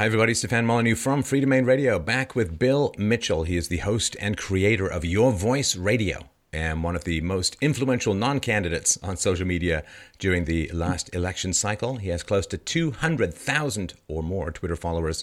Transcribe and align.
Hi, 0.00 0.06
everybody. 0.06 0.32
Stefan 0.32 0.64
Molyneux 0.64 0.94
from 0.94 1.22
Freedomain 1.22 1.66
Radio, 1.66 1.98
back 1.98 2.34
with 2.34 2.58
Bill 2.58 2.94
Mitchell. 2.96 3.42
He 3.42 3.58
is 3.58 3.68
the 3.68 3.84
host 3.84 4.16
and 4.18 4.34
creator 4.34 4.86
of 4.86 5.04
Your 5.04 5.30
Voice 5.30 5.76
Radio 5.76 6.30
and 6.54 6.82
one 6.82 6.96
of 6.96 7.04
the 7.04 7.20
most 7.20 7.58
influential 7.60 8.14
non 8.14 8.40
candidates 8.40 8.98
on 9.02 9.18
social 9.18 9.46
media 9.46 9.84
during 10.18 10.46
the 10.46 10.70
last 10.72 11.14
election 11.14 11.52
cycle. 11.52 11.96
He 11.96 12.08
has 12.08 12.22
close 12.22 12.46
to 12.46 12.56
200,000 12.56 13.92
or 14.08 14.22
more 14.22 14.50
Twitter 14.50 14.74
followers 14.74 15.22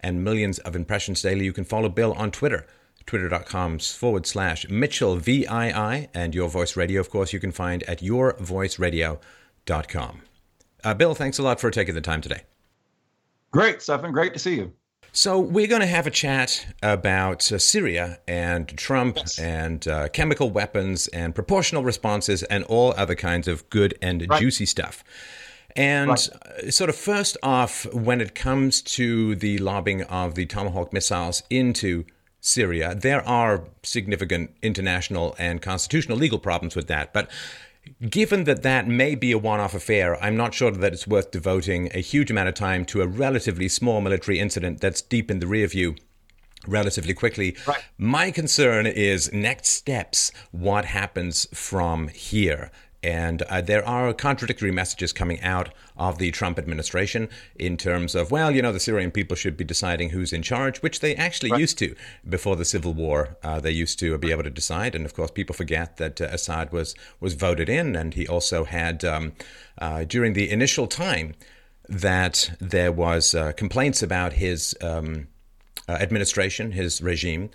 and 0.00 0.22
millions 0.22 0.58
of 0.58 0.76
impressions 0.76 1.22
daily. 1.22 1.46
You 1.46 1.54
can 1.54 1.64
follow 1.64 1.88
Bill 1.88 2.12
on 2.12 2.30
Twitter 2.30 2.66
twitter.com 3.06 3.78
forward 3.78 4.26
slash 4.26 4.68
Mitchell 4.68 5.16
VII 5.16 5.46
and 5.48 6.34
Your 6.34 6.50
Voice 6.50 6.76
Radio, 6.76 7.00
of 7.00 7.08
course, 7.08 7.32
you 7.32 7.40
can 7.40 7.52
find 7.52 7.82
at 7.84 8.00
yourvoiceradio.com. 8.00 10.22
Uh, 10.84 10.92
Bill, 10.92 11.14
thanks 11.14 11.38
a 11.38 11.42
lot 11.42 11.58
for 11.58 11.70
taking 11.70 11.94
the 11.94 12.02
time 12.02 12.20
today. 12.20 12.42
Great, 13.50 13.82
Stefan. 13.82 14.12
Great 14.12 14.32
to 14.34 14.38
see 14.38 14.56
you. 14.56 14.72
So, 15.12 15.40
we're 15.40 15.66
going 15.66 15.80
to 15.80 15.86
have 15.86 16.06
a 16.06 16.10
chat 16.10 16.66
about 16.82 17.50
uh, 17.50 17.58
Syria 17.58 18.18
and 18.28 18.68
Trump 18.68 19.16
yes. 19.16 19.38
and 19.38 19.88
uh, 19.88 20.08
chemical 20.08 20.50
weapons 20.50 21.08
and 21.08 21.34
proportional 21.34 21.82
responses 21.82 22.42
and 22.44 22.62
all 22.64 22.92
other 22.96 23.14
kinds 23.14 23.48
of 23.48 23.68
good 23.70 23.94
and 24.02 24.26
right. 24.28 24.40
juicy 24.40 24.66
stuff. 24.66 25.02
And 25.74 26.10
right. 26.10 26.28
Uh, 26.28 26.70
sort 26.70 26.90
of 26.90 26.96
first 26.96 27.36
off, 27.42 27.92
when 27.94 28.20
it 28.20 28.34
comes 28.34 28.82
to 28.82 29.34
the 29.34 29.58
lobbing 29.58 30.02
of 30.02 30.34
the 30.34 30.46
Tomahawk 30.46 30.92
missiles 30.92 31.42
into 31.48 32.04
Syria. 32.40 32.94
There 32.94 33.26
are 33.26 33.64
significant 33.82 34.54
international 34.62 35.34
and 35.38 35.60
constitutional 35.60 36.16
legal 36.18 36.38
problems 36.38 36.76
with 36.76 36.86
that. 36.88 37.12
But 37.12 37.30
given 38.08 38.44
that 38.44 38.62
that 38.62 38.86
may 38.86 39.14
be 39.14 39.32
a 39.32 39.38
one 39.38 39.60
off 39.60 39.74
affair, 39.74 40.22
I'm 40.22 40.36
not 40.36 40.54
sure 40.54 40.70
that 40.70 40.92
it's 40.92 41.06
worth 41.06 41.30
devoting 41.30 41.90
a 41.94 42.00
huge 42.00 42.30
amount 42.30 42.48
of 42.48 42.54
time 42.54 42.84
to 42.86 43.02
a 43.02 43.06
relatively 43.06 43.68
small 43.68 44.00
military 44.00 44.38
incident 44.38 44.80
that's 44.80 45.02
deep 45.02 45.30
in 45.30 45.38
the 45.38 45.46
rear 45.46 45.66
view 45.66 45.96
relatively 46.66 47.14
quickly. 47.14 47.56
Right. 47.66 47.82
My 47.96 48.30
concern 48.30 48.86
is 48.86 49.32
next 49.32 49.68
steps, 49.68 50.32
what 50.50 50.84
happens 50.84 51.46
from 51.54 52.08
here. 52.08 52.70
And 53.02 53.42
uh, 53.42 53.60
there 53.60 53.86
are 53.86 54.12
contradictory 54.12 54.72
messages 54.72 55.12
coming 55.12 55.40
out 55.40 55.70
of 55.96 56.18
the 56.18 56.32
Trump 56.32 56.58
administration 56.58 57.28
in 57.56 57.76
terms 57.76 58.16
of, 58.16 58.32
well, 58.32 58.50
you 58.50 58.60
know, 58.60 58.72
the 58.72 58.80
Syrian 58.80 59.12
people 59.12 59.36
should 59.36 59.56
be 59.56 59.64
deciding 59.64 60.10
who's 60.10 60.32
in 60.32 60.42
charge, 60.42 60.82
which 60.82 60.98
they 60.98 61.14
actually 61.14 61.52
right. 61.52 61.60
used 61.60 61.78
to 61.78 61.94
before 62.28 62.56
the 62.56 62.64
civil 62.64 62.92
war. 62.92 63.36
Uh, 63.42 63.60
they 63.60 63.70
used 63.70 64.00
to 64.00 64.18
be 64.18 64.32
able 64.32 64.42
to 64.42 64.50
decide. 64.50 64.96
And 64.96 65.04
of 65.04 65.14
course, 65.14 65.30
people 65.30 65.54
forget 65.54 65.96
that 65.98 66.20
uh, 66.20 66.24
Assad 66.24 66.72
was, 66.72 66.94
was 67.20 67.34
voted 67.34 67.68
in. 67.68 67.94
And 67.94 68.14
he 68.14 68.26
also 68.26 68.64
had, 68.64 69.04
um, 69.04 69.32
uh, 69.78 70.02
during 70.02 70.32
the 70.32 70.50
initial 70.50 70.88
time 70.88 71.34
that 71.88 72.50
there 72.60 72.90
was 72.90 73.32
uh, 73.32 73.52
complaints 73.52 74.02
about 74.02 74.32
his 74.32 74.76
um, 74.82 75.28
uh, 75.88 75.92
administration, 75.92 76.72
his 76.72 77.00
regime, 77.00 77.50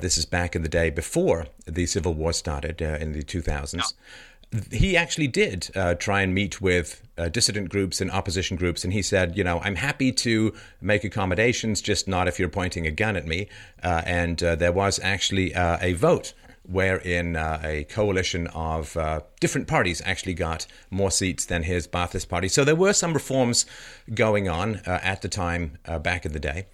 this 0.00 0.18
is 0.18 0.26
back 0.26 0.56
in 0.56 0.62
the 0.62 0.68
day 0.68 0.88
before 0.90 1.46
the 1.66 1.86
civil 1.86 2.14
war 2.14 2.32
started 2.32 2.80
in 2.80 3.12
the 3.12 3.22
2000s 3.22 3.92
he 4.70 4.96
actually 4.96 5.26
did 5.28 5.70
uh, 5.74 5.94
try 5.94 6.22
and 6.22 6.34
meet 6.34 6.60
with 6.60 7.02
uh, 7.18 7.28
dissident 7.28 7.68
groups 7.68 8.00
and 8.00 8.10
opposition 8.10 8.56
groups, 8.56 8.84
and 8.84 8.92
he 8.92 9.02
said, 9.02 9.36
you 9.36 9.44
know, 9.44 9.60
I'm 9.60 9.76
happy 9.76 10.12
to 10.12 10.54
make 10.80 11.04
accommodations, 11.04 11.80
just 11.80 12.06
not 12.06 12.28
if 12.28 12.38
you're 12.38 12.48
pointing 12.48 12.86
a 12.86 12.90
gun 12.90 13.16
at 13.16 13.26
me. 13.26 13.48
Uh, 13.82 14.02
and 14.04 14.42
uh, 14.42 14.54
there 14.54 14.72
was 14.72 15.00
actually 15.02 15.54
uh, 15.54 15.78
a 15.80 15.94
vote 15.94 16.32
wherein 16.62 17.36
uh, 17.36 17.60
a 17.62 17.84
coalition 17.84 18.48
of 18.48 18.96
different 19.38 19.68
parties 19.68 20.02
actually 20.04 20.34
got 20.34 20.66
more 20.90 21.12
seats 21.12 21.44
than 21.44 21.62
his 21.62 21.86
Ba'athist 21.86 22.28
party. 22.28 22.48
So 22.48 22.64
there 22.64 22.74
were 22.74 22.92
some 22.92 23.14
reforms 23.14 23.66
going 24.12 24.48
on 24.48 24.80
at 24.84 25.22
the 25.22 25.28
time 25.28 25.78
back 26.02 26.26
in 26.26 26.32
the 26.32 26.40
day. 26.40 26.66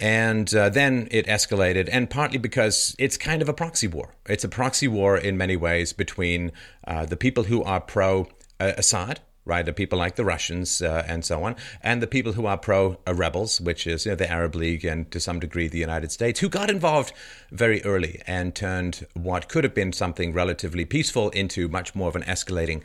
And 0.00 0.54
uh, 0.54 0.68
then 0.68 1.08
it 1.10 1.26
escalated, 1.26 1.88
and 1.90 2.08
partly 2.08 2.38
because 2.38 2.94
it's 2.98 3.16
kind 3.16 3.42
of 3.42 3.48
a 3.48 3.52
proxy 3.52 3.88
war. 3.88 4.14
It's 4.26 4.44
a 4.44 4.48
proxy 4.48 4.86
war 4.86 5.16
in 5.16 5.36
many 5.36 5.56
ways 5.56 5.92
between 5.92 6.52
uh, 6.86 7.04
the 7.06 7.16
people 7.16 7.44
who 7.44 7.64
are 7.64 7.80
pro 7.80 8.28
uh, 8.60 8.72
Assad, 8.76 9.20
right? 9.44 9.64
The 9.64 9.72
people 9.72 9.98
like 9.98 10.14
the 10.14 10.24
Russians 10.24 10.82
uh, 10.82 11.04
and 11.08 11.24
so 11.24 11.42
on, 11.42 11.56
and 11.82 12.00
the 12.00 12.06
people 12.06 12.34
who 12.34 12.46
are 12.46 12.56
pro 12.56 12.98
uh, 13.08 13.14
rebels, 13.14 13.60
which 13.60 13.88
is 13.88 14.04
you 14.04 14.12
know, 14.12 14.16
the 14.16 14.30
Arab 14.30 14.54
League 14.54 14.84
and 14.84 15.10
to 15.10 15.18
some 15.18 15.40
degree 15.40 15.66
the 15.66 15.78
United 15.78 16.12
States, 16.12 16.38
who 16.38 16.48
got 16.48 16.70
involved 16.70 17.12
very 17.50 17.82
early 17.82 18.22
and 18.26 18.54
turned 18.54 19.04
what 19.14 19.48
could 19.48 19.64
have 19.64 19.74
been 19.74 19.92
something 19.92 20.32
relatively 20.32 20.84
peaceful 20.84 21.30
into 21.30 21.66
much 21.66 21.94
more 21.96 22.08
of 22.08 22.14
an 22.16 22.22
escalating 22.22 22.82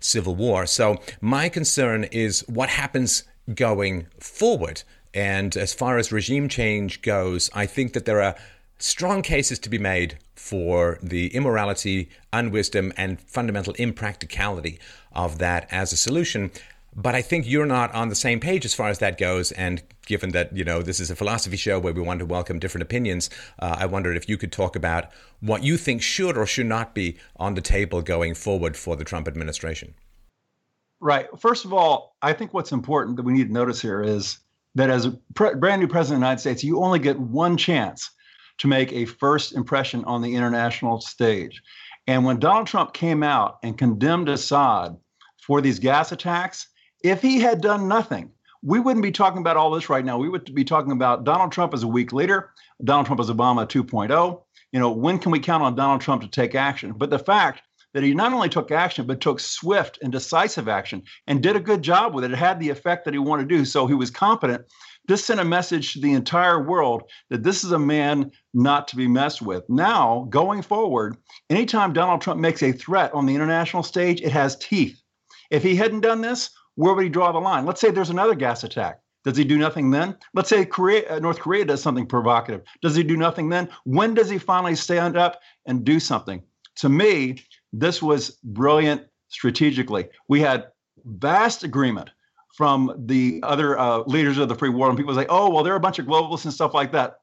civil 0.00 0.34
war. 0.34 0.66
So, 0.66 1.00
my 1.20 1.48
concern 1.48 2.04
is 2.04 2.40
what 2.48 2.70
happens 2.70 3.22
going 3.54 4.06
forward 4.18 4.82
and 5.16 5.56
as 5.56 5.72
far 5.72 5.96
as 5.96 6.12
regime 6.12 6.46
change 6.46 7.00
goes, 7.00 7.48
I 7.54 7.64
think 7.64 7.94
that 7.94 8.04
there 8.04 8.20
are 8.20 8.36
strong 8.78 9.22
cases 9.22 9.58
to 9.60 9.70
be 9.70 9.78
made 9.78 10.18
for 10.34 10.98
the 11.02 11.34
immorality, 11.34 12.10
unwisdom, 12.34 12.92
and 12.98 13.18
fundamental 13.22 13.72
impracticality 13.78 14.78
of 15.12 15.38
that 15.38 15.68
as 15.70 15.90
a 15.94 15.96
solution. 15.96 16.50
But 16.94 17.14
I 17.14 17.22
think 17.22 17.46
you're 17.48 17.64
not 17.64 17.94
on 17.94 18.10
the 18.10 18.14
same 18.14 18.40
page 18.40 18.66
as 18.66 18.74
far 18.74 18.90
as 18.90 18.98
that 18.98 19.16
goes. 19.16 19.52
And 19.52 19.82
given 20.04 20.32
that 20.32 20.54
you 20.54 20.64
know 20.64 20.82
this 20.82 21.00
is 21.00 21.10
a 21.10 21.16
philosophy 21.16 21.56
show 21.56 21.78
where 21.78 21.94
we 21.94 22.02
want 22.02 22.20
to 22.20 22.26
welcome 22.26 22.58
different 22.58 22.82
opinions, 22.82 23.30
uh, 23.58 23.76
I 23.78 23.86
wondered 23.86 24.18
if 24.18 24.28
you 24.28 24.36
could 24.36 24.52
talk 24.52 24.76
about 24.76 25.10
what 25.40 25.62
you 25.62 25.78
think 25.78 26.02
should 26.02 26.36
or 26.36 26.44
should 26.44 26.66
not 26.66 26.94
be 26.94 27.16
on 27.36 27.54
the 27.54 27.62
table 27.62 28.02
going 28.02 28.34
forward 28.34 28.76
for 28.76 28.96
the 28.96 29.04
Trump 29.04 29.28
administration. 29.28 29.94
Right. 31.00 31.26
First 31.38 31.64
of 31.64 31.72
all, 31.72 32.16
I 32.20 32.34
think 32.34 32.52
what's 32.52 32.72
important 32.72 33.16
that 33.16 33.22
we 33.22 33.32
need 33.32 33.48
to 33.48 33.52
notice 33.52 33.80
here 33.80 34.02
is 34.02 34.38
that 34.76 34.90
as 34.90 35.06
a 35.06 35.18
pre- 35.34 35.54
brand 35.54 35.80
new 35.80 35.88
president 35.88 36.16
of 36.16 36.20
the 36.20 36.26
United 36.26 36.40
States, 36.40 36.62
you 36.62 36.80
only 36.80 36.98
get 36.98 37.18
one 37.18 37.56
chance 37.56 38.10
to 38.58 38.68
make 38.68 38.92
a 38.92 39.06
first 39.06 39.54
impression 39.54 40.04
on 40.04 40.22
the 40.22 40.34
international 40.34 41.00
stage. 41.00 41.60
And 42.06 42.24
when 42.24 42.38
Donald 42.38 42.66
Trump 42.66 42.92
came 42.92 43.22
out 43.22 43.58
and 43.62 43.76
condemned 43.76 44.28
Assad 44.28 44.96
for 45.42 45.60
these 45.60 45.78
gas 45.78 46.12
attacks, 46.12 46.68
if 47.02 47.20
he 47.20 47.40
had 47.40 47.60
done 47.60 47.88
nothing, 47.88 48.30
we 48.62 48.78
wouldn't 48.78 49.02
be 49.02 49.12
talking 49.12 49.40
about 49.40 49.56
all 49.56 49.70
this 49.70 49.88
right 49.88 50.04
now. 50.04 50.18
We 50.18 50.28
would 50.28 50.54
be 50.54 50.64
talking 50.64 50.92
about 50.92 51.24
Donald 51.24 51.52
Trump 51.52 51.74
as 51.74 51.82
a 51.82 51.88
weak 51.88 52.12
leader, 52.12 52.50
Donald 52.84 53.06
Trump 53.06 53.20
as 53.20 53.30
Obama 53.30 53.66
2.0. 53.66 54.42
You 54.72 54.80
know, 54.80 54.90
when 54.90 55.18
can 55.18 55.32
we 55.32 55.40
count 55.40 55.62
on 55.62 55.74
Donald 55.74 56.00
Trump 56.00 56.22
to 56.22 56.28
take 56.28 56.54
action? 56.54 56.92
But 56.92 57.10
the 57.10 57.18
fact 57.18 57.62
that 57.94 58.02
he 58.02 58.14
not 58.14 58.32
only 58.32 58.48
took 58.48 58.70
action, 58.70 59.06
but 59.06 59.20
took 59.20 59.40
swift 59.40 59.98
and 60.02 60.12
decisive 60.12 60.68
action 60.68 61.02
and 61.26 61.42
did 61.42 61.56
a 61.56 61.60
good 61.60 61.82
job 61.82 62.14
with 62.14 62.24
it. 62.24 62.32
It 62.32 62.38
had 62.38 62.60
the 62.60 62.70
effect 62.70 63.04
that 63.04 63.14
he 63.14 63.18
wanted 63.18 63.48
to 63.48 63.56
do. 63.56 63.64
So 63.64 63.86
he 63.86 63.94
was 63.94 64.10
competent. 64.10 64.64
This 65.08 65.24
sent 65.24 65.40
a 65.40 65.44
message 65.44 65.92
to 65.92 66.00
the 66.00 66.12
entire 66.14 66.62
world 66.62 67.04
that 67.30 67.44
this 67.44 67.62
is 67.62 67.72
a 67.72 67.78
man 67.78 68.32
not 68.52 68.88
to 68.88 68.96
be 68.96 69.06
messed 69.06 69.40
with. 69.40 69.62
Now, 69.68 70.26
going 70.30 70.62
forward, 70.62 71.16
anytime 71.48 71.92
Donald 71.92 72.20
Trump 72.20 72.40
makes 72.40 72.62
a 72.62 72.72
threat 72.72 73.14
on 73.14 73.24
the 73.24 73.34
international 73.34 73.84
stage, 73.84 74.20
it 74.20 74.32
has 74.32 74.56
teeth. 74.56 75.00
If 75.50 75.62
he 75.62 75.76
hadn't 75.76 76.00
done 76.00 76.22
this, 76.22 76.50
where 76.74 76.92
would 76.92 77.04
he 77.04 77.08
draw 77.08 77.32
the 77.32 77.38
line? 77.38 77.64
Let's 77.64 77.80
say 77.80 77.90
there's 77.90 78.10
another 78.10 78.34
gas 78.34 78.64
attack. 78.64 79.00
Does 79.24 79.36
he 79.36 79.44
do 79.44 79.58
nothing 79.58 79.90
then? 79.90 80.16
Let's 80.34 80.48
say 80.48 80.64
Korea, 80.64 81.16
uh, 81.16 81.18
North 81.18 81.40
Korea 81.40 81.64
does 81.64 81.82
something 81.82 82.06
provocative. 82.06 82.62
Does 82.80 82.94
he 82.94 83.02
do 83.02 83.16
nothing 83.16 83.48
then? 83.48 83.68
When 83.84 84.14
does 84.14 84.30
he 84.30 84.38
finally 84.38 84.76
stand 84.76 85.16
up 85.16 85.40
and 85.66 85.84
do 85.84 85.98
something? 85.98 86.42
To 86.76 86.88
me, 86.88 87.42
this 87.72 88.02
was 88.02 88.38
brilliant 88.42 89.02
strategically. 89.28 90.08
We 90.28 90.40
had 90.40 90.66
vast 91.04 91.62
agreement 91.62 92.10
from 92.56 93.04
the 93.06 93.40
other 93.42 93.78
uh, 93.78 93.98
leaders 94.06 94.38
of 94.38 94.48
the 94.48 94.54
free 94.54 94.70
world, 94.70 94.90
and 94.90 94.98
people 94.98 95.14
say, 95.14 95.26
"Oh, 95.28 95.50
well, 95.50 95.62
they're 95.62 95.76
a 95.76 95.80
bunch 95.80 95.98
of 95.98 96.06
globalists 96.06 96.44
and 96.44 96.54
stuff 96.54 96.74
like 96.74 96.92
that." 96.92 97.18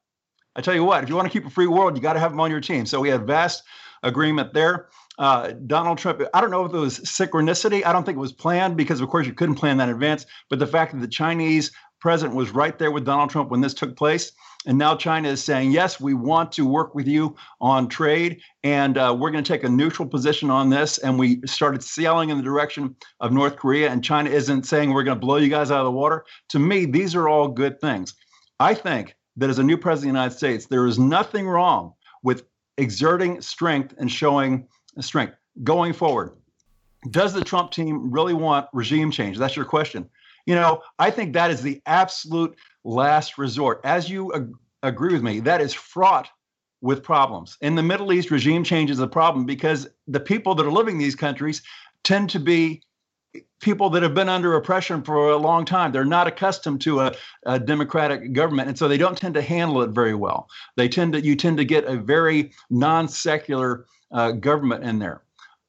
I 0.56 0.60
tell 0.60 0.74
you 0.74 0.84
what, 0.84 1.02
if 1.02 1.08
you 1.08 1.16
want 1.16 1.26
to 1.26 1.32
keep 1.32 1.46
a 1.46 1.50
free 1.50 1.66
world, 1.66 1.96
you 1.96 2.02
got 2.02 2.12
to 2.12 2.20
have 2.20 2.30
them 2.30 2.40
on 2.40 2.50
your 2.50 2.60
team. 2.60 2.86
So 2.86 3.00
we 3.00 3.08
had 3.08 3.26
vast 3.26 3.64
agreement 4.04 4.54
there. 4.54 4.88
Uh, 5.18 5.52
Donald 5.66 5.98
Trump, 5.98 6.22
I 6.32 6.40
don't 6.40 6.50
know 6.50 6.64
if 6.64 6.72
it 6.72 6.78
was 6.78 7.00
synchronicity. 7.00 7.84
I 7.84 7.92
don't 7.92 8.04
think 8.04 8.16
it 8.16 8.20
was 8.20 8.32
planned 8.32 8.76
because, 8.76 9.00
of 9.00 9.08
course, 9.08 9.26
you 9.26 9.32
couldn't 9.32 9.56
plan 9.56 9.76
that 9.78 9.88
in 9.88 9.94
advance. 9.94 10.26
But 10.50 10.58
the 10.58 10.66
fact 10.66 10.92
that 10.92 11.00
the 11.00 11.08
Chinese 11.08 11.72
president 12.00 12.36
was 12.36 12.50
right 12.50 12.78
there 12.78 12.90
with 12.90 13.04
Donald 13.04 13.30
Trump 13.30 13.50
when 13.50 13.60
this 13.60 13.74
took 13.74 13.96
place, 13.96 14.32
and 14.66 14.78
now 14.78 14.96
China 14.96 15.28
is 15.28 15.44
saying, 15.44 15.72
yes, 15.72 16.00
we 16.00 16.14
want 16.14 16.52
to 16.52 16.66
work 16.66 16.94
with 16.94 17.06
you 17.06 17.36
on 17.60 17.88
trade, 17.88 18.40
and 18.62 18.96
uh, 18.96 19.14
we're 19.18 19.30
going 19.30 19.44
to 19.44 19.52
take 19.52 19.64
a 19.64 19.68
neutral 19.68 20.08
position 20.08 20.50
on 20.50 20.70
this. 20.70 20.98
And 20.98 21.18
we 21.18 21.40
started 21.46 21.82
sailing 21.82 22.30
in 22.30 22.36
the 22.36 22.42
direction 22.42 22.96
of 23.20 23.32
North 23.32 23.56
Korea, 23.56 23.90
and 23.90 24.02
China 24.02 24.30
isn't 24.30 24.64
saying 24.64 24.92
we're 24.92 25.04
going 25.04 25.18
to 25.18 25.26
blow 25.26 25.36
you 25.36 25.48
guys 25.48 25.70
out 25.70 25.80
of 25.80 25.84
the 25.84 25.90
water. 25.90 26.24
To 26.50 26.58
me, 26.58 26.86
these 26.86 27.14
are 27.14 27.28
all 27.28 27.48
good 27.48 27.80
things. 27.80 28.14
I 28.60 28.74
think 28.74 29.14
that 29.36 29.50
as 29.50 29.58
a 29.58 29.62
new 29.62 29.76
president 29.76 30.10
of 30.10 30.14
the 30.14 30.18
United 30.20 30.36
States, 30.36 30.66
there 30.66 30.86
is 30.86 30.98
nothing 30.98 31.48
wrong 31.48 31.92
with 32.22 32.44
exerting 32.78 33.40
strength 33.40 33.94
and 33.98 34.10
showing 34.10 34.66
strength 35.00 35.34
going 35.62 35.92
forward. 35.92 36.32
Does 37.10 37.34
the 37.34 37.44
Trump 37.44 37.70
team 37.70 38.10
really 38.10 38.32
want 38.34 38.68
regime 38.72 39.10
change? 39.10 39.36
That's 39.36 39.56
your 39.56 39.66
question. 39.66 40.08
You 40.46 40.54
know, 40.54 40.82
I 40.98 41.10
think 41.10 41.32
that 41.34 41.50
is 41.50 41.62
the 41.62 41.82
absolute 41.86 42.56
last 42.84 43.38
resort. 43.38 43.80
As 43.84 44.08
you 44.08 44.32
ag- 44.32 44.52
agree 44.82 45.12
with 45.12 45.22
me, 45.22 45.40
that 45.40 45.60
is 45.60 45.74
fraught 45.74 46.28
with 46.80 47.02
problems. 47.02 47.56
In 47.62 47.74
the 47.74 47.82
Middle 47.82 48.12
East, 48.12 48.30
regime 48.30 48.62
change 48.62 48.90
is 48.90 49.00
a 49.00 49.06
problem 49.06 49.46
because 49.46 49.88
the 50.06 50.20
people 50.20 50.54
that 50.54 50.66
are 50.66 50.72
living 50.72 50.96
in 50.96 51.00
these 51.00 51.14
countries 51.14 51.62
tend 52.02 52.28
to 52.30 52.38
be 52.38 52.82
people 53.60 53.88
that 53.90 54.02
have 54.02 54.14
been 54.14 54.28
under 54.28 54.54
oppression 54.54 55.02
for 55.02 55.30
a 55.30 55.36
long 55.36 55.64
time. 55.64 55.90
They're 55.90 56.04
not 56.04 56.26
accustomed 56.26 56.80
to 56.82 57.00
a, 57.00 57.14
a, 57.46 57.58
democratic 57.58 58.32
government, 58.32 58.68
and 58.68 58.78
so 58.78 58.86
they 58.86 58.98
don't 58.98 59.16
tend 59.16 59.34
to 59.34 59.42
handle 59.42 59.82
it 59.82 59.90
very 59.90 60.14
well. 60.14 60.48
They 60.76 60.88
tend 60.88 61.14
to 61.14 61.24
you 61.24 61.34
tend 61.34 61.56
to 61.56 61.64
get 61.64 61.84
a 61.84 61.96
very 61.96 62.52
non-secular 62.70 63.86
uh, 64.12 64.32
government 64.32 64.84
in 64.84 64.98
there. 64.98 65.22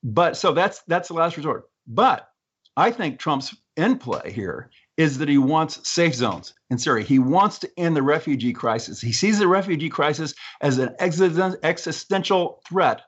But 0.03 0.37
so 0.37 0.51
that's 0.51 0.81
that's 0.87 1.07
the 1.07 1.15
last 1.15 1.37
resort. 1.37 1.69
But 1.87 2.29
I 2.77 2.91
think 2.91 3.19
Trump's 3.19 3.55
end 3.77 4.01
play 4.01 4.31
here 4.31 4.69
is 4.97 5.17
that 5.17 5.29
he 5.29 5.37
wants 5.37 5.87
safe 5.87 6.15
zones 6.15 6.53
in 6.69 6.77
Syria. 6.77 7.03
He 7.03 7.19
wants 7.19 7.59
to 7.59 7.71
end 7.77 7.95
the 7.95 8.01
refugee 8.01 8.53
crisis. 8.53 9.01
He 9.01 9.11
sees 9.11 9.39
the 9.39 9.47
refugee 9.47 9.89
crisis 9.89 10.33
as 10.61 10.77
an 10.77 10.95
existential 11.01 12.61
threat 12.67 13.01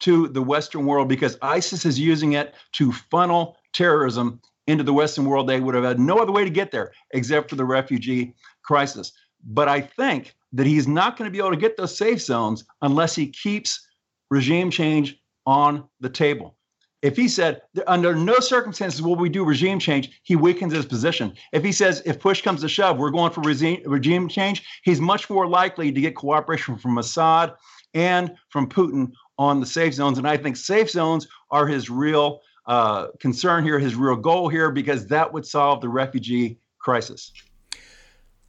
to 0.00 0.28
the 0.28 0.42
Western 0.42 0.84
world 0.84 1.08
because 1.08 1.38
ISIS 1.40 1.86
is 1.86 1.98
using 1.98 2.32
it 2.32 2.54
to 2.72 2.92
funnel 2.92 3.56
terrorism 3.72 4.40
into 4.66 4.84
the 4.84 4.92
Western 4.92 5.24
world. 5.24 5.48
They 5.48 5.60
would 5.60 5.74
have 5.74 5.84
had 5.84 5.98
no 5.98 6.18
other 6.18 6.32
way 6.32 6.44
to 6.44 6.50
get 6.50 6.70
there 6.70 6.92
except 7.12 7.48
for 7.48 7.56
the 7.56 7.64
refugee 7.64 8.34
crisis. 8.62 9.12
But 9.44 9.68
I 9.68 9.80
think 9.80 10.34
that 10.52 10.66
he's 10.66 10.86
not 10.86 11.16
going 11.16 11.28
to 11.28 11.32
be 11.32 11.38
able 11.38 11.50
to 11.50 11.56
get 11.56 11.76
those 11.76 11.96
safe 11.96 12.20
zones 12.20 12.64
unless 12.82 13.14
he 13.14 13.28
keeps 13.28 13.86
regime 14.30 14.70
change 14.70 15.18
on 15.46 15.84
the 16.00 16.10
table. 16.10 16.56
If 17.02 17.16
he 17.16 17.28
said, 17.28 17.62
under 17.88 18.14
no 18.14 18.38
circumstances 18.38 19.02
will 19.02 19.16
we 19.16 19.28
do 19.28 19.44
regime 19.44 19.80
change, 19.80 20.20
he 20.22 20.36
weakens 20.36 20.72
his 20.72 20.86
position. 20.86 21.34
If 21.52 21.64
he 21.64 21.72
says, 21.72 22.00
if 22.06 22.20
push 22.20 22.42
comes 22.42 22.60
to 22.60 22.68
shove, 22.68 22.98
we're 22.98 23.10
going 23.10 23.32
for 23.32 23.40
regime, 23.40 23.82
regime 23.84 24.28
change, 24.28 24.64
he's 24.84 25.00
much 25.00 25.28
more 25.28 25.48
likely 25.48 25.90
to 25.90 26.00
get 26.00 26.14
cooperation 26.14 26.78
from 26.78 26.98
Assad 26.98 27.54
and 27.92 28.32
from 28.50 28.68
Putin 28.68 29.12
on 29.36 29.58
the 29.58 29.66
safe 29.66 29.94
zones. 29.94 30.18
And 30.18 30.28
I 30.28 30.36
think 30.36 30.56
safe 30.56 30.90
zones 30.90 31.26
are 31.50 31.66
his 31.66 31.90
real 31.90 32.40
uh, 32.66 33.08
concern 33.18 33.64
here, 33.64 33.80
his 33.80 33.96
real 33.96 34.16
goal 34.16 34.48
here, 34.48 34.70
because 34.70 35.06
that 35.08 35.32
would 35.32 35.44
solve 35.44 35.80
the 35.80 35.88
refugee 35.88 36.60
crisis. 36.78 37.32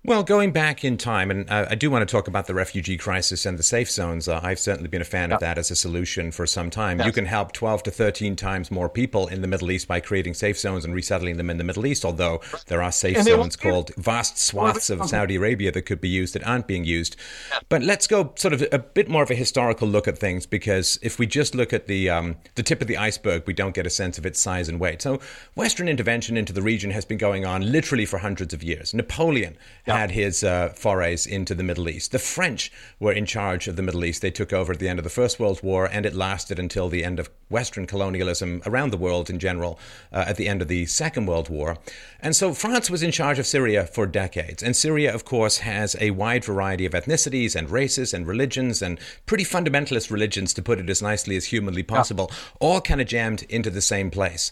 Well, 0.05 0.23
going 0.23 0.51
back 0.51 0.83
in 0.83 0.97
time, 0.97 1.31
and 1.31 1.49
uh, 1.49 1.65
I 1.69 1.75
do 1.75 1.89
want 1.89 2.05
to 2.05 2.11
talk 2.11 2.27
about 2.27 2.45
the 2.45 2.53
refugee 2.53 2.97
crisis 2.97 3.45
and 3.45 3.57
the 3.57 3.63
safe 3.63 3.89
zones. 3.89 4.27
Uh, 4.27 4.41
I've 4.43 4.59
certainly 4.59 4.89
been 4.89 5.01
a 5.01 5.05
fan 5.05 5.29
yeah. 5.29 5.35
of 5.35 5.39
that 5.39 5.57
as 5.57 5.71
a 5.71 5.77
solution 5.77 6.29
for 6.33 6.45
some 6.45 6.69
time. 6.69 6.99
Yes. 6.99 7.05
You 7.05 7.13
can 7.13 7.25
help 7.25 7.53
12 7.53 7.83
to 7.83 7.91
13 7.91 8.35
times 8.35 8.69
more 8.69 8.89
people 8.89 9.27
in 9.27 9.39
the 9.39 9.47
Middle 9.47 9.71
East 9.71 9.87
by 9.87 10.01
creating 10.01 10.33
safe 10.33 10.59
zones 10.59 10.83
and 10.83 10.93
resettling 10.93 11.37
them 11.37 11.49
in 11.49 11.57
the 11.57 11.63
Middle 11.63 11.85
East, 11.85 12.03
although 12.03 12.41
there 12.67 12.83
are 12.83 12.91
safe 12.91 13.15
and 13.15 13.25
zones 13.25 13.55
called 13.55 13.95
vast 13.95 14.37
swaths 14.37 14.89
of 14.89 15.05
Saudi 15.07 15.37
Arabia 15.37 15.71
that 15.71 15.83
could 15.83 16.01
be 16.01 16.09
used 16.09 16.35
that 16.35 16.45
aren't 16.45 16.67
being 16.67 16.83
used. 16.83 17.15
Yeah. 17.51 17.59
But 17.69 17.81
let's 17.81 18.05
go 18.05 18.33
sort 18.35 18.53
of 18.53 18.65
a 18.73 18.79
bit 18.79 19.07
more 19.07 19.23
of 19.23 19.31
a 19.31 19.35
historical 19.35 19.87
look 19.87 20.09
at 20.09 20.17
things 20.17 20.45
because 20.45 20.99
if 21.01 21.17
we 21.17 21.27
just 21.27 21.55
look 21.55 21.71
at 21.71 21.87
the, 21.87 22.09
um, 22.09 22.35
the 22.55 22.63
tip 22.63 22.81
of 22.81 22.87
the 22.87 22.97
iceberg, 22.97 23.43
we 23.47 23.53
don't 23.53 23.73
get 23.73 23.87
a 23.87 23.89
sense 23.89 24.17
of 24.17 24.25
its 24.25 24.41
size 24.41 24.67
and 24.67 24.81
weight. 24.81 25.01
So, 25.01 25.21
Western 25.55 25.87
intervention 25.87 26.35
into 26.35 26.51
the 26.51 26.61
region 26.61 26.91
has 26.91 27.05
been 27.05 27.17
going 27.17 27.45
on 27.45 27.71
literally 27.71 28.05
for 28.05 28.17
hundreds 28.17 28.53
of 28.53 28.61
years. 28.63 28.93
Napoleon 28.93 29.55
yeah 29.87 29.92
had 29.97 30.11
his 30.11 30.43
uh, 30.43 30.69
forays 30.69 31.25
into 31.25 31.55
the 31.55 31.63
Middle 31.63 31.89
East. 31.89 32.11
The 32.11 32.19
French 32.19 32.71
were 32.99 33.11
in 33.11 33.25
charge 33.25 33.67
of 33.67 33.75
the 33.75 33.81
Middle 33.81 34.05
East. 34.05 34.21
They 34.21 34.31
took 34.31 34.53
over 34.53 34.73
at 34.73 34.79
the 34.79 34.89
end 34.89 34.99
of 34.99 35.03
the 35.03 35.09
First 35.09 35.39
World 35.39 35.61
War, 35.63 35.85
and 35.85 36.05
it 36.05 36.13
lasted 36.13 36.59
until 36.59 36.89
the 36.89 37.03
end 37.03 37.19
of 37.19 37.29
Western 37.49 37.85
colonialism 37.85 38.61
around 38.65 38.91
the 38.91 38.97
world 38.97 39.29
in 39.29 39.39
general 39.39 39.79
uh, 40.11 40.25
at 40.27 40.37
the 40.37 40.47
end 40.47 40.61
of 40.61 40.67
the 40.67 40.85
Second 40.85 41.27
World 41.27 41.49
War. 41.49 41.77
And 42.19 42.35
so 42.35 42.53
France 42.53 42.89
was 42.89 43.03
in 43.03 43.11
charge 43.11 43.39
of 43.39 43.45
Syria 43.45 43.85
for 43.85 44.05
decades. 44.05 44.63
And 44.63 44.75
Syria, 44.75 45.13
of 45.13 45.25
course, 45.25 45.59
has 45.59 45.95
a 45.99 46.11
wide 46.11 46.43
variety 46.43 46.85
of 46.85 46.93
ethnicities 46.93 47.55
and 47.55 47.69
races 47.69 48.13
and 48.13 48.27
religions 48.27 48.81
and 48.81 48.99
pretty 49.25 49.43
fundamentalist 49.43 50.09
religions, 50.09 50.53
to 50.53 50.61
put 50.61 50.79
it 50.79 50.89
as 50.89 51.01
nicely 51.01 51.35
as 51.35 51.45
humanly 51.45 51.83
possible, 51.83 52.27
yeah. 52.29 52.37
all 52.59 52.81
kind 52.81 53.01
of 53.01 53.07
jammed 53.07 53.43
into 53.43 53.69
the 53.69 53.81
same 53.81 54.09
place. 54.09 54.51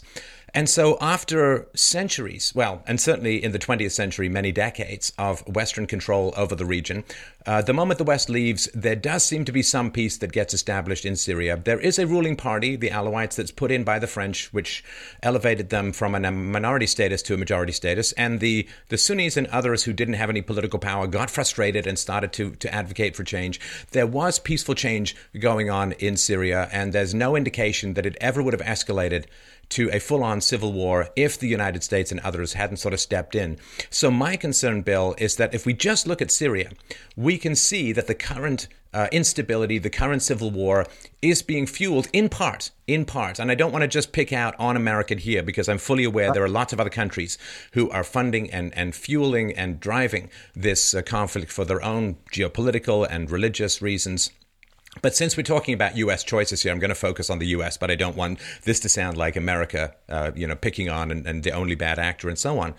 And 0.54 0.68
so, 0.68 0.98
after 1.00 1.66
centuries, 1.74 2.52
well, 2.54 2.82
and 2.86 3.00
certainly 3.00 3.42
in 3.42 3.52
the 3.52 3.58
20th 3.58 3.92
century, 3.92 4.28
many 4.28 4.52
decades 4.52 5.12
of 5.16 5.46
Western 5.48 5.86
control 5.86 6.34
over 6.36 6.54
the 6.54 6.66
region, 6.66 7.04
uh, 7.46 7.62
the 7.62 7.72
moment 7.72 7.96
the 7.96 8.04
West 8.04 8.28
leaves, 8.28 8.68
there 8.74 8.94
does 8.94 9.24
seem 9.24 9.46
to 9.46 9.52
be 9.52 9.62
some 9.62 9.90
peace 9.90 10.18
that 10.18 10.30
gets 10.30 10.52
established 10.52 11.06
in 11.06 11.16
Syria. 11.16 11.56
There 11.56 11.80
is 11.80 11.98
a 11.98 12.06
ruling 12.06 12.36
party, 12.36 12.76
the 12.76 12.90
Alawites, 12.90 13.36
that's 13.36 13.50
put 13.50 13.72
in 13.72 13.82
by 13.82 13.98
the 13.98 14.06
French, 14.06 14.52
which 14.52 14.84
elevated 15.22 15.70
them 15.70 15.92
from 15.92 16.14
a 16.14 16.30
minority 16.30 16.86
status 16.86 17.22
to 17.22 17.34
a 17.34 17.38
majority 17.38 17.72
status. 17.72 18.12
And 18.12 18.38
the, 18.40 18.68
the 18.90 18.98
Sunnis 18.98 19.38
and 19.38 19.46
others 19.48 19.84
who 19.84 19.94
didn't 19.94 20.14
have 20.14 20.30
any 20.30 20.42
political 20.42 20.78
power 20.78 21.06
got 21.06 21.30
frustrated 21.30 21.86
and 21.86 21.98
started 21.98 22.32
to, 22.34 22.54
to 22.56 22.72
advocate 22.72 23.16
for 23.16 23.24
change. 23.24 23.58
There 23.92 24.06
was 24.06 24.38
peaceful 24.38 24.74
change 24.74 25.16
going 25.38 25.70
on 25.70 25.92
in 25.92 26.18
Syria, 26.18 26.68
and 26.72 26.92
there's 26.92 27.14
no 27.14 27.36
indication 27.36 27.94
that 27.94 28.06
it 28.06 28.16
ever 28.20 28.42
would 28.42 28.52
have 28.52 28.62
escalated 28.62 29.24
to 29.72 29.90
a 29.90 29.98
full 29.98 30.22
on 30.22 30.40
civil 30.40 30.72
war 30.72 31.08
if 31.16 31.38
the 31.38 31.48
United 31.48 31.82
States 31.82 32.10
and 32.10 32.20
others 32.20 32.52
hadn't 32.52 32.76
sort 32.76 32.94
of 32.94 33.00
stepped 33.00 33.34
in. 33.34 33.58
So, 33.90 34.10
my 34.10 34.36
concern, 34.36 34.82
Bill, 34.82 35.14
is 35.18 35.36
that 35.36 35.54
if 35.54 35.66
we 35.66 35.74
just 35.74 36.06
look 36.06 36.22
at 36.22 36.30
Syria, 36.30 36.70
we 37.16 37.38
can 37.38 37.54
see 37.54 37.92
that 37.92 38.06
the 38.06 38.14
current 38.14 38.68
uh, 38.94 39.08
instability, 39.10 39.78
the 39.78 39.90
current 39.90 40.22
civil 40.22 40.50
war 40.50 40.86
is 41.22 41.42
being 41.42 41.66
fueled 41.66 42.08
in 42.12 42.28
part, 42.28 42.70
in 42.86 43.04
part. 43.04 43.38
And 43.38 43.50
I 43.50 43.54
don't 43.54 43.72
want 43.72 43.82
to 43.82 43.88
just 43.88 44.12
pick 44.12 44.32
out 44.32 44.54
on 44.58 44.76
America 44.76 45.14
here 45.14 45.42
because 45.42 45.68
I'm 45.68 45.78
fully 45.78 46.04
aware 46.04 46.32
there 46.32 46.44
are 46.44 46.48
lots 46.48 46.72
of 46.72 46.80
other 46.80 46.90
countries 46.90 47.38
who 47.72 47.88
are 47.90 48.04
funding 48.04 48.50
and, 48.50 48.76
and 48.76 48.94
fueling 48.94 49.52
and 49.56 49.80
driving 49.80 50.30
this 50.54 50.94
uh, 50.94 51.02
conflict 51.02 51.50
for 51.50 51.64
their 51.64 51.82
own 51.82 52.16
geopolitical 52.30 53.06
and 53.08 53.30
religious 53.30 53.80
reasons. 53.80 54.30
But 55.00 55.16
since 55.16 55.36
we're 55.36 55.42
talking 55.42 55.72
about 55.72 55.96
U.S. 55.96 56.22
choices 56.22 56.62
here, 56.62 56.70
I'm 56.70 56.78
going 56.78 56.90
to 56.90 56.94
focus 56.94 57.30
on 57.30 57.38
the 57.38 57.46
U.S. 57.48 57.78
But 57.78 57.90
I 57.90 57.94
don't 57.94 58.16
want 58.16 58.38
this 58.64 58.78
to 58.80 58.88
sound 58.88 59.16
like 59.16 59.36
America, 59.36 59.94
uh, 60.08 60.32
you 60.34 60.46
know, 60.46 60.54
picking 60.54 60.90
on 60.90 61.10
and, 61.10 61.26
and 61.26 61.42
the 61.42 61.52
only 61.52 61.74
bad 61.74 61.98
actor 61.98 62.28
and 62.28 62.38
so 62.38 62.58
on. 62.58 62.74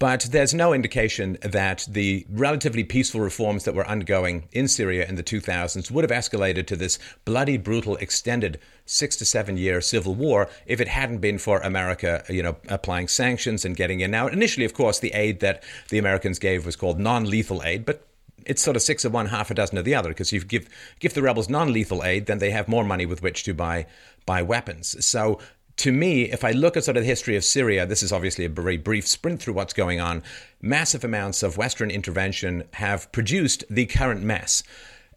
But 0.00 0.28
there's 0.30 0.54
no 0.54 0.72
indication 0.72 1.36
that 1.42 1.86
the 1.86 2.24
relatively 2.30 2.84
peaceful 2.84 3.20
reforms 3.20 3.64
that 3.64 3.74
were 3.74 3.86
undergoing 3.86 4.48
in 4.50 4.66
Syria 4.66 5.06
in 5.06 5.16
the 5.16 5.22
2000s 5.22 5.90
would 5.90 6.08
have 6.08 6.18
escalated 6.18 6.66
to 6.68 6.76
this 6.76 6.98
bloody, 7.26 7.58
brutal, 7.58 7.96
extended 7.96 8.58
six 8.86 9.14
to 9.16 9.26
seven 9.26 9.58
year 9.58 9.82
civil 9.82 10.14
war 10.14 10.48
if 10.64 10.80
it 10.80 10.88
hadn't 10.88 11.18
been 11.18 11.36
for 11.36 11.60
America, 11.60 12.24
you 12.30 12.42
know, 12.42 12.56
applying 12.68 13.08
sanctions 13.08 13.66
and 13.66 13.76
getting 13.76 14.00
in. 14.00 14.10
Now, 14.10 14.26
initially, 14.28 14.64
of 14.64 14.72
course, 14.72 15.00
the 15.00 15.12
aid 15.12 15.40
that 15.40 15.62
the 15.90 15.98
Americans 15.98 16.38
gave 16.38 16.64
was 16.64 16.76
called 16.76 16.98
non 16.98 17.28
lethal 17.28 17.62
aid, 17.62 17.84
but 17.84 18.06
it's 18.50 18.62
sort 18.62 18.76
of 18.76 18.82
six 18.82 19.04
of 19.04 19.12
one, 19.12 19.26
half 19.26 19.50
a 19.50 19.54
dozen 19.54 19.78
of 19.78 19.84
the 19.84 19.94
other. 19.94 20.10
Because 20.10 20.32
you 20.32 20.40
give 20.40 20.68
give 20.98 21.14
the 21.14 21.22
rebels 21.22 21.48
non-lethal 21.48 22.04
aid, 22.04 22.26
then 22.26 22.38
they 22.38 22.50
have 22.50 22.68
more 22.68 22.84
money 22.84 23.06
with 23.06 23.22
which 23.22 23.44
to 23.44 23.54
buy 23.54 23.86
buy 24.26 24.42
weapons. 24.42 25.02
So 25.04 25.38
to 25.76 25.92
me, 25.92 26.24
if 26.24 26.44
I 26.44 26.50
look 26.50 26.76
at 26.76 26.84
sort 26.84 26.96
of 26.96 27.04
the 27.04 27.08
history 27.08 27.36
of 27.36 27.44
Syria, 27.44 27.86
this 27.86 28.02
is 28.02 28.12
obviously 28.12 28.44
a 28.44 28.50
very 28.50 28.76
brief 28.76 29.06
sprint 29.06 29.40
through 29.40 29.54
what's 29.54 29.72
going 29.72 30.00
on. 30.00 30.22
Massive 30.60 31.04
amounts 31.04 31.42
of 31.42 31.56
Western 31.56 31.90
intervention 31.90 32.64
have 32.74 33.10
produced 33.12 33.64
the 33.70 33.86
current 33.86 34.22
mess. 34.22 34.62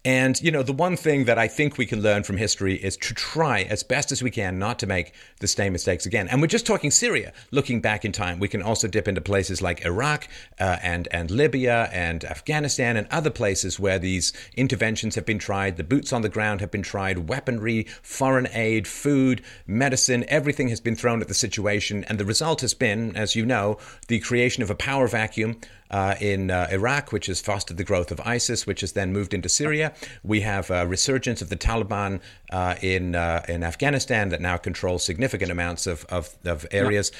And, 0.04 0.40
you 0.42 0.50
know, 0.50 0.62
the 0.62 0.74
one 0.74 0.96
thing 0.98 1.24
that 1.24 1.38
I 1.38 1.48
think 1.48 1.78
we 1.78 1.86
can 1.86 2.02
learn 2.02 2.24
from 2.24 2.36
history 2.36 2.74
is 2.74 2.94
to 2.98 3.14
try 3.14 3.62
as 3.62 3.82
best 3.82 4.12
as 4.12 4.22
we 4.22 4.30
can 4.30 4.58
not 4.58 4.78
to 4.80 4.86
make 4.86 5.14
the 5.40 5.46
same 5.46 5.72
mistakes 5.72 6.04
again. 6.04 6.28
And 6.28 6.42
we're 6.42 6.46
just 6.46 6.66
talking 6.66 6.90
Syria, 6.90 7.32
looking 7.52 7.80
back 7.80 8.04
in 8.04 8.12
time. 8.12 8.38
We 8.38 8.48
can 8.48 8.60
also 8.60 8.86
dip 8.86 9.08
into 9.08 9.22
places 9.22 9.62
like 9.62 9.86
Iraq 9.86 10.28
uh, 10.60 10.76
and, 10.82 11.08
and 11.10 11.30
Libya 11.30 11.88
and 11.90 12.22
Afghanistan 12.24 12.98
and 12.98 13.06
other 13.10 13.30
places 13.30 13.80
where 13.80 13.98
these 13.98 14.34
interventions 14.56 15.14
have 15.14 15.24
been 15.24 15.38
tried. 15.38 15.78
The 15.78 15.84
boots 15.84 16.12
on 16.12 16.20
the 16.20 16.28
ground 16.28 16.60
have 16.60 16.70
been 16.70 16.82
tried, 16.82 17.30
weaponry, 17.30 17.84
foreign 18.02 18.48
aid, 18.52 18.86
food, 18.86 19.42
medicine, 19.66 20.26
everything 20.28 20.68
has 20.68 20.80
been 20.80 20.96
thrown 20.96 21.22
at 21.22 21.28
the 21.28 21.34
situation. 21.34 22.04
And 22.04 22.20
the 22.20 22.26
result 22.26 22.60
has 22.60 22.74
been, 22.74 23.16
as 23.16 23.34
you 23.34 23.46
know, 23.46 23.78
the 24.08 24.20
creation 24.20 24.62
of 24.62 24.68
a 24.68 24.74
power 24.74 25.08
vacuum 25.08 25.60
uh, 25.90 26.14
in 26.20 26.50
uh, 26.50 26.66
Iraq, 26.70 27.12
which 27.12 27.26
has 27.26 27.40
fostered 27.40 27.76
the 27.76 27.84
growth 27.84 28.10
of 28.10 28.20
ISIS, 28.20 28.66
which 28.66 28.80
has 28.80 28.92
then 28.92 29.12
moved 29.12 29.34
into 29.34 29.48
Syria. 29.48 29.92
We 30.22 30.40
have 30.40 30.70
a 30.70 30.86
resurgence 30.86 31.42
of 31.42 31.48
the 31.48 31.56
Taliban 31.56 32.20
uh, 32.50 32.76
in 32.80 33.14
uh, 33.14 33.44
in 33.48 33.62
Afghanistan 33.62 34.28
that 34.30 34.40
now 34.40 34.56
controls 34.56 35.04
significant 35.04 35.50
amounts 35.50 35.86
of, 35.86 36.04
of, 36.06 36.34
of 36.44 36.66
areas. 36.70 37.10
Yeah. 37.12 37.18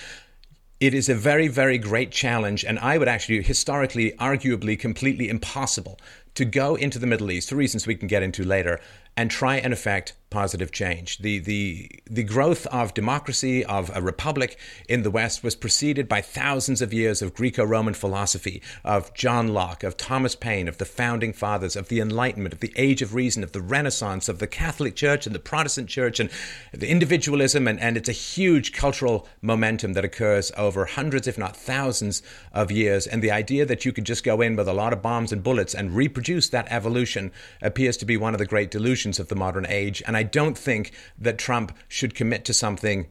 It 0.80 0.92
is 0.92 1.08
a 1.08 1.14
very, 1.14 1.48
very 1.48 1.78
great 1.78 2.10
challenge, 2.10 2.64
and 2.64 2.78
I 2.80 2.98
would 2.98 3.08
actually 3.08 3.42
historically, 3.42 4.12
arguably, 4.12 4.78
completely 4.78 5.28
impossible 5.28 5.98
to 6.34 6.44
go 6.44 6.74
into 6.74 6.98
the 6.98 7.06
Middle 7.06 7.30
East 7.30 7.48
for 7.48 7.56
reasons 7.56 7.86
we 7.86 7.94
can 7.94 8.08
get 8.08 8.22
into 8.22 8.44
later 8.44 8.80
and 9.16 9.30
try 9.30 9.56
and 9.56 9.72
effect 9.72 10.14
positive 10.34 10.72
change. 10.72 11.18
The, 11.18 11.38
the, 11.38 11.88
the 12.10 12.24
growth 12.24 12.66
of 12.66 12.92
democracy, 12.92 13.64
of 13.64 13.88
a 13.94 14.02
republic 14.02 14.58
in 14.88 15.04
the 15.04 15.10
West, 15.10 15.44
was 15.44 15.54
preceded 15.54 16.08
by 16.08 16.22
thousands 16.22 16.82
of 16.82 16.92
years 16.92 17.22
of 17.22 17.34
Greco 17.34 17.64
Roman 17.64 17.94
philosophy, 17.94 18.60
of 18.82 19.14
John 19.14 19.46
Locke, 19.54 19.84
of 19.84 19.96
Thomas 19.96 20.34
Paine, 20.34 20.66
of 20.66 20.78
the 20.78 20.84
founding 20.84 21.32
fathers, 21.32 21.76
of 21.76 21.86
the 21.86 22.00
Enlightenment, 22.00 22.52
of 22.52 22.58
the 22.58 22.72
Age 22.74 23.00
of 23.00 23.14
Reason, 23.14 23.44
of 23.44 23.52
the 23.52 23.60
Renaissance, 23.60 24.28
of 24.28 24.40
the 24.40 24.48
Catholic 24.48 24.96
Church 24.96 25.24
and 25.24 25.36
the 25.36 25.38
Protestant 25.38 25.88
Church, 25.88 26.18
and 26.18 26.28
the 26.72 26.90
individualism. 26.90 27.68
And, 27.68 27.78
and 27.78 27.96
it's 27.96 28.08
a 28.08 28.12
huge 28.12 28.72
cultural 28.72 29.28
momentum 29.40 29.92
that 29.92 30.04
occurs 30.04 30.50
over 30.56 30.84
hundreds, 30.84 31.28
if 31.28 31.38
not 31.38 31.56
thousands, 31.56 32.22
of 32.52 32.72
years. 32.72 33.06
And 33.06 33.22
the 33.22 33.30
idea 33.30 33.64
that 33.66 33.84
you 33.84 33.92
could 33.92 34.04
just 34.04 34.24
go 34.24 34.40
in 34.40 34.56
with 34.56 34.66
a 34.66 34.72
lot 34.72 34.92
of 34.92 35.00
bombs 35.00 35.30
and 35.30 35.44
bullets 35.44 35.74
and 35.74 35.94
reproduce 35.94 36.48
that 36.48 36.66
evolution 36.72 37.30
appears 37.62 37.96
to 37.98 38.04
be 38.04 38.16
one 38.16 38.34
of 38.34 38.38
the 38.38 38.46
great 38.46 38.72
delusions 38.72 39.20
of 39.20 39.28
the 39.28 39.36
modern 39.36 39.66
age. 39.68 40.02
And 40.08 40.16
I 40.16 40.23
don't 40.24 40.58
think 40.58 40.92
that 41.18 41.38
Trump 41.38 41.76
should 41.88 42.14
commit 42.14 42.44
to 42.46 42.54
something 42.54 43.06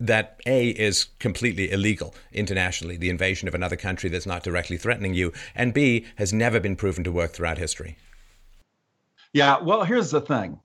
that 0.00 0.40
A 0.46 0.70
is 0.70 1.06
completely 1.18 1.70
illegal 1.70 2.14
internationally, 2.32 2.96
the 2.96 3.10
invasion 3.10 3.46
of 3.46 3.54
another 3.54 3.76
country 3.76 4.10
that's 4.10 4.26
not 4.26 4.42
directly 4.42 4.76
threatening 4.76 5.14
you, 5.14 5.32
and 5.54 5.72
B 5.72 6.04
has 6.16 6.32
never 6.32 6.58
been 6.58 6.76
proven 6.76 7.04
to 7.04 7.12
work 7.12 7.32
throughout 7.32 7.58
history. 7.58 7.96
Yeah, 9.32 9.60
well, 9.60 9.84
here's 9.84 10.10
the 10.10 10.20
thing 10.20 10.58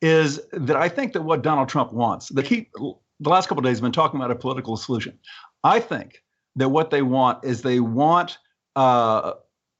is 0.00 0.40
that 0.52 0.76
I 0.76 0.88
think 0.88 1.12
that 1.12 1.22
what 1.22 1.42
Donald 1.42 1.68
Trump 1.68 1.92
wants, 1.92 2.28
that 2.30 2.46
he 2.46 2.68
the 3.20 3.30
last 3.30 3.48
couple 3.48 3.62
days 3.62 3.78
have 3.78 3.82
been 3.82 3.92
talking 3.92 4.20
about 4.20 4.30
a 4.30 4.36
political 4.36 4.76
solution. 4.76 5.18
I 5.64 5.80
think 5.80 6.22
that 6.56 6.68
what 6.68 6.90
they 6.90 7.02
want 7.02 7.44
is 7.44 7.62
they 7.62 7.80
want 7.80 8.38
uh, 8.76 9.32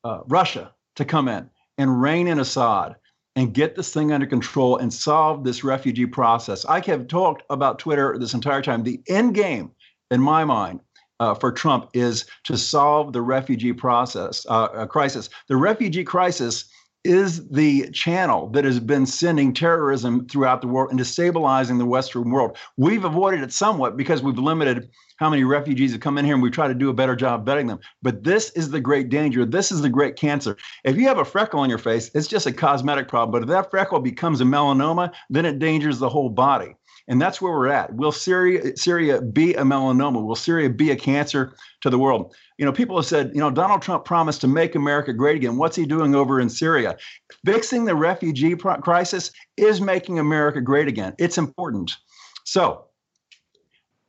uh, 0.03 0.21
Russia 0.27 0.73
to 0.97 1.05
come 1.05 1.29
in 1.29 1.49
and 1.79 2.03
rein 2.03 2.27
in 2.27 2.41
Assad 2.41 2.97
and 3.39 3.55
get 3.55 3.77
this 3.77 3.93
thing 3.95 4.11
under 4.11 4.27
control 4.27 4.77
and 4.79 4.93
solve 4.93 5.45
this 5.45 5.63
refugee 5.63 6.07
process. 6.07 6.65
I 6.65 6.81
have 6.81 7.07
talked 7.07 7.45
about 7.51 7.79
Twitter 7.79 8.19
this 8.19 8.35
entire 8.35 8.61
time. 8.63 8.83
The 8.83 9.01
end 9.09 9.37
game, 9.37 9.71
in 10.11 10.21
my 10.21 10.45
mind, 10.45 10.81
uh, 11.21 11.35
for 11.35 11.53
Trump 11.53 11.89
is 11.95 12.27
to 12.45 12.59
solve 12.59 13.13
the 13.13 13.23
refugee 13.23 13.73
process 13.73 14.45
uh, 14.49 14.85
crisis. 14.87 15.31
The 15.47 15.57
refugee 15.57 16.03
crisis 16.03 16.69
is 17.05 17.49
the 17.51 17.89
channel 17.91 18.49
that 18.51 18.65
has 18.65 18.81
been 18.81 19.07
sending 19.07 19.55
terrorism 19.55 20.27
throughout 20.27 20.61
the 20.61 20.67
world 20.67 20.91
and 20.91 20.99
destabilizing 20.99 21.79
the 21.79 21.87
Western 21.87 22.33
world. 22.33 22.57
We've 22.77 23.05
avoided 23.05 23.43
it 23.43 23.53
somewhat 23.53 23.97
because 23.97 24.21
we've 24.21 24.37
limited 24.37 24.91
how 25.19 25.29
many 25.29 25.45
refugees 25.45 25.93
have 25.93 26.01
come 26.01 26.19
in 26.19 26.25
here 26.25 26.35
and 26.35 26.43
we 26.43 26.51
try 26.51 26.69
to 26.69 26.75
do 26.75 26.91
a 26.91 26.95
better 26.95 27.15
job 27.15 27.47
vetting 27.47 27.69
them. 27.69 27.81
But 28.03 28.25
this 28.25 28.51
is 28.51 28.71
the 28.71 28.81
great 28.81 29.09
danger. 29.09 29.45
This 29.45 29.71
is 29.71 29.83
the 29.83 29.89
great 29.89 30.17
cancer. 30.17 30.57
If 30.85 30.97
you 30.97 31.07
have 31.09 31.19
a 31.19 31.25
freckle 31.25 31.61
on 31.61 31.69
your 31.69 31.79
face, 31.79 32.11
it's 32.15 32.29
just 32.29 32.47
a 32.47 32.53
cosmetic 32.53 33.09
problem. 33.09 33.33
But 33.33 33.43
if 33.43 33.49
that 33.49 33.71
freckle 33.71 34.01
becomes 34.01 34.41
a 34.41 34.45
melanoma, 34.45 35.13
then 35.29 35.45
it 35.45 35.51
endangers 35.51 35.99
the 35.99 36.09
whole 36.09 36.31
body. 36.31 36.75
And 37.09 37.21
that's 37.21 37.41
where 37.41 37.53
we're 37.53 37.69
at. 37.69 37.95
Will 37.95 38.13
Syria, 38.13 38.77
Syria 38.77 39.23
be 39.23 39.55
a 39.55 39.63
melanoma? 39.63 40.23
Will 40.25 40.37
Syria 40.37 40.69
be 40.69 40.91
a 40.91 40.97
cancer 40.97 41.55
to 41.81 41.89
the 41.89 41.99
world? 41.99 42.35
You 42.59 42.67
know, 42.67 42.73
people 42.73 42.97
have 42.97 43.07
said, 43.07 43.31
you 43.35 43.41
know, 43.41 43.51
Donald 43.51 43.81
Trump 43.81 44.05
promised 44.05 44.43
to 44.43 44.49
make 44.49 44.75
America 44.75 45.15
great 45.15 45.37
again. 45.37 45.57
What's 45.57 45.77
he 45.77 45.87
doing 45.87 46.15
over 46.15 46.39
in 46.39 46.51
Syria? 46.51 46.99
Fixing 47.47 47.87
the 47.87 47.95
refugee 47.95 48.55
crisis 48.57 49.33
is 49.57 49.81
making 49.81 50.19
America 50.19 50.61
great 50.61 50.87
again. 50.87 51.15
It's 51.19 51.39
important. 51.39 51.97
So, 52.45 52.88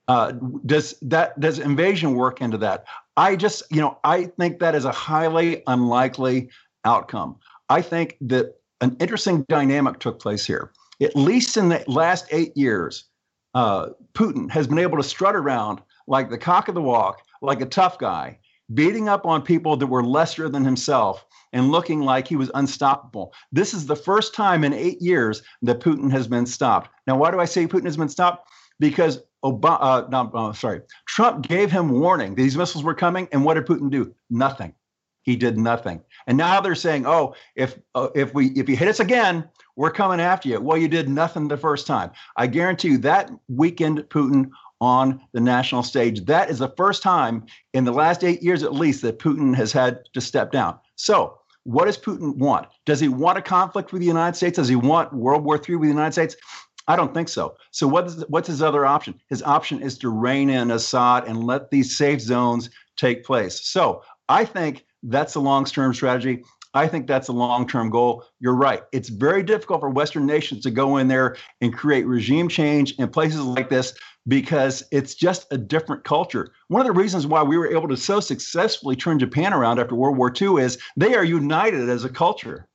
uh, 0.09 0.33
does 0.65 0.95
that 1.01 1.39
does 1.39 1.59
invasion 1.59 2.15
work 2.15 2.41
into 2.41 2.57
that? 2.57 2.85
I 3.15 3.37
just, 3.37 3.63
you 3.71 3.79
know, 3.79 3.97
I 4.03 4.25
think 4.25 4.59
that 4.59 4.75
is 4.75 4.83
a 4.83 4.91
highly 4.91 5.63
unlikely 5.67 6.49
outcome. 6.83 7.37
I 7.69 7.81
think 7.81 8.17
that 8.21 8.55
an 8.81 8.97
interesting 8.99 9.45
dynamic 9.47 9.99
took 9.99 10.19
place 10.19 10.45
here 10.45 10.71
at 11.01 11.15
least 11.15 11.57
in 11.57 11.69
the 11.69 11.83
last 11.87 12.25
eight 12.31 12.55
years, 12.55 13.05
uh, 13.53 13.89
Putin 14.13 14.49
has 14.51 14.67
been 14.67 14.79
able 14.79 14.97
to 14.97 15.03
strut 15.03 15.35
around 15.35 15.81
like 16.07 16.29
the 16.29 16.37
cock 16.37 16.67
of 16.67 16.75
the 16.75 16.81
walk, 16.81 17.21
like 17.41 17.61
a 17.61 17.65
tough 17.65 17.97
guy, 17.97 18.37
beating 18.73 19.07
up 19.07 19.25
on 19.25 19.41
people 19.41 19.77
that 19.77 19.87
were 19.87 20.03
lesser 20.03 20.49
than 20.49 20.65
himself 20.65 21.25
and 21.53 21.71
looking 21.71 22.01
like 22.01 22.27
he 22.27 22.35
was 22.35 22.51
unstoppable. 22.53 23.33
This 23.51 23.73
is 23.73 23.85
the 23.85 23.95
first 23.95 24.35
time 24.35 24.63
in 24.63 24.73
eight 24.73 25.01
years 25.01 25.41
that 25.63 25.79
Putin 25.79 26.11
has 26.11 26.27
been 26.27 26.45
stopped. 26.45 26.91
Now, 27.07 27.17
why 27.17 27.31
do 27.31 27.39
I 27.39 27.45
say 27.45 27.65
Putin 27.65 27.85
has 27.85 27.97
been 27.97 28.09
stopped? 28.09 28.47
Because 28.79 29.21
Obama, 29.43 29.77
uh, 29.81 30.07
no, 30.09 30.31
uh, 30.33 30.53
sorry, 30.53 30.81
Trump 31.07 31.47
gave 31.47 31.71
him 31.71 31.89
warning 31.89 32.35
these 32.35 32.57
missiles 32.57 32.83
were 32.83 32.93
coming, 32.93 33.27
and 33.31 33.43
what 33.43 33.55
did 33.55 33.65
Putin 33.65 33.89
do? 33.89 34.13
Nothing. 34.29 34.73
He 35.23 35.35
did 35.35 35.57
nothing. 35.57 36.01
And 36.27 36.37
now 36.37 36.61
they're 36.61 36.75
saying, 36.75 37.05
"Oh, 37.05 37.35
if 37.55 37.77
uh, 37.95 38.09
if 38.15 38.33
we 38.33 38.47
if 38.51 38.67
you 38.67 38.75
hit 38.75 38.87
us 38.87 38.99
again, 38.99 39.47
we're 39.75 39.91
coming 39.91 40.19
after 40.19 40.49
you. 40.49 40.59
Well, 40.59 40.77
you 40.77 40.87
did 40.87 41.07
nothing 41.07 41.47
the 41.47 41.57
first 41.57 41.87
time. 41.87 42.11
I 42.35 42.47
guarantee 42.47 42.89
you 42.89 42.97
that 42.99 43.31
weakened 43.47 43.99
Putin 44.09 44.49
on 44.81 45.21
the 45.33 45.39
national 45.39 45.83
stage. 45.83 46.25
That 46.25 46.49
is 46.49 46.59
the 46.59 46.73
first 46.77 47.03
time 47.03 47.45
in 47.73 47.83
the 47.83 47.91
last 47.91 48.23
eight 48.23 48.41
years, 48.41 48.63
at 48.63 48.73
least, 48.73 49.01
that 49.03 49.19
Putin 49.19 49.55
has 49.55 49.71
had 49.71 49.99
to 50.13 50.21
step 50.21 50.51
down. 50.51 50.79
So, 50.95 51.37
what 51.63 51.85
does 51.85 51.97
Putin 51.97 52.35
want? 52.37 52.67
Does 52.85 52.99
he 52.99 53.07
want 53.07 53.37
a 53.37 53.41
conflict 53.41 53.91
with 53.91 54.01
the 54.01 54.07
United 54.07 54.35
States? 54.35 54.55
Does 54.55 54.69
he 54.69 54.75
want 54.75 55.13
World 55.13 55.43
War 55.43 55.55
III 55.55 55.75
with 55.75 55.89
the 55.89 55.93
United 55.93 56.13
States? 56.13 56.35
I 56.89 56.95
don't 56.95 57.13
think 57.13 57.29
so. 57.29 57.55
So, 57.69 57.87
what 57.87 58.07
is, 58.07 58.25
what's 58.29 58.47
his 58.47 58.63
other 58.63 58.83
option? 58.83 59.21
His 59.29 59.43
option 59.43 59.81
is 59.81 59.97
to 59.99 60.09
rein 60.09 60.49
in 60.49 60.71
Assad 60.71 61.27
and 61.27 61.43
let 61.43 61.69
these 61.69 61.95
safe 61.95 62.19
zones 62.19 62.71
take 62.97 63.23
place. 63.23 63.61
So, 63.63 64.01
I 64.27 64.43
think 64.43 64.85
that's 65.03 65.35
a 65.35 65.39
long 65.39 65.65
term 65.65 65.93
strategy. 65.93 66.43
I 66.73 66.87
think 66.87 67.05
that's 67.05 67.27
a 67.27 67.33
long 67.33 67.67
term 67.67 67.91
goal. 67.91 68.25
You're 68.39 68.55
right. 68.55 68.81
It's 68.91 69.09
very 69.09 69.43
difficult 69.43 69.81
for 69.81 69.89
Western 69.91 70.25
nations 70.25 70.63
to 70.63 70.71
go 70.71 70.97
in 70.97 71.07
there 71.07 71.37
and 71.61 71.73
create 71.73 72.07
regime 72.07 72.49
change 72.49 72.93
in 72.93 73.07
places 73.09 73.41
like 73.41 73.69
this 73.69 73.93
because 74.27 74.83
it's 74.91 75.13
just 75.13 75.45
a 75.51 75.57
different 75.57 76.03
culture. 76.03 76.51
One 76.69 76.81
of 76.81 76.87
the 76.87 76.99
reasons 76.99 77.27
why 77.27 77.43
we 77.43 77.57
were 77.57 77.67
able 77.67 77.87
to 77.87 77.97
so 77.97 78.19
successfully 78.19 78.95
turn 78.95 79.19
Japan 79.19 79.53
around 79.53 79.79
after 79.79 79.95
World 79.95 80.17
War 80.17 80.33
II 80.39 80.63
is 80.63 80.79
they 80.97 81.15
are 81.15 81.23
united 81.23 81.87
as 81.87 82.03
a 82.03 82.09
culture. 82.09 82.67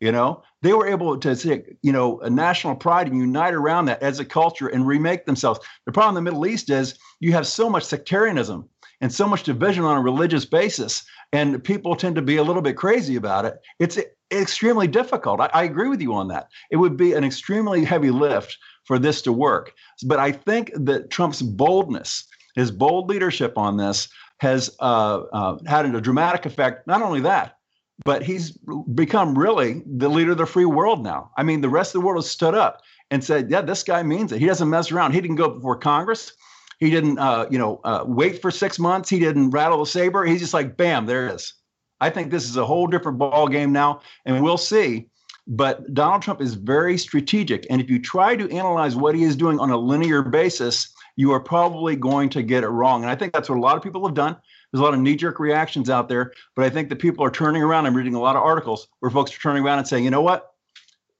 You 0.00 0.12
know, 0.12 0.42
they 0.62 0.72
were 0.72 0.86
able 0.86 1.18
to 1.18 1.36
take, 1.36 1.76
you 1.82 1.92
know, 1.92 2.20
a 2.20 2.30
national 2.30 2.74
pride 2.74 3.06
and 3.06 3.18
unite 3.18 3.52
around 3.52 3.84
that 3.84 4.02
as 4.02 4.18
a 4.18 4.24
culture 4.24 4.68
and 4.68 4.86
remake 4.86 5.26
themselves. 5.26 5.60
The 5.84 5.92
problem 5.92 6.16
in 6.16 6.24
the 6.24 6.30
Middle 6.30 6.46
East 6.46 6.70
is 6.70 6.98
you 7.20 7.32
have 7.32 7.46
so 7.46 7.68
much 7.68 7.84
sectarianism 7.84 8.66
and 9.02 9.12
so 9.12 9.28
much 9.28 9.42
division 9.42 9.84
on 9.84 9.98
a 9.98 10.02
religious 10.02 10.46
basis 10.46 11.04
and 11.32 11.62
people 11.62 11.94
tend 11.94 12.16
to 12.16 12.22
be 12.22 12.36
a 12.36 12.42
little 12.42 12.62
bit 12.62 12.76
crazy 12.76 13.16
about 13.16 13.44
it. 13.44 13.60
It's 13.78 13.98
extremely 14.30 14.88
difficult. 14.88 15.40
I, 15.40 15.50
I, 15.52 15.64
agree 15.64 15.88
with 15.88 16.00
you 16.00 16.14
on 16.14 16.28
that. 16.28 16.48
It 16.70 16.76
would 16.76 16.96
be 16.96 17.12
an 17.12 17.24
extremely 17.24 17.84
heavy 17.84 18.10
lift 18.10 18.58
for 18.84 18.98
this 18.98 19.22
to 19.22 19.32
work. 19.32 19.72
But 20.04 20.18
I 20.18 20.32
think 20.32 20.72
that 20.74 21.10
Trump's 21.10 21.42
boldness, 21.42 22.24
his 22.54 22.70
bold 22.70 23.08
leadership 23.08 23.56
on 23.56 23.76
this, 23.76 24.08
has 24.38 24.74
uh, 24.80 25.22
uh, 25.32 25.58
had 25.66 25.86
a 25.86 26.00
dramatic 26.00 26.46
effect. 26.46 26.86
Not 26.86 27.02
only 27.02 27.20
that, 27.20 27.56
but 28.04 28.22
he's 28.22 28.52
become 28.94 29.36
really 29.36 29.82
the 29.86 30.08
leader 30.08 30.32
of 30.32 30.38
the 30.38 30.46
free 30.46 30.64
world 30.64 31.02
now. 31.02 31.30
I 31.36 31.42
mean, 31.42 31.60
the 31.60 31.68
rest 31.68 31.94
of 31.94 32.00
the 32.00 32.06
world 32.06 32.22
has 32.22 32.30
stood 32.30 32.54
up 32.54 32.82
and 33.10 33.22
said, 33.22 33.50
"Yeah, 33.50 33.60
this 33.62 33.82
guy 33.82 34.02
means 34.02 34.32
it. 34.32 34.40
He 34.40 34.46
doesn't 34.46 34.70
mess 34.70 34.92
around. 34.92 35.12
He 35.12 35.20
didn't 35.20 35.36
go 35.36 35.50
before 35.50 35.76
Congress. 35.76 36.32
He 36.78 36.90
didn't, 36.90 37.18
uh, 37.18 37.46
you 37.50 37.58
know, 37.58 37.80
uh, 37.84 38.04
wait 38.06 38.40
for 38.40 38.50
six 38.50 38.78
months. 38.78 39.10
He 39.10 39.18
didn't 39.18 39.50
rattle 39.50 39.78
the 39.78 39.86
saber. 39.86 40.24
He's 40.24 40.40
just 40.40 40.54
like, 40.54 40.78
bam, 40.78 41.04
there 41.04 41.26
it 41.26 41.34
is. 41.34 41.54
I 42.00 42.08
think 42.08 42.30
this 42.30 42.48
is 42.48 42.56
a 42.56 42.64
whole 42.64 42.86
different 42.86 43.18
ball 43.18 43.46
game 43.48 43.72
now, 43.72 44.00
and 44.24 44.42
we'll 44.42 44.56
see. 44.56 45.08
But 45.46 45.92
Donald 45.92 46.22
Trump 46.22 46.40
is 46.40 46.54
very 46.54 46.96
strategic, 46.96 47.66
and 47.68 47.80
if 47.80 47.90
you 47.90 48.00
try 48.00 48.36
to 48.36 48.50
analyze 48.50 48.96
what 48.96 49.14
he 49.14 49.24
is 49.24 49.36
doing 49.36 49.58
on 49.58 49.70
a 49.70 49.76
linear 49.76 50.22
basis, 50.22 50.94
you 51.16 51.32
are 51.32 51.40
probably 51.40 51.96
going 51.96 52.30
to 52.30 52.42
get 52.42 52.64
it 52.64 52.68
wrong. 52.68 53.02
And 53.02 53.10
I 53.10 53.14
think 53.14 53.32
that's 53.32 53.50
what 53.50 53.58
a 53.58 53.60
lot 53.60 53.76
of 53.76 53.82
people 53.82 54.06
have 54.06 54.14
done. 54.14 54.36
There's 54.72 54.80
a 54.80 54.84
lot 54.84 54.94
of 54.94 55.00
knee-jerk 55.00 55.40
reactions 55.40 55.90
out 55.90 56.08
there, 56.08 56.32
but 56.54 56.64
I 56.64 56.70
think 56.70 56.88
that 56.90 56.96
people 56.96 57.24
are 57.24 57.30
turning 57.30 57.62
around. 57.62 57.86
I'm 57.86 57.96
reading 57.96 58.14
a 58.14 58.20
lot 58.20 58.36
of 58.36 58.42
articles 58.42 58.88
where 59.00 59.10
folks 59.10 59.34
are 59.34 59.40
turning 59.40 59.64
around 59.64 59.78
and 59.78 59.88
saying, 59.88 60.04
you 60.04 60.10
know 60.10 60.22
what? 60.22 60.52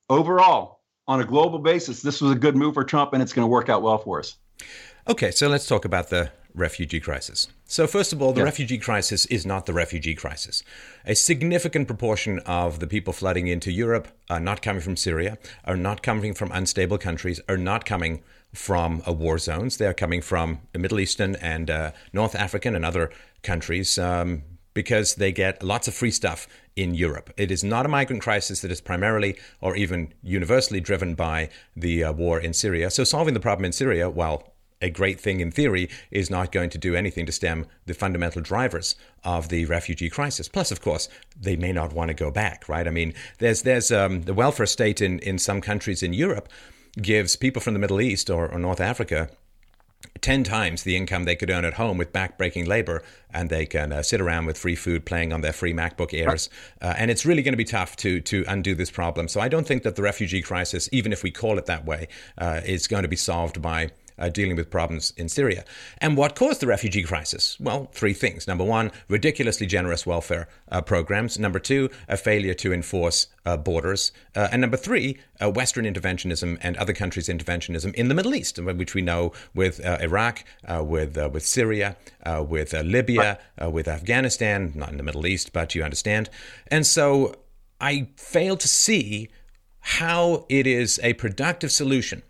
Overall, 0.09 0.81
on 1.09 1.21
a 1.21 1.25
global 1.25 1.59
basis, 1.59 2.03
this 2.03 2.21
was 2.21 2.31
a 2.31 2.37
good 2.37 2.55
move 2.55 2.75
for 2.75 2.85
Trump, 2.85 3.13
and 3.13 3.23
it's 3.23 3.33
going 3.33 3.45
to 3.45 3.51
work 3.51 3.69
out 3.69 3.83
well 3.83 3.99
for 3.99 4.21
us. 4.21 4.37
Okay, 5.09 5.33
so 5.33 5.49
let's 5.49 5.67
talk 5.67 5.85
about 5.85 6.11
the 6.11 6.31
refugee 6.55 7.01
crisis. 7.01 7.49
So, 7.65 7.87
first 7.87 8.13
of 8.13 8.21
all, 8.21 8.33
the 8.33 8.41
yeah. 8.41 8.45
refugee 8.45 8.79
crisis 8.79 9.27
is 9.27 9.47
not 9.47 9.67
the 9.67 9.73
refugee 9.73 10.15
crisis. 10.15 10.63
A 11.05 11.15
significant 11.15 11.87
proportion 11.87 12.41
of 12.41 12.81
the 12.81 12.87
people 12.87 13.13
flooding 13.13 13.49
into 13.49 13.73
Europe 13.73 14.09
are 14.29 14.41
not 14.41 14.63
coming 14.63 14.83
from 14.83 14.97
Syria, 14.97 15.39
are 15.65 15.77
not 15.77 16.03
coming 16.03 16.35
from 16.35 16.51
unstable 16.53 16.99
countries, 16.99 17.41
are 17.49 17.57
not 17.57 17.85
coming 17.85 18.23
from 18.53 19.03
uh, 19.07 19.13
war 19.13 19.39
zones. 19.39 19.77
They 19.77 19.87
are 19.87 19.95
coming 19.95 20.21
from 20.21 20.61
the 20.73 20.79
Middle 20.79 21.01
Eastern 21.01 21.37
and 21.37 21.71
uh, 21.71 21.93
North 22.13 22.35
African 22.35 22.75
and 22.75 22.85
other 22.85 23.11
countries. 23.43 23.99
Um, 23.99 24.43
because 24.73 25.17
they 25.17 25.33
get 25.33 25.63
lots 25.63 25.89
of 25.89 25.95
free 25.95 26.11
stuff 26.11 26.47
in 26.77 26.95
Europe. 26.95 27.33
It 27.37 27.51
is 27.51 27.65
not 27.65 27.87
a 27.87 27.89
migrant 27.89 28.23
crisis 28.23 28.61
that 28.61 28.71
is 28.71 28.81
primarily 28.81 29.37
or 29.61 29.77
even 29.77 30.15
universally 30.23 30.81
driven 30.81 31.15
by 31.15 31.49
the 31.77 32.05
uh, 32.05 32.13
war 32.13 32.39
in 32.39 32.53
Syria. 32.53 32.91
So, 32.91 33.05
solving 33.05 33.35
the 33.35 33.41
problem 33.41 33.65
in 33.65 33.73
Syria, 33.73 34.09
while 34.09 34.53
a 34.81 34.89
great 34.89 35.21
thing 35.21 35.41
in 35.41 35.51
theory 35.51 35.91
is 36.11 36.31
not 36.31 36.53
going 36.53 36.71
to 36.71 36.79
do 36.79 36.95
anything 36.95 37.27
to 37.27 37.33
stem 37.33 37.67
the 37.85 37.93
fundamental 37.93 38.41
drivers 38.41 38.95
of 39.25 39.51
the 39.51 39.67
refugee 39.67 40.09
crisis. 40.09 40.49
Plus, 40.49 40.71
of 40.71 40.81
course, 40.81 41.09
they 41.39 41.57
may 41.57 41.73
not 41.73 41.93
want 41.93 42.09
to 42.09 42.15
go 42.15 42.31
back, 42.31 42.69
right? 42.69 42.89
I 42.89 42.91
mean, 42.91 43.13
there's 43.39 43.63
there's 43.63 43.93
um, 43.93 44.23
the 44.23 44.35
welfare 44.35 44.67
state 44.67 45.01
in 45.01 45.19
in 45.19 45.39
some 45.39 45.61
countries 45.61 46.03
in 46.03 46.13
Europe 46.13 46.49
gives 47.01 47.37
people 47.37 47.61
from 47.61 47.75
the 47.75 47.79
Middle 47.79 48.01
East 48.01 48.31
or, 48.31 48.49
or 48.51 48.59
North 48.59 48.81
Africa 48.81 49.31
10 50.21 50.45
times 50.45 50.83
the 50.83 50.97
income 50.97 51.25
they 51.25 51.37
could 51.37 51.51
earn 51.51 51.65
at 51.65 51.75
home 51.75 51.97
with 51.97 52.13
back-breaking 52.13 52.67
labor 52.67 53.03
and 53.33 53.49
they 53.49 53.65
can 53.65 53.93
uh, 53.93 54.03
sit 54.03 54.21
around 54.21 54.47
with 54.47 54.59
free 54.59 54.75
food 54.75 55.05
playing 55.05 55.33
on 55.33 55.41
their 55.41 55.53
free 55.53 55.73
macbook 55.73 56.13
airs. 56.13 56.51
Uh, 56.83 56.95
and 56.97 57.11
it's 57.11 57.25
really 57.25 57.43
going 57.43 57.53
to 57.53 57.59
be 57.59 57.65
tough 57.65 57.97
to 57.97 58.21
to 58.21 58.45
undo 58.49 58.75
this 58.75 58.91
problem. 58.91 59.29
So 59.29 59.41
i 59.41 59.49
don't 59.49 59.67
think 59.67 59.83
that 59.83 59.97
the 59.97 60.03
refugee 60.03 60.43
crisis 60.43 60.89
even 60.93 61.13
if 61.13 61.23
we 61.23 61.31
call 61.31 61.59
it 61.59 61.67
that 61.67 61.85
way 61.85 62.09
uh, 62.39 62.61
is 62.65 62.87
going 62.87 63.03
to 63.03 63.09
be 63.09 63.17
solved 63.17 63.63
by 63.63 63.91
uh, 64.21 64.29
dealing 64.29 64.57
with 64.57 64.71
problems 64.71 65.13
in 65.17 65.29
Syria. 65.29 65.65
And 65.99 66.17
what 66.17 66.37
caused 66.37 66.61
the 66.61 66.67
refugee 66.67 67.03
crisis? 67.03 67.59
Well, 67.59 67.89
three 67.93 68.13
things. 68.13 68.47
Number 68.47 68.65
one, 68.65 68.93
ridiculously 69.09 69.67
generous 69.67 70.07
welfare 70.07 70.49
uh, 70.71 70.83
programs. 70.83 71.39
Number 71.39 71.59
two, 71.59 71.91
a 72.09 72.17
failure 72.17 72.55
to 72.55 72.73
enforce 72.73 73.27
uh, 73.45 73.57
borders. 73.57 74.13
Uh, 74.35 74.49
and 74.53 74.61
number 74.61 74.77
three, 74.77 75.19
uh, 75.41 75.51
Western 75.51 75.85
interventionism 75.85 76.59
and 76.61 76.77
other 76.77 76.93
countries' 76.93 77.29
interventionism 77.29 77.95
in 77.95 78.09
the 78.09 78.15
Middle 78.15 78.35
East, 78.35 78.59
which 78.59 78.95
we 78.95 79.03
know 79.03 79.33
with 79.55 79.85
uh, 79.85 79.99
Iraq, 80.01 80.45
uh, 80.69 80.85
with 80.85 81.17
uh, 81.17 81.29
with 81.33 81.45
Syria, 81.45 81.97
with 82.27 82.73
Libya, 82.73 83.39
with 83.61 83.89
Afghanistan, 83.89 84.73
not 84.75 84.91
in 84.91 84.97
the 84.97 85.03
Middle 85.03 85.27
East, 85.27 85.53
but 85.53 85.75
you 85.75 85.83
understand. 85.83 86.29
And 86.69 86.87
so 86.87 87.35
I 87.81 88.09
fail 88.17 88.57
to 88.57 88.69
see 88.69 89.31
how 89.81 90.45
it 90.49 90.67
is 90.67 91.01
a 91.03 91.15
productive 91.15 91.73
solution 91.73 92.23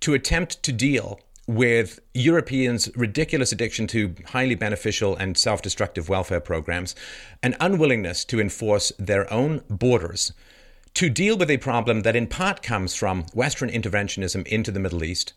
to 0.00 0.14
attempt 0.14 0.62
to 0.62 0.72
deal 0.72 1.20
with 1.46 1.98
Europeans' 2.12 2.90
ridiculous 2.94 3.52
addiction 3.52 3.86
to 3.86 4.14
highly 4.26 4.54
beneficial 4.54 5.16
and 5.16 5.36
self 5.36 5.62
destructive 5.62 6.08
welfare 6.08 6.40
programs, 6.40 6.94
an 7.42 7.56
unwillingness 7.58 8.24
to 8.26 8.38
enforce 8.38 8.92
their 8.98 9.32
own 9.32 9.62
borders, 9.70 10.32
to 10.94 11.08
deal 11.08 11.38
with 11.38 11.50
a 11.50 11.56
problem 11.56 12.02
that 12.02 12.16
in 12.16 12.26
part 12.26 12.62
comes 12.62 12.94
from 12.94 13.24
Western 13.32 13.70
interventionism 13.70 14.46
into 14.46 14.70
the 14.70 14.80
Middle 14.80 15.02
East, 15.02 15.32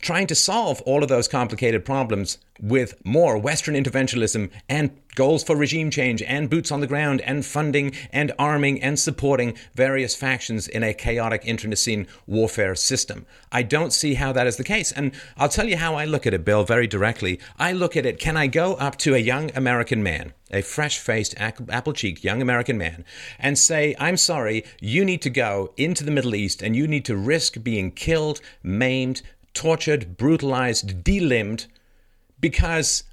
trying 0.00 0.26
to 0.26 0.34
solve 0.34 0.80
all 0.82 1.02
of 1.02 1.08
those 1.08 1.28
complicated 1.28 1.84
problems 1.84 2.38
with 2.60 2.94
more 3.04 3.36
Western 3.38 3.74
interventionism 3.74 4.50
and 4.68 4.90
goals 5.14 5.44
for 5.44 5.56
regime 5.56 5.90
change 5.90 6.22
and 6.22 6.50
boots 6.50 6.72
on 6.72 6.80
the 6.80 6.86
ground 6.86 7.20
and 7.22 7.44
funding 7.44 7.92
and 8.12 8.32
arming 8.38 8.82
and 8.82 8.98
supporting 8.98 9.56
various 9.74 10.14
factions 10.14 10.66
in 10.68 10.82
a 10.82 10.94
chaotic 10.94 11.44
internecine 11.44 12.06
warfare 12.26 12.74
system. 12.74 13.26
I 13.52 13.62
don't 13.62 13.92
see 13.92 14.14
how 14.14 14.32
that 14.32 14.46
is 14.46 14.56
the 14.56 14.64
case. 14.64 14.92
And 14.92 15.12
I'll 15.36 15.48
tell 15.48 15.68
you 15.68 15.76
how 15.76 15.94
I 15.94 16.04
look 16.04 16.26
at 16.26 16.34
it, 16.34 16.44
Bill, 16.44 16.64
very 16.64 16.86
directly. 16.86 17.40
I 17.58 17.72
look 17.72 17.96
at 17.96 18.06
it 18.06 18.18
can 18.18 18.36
I 18.36 18.46
go 18.46 18.74
up 18.74 18.96
to 18.98 19.14
a 19.14 19.18
young 19.18 19.50
American 19.54 20.02
man, 20.02 20.32
a 20.50 20.62
fresh 20.62 20.98
faced, 20.98 21.34
apple 21.38 21.92
cheeked 21.92 22.24
young 22.24 22.42
American 22.42 22.78
man, 22.78 23.04
and 23.38 23.58
say, 23.58 23.94
I'm 23.98 24.16
sorry, 24.16 24.64
you 24.80 25.04
need 25.04 25.22
to 25.22 25.30
go 25.30 25.72
into 25.76 26.04
the 26.04 26.10
Middle 26.10 26.34
East 26.34 26.62
and 26.62 26.74
you 26.74 26.86
need 26.86 27.04
to 27.06 27.16
risk 27.16 27.62
being 27.62 27.90
killed, 27.90 28.40
maimed, 28.62 29.22
tortured, 29.54 30.16
brutalized, 30.16 31.02
delimbed 31.02 31.66
because 32.40 33.04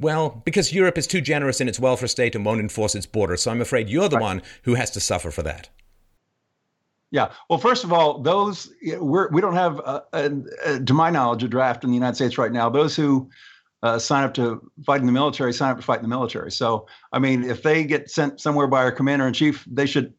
well, 0.00 0.42
because 0.44 0.72
Europe 0.72 0.96
is 0.96 1.06
too 1.06 1.20
generous 1.20 1.60
in 1.60 1.68
its 1.68 1.80
welfare 1.80 2.08
state 2.08 2.36
and 2.36 2.44
won't 2.44 2.60
enforce 2.60 2.94
its 2.94 3.06
borders. 3.06 3.42
So 3.42 3.50
I'm 3.50 3.60
afraid 3.60 3.88
you're 3.88 4.08
the 4.08 4.16
right. 4.16 4.22
one 4.22 4.42
who 4.62 4.74
has 4.74 4.90
to 4.92 5.00
suffer 5.00 5.30
for 5.30 5.42
that. 5.42 5.68
Yeah. 7.10 7.32
Well, 7.48 7.58
first 7.58 7.84
of 7.84 7.92
all, 7.92 8.20
those 8.20 8.70
we're, 8.98 9.28
we 9.30 9.40
don't 9.40 9.54
have, 9.54 9.78
a, 9.80 10.02
a, 10.12 10.30
a, 10.66 10.80
to 10.80 10.94
my 10.94 11.10
knowledge, 11.10 11.42
a 11.42 11.48
draft 11.48 11.82
in 11.82 11.90
the 11.90 11.94
United 11.94 12.14
States 12.14 12.38
right 12.38 12.52
now. 12.52 12.68
Those 12.68 12.94
who 12.94 13.28
uh, 13.82 13.98
sign 13.98 14.24
up 14.24 14.34
to 14.34 14.70
fight 14.84 15.00
in 15.00 15.06
the 15.06 15.12
military 15.12 15.52
sign 15.52 15.70
up 15.70 15.78
to 15.78 15.82
fight 15.82 15.98
in 15.98 16.02
the 16.02 16.08
military. 16.08 16.52
So, 16.52 16.86
I 17.12 17.18
mean, 17.18 17.44
if 17.44 17.62
they 17.62 17.84
get 17.84 18.10
sent 18.10 18.40
somewhere 18.40 18.66
by 18.66 18.82
our 18.82 18.92
commander 18.92 19.26
in 19.26 19.32
chief, 19.32 19.64
they 19.70 19.86
should 19.86 20.12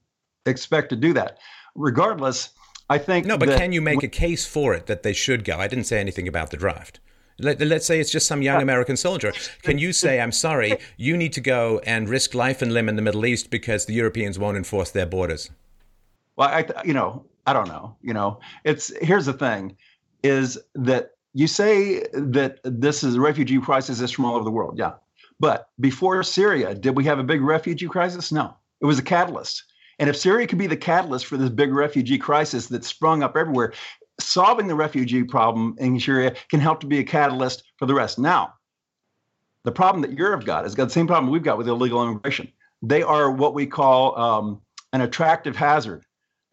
expect 0.46 0.90
to 0.90 0.96
do 0.96 1.14
that. 1.14 1.38
Regardless, 1.76 2.50
I 2.90 2.98
think 2.98 3.26
no, 3.26 3.38
but 3.38 3.50
can 3.50 3.72
you 3.72 3.82
make 3.82 4.04
a 4.04 4.08
case 4.08 4.46
for 4.46 4.74
it 4.74 4.88
that 4.88 5.04
they 5.04 5.14
should 5.14 5.44
go? 5.44 5.58
I 5.58 5.68
didn't 5.68 5.86
say 5.86 6.00
anything 6.00 6.28
about 6.28 6.50
the 6.50 6.58
draft. 6.58 7.00
Let, 7.42 7.62
us 7.62 7.86
say 7.86 8.00
it's 8.00 8.12
just 8.12 8.28
some 8.28 8.42
young 8.42 8.62
American 8.62 8.98
soldier. 8.98 9.32
Can 9.62 9.78
you 9.78 9.94
say, 9.94 10.20
I'm 10.20 10.32
sorry, 10.32 10.78
you 10.98 11.16
need 11.16 11.32
to 11.34 11.42
go 11.42 11.80
and 11.86 12.10
risk 12.10 12.34
life 12.34 12.62
and 12.62 12.74
limb 12.74 12.90
in 12.90 12.98
the 12.98 13.02
Middle 13.02 13.26
East 13.26 13.50
because 13.50 13.86
the 13.86 13.94
Europeans 13.94 14.38
won't 14.38 14.58
enforce 14.58 14.92
their 14.92 15.06
borders? 15.06 15.50
Well, 16.36 16.50
I, 16.50 16.66
you 16.84 16.94
know, 16.94 17.26
I 17.48 17.54
don't 17.54 17.68
know. 17.68 17.96
You 18.02 18.14
know, 18.14 18.40
it's 18.66 18.92
here's 19.02 19.26
the 19.26 19.34
thing, 19.34 19.78
is 20.24 20.58
that 20.76 21.12
you 21.34 21.48
say 21.48 22.04
that 22.14 22.60
this 22.64 23.04
is 23.04 23.16
a 23.16 23.22
refugee 23.22 23.60
crisis 23.60 24.02
is 24.02 24.12
from 24.12 24.26
all 24.26 24.36
over 24.36 24.44
the 24.44 24.52
world, 24.52 24.78
yeah. 24.78 24.94
But 25.40 25.70
before 25.80 26.22
Syria, 26.24 26.76
did 26.76 26.98
we 26.98 27.06
have 27.06 27.20
a 27.20 27.24
big 27.24 27.42
refugee 27.42 27.88
crisis? 27.88 28.32
No, 28.32 28.56
it 28.82 28.86
was 28.86 29.00
a 29.00 29.04
catalyst. 29.04 29.64
And 30.00 30.10
if 30.10 30.16
Syria 30.16 30.48
could 30.48 30.58
be 30.58 30.68
the 30.68 30.78
catalyst 30.78 31.26
for 31.26 31.38
this 31.38 31.50
big 31.50 31.74
refugee 31.74 32.18
crisis 32.18 32.68
that 32.68 32.86
sprung 32.86 33.22
up 33.22 33.36
everywhere, 33.36 33.74
solving 34.20 34.68
the 34.68 34.76
refugee 34.76 35.24
problem 35.24 35.76
in 35.78 36.00
Syria 36.00 36.36
can 36.50 36.60
help 36.60 36.80
to 36.82 36.88
be 36.88 37.00
a 37.00 37.04
catalyst 37.04 37.64
for 37.78 37.86
the 37.86 37.94
rest. 37.94 38.18
Now, 38.18 38.54
the 39.66 39.72
problem 39.72 40.02
that 40.02 40.18
Europe 40.18 40.46
got 40.46 40.66
is 40.66 40.74
got 40.74 40.86
the 40.86 40.92
same 40.92 41.08
problem 41.08 41.32
we've 41.32 41.44
got 41.44 41.58
with 41.58 41.68
illegal 41.68 42.02
immigration. 42.02 42.52
They 42.82 43.04
are 43.04 43.30
what 43.30 43.54
we 43.54 43.68
call 43.68 44.18
um, 44.18 44.62
an 44.94 45.02
attractive 45.02 45.56
hazard. 45.56 46.06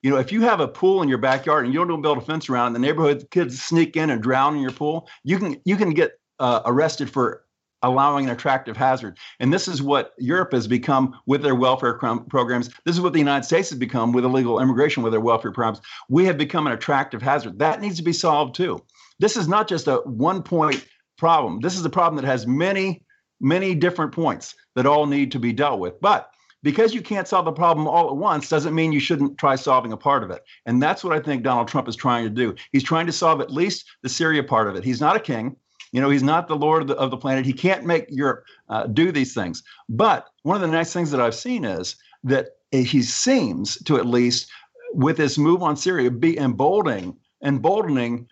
You 0.03 0.11
know, 0.11 0.19
if 0.19 0.33
you 0.33 0.43
have 0.43 0.61
a 0.61 0.69
pool 0.69 1.03
in 1.03 1.09
your 1.09 1.19
backyard 1.19 1.65
and 1.65 1.75
you 1.75 1.85
don't 1.85 2.03
build 2.03 2.19
a 2.19 2.21
fence 2.21 2.49
around, 2.49 2.73
the 2.73 2.79
neighborhood 2.79 3.29
kids 3.31 3.63
sneak 3.63 3.97
in 3.97 4.11
and 4.11 4.23
drown 4.23 4.57
in 4.57 4.61
your 4.61 4.73
pool, 4.73 5.09
you 5.25 5.39
can 5.39 5.61
you 5.65 5.77
can 5.77 5.91
get 5.91 6.13
uh, 6.39 6.63
arrested 6.65 7.11
for 7.11 7.46
allowing 7.87 8.27
an 8.27 8.33
attractive 8.33 8.77
hazard. 8.77 9.19
And 9.41 9.53
this 9.53 9.69
is 9.69 9.83
what 9.83 10.13
Europe 10.19 10.53
has 10.53 10.67
become 10.67 11.19
with 11.27 11.43
their 11.43 11.55
welfare 11.55 11.95
programs. 11.95 12.69
This 12.85 12.95
is 12.95 13.01
what 13.01 13.13
the 13.13 13.19
United 13.19 13.45
States 13.45 13.71
has 13.71 13.79
become 13.79 14.13
with 14.13 14.25
illegal 14.25 14.61
immigration 14.61 15.03
with 15.03 15.13
their 15.13 15.21
welfare 15.21 15.53
programs. 15.53 15.81
We 16.09 16.25
have 16.27 16.37
become 16.37 16.67
an 16.67 16.73
attractive 16.73 17.23
hazard. 17.23 17.59
That 17.59 17.81
needs 17.81 17.97
to 17.97 18.03
be 18.03 18.13
solved 18.13 18.55
too. 18.55 18.83
This 19.19 19.37
is 19.37 19.49
not 19.49 19.69
just 19.69 19.87
a 19.87 19.97
one 20.05 20.43
point 20.43 20.87
problem. 21.17 21.61
This 21.61 21.79
is 21.79 21.85
a 21.85 21.91
problem 21.91 22.23
that 22.23 22.29
has 22.29 22.47
many, 22.47 23.03
many 23.41 23.75
different 23.75 24.13
points 24.13 24.55
that 24.75 24.87
all 24.87 25.07
need 25.07 25.33
to 25.33 25.39
be 25.39 25.53
dealt 25.53 25.81
with. 25.81 26.01
But 26.01 26.31
because 26.63 26.95
you 26.95 27.01
can't 27.01 27.29
solve 27.29 27.45
the 27.45 27.53
problem 27.53 27.87
all 27.87 28.09
at 28.09 28.17
once 28.17 28.49
doesn't 28.49 28.75
mean 28.75 28.93
you 28.93 29.01
shouldn't 29.01 29.39
try 29.39 29.55
solving 29.55 29.93
a 29.93 29.97
part 29.97 30.25
of 30.25 30.31
it. 30.31 30.43
And 30.67 30.83
that's 30.83 31.05
what 31.05 31.17
I 31.17 31.21
think 31.21 31.43
Donald 31.43 31.69
Trump 31.69 31.89
is 31.89 31.97
trying 31.97 32.25
to 32.25 32.31
do. 32.31 32.55
He's 32.73 32.83
trying 32.83 33.07
to 33.07 33.13
solve 33.13 33.41
at 33.41 33.53
least 33.53 33.87
the 34.03 34.09
Syria 34.09 34.43
part 34.43 34.69
of 34.69 34.75
it. 34.75 34.85
He's 34.85 35.01
not 35.01 35.17
a 35.17 35.21
king. 35.21 35.57
You 35.97 36.03
know, 36.03 36.11
he's 36.11 36.23
not 36.23 36.47
the 36.47 36.57
lord 36.57 36.83
of 36.83 36.89
the, 36.89 36.97
of 36.97 37.11
the 37.11 37.17
planet. 37.17 37.47
He 37.47 37.55
can't 37.55 37.87
make 37.87 38.05
Europe 38.11 38.45
uh, 38.69 38.87
do 38.87 39.11
these 39.11 39.33
things. 39.33 39.63
But 39.89 40.27
one 40.43 40.55
of 40.55 40.61
the 40.61 40.69
nice 40.69 40.93
things 40.93 41.11
that 41.11 41.23
I've 41.23 41.35
seen 41.35 41.65
is 41.65 41.97
that 42.23 42.49
he 42.71 43.01
seems 43.01 43.83
to 43.85 43.97
at 43.97 44.05
least, 44.05 44.51
with 44.93 45.17
his 45.17 45.39
move 45.39 45.63
on 45.63 45.75
Syria, 45.75 46.11
be 46.11 46.37
emboldening, 46.37 47.17
emboldening 47.43 48.29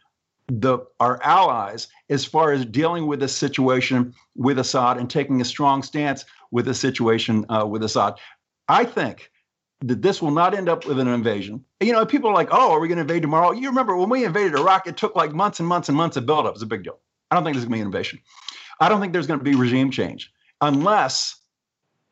the 0.48 0.81
our 1.00 1.18
allies 1.22 1.88
as 2.11 2.22
far 2.27 2.53
as 2.53 2.66
dealing 2.66 3.07
with 3.07 3.20
this 3.20 3.35
situation 3.35 4.12
with 4.37 4.59
Assad 4.59 4.98
and 4.98 5.09
taking 5.09 5.40
a 5.40 5.44
strong 5.46 5.83
stance 5.83 6.27
with 6.50 6.66
the 6.66 6.74
situation 6.74 7.46
uh, 7.48 7.64
with 7.66 7.83
Assad. 7.83 8.16
I 8.68 8.85
think 8.85 9.31
that 9.81 10.03
this 10.03 10.20
will 10.20 10.33
not 10.33 10.53
end 10.53 10.68
up 10.68 10.85
with 10.85 10.98
an 10.98 11.09
invasion. 11.09 11.64
You 11.81 11.94
know, 11.94 12.05
people 12.05 12.29
are 12.29 12.35
like, 12.35 12.48
"Oh, 12.50 12.72
are 12.72 12.79
we 12.79 12.88
going 12.88 12.98
to 12.98 13.03
invade 13.09 13.22
tomorrow?" 13.22 13.53
You 13.53 13.68
remember 13.68 13.96
when 13.96 14.11
we 14.11 14.27
invaded 14.27 14.55
Iraq? 14.55 14.87
It 14.87 14.98
took 14.98 15.16
like 15.16 15.33
months 15.33 15.61
and 15.61 15.66
months 15.66 15.88
and 15.88 15.96
months 15.96 16.18
of 16.18 16.27
buildup. 16.27 16.50
It 16.50 16.53
was 16.53 16.62
a 16.62 16.66
big 16.66 16.85
deal. 16.85 16.98
I 17.30 17.34
don't 17.34 17.44
think 17.44 17.54
there's 17.54 17.64
going 17.64 17.72
to 17.72 17.76
be 17.78 17.80
innovation. 17.82 18.20
I 18.80 18.88
don't 18.88 19.00
think 19.00 19.12
there's 19.12 19.26
going 19.26 19.40
to 19.40 19.44
be 19.44 19.54
regime 19.54 19.90
change 19.90 20.32
unless 20.60 21.37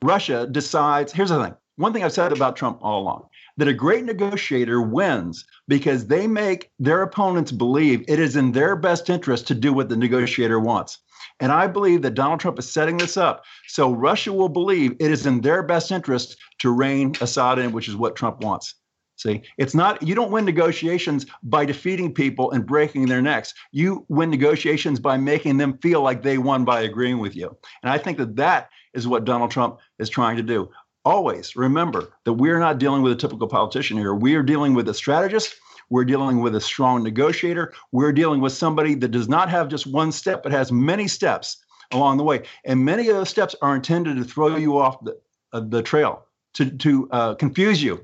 Russia 0.03 0.47
decides. 0.51 1.13
Here's 1.13 1.31
the 1.31 1.43
thing 1.43 1.55
one 1.77 1.93
thing 1.93 2.05
I've 2.05 2.13
said 2.13 2.33
about 2.33 2.57
Trump 2.57 2.79
all 2.83 3.01
along 3.01 3.27
that 3.57 3.69
a 3.69 3.73
great 3.73 4.05
negotiator 4.05 4.81
wins 4.81 5.45
because 5.69 6.07
they 6.07 6.27
make 6.27 6.71
their 6.79 7.03
opponents 7.03 7.53
believe 7.53 8.05
it 8.09 8.19
is 8.19 8.37
in 8.37 8.53
their 8.53 8.77
best 8.77 9.11
interest 9.11 9.47
to 9.49 9.55
do 9.55 9.73
what 9.73 9.89
the 9.89 9.97
negotiator 9.97 10.59
wants. 10.59 10.99
And 11.41 11.51
I 11.51 11.67
believe 11.67 12.03
that 12.03 12.15
Donald 12.15 12.41
Trump 12.41 12.59
is 12.59 12.71
setting 12.71 12.99
this 12.99 13.17
up 13.17 13.45
so 13.69 13.93
Russia 13.93 14.33
will 14.33 14.49
believe 14.49 14.97
it 15.01 15.11
is 15.11 15.27
in 15.27 15.41
their 15.41 15.63
best 15.63 15.91
interest 15.91 16.37
to 16.59 16.71
rein 16.71 17.15
Assad 17.21 17.59
in, 17.59 17.73
which 17.73 17.89
is 17.89 17.97
what 17.97 18.17
Trump 18.17 18.43
wants. 18.43 18.75
See, 19.17 19.43
it's 19.59 19.75
not, 19.75 20.03
you 20.03 20.15
don't 20.15 20.33
win 20.33 20.45
negotiations 20.45 21.27
by 21.43 21.65
defeating 21.65 22.13
people 22.13 22.51
and 22.51 22.67
breaking 22.67 23.07
their 23.07 23.23
necks. 23.23 23.55
You 23.71 24.05
win 24.09 24.31
negotiations 24.31 24.99
by 24.99 25.17
making 25.17 25.59
them 25.59 25.79
feel 25.79 26.03
like 26.03 26.23
they 26.23 26.39
won 26.39 26.65
by 26.65 26.81
agreeing 26.81 27.19
with 27.19 27.37
you. 27.37 27.57
And 27.83 27.93
I 27.93 27.99
think 27.99 28.19
that 28.19 28.37
that 28.37 28.71
is 28.95 29.07
what 29.07 29.25
Donald 29.25 29.51
Trump 29.51 29.79
is 29.99 30.09
trying 30.09 30.37
to 30.39 30.43
do. 30.43 30.71
Always 31.05 31.57
remember 31.57 32.13
that 32.25 32.33
we're 32.35 32.59
not 32.59 32.79
dealing 32.79 33.03
with 33.03 33.13
a 33.13 33.17
typical 33.17 33.49
politician 33.49 33.99
here. 33.99 34.15
We 34.15 34.35
are 34.35 34.43
dealing 34.43 34.75
with 34.75 34.89
a 34.89 34.95
strategist. 34.95 35.55
We're 35.91 36.05
dealing 36.05 36.41
with 36.41 36.55
a 36.55 36.61
strong 36.61 37.03
negotiator. 37.03 37.75
We're 37.93 38.13
dealing 38.13 38.41
with 38.41 38.53
somebody 38.53 38.95
that 38.95 39.09
does 39.09 39.29
not 39.29 39.51
have 39.51 39.69
just 39.69 39.87
one 39.87 40.11
step, 40.11 40.43
but 40.43 40.53
has 40.53 40.73
many 40.73 41.07
steps 41.07 41.59
along 41.93 42.17
the 42.17 42.25
way. 42.25 42.43
And 42.65 42.85
many 42.85 43.09
of 43.09 43.17
those 43.17 43.29
steps 43.29 43.55
are 43.63 43.77
intended 43.77 44.17
to 44.17 44.25
throw 44.25 44.57
you 44.57 44.79
off 44.79 45.05
the, 45.05 45.19
uh, 45.53 45.61
the 45.61 45.83
trail, 45.83 46.25
to, 46.55 46.71
to 46.71 47.09
uh, 47.11 47.35
confuse 47.35 47.83
you, 47.83 48.03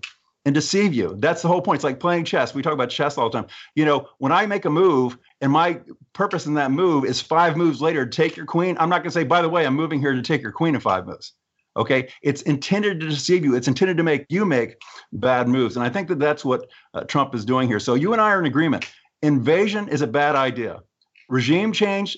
and 0.48 0.54
deceive 0.54 0.94
you. 0.94 1.14
That's 1.18 1.42
the 1.42 1.48
whole 1.48 1.60
point. 1.60 1.76
It's 1.76 1.84
like 1.84 2.00
playing 2.00 2.24
chess. 2.24 2.54
We 2.54 2.62
talk 2.62 2.72
about 2.72 2.88
chess 2.88 3.18
all 3.18 3.28
the 3.28 3.38
time. 3.38 3.50
You 3.74 3.84
know, 3.84 4.08
when 4.16 4.32
I 4.32 4.46
make 4.46 4.64
a 4.64 4.70
move 4.70 5.18
and 5.42 5.52
my 5.52 5.78
purpose 6.14 6.46
in 6.46 6.54
that 6.54 6.70
move 6.70 7.04
is 7.04 7.20
five 7.20 7.54
moves 7.54 7.82
later 7.82 8.06
to 8.06 8.10
take 8.10 8.34
your 8.34 8.46
queen, 8.46 8.74
I'm 8.80 8.88
not 8.88 9.02
going 9.02 9.10
to 9.10 9.14
say, 9.14 9.24
by 9.24 9.42
the 9.42 9.48
way, 9.50 9.66
I'm 9.66 9.74
moving 9.74 10.00
here 10.00 10.14
to 10.14 10.22
take 10.22 10.40
your 10.40 10.52
queen 10.52 10.74
in 10.74 10.80
five 10.80 11.06
moves. 11.06 11.34
Okay. 11.76 12.08
It's 12.22 12.40
intended 12.42 12.98
to 13.00 13.10
deceive 13.10 13.44
you, 13.44 13.56
it's 13.56 13.68
intended 13.68 13.98
to 13.98 14.02
make 14.02 14.24
you 14.30 14.46
make 14.46 14.76
bad 15.12 15.48
moves. 15.48 15.76
And 15.76 15.84
I 15.84 15.90
think 15.90 16.08
that 16.08 16.18
that's 16.18 16.46
what 16.46 16.66
uh, 16.94 17.04
Trump 17.04 17.34
is 17.34 17.44
doing 17.44 17.68
here. 17.68 17.78
So 17.78 17.94
you 17.94 18.14
and 18.14 18.20
I 18.22 18.30
are 18.30 18.40
in 18.40 18.46
agreement. 18.46 18.90
Invasion 19.20 19.86
is 19.90 20.00
a 20.00 20.06
bad 20.06 20.34
idea. 20.34 20.80
Regime 21.28 21.74
change, 21.74 22.16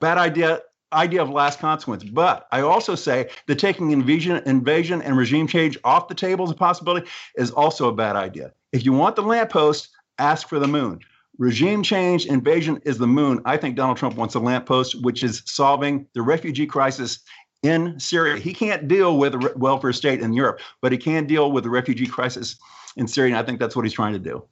bad 0.00 0.18
idea 0.18 0.62
idea 0.92 1.22
of 1.22 1.30
last 1.30 1.58
consequence. 1.58 2.04
But 2.04 2.46
I 2.52 2.60
also 2.60 2.94
say 2.94 3.28
that 3.46 3.58
taking 3.58 3.90
invasion, 3.90 4.42
invasion 4.46 5.02
and 5.02 5.16
regime 5.16 5.46
change 5.46 5.76
off 5.84 6.08
the 6.08 6.14
table 6.14 6.44
as 6.44 6.50
a 6.50 6.54
possibility 6.54 7.08
is 7.36 7.50
also 7.50 7.88
a 7.88 7.92
bad 7.92 8.16
idea. 8.16 8.52
If 8.72 8.84
you 8.84 8.92
want 8.92 9.16
the 9.16 9.22
lamppost, 9.22 9.88
ask 10.18 10.48
for 10.48 10.58
the 10.58 10.68
moon. 10.68 11.00
regime 11.38 11.82
change, 11.82 12.26
invasion 12.26 12.80
is 12.84 12.98
the 12.98 13.06
moon. 13.06 13.40
I 13.44 13.56
think 13.56 13.76
Donald 13.76 13.98
Trump 13.98 14.16
wants 14.16 14.34
a 14.34 14.40
lamppost, 14.40 15.02
which 15.02 15.22
is 15.22 15.42
solving 15.44 16.06
the 16.14 16.22
refugee 16.22 16.66
crisis 16.66 17.18
in 17.62 17.98
Syria. 17.98 18.36
He 18.36 18.54
can't 18.54 18.88
deal 18.88 19.18
with 19.18 19.34
a 19.34 19.52
welfare 19.56 19.92
state 19.92 20.20
in 20.20 20.32
Europe, 20.32 20.60
but 20.80 20.92
he 20.92 20.98
can 20.98 21.26
deal 21.26 21.52
with 21.52 21.64
the 21.64 21.70
refugee 21.70 22.06
crisis 22.06 22.56
in 22.96 23.06
Syria. 23.06 23.32
And 23.32 23.38
I 23.38 23.42
think 23.42 23.60
that's 23.60 23.76
what 23.76 23.84
he's 23.84 23.92
trying 23.92 24.12
to 24.12 24.18
do. 24.18 24.42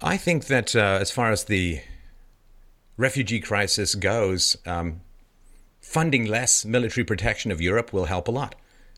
I 0.00 0.16
think 0.16 0.46
that 0.46 0.76
uh, 0.76 0.98
as 1.00 1.10
far 1.10 1.30
as 1.30 1.44
the 1.44 1.80
refugee 2.96 3.40
crisis 3.40 3.94
goes, 3.94 4.56
um, 4.66 5.00
funding 5.84 6.24
less 6.24 6.64
military 6.64 7.04
protection 7.04 7.52
of 7.52 7.60
Europe 7.60 7.92
will 7.92 8.06
help 8.06 8.26
a 8.26 8.30
lot 8.30 8.54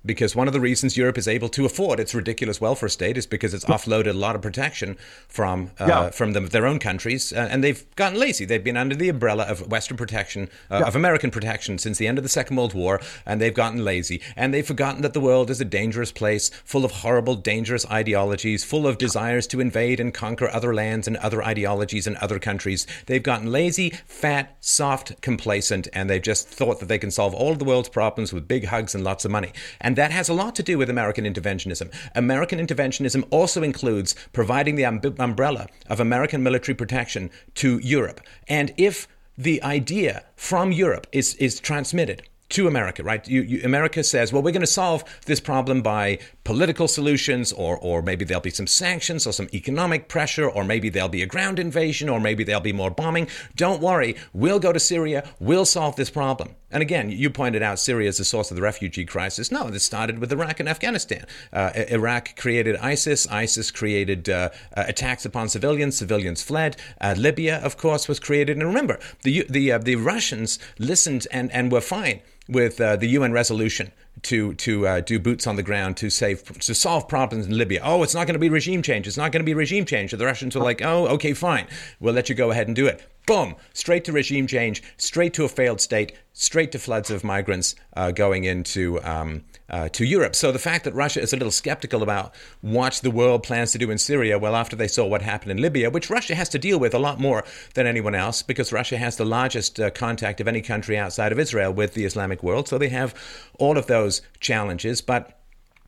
because 0.06 0.36
one 0.36 0.46
of 0.46 0.52
the 0.52 0.60
reasons 0.60 0.96
Europe 0.96 1.18
is 1.18 1.28
able 1.28 1.48
to 1.50 1.66
afford 1.66 2.00
its 2.00 2.14
ridiculous 2.14 2.60
welfare 2.60 2.88
state 2.88 3.18
is 3.18 3.26
because 3.26 3.52
it's 3.52 3.64
offloaded 3.64 4.10
a 4.10 4.12
lot 4.12 4.36
of 4.36 4.42
protection 4.42 4.96
from 5.28 5.70
uh, 5.80 5.86
yeah. 5.86 6.10
from 6.10 6.32
them, 6.32 6.46
their 6.46 6.66
own 6.66 6.78
countries, 6.78 7.32
uh, 7.32 7.48
and 7.50 7.62
they've 7.62 7.84
gotten 7.96 8.18
lazy. 8.18 8.44
They've 8.44 8.62
been 8.62 8.76
under 8.76 8.94
the 8.94 9.08
umbrella 9.08 9.44
of 9.44 9.70
Western 9.70 9.96
protection, 9.96 10.48
uh, 10.70 10.78
yeah. 10.78 10.86
of 10.86 10.96
American 10.96 11.30
protection 11.30 11.78
since 11.78 11.98
the 11.98 12.06
end 12.06 12.18
of 12.18 12.24
the 12.24 12.28
Second 12.28 12.56
World 12.56 12.74
War, 12.74 13.00
and 13.24 13.40
they've 13.40 13.54
gotten 13.54 13.84
lazy, 13.84 14.22
and 14.36 14.54
they've 14.54 14.66
forgotten 14.66 15.02
that 15.02 15.12
the 15.12 15.20
world 15.20 15.50
is 15.50 15.60
a 15.60 15.64
dangerous 15.64 16.12
place, 16.12 16.50
full 16.64 16.84
of 16.84 16.92
horrible, 16.92 17.34
dangerous 17.34 17.84
ideologies, 17.90 18.64
full 18.64 18.86
of 18.86 18.98
desires 18.98 19.46
to 19.48 19.60
invade 19.60 20.00
and 20.00 20.14
conquer 20.14 20.48
other 20.48 20.74
lands 20.74 21.08
and 21.08 21.16
other 21.18 21.42
ideologies 21.42 22.06
and 22.06 22.16
other 22.16 22.38
countries. 22.38 22.86
They've 23.06 23.22
gotten 23.22 23.50
lazy, 23.50 23.90
fat, 24.06 24.56
soft, 24.60 25.20
complacent, 25.22 25.88
and 25.92 26.08
they've 26.08 26.22
just 26.22 26.48
thought 26.48 26.80
that 26.80 26.86
they 26.86 26.98
can 26.98 27.10
solve 27.10 27.34
all 27.34 27.52
of 27.52 27.58
the 27.58 27.64
world's 27.64 27.88
problems 27.88 28.32
with 28.32 28.48
big 28.48 28.66
hugs 28.66 28.94
and 28.94 29.02
lots 29.02 29.24
of 29.24 29.30
money. 29.30 29.52
And 29.80 29.95
that 29.96 30.12
has 30.12 30.28
a 30.28 30.34
lot 30.34 30.54
to 30.56 30.62
do 30.62 30.78
with 30.78 30.88
American 30.88 31.24
interventionism. 31.24 31.92
American 32.14 32.58
interventionism 32.64 33.26
also 33.30 33.62
includes 33.62 34.14
providing 34.32 34.76
the 34.76 34.84
umbrella 34.84 35.66
of 35.88 36.00
American 36.00 36.42
military 36.42 36.74
protection 36.74 37.30
to 37.54 37.78
Europe. 37.78 38.20
And 38.48 38.72
if 38.76 39.08
the 39.36 39.62
idea 39.62 40.24
from 40.36 40.72
Europe 40.72 41.06
is, 41.12 41.34
is 41.34 41.60
transmitted 41.60 42.22
to 42.48 42.68
America, 42.68 43.02
right? 43.02 43.26
You, 43.26 43.42
you, 43.42 43.60
America 43.64 44.04
says, 44.04 44.32
well, 44.32 44.40
we're 44.40 44.52
going 44.52 44.60
to 44.60 44.68
solve 44.68 45.02
this 45.26 45.40
problem 45.40 45.82
by 45.82 46.20
political 46.44 46.86
solutions, 46.86 47.52
or, 47.52 47.76
or 47.78 48.02
maybe 48.02 48.24
there'll 48.24 48.40
be 48.40 48.50
some 48.50 48.68
sanctions 48.68 49.26
or 49.26 49.32
some 49.32 49.48
economic 49.52 50.08
pressure, 50.08 50.48
or 50.48 50.62
maybe 50.62 50.88
there'll 50.88 51.08
be 51.08 51.22
a 51.22 51.26
ground 51.26 51.58
invasion, 51.58 52.08
or 52.08 52.20
maybe 52.20 52.44
there'll 52.44 52.60
be 52.60 52.72
more 52.72 52.90
bombing. 52.90 53.26
Don't 53.56 53.82
worry, 53.82 54.14
we'll 54.32 54.60
go 54.60 54.72
to 54.72 54.78
Syria, 54.78 55.28
we'll 55.40 55.64
solve 55.64 55.96
this 55.96 56.10
problem. 56.10 56.54
And 56.76 56.82
again, 56.82 57.08
you 57.08 57.30
pointed 57.30 57.62
out 57.62 57.78
Syria 57.78 58.10
is 58.10 58.18
the 58.18 58.24
source 58.26 58.50
of 58.50 58.54
the 58.54 58.60
refugee 58.60 59.06
crisis. 59.06 59.50
No, 59.50 59.70
this 59.70 59.82
started 59.82 60.18
with 60.18 60.30
Iraq 60.30 60.60
and 60.60 60.68
Afghanistan. 60.68 61.24
Uh, 61.50 61.70
Iraq 61.88 62.36
created 62.36 62.76
ISIS, 62.76 63.26
ISIS 63.28 63.70
created 63.70 64.28
uh, 64.28 64.50
uh, 64.76 64.84
attacks 64.86 65.24
upon 65.24 65.48
civilians, 65.48 65.96
civilians 65.96 66.42
fled. 66.42 66.76
Uh, 67.00 67.14
Libya, 67.16 67.60
of 67.60 67.78
course, 67.78 68.08
was 68.08 68.20
created. 68.20 68.58
And 68.58 68.66
remember, 68.66 69.00
the, 69.22 69.46
the, 69.48 69.72
uh, 69.72 69.78
the 69.78 69.96
Russians 69.96 70.58
listened 70.78 71.26
and, 71.30 71.50
and 71.50 71.72
were 71.72 71.80
fine 71.80 72.20
with 72.46 72.78
uh, 72.78 72.96
the 72.96 73.06
UN 73.06 73.32
resolution 73.32 73.90
to 74.22 74.54
to 74.54 74.86
uh, 74.86 75.00
do 75.00 75.18
boots 75.18 75.46
on 75.46 75.56
the 75.56 75.62
ground 75.62 75.96
to 75.96 76.10
save 76.10 76.58
to 76.60 76.74
solve 76.74 77.08
problems 77.08 77.46
in 77.46 77.56
Libya. 77.56 77.80
Oh, 77.82 78.02
it's 78.02 78.14
not 78.14 78.26
going 78.26 78.34
to 78.34 78.38
be 78.38 78.48
regime 78.48 78.82
change. 78.82 79.06
It's 79.06 79.16
not 79.16 79.32
going 79.32 79.40
to 79.40 79.46
be 79.46 79.54
regime 79.54 79.84
change. 79.84 80.10
So 80.10 80.16
the 80.16 80.26
Russians 80.26 80.54
were 80.54 80.62
like, 80.62 80.82
oh, 80.82 81.06
okay, 81.08 81.32
fine, 81.32 81.66
we'll 82.00 82.14
let 82.14 82.28
you 82.28 82.34
go 82.34 82.50
ahead 82.50 82.66
and 82.66 82.76
do 82.76 82.86
it. 82.86 83.02
Boom, 83.26 83.56
straight 83.72 84.04
to 84.04 84.12
regime 84.12 84.46
change, 84.46 84.84
straight 84.98 85.34
to 85.34 85.44
a 85.44 85.48
failed 85.48 85.80
state, 85.80 86.12
straight 86.32 86.70
to 86.70 86.78
floods 86.78 87.10
of 87.10 87.24
migrants 87.24 87.74
uh, 87.96 88.12
going 88.12 88.44
into 88.44 89.02
um, 89.02 89.42
uh, 89.68 89.88
to 89.88 90.04
Europe. 90.04 90.36
So 90.36 90.52
the 90.52 90.60
fact 90.60 90.84
that 90.84 90.94
Russia 90.94 91.20
is 91.20 91.32
a 91.32 91.36
little 91.36 91.50
skeptical 91.50 92.04
about 92.04 92.32
what 92.60 93.00
the 93.02 93.10
world 93.10 93.42
plans 93.42 93.72
to 93.72 93.78
do 93.78 93.90
in 93.90 93.98
Syria, 93.98 94.38
well, 94.38 94.54
after 94.54 94.76
they 94.76 94.86
saw 94.86 95.04
what 95.06 95.22
happened 95.22 95.50
in 95.50 95.60
Libya, 95.60 95.90
which 95.90 96.08
Russia 96.08 96.36
has 96.36 96.48
to 96.50 96.58
deal 96.60 96.78
with 96.78 96.94
a 96.94 97.00
lot 97.00 97.18
more 97.18 97.44
than 97.74 97.84
anyone 97.84 98.14
else, 98.14 98.42
because 98.42 98.72
Russia 98.72 98.96
has 98.96 99.16
the 99.16 99.24
largest 99.24 99.80
uh, 99.80 99.90
contact 99.90 100.40
of 100.40 100.46
any 100.46 100.62
country 100.62 100.96
outside 100.96 101.32
of 101.32 101.40
Israel 101.40 101.72
with 101.72 101.94
the 101.94 102.04
Islamic 102.04 102.44
world. 102.44 102.68
So 102.68 102.78
they 102.78 102.90
have 102.90 103.12
all 103.58 103.76
of 103.76 103.88
those 103.88 104.22
challenges. 104.38 105.00
But 105.00 105.36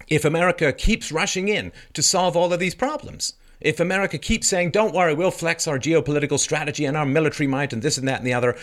if 0.09 0.25
America 0.25 0.73
keeps 0.73 1.13
rushing 1.13 1.47
in 1.47 1.71
to 1.93 2.03
solve 2.03 2.37
all 2.37 2.53
of 2.53 2.59
these 2.59 2.75
problems, 2.75 3.35
if 3.61 3.81
America 3.81 4.19
keeps 4.19 4.47
saying, 4.47 4.71
don't 4.71 4.95
worry, 4.95 5.15
we'll 5.15 5.31
flex 5.31 5.67
our 5.67 5.79
geopolitical 5.79 6.39
strategy 6.39 6.85
and 6.85 6.97
our 6.97 7.07
military 7.07 7.47
might 7.47 7.73
and 7.73 7.83
this 7.83 7.99
and 7.99 8.07
that 8.09 8.19
and 8.19 8.27
the 8.27 8.35
other, 8.35 8.57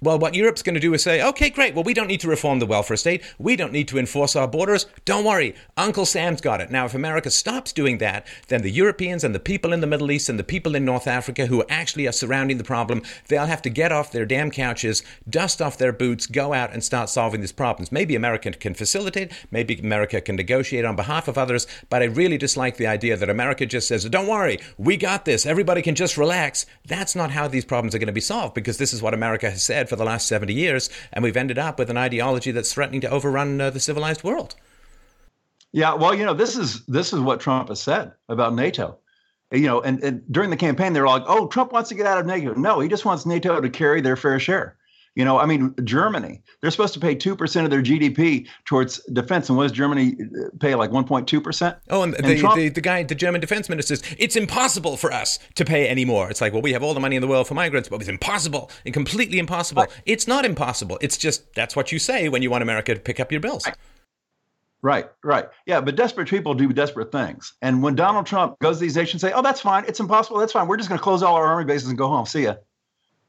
well, 0.00 0.18
what 0.18 0.34
Europe's 0.34 0.62
going 0.62 0.74
to 0.74 0.80
do 0.80 0.94
is 0.94 1.02
say, 1.02 1.22
okay, 1.22 1.50
great. 1.50 1.74
Well, 1.74 1.84
we 1.84 1.94
don't 1.94 2.06
need 2.06 2.20
to 2.20 2.28
reform 2.28 2.60
the 2.60 2.66
welfare 2.66 2.96
state. 2.96 3.22
We 3.38 3.56
don't 3.56 3.72
need 3.72 3.88
to 3.88 3.98
enforce 3.98 4.36
our 4.36 4.46
borders. 4.46 4.86
Don't 5.04 5.24
worry. 5.24 5.54
Uncle 5.76 6.06
Sam's 6.06 6.40
got 6.40 6.60
it. 6.60 6.70
Now, 6.70 6.84
if 6.84 6.94
America 6.94 7.30
stops 7.30 7.72
doing 7.72 7.98
that, 7.98 8.26
then 8.46 8.62
the 8.62 8.70
Europeans 8.70 9.24
and 9.24 9.34
the 9.34 9.40
people 9.40 9.72
in 9.72 9.80
the 9.80 9.86
Middle 9.86 10.10
East 10.10 10.28
and 10.28 10.38
the 10.38 10.44
people 10.44 10.76
in 10.76 10.84
North 10.84 11.08
Africa 11.08 11.46
who 11.46 11.64
actually 11.68 12.06
are 12.06 12.12
surrounding 12.12 12.58
the 12.58 12.64
problem, 12.64 13.02
they'll 13.26 13.46
have 13.46 13.62
to 13.62 13.70
get 13.70 13.90
off 13.90 14.12
their 14.12 14.24
damn 14.24 14.50
couches, 14.50 15.02
dust 15.28 15.60
off 15.60 15.78
their 15.78 15.92
boots, 15.92 16.26
go 16.26 16.52
out 16.52 16.72
and 16.72 16.84
start 16.84 17.08
solving 17.08 17.40
these 17.40 17.52
problems. 17.52 17.90
Maybe 17.90 18.14
America 18.14 18.52
can 18.52 18.74
facilitate. 18.74 19.32
Maybe 19.50 19.78
America 19.78 20.20
can 20.20 20.36
negotiate 20.36 20.84
on 20.84 20.94
behalf 20.94 21.26
of 21.26 21.36
others. 21.36 21.66
But 21.90 22.02
I 22.02 22.06
really 22.06 22.38
dislike 22.38 22.76
the 22.76 22.86
idea 22.86 23.16
that 23.16 23.30
America 23.30 23.66
just 23.66 23.88
says, 23.88 24.04
don't 24.04 24.28
worry. 24.28 24.60
We 24.76 24.96
got 24.96 25.24
this. 25.24 25.44
Everybody 25.44 25.82
can 25.82 25.96
just 25.96 26.16
relax. 26.16 26.66
That's 26.86 27.16
not 27.16 27.32
how 27.32 27.48
these 27.48 27.64
problems 27.64 27.94
are 27.94 27.98
going 27.98 28.06
to 28.06 28.12
be 28.12 28.20
solved 28.20 28.54
because 28.54 28.78
this 28.78 28.92
is 28.92 29.02
what 29.02 29.14
America 29.14 29.50
has 29.50 29.64
said 29.64 29.87
for 29.88 29.96
the 29.96 30.04
last 30.04 30.26
70 30.26 30.52
years, 30.52 30.90
and 31.12 31.22
we've 31.22 31.36
ended 31.36 31.58
up 31.58 31.78
with 31.78 31.90
an 31.90 31.96
ideology 31.96 32.50
that's 32.50 32.72
threatening 32.72 33.00
to 33.02 33.10
overrun 33.10 33.60
uh, 33.60 33.70
the 33.70 33.80
civilized 33.80 34.24
world. 34.24 34.54
Yeah, 35.72 35.94
well, 35.94 36.14
you 36.14 36.24
know, 36.24 36.34
this 36.34 36.56
is 36.56 36.84
this 36.86 37.12
is 37.12 37.20
what 37.20 37.40
Trump 37.40 37.68
has 37.68 37.80
said 37.80 38.12
about 38.28 38.54
NATO. 38.54 38.98
You 39.50 39.66
know, 39.66 39.80
and, 39.80 40.02
and 40.02 40.22
during 40.30 40.50
the 40.50 40.56
campaign, 40.56 40.92
they're 40.92 41.06
like, 41.06 41.24
"Oh, 41.26 41.46
Trump 41.46 41.72
wants 41.72 41.90
to 41.90 41.94
get 41.94 42.06
out 42.06 42.18
of 42.18 42.26
NATO." 42.26 42.54
No, 42.54 42.80
he 42.80 42.88
just 42.88 43.04
wants 43.04 43.26
NATO 43.26 43.60
to 43.60 43.68
carry 43.68 44.00
their 44.00 44.16
fair 44.16 44.40
share. 44.40 44.77
You 45.18 45.24
know, 45.24 45.36
I 45.36 45.46
mean, 45.46 45.74
Germany, 45.82 46.40
they're 46.60 46.70
supposed 46.70 46.94
to 46.94 47.00
pay 47.00 47.16
2% 47.16 47.64
of 47.64 47.70
their 47.70 47.82
GDP 47.82 48.46
towards 48.66 49.02
defense. 49.06 49.48
And 49.48 49.58
what 49.58 49.64
does 49.64 49.72
Germany 49.72 50.16
uh, 50.20 50.50
pay, 50.60 50.76
like 50.76 50.92
1.2%? 50.92 51.76
Oh, 51.90 52.04
and, 52.04 52.14
and 52.14 52.24
the, 52.24 52.38
Trump, 52.38 52.54
the, 52.54 52.68
the, 52.68 52.80
guy, 52.80 53.02
the 53.02 53.16
German 53.16 53.40
defense 53.40 53.68
minister 53.68 53.96
says, 53.96 54.14
it's 54.16 54.36
impossible 54.36 54.96
for 54.96 55.12
us 55.12 55.40
to 55.56 55.64
pay 55.64 55.88
any 55.88 56.04
more. 56.04 56.30
It's 56.30 56.40
like, 56.40 56.52
well, 56.52 56.62
we 56.62 56.72
have 56.72 56.84
all 56.84 56.94
the 56.94 57.00
money 57.00 57.16
in 57.16 57.20
the 57.20 57.26
world 57.26 57.48
for 57.48 57.54
migrants, 57.54 57.88
but 57.88 57.98
it's 57.98 58.08
impossible 58.08 58.70
and 58.84 58.94
completely 58.94 59.40
impossible. 59.40 59.82
Right. 59.82 60.02
It's 60.06 60.28
not 60.28 60.44
impossible. 60.44 61.00
It's 61.00 61.16
just 61.16 61.52
that's 61.52 61.74
what 61.74 61.90
you 61.90 61.98
say 61.98 62.28
when 62.28 62.40
you 62.40 62.50
want 62.50 62.62
America 62.62 62.94
to 62.94 63.00
pick 63.00 63.18
up 63.18 63.32
your 63.32 63.40
bills. 63.40 63.66
Right. 63.66 63.76
Right, 64.80 65.06
right. 65.24 65.46
Yeah, 65.66 65.80
but 65.80 65.96
desperate 65.96 66.28
people 66.28 66.54
do 66.54 66.72
desperate 66.72 67.10
things. 67.10 67.54
And 67.60 67.82
when 67.82 67.96
Donald 67.96 68.26
Trump 68.26 68.56
goes 68.60 68.76
to 68.76 68.82
these 68.82 68.94
nations 68.94 69.24
and 69.24 69.32
say, 69.32 69.36
oh, 69.36 69.42
that's 69.42 69.60
fine. 69.60 69.84
It's 69.88 69.98
impossible. 69.98 70.38
That's 70.38 70.52
fine. 70.52 70.68
We're 70.68 70.76
just 70.76 70.88
going 70.88 71.00
to 71.00 71.02
close 71.02 71.24
all 71.24 71.34
our 71.34 71.44
army 71.44 71.64
bases 71.64 71.88
and 71.88 71.98
go 71.98 72.06
home. 72.06 72.24
See 72.26 72.44
ya 72.44 72.54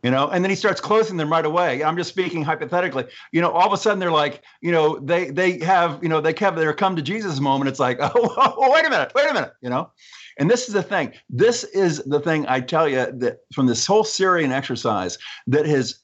you 0.03 0.11
know 0.11 0.29
and 0.29 0.43
then 0.43 0.49
he 0.49 0.55
starts 0.55 0.81
closing 0.81 1.17
them 1.17 1.31
right 1.31 1.45
away. 1.45 1.83
I'm 1.83 1.97
just 1.97 2.09
speaking 2.09 2.43
hypothetically. 2.43 3.05
You 3.31 3.41
know 3.41 3.51
all 3.51 3.67
of 3.67 3.73
a 3.73 3.77
sudden 3.77 3.99
they're 3.99 4.11
like 4.11 4.43
you 4.61 4.71
know 4.71 4.99
they 4.99 5.29
they 5.29 5.59
have 5.59 6.01
you 6.01 6.09
know 6.09 6.21
they 6.21 6.33
have 6.39 6.55
their 6.55 6.73
come 6.73 6.95
to 6.95 7.01
jesus 7.01 7.39
moment. 7.39 7.69
It's 7.69 7.79
like 7.79 7.97
oh, 7.99 8.11
oh, 8.15 8.71
wait 8.71 8.85
a 8.85 8.89
minute 8.89 9.11
wait 9.15 9.29
a 9.29 9.33
minute 9.33 9.53
you 9.61 9.69
know? 9.69 9.91
And 10.37 10.49
this 10.49 10.69
is 10.69 10.73
the 10.73 10.83
thing. 10.83 11.11
This 11.29 11.65
is 11.65 11.97
the 12.05 12.19
thing 12.19 12.45
i 12.47 12.59
tell 12.59 12.87
you 12.87 13.11
that 13.11 13.39
from 13.53 13.67
this 13.67 13.85
whole 13.85 14.03
syrian 14.03 14.51
exercise 14.51 15.17
that 15.47 15.65
has 15.65 15.99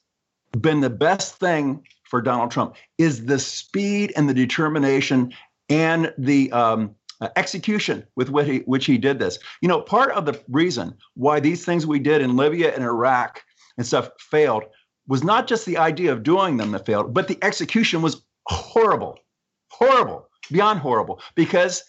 been 0.60 0.80
the 0.80 0.90
best 0.90 1.36
thing 1.36 1.84
for 2.04 2.22
donald 2.22 2.50
trump 2.50 2.76
is 2.98 3.26
the 3.26 3.38
speed 3.38 4.12
and 4.16 4.28
the 4.28 4.34
determination 4.34 5.32
and 5.68 6.12
the 6.18 6.50
um, 6.52 6.94
uh, 7.20 7.28
execution 7.36 8.06
with 8.14 8.30
which 8.30 8.46
he, 8.46 8.58
which 8.60 8.86
he 8.86 8.98
did 8.98 9.18
this. 9.18 9.38
You 9.62 9.68
know, 9.68 9.80
part 9.80 10.12
of 10.12 10.26
the 10.26 10.40
reason 10.48 10.94
why 11.14 11.40
these 11.40 11.64
things 11.64 11.86
we 11.86 11.98
did 11.98 12.20
in 12.20 12.36
Libya 12.36 12.74
and 12.74 12.84
Iraq 12.84 13.42
and 13.76 13.86
stuff 13.86 14.10
failed 14.18 14.64
was 15.08 15.22
not 15.22 15.46
just 15.46 15.66
the 15.66 15.78
idea 15.78 16.12
of 16.12 16.22
doing 16.22 16.56
them 16.56 16.72
that 16.72 16.86
failed, 16.86 17.14
but 17.14 17.28
the 17.28 17.38
execution 17.42 18.02
was 18.02 18.22
horrible, 18.46 19.18
horrible, 19.70 20.28
beyond 20.50 20.80
horrible, 20.80 21.20
because 21.34 21.82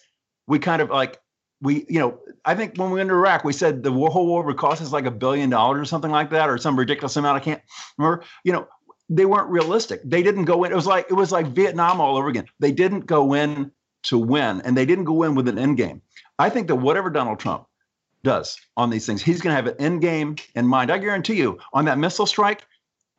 we 0.46 0.58
kind 0.58 0.80
of 0.82 0.90
like 0.90 1.18
we, 1.60 1.84
you 1.88 1.98
know, 1.98 2.20
I 2.44 2.54
think 2.54 2.76
when 2.76 2.90
we 2.90 2.98
went 2.98 3.08
to 3.08 3.14
Iraq, 3.14 3.44
we 3.44 3.52
said 3.52 3.82
the 3.82 3.90
whole 3.90 4.26
war 4.26 4.44
would 4.44 4.56
cost 4.56 4.80
us 4.80 4.92
like 4.92 5.06
a 5.06 5.10
billion 5.10 5.50
dollars 5.50 5.80
or 5.80 5.84
something 5.84 6.10
like 6.10 6.30
that, 6.30 6.48
or 6.48 6.58
some 6.58 6.78
ridiculous 6.78 7.16
amount. 7.16 7.36
I 7.36 7.40
can't 7.40 7.62
remember. 7.96 8.24
You 8.44 8.52
know, 8.52 8.68
they 9.08 9.24
weren't 9.24 9.48
realistic. 9.48 10.00
They 10.04 10.22
didn't 10.22 10.44
go 10.44 10.64
in. 10.64 10.72
It 10.72 10.76
was 10.76 10.86
like 10.86 11.06
it 11.10 11.14
was 11.14 11.32
like 11.32 11.48
Vietnam 11.48 12.00
all 12.00 12.16
over 12.16 12.28
again. 12.28 12.46
They 12.60 12.72
didn't 12.72 13.06
go 13.06 13.34
in 13.34 13.72
to 14.04 14.18
win, 14.18 14.60
and 14.62 14.76
they 14.76 14.86
didn't 14.86 15.04
go 15.04 15.24
in 15.24 15.34
with 15.34 15.48
an 15.48 15.58
end 15.58 15.76
game. 15.76 16.00
I 16.38 16.48
think 16.48 16.68
that 16.68 16.76
whatever 16.76 17.10
Donald 17.10 17.40
Trump 17.40 17.66
does 18.28 18.58
on 18.76 18.90
these 18.90 19.06
things. 19.06 19.22
He's 19.22 19.40
going 19.40 19.52
to 19.52 19.56
have 19.56 19.66
an 19.66 19.74
end 19.78 20.02
game 20.02 20.36
in 20.54 20.66
mind. 20.66 20.90
I 20.90 20.98
guarantee 20.98 21.36
you, 21.36 21.58
on 21.72 21.86
that 21.86 21.98
missile 21.98 22.26
strike, 22.26 22.66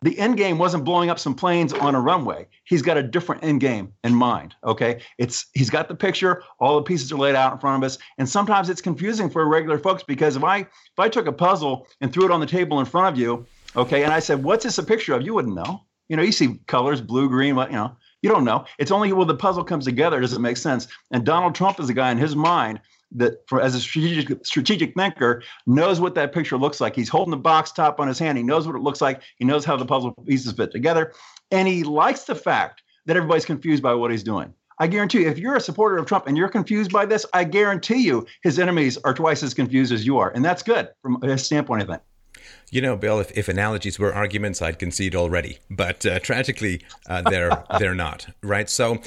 the 0.03 0.17
end 0.19 0.37
game 0.37 0.59
wasn't 0.59 0.85
blowing 0.85 1.09
up 1.09 1.17
some 1.17 1.33
planes 1.33 1.73
on 1.73 1.95
a 1.95 1.99
runway. 1.99 2.47
He's 2.63 2.83
got 2.83 2.95
a 2.95 3.03
different 3.03 3.43
end 3.43 3.59
game 3.59 3.91
in 4.03 4.13
mind. 4.13 4.55
Okay, 4.63 5.01
it's 5.17 5.47
he's 5.53 5.71
got 5.71 5.87
the 5.87 5.95
picture. 5.95 6.43
All 6.59 6.75
the 6.75 6.83
pieces 6.83 7.11
are 7.11 7.17
laid 7.17 7.35
out 7.35 7.51
in 7.51 7.59
front 7.59 7.83
of 7.83 7.87
us, 7.87 7.97
and 8.19 8.29
sometimes 8.29 8.69
it's 8.69 8.81
confusing 8.81 9.29
for 9.29 9.45
regular 9.47 9.79
folks 9.79 10.03
because 10.03 10.35
if 10.35 10.43
I 10.43 10.59
if 10.59 10.99
I 10.99 11.09
took 11.09 11.25
a 11.25 11.33
puzzle 11.33 11.87
and 12.01 12.13
threw 12.13 12.25
it 12.25 12.31
on 12.31 12.39
the 12.39 12.45
table 12.45 12.79
in 12.79 12.85
front 12.85 13.13
of 13.13 13.19
you, 13.19 13.45
okay, 13.75 14.03
and 14.03 14.13
I 14.13 14.19
said, 14.19 14.43
"What's 14.43 14.63
this 14.63 14.77
a 14.77 14.83
picture 14.83 15.15
of?" 15.15 15.23
You 15.23 15.33
wouldn't 15.33 15.55
know. 15.55 15.81
You 16.07 16.17
know, 16.17 16.23
you 16.23 16.31
see 16.31 16.59
colors, 16.67 17.01
blue, 17.01 17.27
green, 17.27 17.55
what 17.55 17.71
you 17.71 17.77
know. 17.77 17.97
You 18.21 18.29
don't 18.29 18.45
know. 18.45 18.65
It's 18.77 18.91
only 18.91 19.11
when 19.11 19.27
the 19.27 19.35
puzzle 19.35 19.63
comes 19.63 19.85
together 19.85 20.19
does 20.19 20.33
it 20.33 20.39
make 20.39 20.57
sense. 20.57 20.87
And 21.11 21.25
Donald 21.25 21.55
Trump 21.55 21.79
is 21.79 21.89
a 21.89 21.93
guy 21.93 22.11
in 22.11 22.17
his 22.17 22.35
mind 22.35 22.79
that 23.11 23.47
for, 23.47 23.61
as 23.61 23.75
a 23.75 23.79
strategic 23.79 24.45
strategic 24.45 24.93
thinker 24.95 25.43
knows 25.65 25.99
what 25.99 26.15
that 26.15 26.33
picture 26.33 26.57
looks 26.57 26.79
like. 26.79 26.95
He's 26.95 27.09
holding 27.09 27.31
the 27.31 27.37
box 27.37 27.71
top 27.71 27.99
on 27.99 28.07
his 28.07 28.19
hand. 28.19 28.37
He 28.37 28.43
knows 28.43 28.67
what 28.67 28.75
it 28.75 28.81
looks 28.81 29.01
like. 29.01 29.21
He 29.37 29.45
knows 29.45 29.65
how 29.65 29.75
the 29.77 29.85
puzzle 29.85 30.11
pieces 30.25 30.51
fit 30.53 30.71
together, 30.71 31.13
and 31.51 31.67
he 31.67 31.83
likes 31.83 32.23
the 32.23 32.35
fact 32.35 32.83
that 33.05 33.17
everybody's 33.17 33.45
confused 33.45 33.81
by 33.81 33.93
what 33.93 34.11
he's 34.11 34.23
doing. 34.23 34.53
I 34.81 34.87
guarantee 34.87 35.21
you, 35.21 35.27
if 35.27 35.37
you're 35.37 35.57
a 35.57 35.61
supporter 35.61 35.97
of 35.97 36.05
Trump 36.05 36.25
and 36.27 36.37
you're 36.37 36.47
confused 36.47 36.91
by 36.91 37.05
this, 37.05 37.25
I 37.33 37.43
guarantee 37.43 38.01
you 38.01 38.25
his 38.43 38.59
enemies 38.59 38.97
are 39.03 39.13
twice 39.13 39.43
as 39.43 39.53
confused 39.53 39.91
as 39.91 40.05
you 40.05 40.17
are. 40.19 40.29
And 40.29 40.43
that's 40.43 40.63
good 40.63 40.87
from 41.01 41.21
his 41.21 41.43
standpoint, 41.43 41.83
I 41.83 41.85
think. 41.85 42.01
You 42.71 42.81
know, 42.81 42.95
Bill, 42.95 43.19
if, 43.19 43.35
if 43.37 43.49
analogies 43.49 43.99
were 43.99 44.13
arguments, 44.13 44.61
I'd 44.61 44.79
concede 44.79 45.15
already. 45.15 45.59
But 45.69 46.05
uh, 46.05 46.19
tragically, 46.19 46.81
uh, 47.07 47.23
they're 47.23 47.63
they're 47.79 47.95
not, 47.95 48.27
right? 48.41 48.69
So 48.69 48.99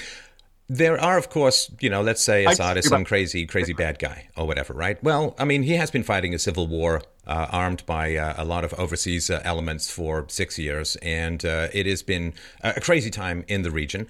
there 0.68 0.98
are, 1.00 1.18
of 1.18 1.28
course, 1.28 1.70
you 1.80 1.90
know, 1.90 2.02
let's 2.02 2.22
say 2.22 2.44
Assad 2.44 2.76
is 2.78 2.88
some 2.88 3.04
crazy, 3.04 3.46
crazy 3.46 3.72
bad 3.72 3.98
guy 3.98 4.28
or 4.36 4.46
whatever, 4.46 4.72
right? 4.72 5.02
Well, 5.02 5.34
I 5.38 5.44
mean, 5.44 5.62
he 5.62 5.74
has 5.74 5.90
been 5.90 6.02
fighting 6.02 6.34
a 6.34 6.38
civil 6.38 6.66
war 6.66 7.02
uh, 7.26 7.46
armed 7.50 7.84
by 7.84 8.16
uh, 8.16 8.34
a 8.36 8.44
lot 8.44 8.64
of 8.64 8.72
overseas 8.74 9.28
uh, 9.28 9.40
elements 9.44 9.90
for 9.90 10.24
six 10.28 10.58
years, 10.58 10.96
and 10.96 11.44
uh, 11.44 11.68
it 11.72 11.86
has 11.86 12.02
been 12.02 12.34
a 12.62 12.80
crazy 12.80 13.10
time 13.10 13.44
in 13.48 13.62
the 13.62 13.70
region. 13.70 14.08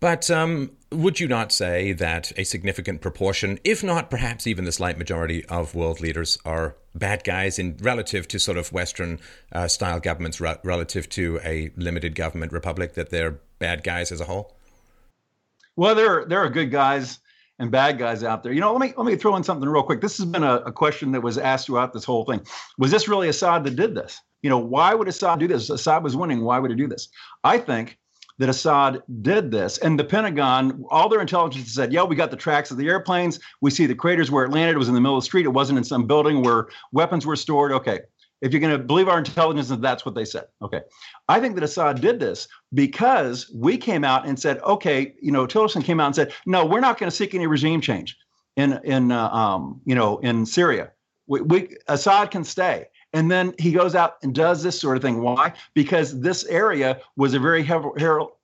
But 0.00 0.30
um, 0.30 0.72
would 0.90 1.20
you 1.20 1.28
not 1.28 1.52
say 1.52 1.92
that 1.92 2.32
a 2.36 2.44
significant 2.44 3.00
proportion, 3.00 3.58
if 3.64 3.82
not 3.82 4.10
perhaps 4.10 4.46
even 4.46 4.64
the 4.64 4.72
slight 4.72 4.98
majority 4.98 5.44
of 5.46 5.74
world 5.74 6.00
leaders, 6.00 6.38
are 6.44 6.76
bad 6.94 7.24
guys 7.24 7.58
in 7.58 7.76
relative 7.80 8.28
to 8.28 8.38
sort 8.38 8.58
of 8.58 8.72
Western 8.72 9.18
uh, 9.52 9.68
style 9.68 10.00
governments, 10.00 10.40
re- 10.40 10.56
relative 10.62 11.08
to 11.10 11.40
a 11.44 11.70
limited 11.76 12.14
government 12.14 12.52
republic, 12.52 12.94
that 12.94 13.10
they're 13.10 13.38
bad 13.58 13.82
guys 13.82 14.12
as 14.12 14.20
a 14.20 14.24
whole? 14.24 14.53
Well, 15.76 15.94
there 15.94 16.24
there 16.24 16.40
are 16.40 16.48
good 16.48 16.70
guys 16.70 17.18
and 17.58 17.70
bad 17.70 17.98
guys 17.98 18.24
out 18.24 18.42
there. 18.42 18.52
You 18.52 18.60
know, 18.60 18.72
let 18.72 18.80
me 18.80 18.94
let 18.96 19.06
me 19.06 19.16
throw 19.16 19.36
in 19.36 19.44
something 19.44 19.68
real 19.68 19.82
quick. 19.82 20.00
This 20.00 20.16
has 20.18 20.26
been 20.26 20.42
a, 20.42 20.56
a 20.56 20.72
question 20.72 21.12
that 21.12 21.20
was 21.20 21.38
asked 21.38 21.66
throughout 21.66 21.92
this 21.92 22.04
whole 22.04 22.24
thing. 22.24 22.40
Was 22.78 22.90
this 22.90 23.08
really 23.08 23.28
Assad 23.28 23.64
that 23.64 23.76
did 23.76 23.94
this? 23.94 24.20
You 24.42 24.50
know, 24.50 24.58
why 24.58 24.94
would 24.94 25.08
Assad 25.08 25.38
do 25.38 25.48
this? 25.48 25.70
Assad 25.70 26.04
was 26.04 26.16
winning. 26.16 26.44
Why 26.44 26.58
would 26.58 26.70
he 26.70 26.76
do 26.76 26.86
this? 26.86 27.08
I 27.44 27.58
think 27.58 27.98
that 28.38 28.48
Assad 28.48 29.02
did 29.22 29.50
this. 29.50 29.78
And 29.78 29.98
the 29.98 30.04
Pentagon, 30.04 30.84
all 30.90 31.08
their 31.08 31.20
intelligence 31.20 31.72
said, 31.72 31.92
yeah, 31.92 32.02
we 32.02 32.16
got 32.16 32.30
the 32.30 32.36
tracks 32.36 32.70
of 32.70 32.76
the 32.76 32.88
airplanes. 32.88 33.38
We 33.60 33.70
see 33.70 33.86
the 33.86 33.94
craters 33.94 34.30
where 34.30 34.44
it 34.44 34.50
landed. 34.50 34.74
It 34.74 34.78
was 34.78 34.88
in 34.88 34.94
the 34.94 35.00
middle 35.00 35.16
of 35.16 35.22
the 35.22 35.26
street. 35.26 35.46
It 35.46 35.50
wasn't 35.50 35.78
in 35.78 35.84
some 35.84 36.06
building 36.06 36.42
where 36.42 36.66
weapons 36.92 37.24
were 37.24 37.36
stored. 37.36 37.72
Okay. 37.72 38.00
If 38.44 38.52
you're 38.52 38.60
going 38.60 38.78
to 38.78 38.78
believe 38.78 39.08
our 39.08 39.16
intelligence, 39.16 39.68
that's 39.68 40.04
what 40.04 40.14
they 40.14 40.26
said. 40.26 40.44
Okay. 40.60 40.82
I 41.30 41.40
think 41.40 41.54
that 41.54 41.64
Assad 41.64 42.02
did 42.02 42.20
this 42.20 42.46
because 42.74 43.50
we 43.54 43.78
came 43.78 44.04
out 44.04 44.26
and 44.26 44.38
said, 44.38 44.58
okay, 44.58 45.14
you 45.22 45.32
know, 45.32 45.46
Tillerson 45.46 45.82
came 45.82 45.98
out 45.98 46.06
and 46.06 46.14
said, 46.14 46.34
no, 46.44 46.66
we're 46.66 46.80
not 46.80 46.98
going 46.98 47.08
to 47.08 47.16
seek 47.16 47.34
any 47.34 47.46
regime 47.46 47.80
change 47.80 48.18
in, 48.56 48.78
in 48.84 49.12
uh, 49.12 49.30
um, 49.30 49.80
you 49.86 49.94
know, 49.94 50.18
in 50.18 50.44
Syria. 50.44 50.92
We, 51.26 51.40
we, 51.40 51.76
Assad 51.88 52.30
can 52.30 52.44
stay. 52.44 52.84
And 53.14 53.30
then 53.30 53.54
he 53.58 53.72
goes 53.72 53.94
out 53.94 54.16
and 54.22 54.34
does 54.34 54.62
this 54.62 54.78
sort 54.78 54.98
of 54.98 55.02
thing. 55.02 55.22
Why? 55.22 55.54
Because 55.72 56.20
this 56.20 56.44
area 56.44 57.00
was 57.16 57.32
a 57.32 57.38
very 57.38 57.62
heavy, 57.62 57.88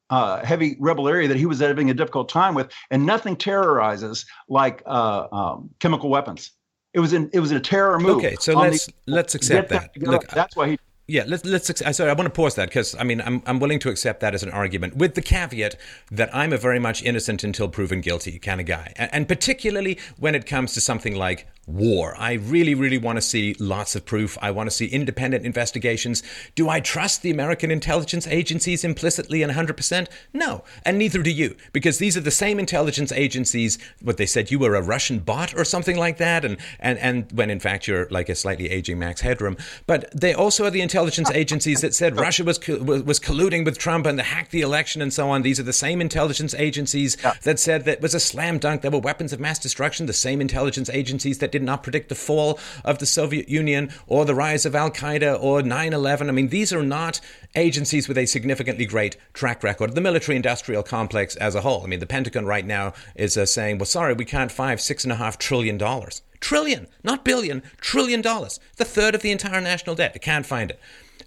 uh, 0.08 0.44
heavy 0.46 0.76
rebel 0.80 1.08
area 1.08 1.28
that 1.28 1.36
he 1.36 1.44
was 1.44 1.60
having 1.60 1.90
a 1.90 1.94
difficult 1.94 2.30
time 2.30 2.54
with, 2.54 2.72
and 2.90 3.04
nothing 3.04 3.36
terrorizes 3.36 4.24
like 4.48 4.82
uh, 4.86 5.26
um, 5.30 5.68
chemical 5.78 6.08
weapons. 6.08 6.52
It 6.92 7.00
was 7.00 7.12
in 7.12 7.30
it 7.32 7.40
was 7.40 7.52
a 7.52 7.60
terror 7.60 7.98
move. 7.98 8.18
Okay, 8.18 8.36
so 8.40 8.54
let's 8.54 8.86
the, 8.86 8.92
let's 9.06 9.34
accept 9.34 9.68
that. 9.70 9.90
Look, 9.96 10.26
that's 10.28 10.56
why 10.56 10.70
he 10.70 10.78
yeah, 11.10 11.24
let's 11.26 11.44
let's. 11.44 11.68
Uh, 11.68 11.92
sorry, 11.92 12.08
I 12.08 12.14
want 12.14 12.26
to 12.26 12.30
pause 12.30 12.54
that 12.54 12.68
because 12.68 12.94
I 12.94 13.02
mean 13.02 13.20
I'm 13.20 13.42
I'm 13.44 13.58
willing 13.58 13.80
to 13.80 13.88
accept 13.88 14.20
that 14.20 14.32
as 14.32 14.44
an 14.44 14.50
argument 14.50 14.96
with 14.96 15.16
the 15.16 15.22
caveat 15.22 15.74
that 16.12 16.32
I'm 16.34 16.52
a 16.52 16.56
very 16.56 16.78
much 16.78 17.02
innocent 17.02 17.42
until 17.42 17.68
proven 17.68 18.00
guilty 18.00 18.38
kind 18.38 18.60
of 18.60 18.66
guy, 18.66 18.92
and, 18.94 19.12
and 19.12 19.28
particularly 19.28 19.98
when 20.18 20.36
it 20.36 20.46
comes 20.46 20.72
to 20.74 20.80
something 20.80 21.16
like 21.16 21.48
war. 21.66 22.14
I 22.18 22.34
really, 22.34 22.74
really 22.74 22.98
want 22.98 23.16
to 23.16 23.22
see 23.22 23.54
lots 23.58 23.94
of 23.94 24.04
proof. 24.04 24.36
I 24.40 24.50
want 24.50 24.68
to 24.68 24.74
see 24.74 24.86
independent 24.86 25.44
investigations. 25.44 26.22
Do 26.54 26.68
I 26.68 26.80
trust 26.80 27.22
the 27.22 27.30
American 27.30 27.70
intelligence 27.70 28.26
agencies 28.26 28.84
implicitly 28.84 29.42
and 29.42 29.52
100%? 29.52 30.08
No, 30.32 30.64
and 30.84 30.98
neither 30.98 31.22
do 31.22 31.30
you, 31.30 31.56
because 31.72 31.98
these 31.98 32.16
are 32.16 32.22
the 32.22 32.30
same 32.30 32.58
intelligence 32.58 33.12
agencies. 33.12 33.78
What 34.00 34.16
they 34.16 34.26
said 34.26 34.50
you 34.50 34.58
were 34.58 34.74
a 34.74 34.82
Russian 34.82 35.20
bot 35.20 35.54
or 35.54 35.64
something 35.64 35.96
like 35.96 36.18
that, 36.18 36.44
and 36.44 36.56
and 36.78 36.98
and 36.98 37.30
when 37.32 37.50
in 37.50 37.60
fact 37.60 37.86
you're 37.86 38.08
like 38.10 38.28
a 38.28 38.34
slightly 38.34 38.70
aging 38.70 38.98
Max 38.98 39.20
Headroom. 39.20 39.56
But 39.86 40.10
they 40.18 40.34
also 40.34 40.64
are 40.66 40.70
the 40.70 40.80
intelligence 40.80 40.99
agencies 41.32 41.80
that 41.80 41.94
said 41.94 42.18
Russia 42.18 42.44
was 42.44 42.58
was 42.68 43.20
colluding 43.20 43.64
with 43.64 43.78
Trump 43.78 44.06
and 44.06 44.18
the 44.18 44.22
hacked 44.22 44.50
the 44.50 44.60
election 44.60 45.02
and 45.02 45.12
so 45.12 45.30
on. 45.30 45.42
These 45.42 45.60
are 45.60 45.64
the 45.64 45.72
same 45.72 46.00
intelligence 46.00 46.54
agencies 46.54 47.16
yeah. 47.22 47.34
that 47.42 47.58
said 47.58 47.84
that 47.84 48.00
was 48.00 48.14
a 48.14 48.20
slam 48.20 48.58
dunk. 48.58 48.82
There 48.82 48.90
were 48.90 48.98
weapons 48.98 49.32
of 49.32 49.40
mass 49.40 49.58
destruction. 49.58 50.06
The 50.06 50.12
same 50.12 50.40
intelligence 50.40 50.90
agencies 50.90 51.38
that 51.38 51.52
did 51.52 51.62
not 51.62 51.82
predict 51.82 52.08
the 52.08 52.14
fall 52.14 52.58
of 52.84 52.98
the 52.98 53.06
Soviet 53.06 53.48
Union 53.48 53.90
or 54.06 54.24
the 54.24 54.34
rise 54.34 54.66
of 54.66 54.74
Al 54.74 54.90
Qaeda 54.90 55.40
or 55.42 55.62
9 55.62 55.92
11. 55.92 56.28
I 56.28 56.32
mean, 56.32 56.48
these 56.48 56.72
are 56.72 56.82
not 56.82 57.20
agencies 57.54 58.08
with 58.08 58.18
a 58.18 58.26
significantly 58.26 58.86
great 58.86 59.16
track 59.32 59.62
record. 59.62 59.94
The 59.94 60.00
military 60.00 60.36
industrial 60.36 60.82
complex 60.82 61.36
as 61.36 61.54
a 61.54 61.60
whole. 61.60 61.82
I 61.82 61.86
mean, 61.86 62.00
the 62.00 62.06
Pentagon 62.06 62.46
right 62.46 62.66
now 62.66 62.92
is 63.14 63.36
uh, 63.36 63.46
saying, 63.46 63.78
well, 63.78 63.86
sorry, 63.86 64.14
we 64.14 64.24
can't 64.24 64.52
five, 64.52 64.80
six 64.80 65.04
and 65.04 65.12
a 65.12 65.16
half 65.16 65.38
trillion 65.38 65.78
dollars. 65.78 66.22
Trillion, 66.40 66.86
not 67.04 67.24
billion, 67.24 67.62
trillion 67.80 68.20
dollars. 68.20 68.60
The 68.76 68.84
third 68.84 69.14
of 69.14 69.22
the 69.22 69.30
entire 69.30 69.60
national 69.60 69.96
debt. 69.96 70.12
They 70.14 70.18
can't 70.18 70.46
find 70.46 70.70
it. 70.70 70.80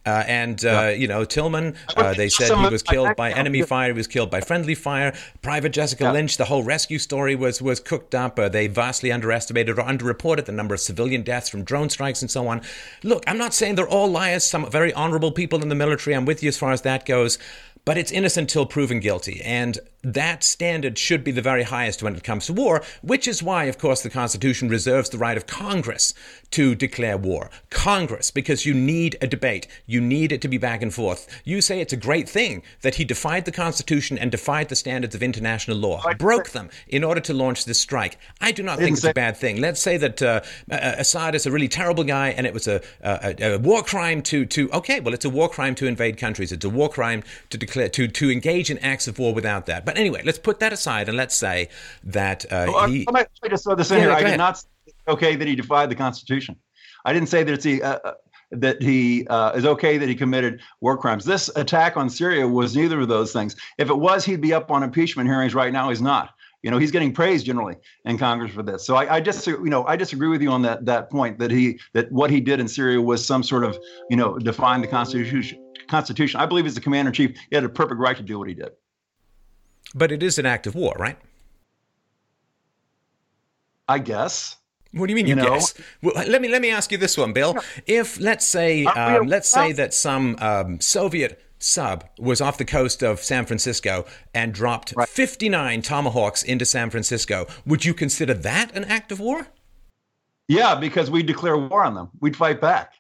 Uh, 0.06 0.24
and, 0.28 0.66
uh, 0.66 0.92
you 0.94 1.08
know, 1.08 1.24
Tillman, 1.24 1.76
uh, 1.96 2.14
they 2.14 2.28
said 2.28 2.54
he 2.58 2.68
was 2.68 2.84
killed 2.84 3.16
by 3.16 3.32
enemy 3.32 3.62
fire. 3.62 3.88
He 3.88 3.94
was 3.94 4.08
killed 4.08 4.30
by 4.30 4.42
friendly 4.42 4.76
fire. 4.76 5.14
Private 5.42 5.70
Jessica 5.70 6.12
Lynch, 6.12 6.36
the 6.36 6.46
whole 6.46 6.62
rescue 6.62 7.00
story 7.00 7.36
was, 7.36 7.62
was 7.62 7.80
cooked 7.80 8.14
up. 8.14 8.38
Uh, 8.38 8.50
they 8.50 8.68
vastly 8.68 9.14
underestimated 9.14 9.80
or 9.80 9.84
underreported 9.84 10.44
the 10.44 10.52
number 10.52 10.74
of 10.74 10.82
civilian 10.82 11.22
deaths 11.22 11.48
from 11.48 11.64
drone 11.64 11.90
strikes 11.90 12.22
and 12.22 12.30
so 12.30 12.48
on. 12.50 12.62
Look, 13.02 13.24
I'm 13.28 13.38
not 13.38 13.54
saying 13.54 13.76
they're 13.76 13.88
all 13.88 14.10
liars. 14.10 14.44
Some 14.44 14.70
very 14.70 14.94
honorable 14.94 15.32
people 15.32 15.62
in 15.62 15.70
the 15.70 15.76
military. 15.76 16.18
I'm 16.18 16.26
with 16.26 16.44
you 16.44 16.50
as 16.50 16.58
far 16.58 16.74
as 16.74 16.82
that 16.82 17.06
goes 17.06 17.38
but 17.86 17.98
it's 17.98 18.12
innocent 18.12 18.50
till 18.50 18.66
proven 18.66 19.00
guilty. 19.00 19.42
And 19.44 19.78
that 20.04 20.44
standard 20.44 20.98
should 20.98 21.24
be 21.24 21.32
the 21.32 21.42
very 21.42 21.64
highest 21.64 22.04
when 22.04 22.16
it 22.16 22.24
comes 22.24 22.46
to 22.46 22.54
war, 22.54 22.84
which 23.02 23.28
is 23.28 23.42
why, 23.42 23.66
of 23.66 23.78
course, 23.78 24.02
the 24.02 24.10
Constitution 24.10 24.68
reserves 24.68 25.10
the 25.10 25.18
right 25.18 25.38
of 25.38 25.48
Congress 25.48 26.14
to 26.52 26.76
declare 26.76 27.18
war. 27.18 27.50
Congress, 27.70 28.30
because 28.30 28.66
you 28.66 28.74
need 28.74 29.18
a 29.22 29.28
debate. 29.28 29.68
You 29.86 30.02
need 30.02 30.32
it 30.32 30.42
to 30.42 30.48
be 30.48 30.58
back 30.58 30.82
and 30.82 30.94
forth. 30.94 31.28
You 31.46 31.62
say 31.62 31.80
it's 31.80 31.94
a 31.94 31.98
great 31.98 32.28
thing 32.28 32.64
that 32.82 32.96
he 32.96 33.06
defied 33.06 33.46
the 33.46 33.52
Constitution 33.52 34.18
and 34.18 34.30
defied 34.30 34.70
the 34.70 34.76
standards 34.76 35.16
of 35.16 35.24
international 35.24 35.78
law, 35.78 36.02
broke 36.18 36.50
them 36.50 36.70
in 36.88 37.04
order 37.04 37.22
to 37.22 37.34
launch 37.34 37.66
this 37.66 37.80
strike. 37.80 38.18
I 38.42 38.52
do 38.52 38.62
not 38.62 38.80
think 38.80 38.98
it's 38.98 39.06
a 39.06 39.14
bad 39.14 39.38
thing. 39.38 39.62
Let's 39.62 39.82
say 39.82 39.98
that 39.98 40.22
uh, 40.22 40.42
Assad 40.70 41.34
is 41.34 41.46
a 41.46 41.52
really 41.52 41.68
terrible 41.68 42.04
guy 42.04 42.30
and 42.30 42.46
it 42.46 42.54
was 42.54 42.68
a, 42.68 42.82
a, 43.02 43.54
a 43.54 43.58
war 43.58 43.84
crime 43.84 44.22
to, 44.24 44.46
to, 44.46 44.70
okay, 44.72 45.00
well, 45.00 45.14
it's 45.14 45.26
a 45.26 45.30
war 45.30 45.50
crime 45.50 45.76
to 45.76 45.88
invade 45.88 46.18
countries. 46.18 46.52
It's 46.52 46.66
a 46.66 46.70
war 46.70 46.90
crime 46.90 47.24
to 47.50 47.58
declare, 47.58 47.90
to, 47.90 48.08
to 48.08 48.32
engage 48.32 48.70
in 48.70 48.78
acts 48.80 49.08
of 49.08 49.18
war 49.18 49.34
without 49.34 49.66
that. 49.68 49.86
But 49.86 49.93
but 49.94 50.00
anyway, 50.00 50.24
let's 50.26 50.40
put 50.40 50.60
that 50.60 50.74
aside 50.74 51.08
and 51.08 51.16
let's 51.16 51.36
say 51.36 51.70
that 52.04 52.46
uh, 52.46 52.66
well, 52.68 52.88
he. 52.88 53.06
Let 53.12 53.30
me 53.44 53.50
just 53.50 53.64
throw 53.64 53.76
this 53.76 53.92
in 53.92 53.98
yeah, 53.98 54.04
here. 54.06 54.12
I 54.12 54.24
did 54.24 54.38
not 54.38 54.58
say 54.58 54.68
okay 55.08 55.36
that 55.36 55.48
he 55.48 55.56
defied 55.56 55.92
the 55.92 55.96
Constitution. 55.96 56.56
I 57.06 57.14
didn't 57.14 57.30
say 57.30 57.44
that 57.44 57.54
it's 57.54 57.66
uh, 57.66 58.00
uh, 58.04 58.14
that 58.52 58.82
he 58.82 59.28
uh, 59.28 59.52
is 59.52 59.66
okay 59.66 60.00
that 60.00 60.10
he 60.10 60.16
committed 60.16 60.62
war 60.82 60.98
crimes. 60.98 61.26
This 61.26 61.50
attack 61.56 61.96
on 61.96 62.10
Syria 62.10 62.48
was 62.48 62.76
neither 62.76 63.02
of 63.02 63.08
those 63.08 63.32
things. 63.34 63.56
If 63.78 63.92
it 63.92 63.98
was, 63.98 64.26
he'd 64.26 64.42
be 64.42 64.52
up 64.52 64.72
on 64.72 64.82
impeachment 64.82 65.30
hearings 65.30 65.54
right 65.54 65.72
now. 65.72 65.90
He's 65.90 66.02
not. 66.02 66.32
You 66.64 66.72
know, 66.72 66.80
he's 66.80 66.92
getting 66.92 67.14
praised 67.14 67.46
generally 67.46 67.76
in 68.06 68.18
Congress 68.18 68.52
for 68.52 68.64
this. 68.64 68.86
So 68.86 68.96
I, 68.96 69.16
I 69.16 69.20
just, 69.20 69.46
you 69.46 69.66
know, 69.66 69.86
I 69.86 69.96
disagree 69.96 70.30
with 70.30 70.42
you 70.42 70.50
on 70.50 70.64
that 70.64 70.86
that 70.86 71.12
point 71.12 71.38
that 71.38 71.52
he 71.52 71.80
that 71.94 72.12
what 72.12 72.32
he 72.32 72.42
did 72.42 72.60
in 72.60 72.68
Syria 72.68 73.00
was 73.00 73.24
some 73.24 73.44
sort 73.44 73.64
of, 73.64 73.78
you 74.10 74.18
know, 74.18 74.40
define 74.40 74.82
the 74.82 74.88
Constitution. 74.88 75.60
Constitution. 75.88 76.40
I 76.40 76.48
believe 76.48 76.66
as 76.66 76.74
the 76.74 76.82
commander 76.82 77.10
in 77.10 77.14
chief, 77.14 77.38
he 77.50 77.56
had 77.56 77.64
a 77.64 77.70
perfect 77.70 78.00
right 78.00 78.18
to 78.18 78.24
do 78.24 78.40
what 78.40 78.48
he 78.48 78.56
did. 78.56 78.72
But 79.96 80.12
it 80.12 80.24
is 80.24 80.40
an 80.40 80.46
act 80.46 80.68
of 80.68 80.76
war, 80.76 80.96
right? 80.98 81.18
I 83.88 84.00
guess. 84.00 84.58
What 84.92 85.08
do 85.08 85.12
you 85.12 85.16
mean 85.16 85.26
you, 85.26 85.36
you 85.36 85.42
know? 85.42 85.56
guess? 85.56 85.74
Well, 86.02 86.14
let 86.16 86.42
me 86.42 86.48
let 86.48 86.62
me 86.62 86.70
ask 86.70 86.92
you 86.92 86.98
this 86.98 87.18
one, 87.18 87.34
Bill. 87.34 87.58
If 87.88 88.20
let's 88.20 88.48
say 88.48 88.86
um, 88.86 89.28
let's 89.28 89.50
say 89.50 89.72
that 89.74 89.94
some 89.94 90.38
um, 90.40 90.80
Soviet 90.80 91.42
sub 91.58 92.06
was 92.20 92.42
off 92.42 92.58
the 92.58 92.66
coast 92.66 93.02
of 93.02 93.20
San 93.20 93.46
Francisco 93.46 94.06
and 94.34 94.54
dropped 94.54 94.94
right. 94.96 95.08
59 95.08 95.82
tomahawks 95.82 96.44
into 96.44 96.66
San 96.66 96.90
Francisco, 96.90 97.48
would 97.66 97.86
you 97.86 97.94
consider 97.94 98.34
that 98.34 98.76
an 98.76 98.84
act 98.86 99.12
of 99.12 99.20
war? 99.20 99.48
Yeah, 100.48 100.76
because 100.76 101.10
we 101.10 101.24
declare 101.24 101.58
war 101.58 101.84
on 101.86 101.96
them. 101.96 102.10
We'd 102.20 102.36
fight 102.36 102.60
back. 102.60 102.94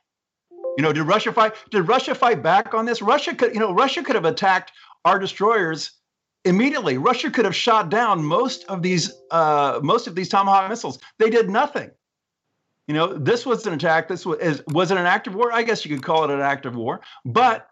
You 0.77 0.83
know, 0.83 0.93
did 0.93 1.03
Russia 1.03 1.31
fight? 1.31 1.53
Did 1.69 1.81
Russia 1.87 2.15
fight 2.15 2.41
back 2.41 2.73
on 2.73 2.85
this? 2.85 3.01
Russia 3.01 3.35
could, 3.35 3.53
you 3.53 3.59
know, 3.59 3.73
Russia 3.73 4.01
could 4.01 4.15
have 4.15 4.25
attacked 4.25 4.71
our 5.05 5.19
destroyers 5.19 5.91
immediately. 6.45 6.97
Russia 6.97 7.29
could 7.29 7.45
have 7.45 7.55
shot 7.55 7.89
down 7.89 8.23
most 8.23 8.65
of 8.65 8.81
these 8.81 9.11
uh, 9.31 9.79
most 9.83 10.07
of 10.07 10.15
these 10.15 10.29
tomahawk 10.29 10.69
missiles. 10.69 10.99
They 11.19 11.29
did 11.29 11.49
nothing. 11.49 11.91
You 12.87 12.93
know 12.93 13.13
this 13.13 13.45
was 13.45 13.65
an 13.65 13.73
attack. 13.73 14.07
This 14.07 14.25
was 14.25 14.61
was 14.67 14.91
it 14.91 14.97
an 14.97 15.05
act 15.05 15.27
of 15.27 15.35
war? 15.35 15.51
I 15.51 15.63
guess 15.63 15.85
you 15.85 15.95
could 15.95 16.03
call 16.03 16.23
it 16.23 16.29
an 16.29 16.41
act 16.41 16.65
of 16.65 16.75
war. 16.75 17.01
But 17.25 17.67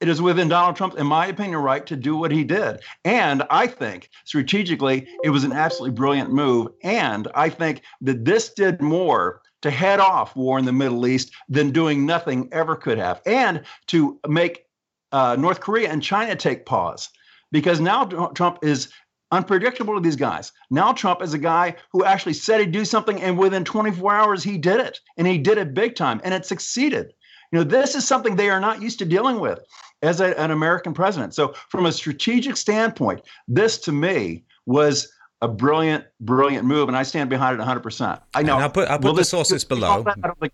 it 0.00 0.08
is 0.08 0.22
within 0.22 0.48
Donald 0.48 0.76
trump 0.76 0.96
in 0.96 1.06
my 1.06 1.26
opinion, 1.26 1.58
right 1.58 1.84
to 1.86 1.96
do 1.96 2.16
what 2.16 2.30
he 2.30 2.44
did. 2.44 2.80
And 3.04 3.42
I 3.50 3.66
think 3.66 4.10
strategically, 4.24 5.08
it 5.24 5.30
was 5.30 5.42
an 5.42 5.52
absolutely 5.52 5.96
brilliant 5.96 6.32
move. 6.32 6.68
And 6.84 7.26
I 7.34 7.48
think 7.48 7.82
that 8.02 8.24
this 8.24 8.50
did 8.50 8.80
more 8.80 9.42
to 9.62 9.70
head 9.72 9.98
off 9.98 10.36
war 10.36 10.56
in 10.56 10.64
the 10.64 10.72
Middle 10.72 11.04
East 11.04 11.32
than 11.48 11.72
doing 11.72 12.06
nothing 12.06 12.48
ever 12.52 12.76
could 12.76 12.98
have, 12.98 13.20
and 13.26 13.64
to 13.88 14.20
make 14.28 14.66
uh, 15.10 15.34
North 15.36 15.58
Korea 15.58 15.90
and 15.90 16.00
China 16.00 16.36
take 16.36 16.64
pause. 16.64 17.08
Because 17.50 17.80
now 17.80 18.04
Trump 18.04 18.58
is 18.62 18.88
unpredictable 19.30 19.94
to 19.94 20.00
these 20.00 20.16
guys. 20.16 20.52
Now 20.70 20.92
Trump 20.92 21.22
is 21.22 21.34
a 21.34 21.38
guy 21.38 21.76
who 21.92 22.04
actually 22.04 22.34
said 22.34 22.60
he'd 22.60 22.72
do 22.72 22.84
something, 22.84 23.20
and 23.20 23.38
within 23.38 23.64
24 23.64 24.14
hours, 24.14 24.42
he 24.42 24.58
did 24.58 24.80
it. 24.80 25.00
And 25.16 25.26
he 25.26 25.38
did 25.38 25.58
it 25.58 25.74
big 25.74 25.94
time, 25.94 26.20
and 26.24 26.34
it 26.34 26.46
succeeded. 26.46 27.12
You 27.52 27.58
know, 27.58 27.64
this 27.64 27.94
is 27.94 28.06
something 28.06 28.36
they 28.36 28.50
are 28.50 28.60
not 28.60 28.82
used 28.82 28.98
to 28.98 29.04
dealing 29.04 29.40
with 29.40 29.60
as 30.02 30.20
a, 30.20 30.38
an 30.38 30.50
American 30.50 30.92
president. 30.92 31.34
So, 31.34 31.54
from 31.68 31.86
a 31.86 31.92
strategic 31.92 32.56
standpoint, 32.56 33.22
this 33.46 33.78
to 33.78 33.92
me 33.92 34.44
was 34.66 35.10
a 35.40 35.48
brilliant, 35.48 36.04
brilliant 36.20 36.66
move, 36.66 36.88
and 36.88 36.96
I 36.96 37.04
stand 37.04 37.30
behind 37.30 37.58
it 37.58 37.64
100%. 37.64 38.20
I 38.34 38.42
know. 38.42 38.54
And 38.54 38.64
I'll 38.64 38.70
put, 38.70 38.88
I'll 38.88 38.98
put 38.98 39.16
the 39.16 39.24
sources 39.24 39.64
below. 39.64 40.04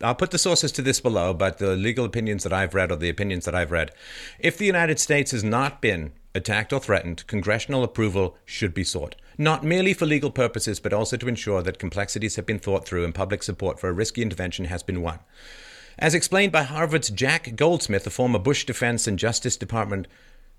I'll 0.03 0.15
put 0.15 0.31
the 0.31 0.39
sources 0.39 0.73
to 0.73 0.83
this 0.83 1.01
below, 1.01 1.33
but 1.33 1.59
the 1.59 1.75
legal 1.75 2.05
opinions 2.05 2.45
that 2.45 2.53
I've 2.53 2.75
read 2.75 2.93
or 2.93 2.97
the 2.97 3.09
opinions 3.09 3.47
that 3.47 3.55
I've 3.55 3.71
read, 3.71 3.93
if 4.39 4.59
the 4.59 4.67
United 4.67 4.99
States 5.01 5.31
has 5.31 5.43
not 5.43 5.81
been 5.81 6.13
attacked 6.35 6.73
or 6.73 6.81
threatened, 6.81 7.27
congressional 7.27 7.85
approval 7.85 8.37
should 8.45 8.75
be 8.75 8.85
sought. 8.85 9.15
Not 9.39 9.65
merely 9.65 9.95
for 9.95 10.07
legal 10.07 10.31
purposes, 10.31 10.81
but 10.81 10.93
also 10.93 11.17
to 11.17 11.29
ensure 11.29 11.63
that 11.63 11.79
complexities 11.79 12.37
have 12.37 12.47
been 12.47 12.59
thought 12.59 12.87
through 12.87 13.05
and 13.05 13.15
public 13.15 13.43
support 13.43 13.79
for 13.79 13.89
a 13.89 13.93
risky 13.93 14.23
intervention 14.23 14.67
has 14.67 14.83
been 14.83 15.03
won. 15.03 15.21
As 15.99 16.15
explained 16.15 16.53
by 16.53 16.65
Harvard's 16.65 17.11
Jack 17.11 17.55
Goldsmith, 17.55 18.07
a 18.07 18.11
former 18.11 18.39
Bush 18.39 18.65
Defense 18.65 19.07
and 19.07 19.19
Justice 19.19 19.57
Department 19.57 20.09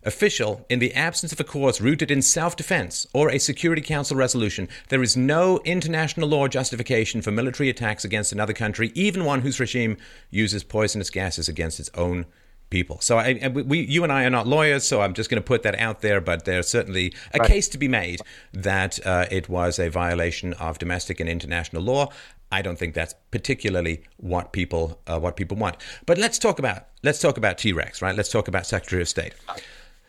official, 0.03 0.65
in 0.69 0.79
the 0.79 0.93
absence 0.93 1.33
of 1.33 1.39
a 1.39 1.43
cause 1.43 1.81
rooted 1.81 2.11
in 2.11 2.21
self 2.21 2.55
defense 2.55 3.07
or 3.11 3.29
a 3.29 3.39
Security 3.39 3.81
Council 3.81 4.15
resolution, 4.15 4.69
there 4.89 5.03
is 5.03 5.17
no 5.17 5.59
international 5.65 6.29
law 6.29 6.47
justification 6.47 7.21
for 7.21 7.31
military 7.31 7.69
attacks 7.69 8.05
against 8.05 8.31
another 8.31 8.53
country, 8.53 8.91
even 8.95 9.25
one 9.25 9.41
whose 9.41 9.59
regime 9.59 9.97
uses 10.29 10.63
poisonous 10.63 11.09
gases 11.09 11.49
against 11.49 11.79
its 11.79 11.89
own 11.95 12.25
people. 12.69 12.99
So 13.01 13.17
I, 13.17 13.47
we, 13.47 13.81
you 13.81 14.03
and 14.03 14.11
I 14.11 14.25
are 14.25 14.29
not 14.29 14.47
lawyers, 14.47 14.85
so 14.85 15.01
I'm 15.01 15.13
just 15.13 15.29
going 15.29 15.41
to 15.41 15.45
put 15.45 15.63
that 15.63 15.79
out 15.79 16.01
there. 16.01 16.21
But 16.21 16.45
there's 16.45 16.67
certainly 16.67 17.13
a 17.33 17.39
right. 17.39 17.49
case 17.49 17.67
to 17.69 17.77
be 17.77 17.87
made 17.87 18.21
that 18.53 19.05
uh, 19.05 19.25
it 19.31 19.49
was 19.49 19.79
a 19.79 19.89
violation 19.89 20.53
of 20.53 20.79
domestic 20.79 21.19
and 21.19 21.29
international 21.29 21.81
law. 21.81 22.09
I 22.51 22.61
don't 22.61 22.77
think 22.77 22.93
that's 22.93 23.15
particularly 23.31 24.03
what 24.17 24.51
people 24.51 24.99
uh, 25.07 25.19
what 25.19 25.35
people 25.35 25.57
want. 25.57 25.77
But 26.05 26.17
let's 26.17 26.39
talk 26.39 26.59
about 26.59 26.87
let's 27.03 27.19
talk 27.19 27.37
about 27.37 27.57
T 27.57 27.73
Rex, 27.73 28.01
right? 28.01 28.15
Let's 28.15 28.29
talk 28.29 28.47
about 28.47 28.65
Secretary 28.65 29.01
of 29.01 29.09
State. 29.09 29.33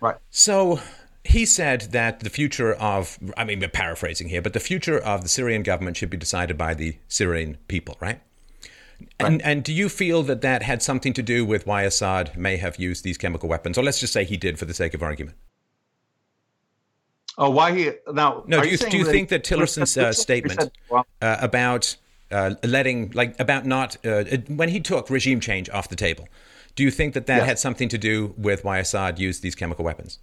Right. 0.00 0.16
So 0.30 0.80
he 1.24 1.44
said 1.44 1.88
that 1.92 2.20
the 2.20 2.30
future 2.30 2.74
of 2.74 3.18
I 3.36 3.44
mean 3.44 3.60
we're 3.60 3.68
paraphrasing 3.68 4.28
here, 4.28 4.42
but 4.42 4.52
the 4.52 4.60
future 4.60 4.98
of 4.98 5.22
the 5.22 5.28
Syrian 5.28 5.62
government 5.62 5.96
should 5.96 6.10
be 6.10 6.16
decided 6.16 6.56
by 6.56 6.74
the 6.74 6.96
Syrian 7.08 7.58
people, 7.68 7.96
right? 8.00 8.20
Right. 8.98 9.08
And, 9.32 9.42
and 9.42 9.64
do 9.64 9.72
you 9.72 9.88
feel 9.88 10.22
that 10.24 10.40
that 10.40 10.62
had 10.62 10.82
something 10.82 11.12
to 11.14 11.22
do 11.22 11.44
with 11.44 11.66
why 11.66 11.82
Assad 11.82 12.36
may 12.36 12.56
have 12.56 12.78
used 12.78 13.04
these 13.04 13.18
chemical 13.18 13.48
weapons, 13.48 13.78
or 13.78 13.84
let's 13.84 14.00
just 14.00 14.12
say 14.12 14.24
he 14.24 14.36
did 14.36 14.58
for 14.58 14.64
the 14.64 14.74
sake 14.74 14.94
of 14.94 15.02
argument? 15.02 15.36
Oh, 17.38 17.50
why 17.50 17.76
he 17.76 17.90
now? 18.10 18.44
No, 18.46 18.62
do 18.62 18.68
you, 18.68 18.72
you 18.72 18.90
do 18.90 18.96
you 18.96 19.04
that 19.04 19.10
think 19.10 19.28
that 19.28 19.44
Tillerson's 19.44 19.96
uh, 19.98 20.12
statement 20.12 20.70
uh, 20.90 21.02
about 21.20 21.96
uh, 22.30 22.54
letting, 22.62 23.10
like, 23.10 23.38
about 23.38 23.66
not 23.66 23.98
uh, 24.06 24.24
when 24.48 24.70
he 24.70 24.80
took 24.80 25.10
regime 25.10 25.40
change 25.40 25.68
off 25.68 25.90
the 25.90 25.96
table, 25.96 26.28
do 26.74 26.82
you 26.82 26.90
think 26.90 27.12
that 27.12 27.26
that 27.26 27.38
yes. 27.38 27.46
had 27.46 27.58
something 27.58 27.90
to 27.90 27.98
do 27.98 28.34
with 28.38 28.64
why 28.64 28.78
Assad 28.78 29.18
used 29.18 29.42
these 29.42 29.54
chemical 29.54 29.84
weapons? 29.84 30.18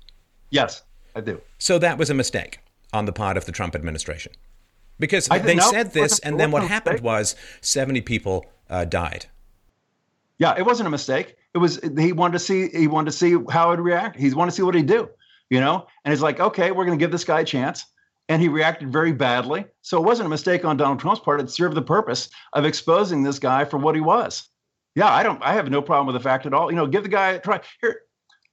Yes, 0.49 0.81
I 1.15 1.21
do. 1.21 1.39
So 1.59 1.77
that 1.77 1.99
was 1.99 2.09
a 2.09 2.15
mistake 2.15 2.59
on 2.91 3.05
the 3.05 3.13
part 3.13 3.37
of 3.37 3.45
the 3.45 3.51
Trump 3.51 3.75
administration, 3.75 4.31
because 4.99 5.27
they 5.27 5.59
said 5.59 5.93
this, 5.93 6.17
and 6.19 6.39
then 6.39 6.49
what 6.49 6.63
happened 6.63 7.01
was 7.01 7.35
seventy 7.61 8.01
people 8.01 8.45
uh, 8.69 8.85
died. 8.85 9.25
Yeah, 10.39 10.55
it 10.57 10.65
wasn't 10.65 10.87
a 10.87 10.91
mistake. 10.91 11.35
It 11.53 11.59
was 11.59 11.79
he 11.97 12.11
wanted 12.11 12.33
to 12.33 12.39
see 12.39 12.69
he 12.69 12.87
wanted 12.87 13.11
to 13.11 13.17
see 13.17 13.37
how 13.49 13.71
it 13.71 13.79
react. 13.79 14.19
He 14.19 14.33
wanted 14.33 14.51
to 14.51 14.55
see 14.57 14.63
what 14.63 14.75
he'd 14.75 14.87
do, 14.87 15.09
you 15.49 15.59
know. 15.59 15.87
And 16.03 16.11
it's 16.11 16.21
like, 16.21 16.39
okay, 16.39 16.71
we're 16.71 16.85
going 16.85 16.97
to 16.97 17.03
give 17.03 17.11
this 17.11 17.23
guy 17.23 17.41
a 17.41 17.45
chance, 17.45 17.85
and 18.29 18.41
he 18.41 18.47
reacted 18.47 18.91
very 18.91 19.13
badly. 19.13 19.65
So 19.81 19.97
it 19.97 20.05
wasn't 20.05 20.25
a 20.25 20.29
mistake 20.29 20.65
on 20.65 20.77
Donald 20.77 20.99
Trump's 20.99 21.21
part. 21.21 21.39
It 21.39 21.49
served 21.49 21.75
the 21.75 21.81
purpose 21.81 22.29
of 22.53 22.65
exposing 22.65 23.23
this 23.23 23.39
guy 23.39 23.65
for 23.65 23.77
what 23.77 23.95
he 23.95 24.01
was. 24.01 24.49
Yeah, 24.95 25.11
I 25.11 25.23
don't. 25.23 25.41
I 25.43 25.53
have 25.53 25.69
no 25.69 25.81
problem 25.81 26.07
with 26.07 26.15
the 26.15 26.27
fact 26.27 26.45
at 26.45 26.53
all. 26.53 26.71
You 26.71 26.75
know, 26.75 26.87
give 26.87 27.03
the 27.03 27.09
guy 27.09 27.31
a 27.31 27.39
try. 27.39 27.61
Here, 27.81 28.01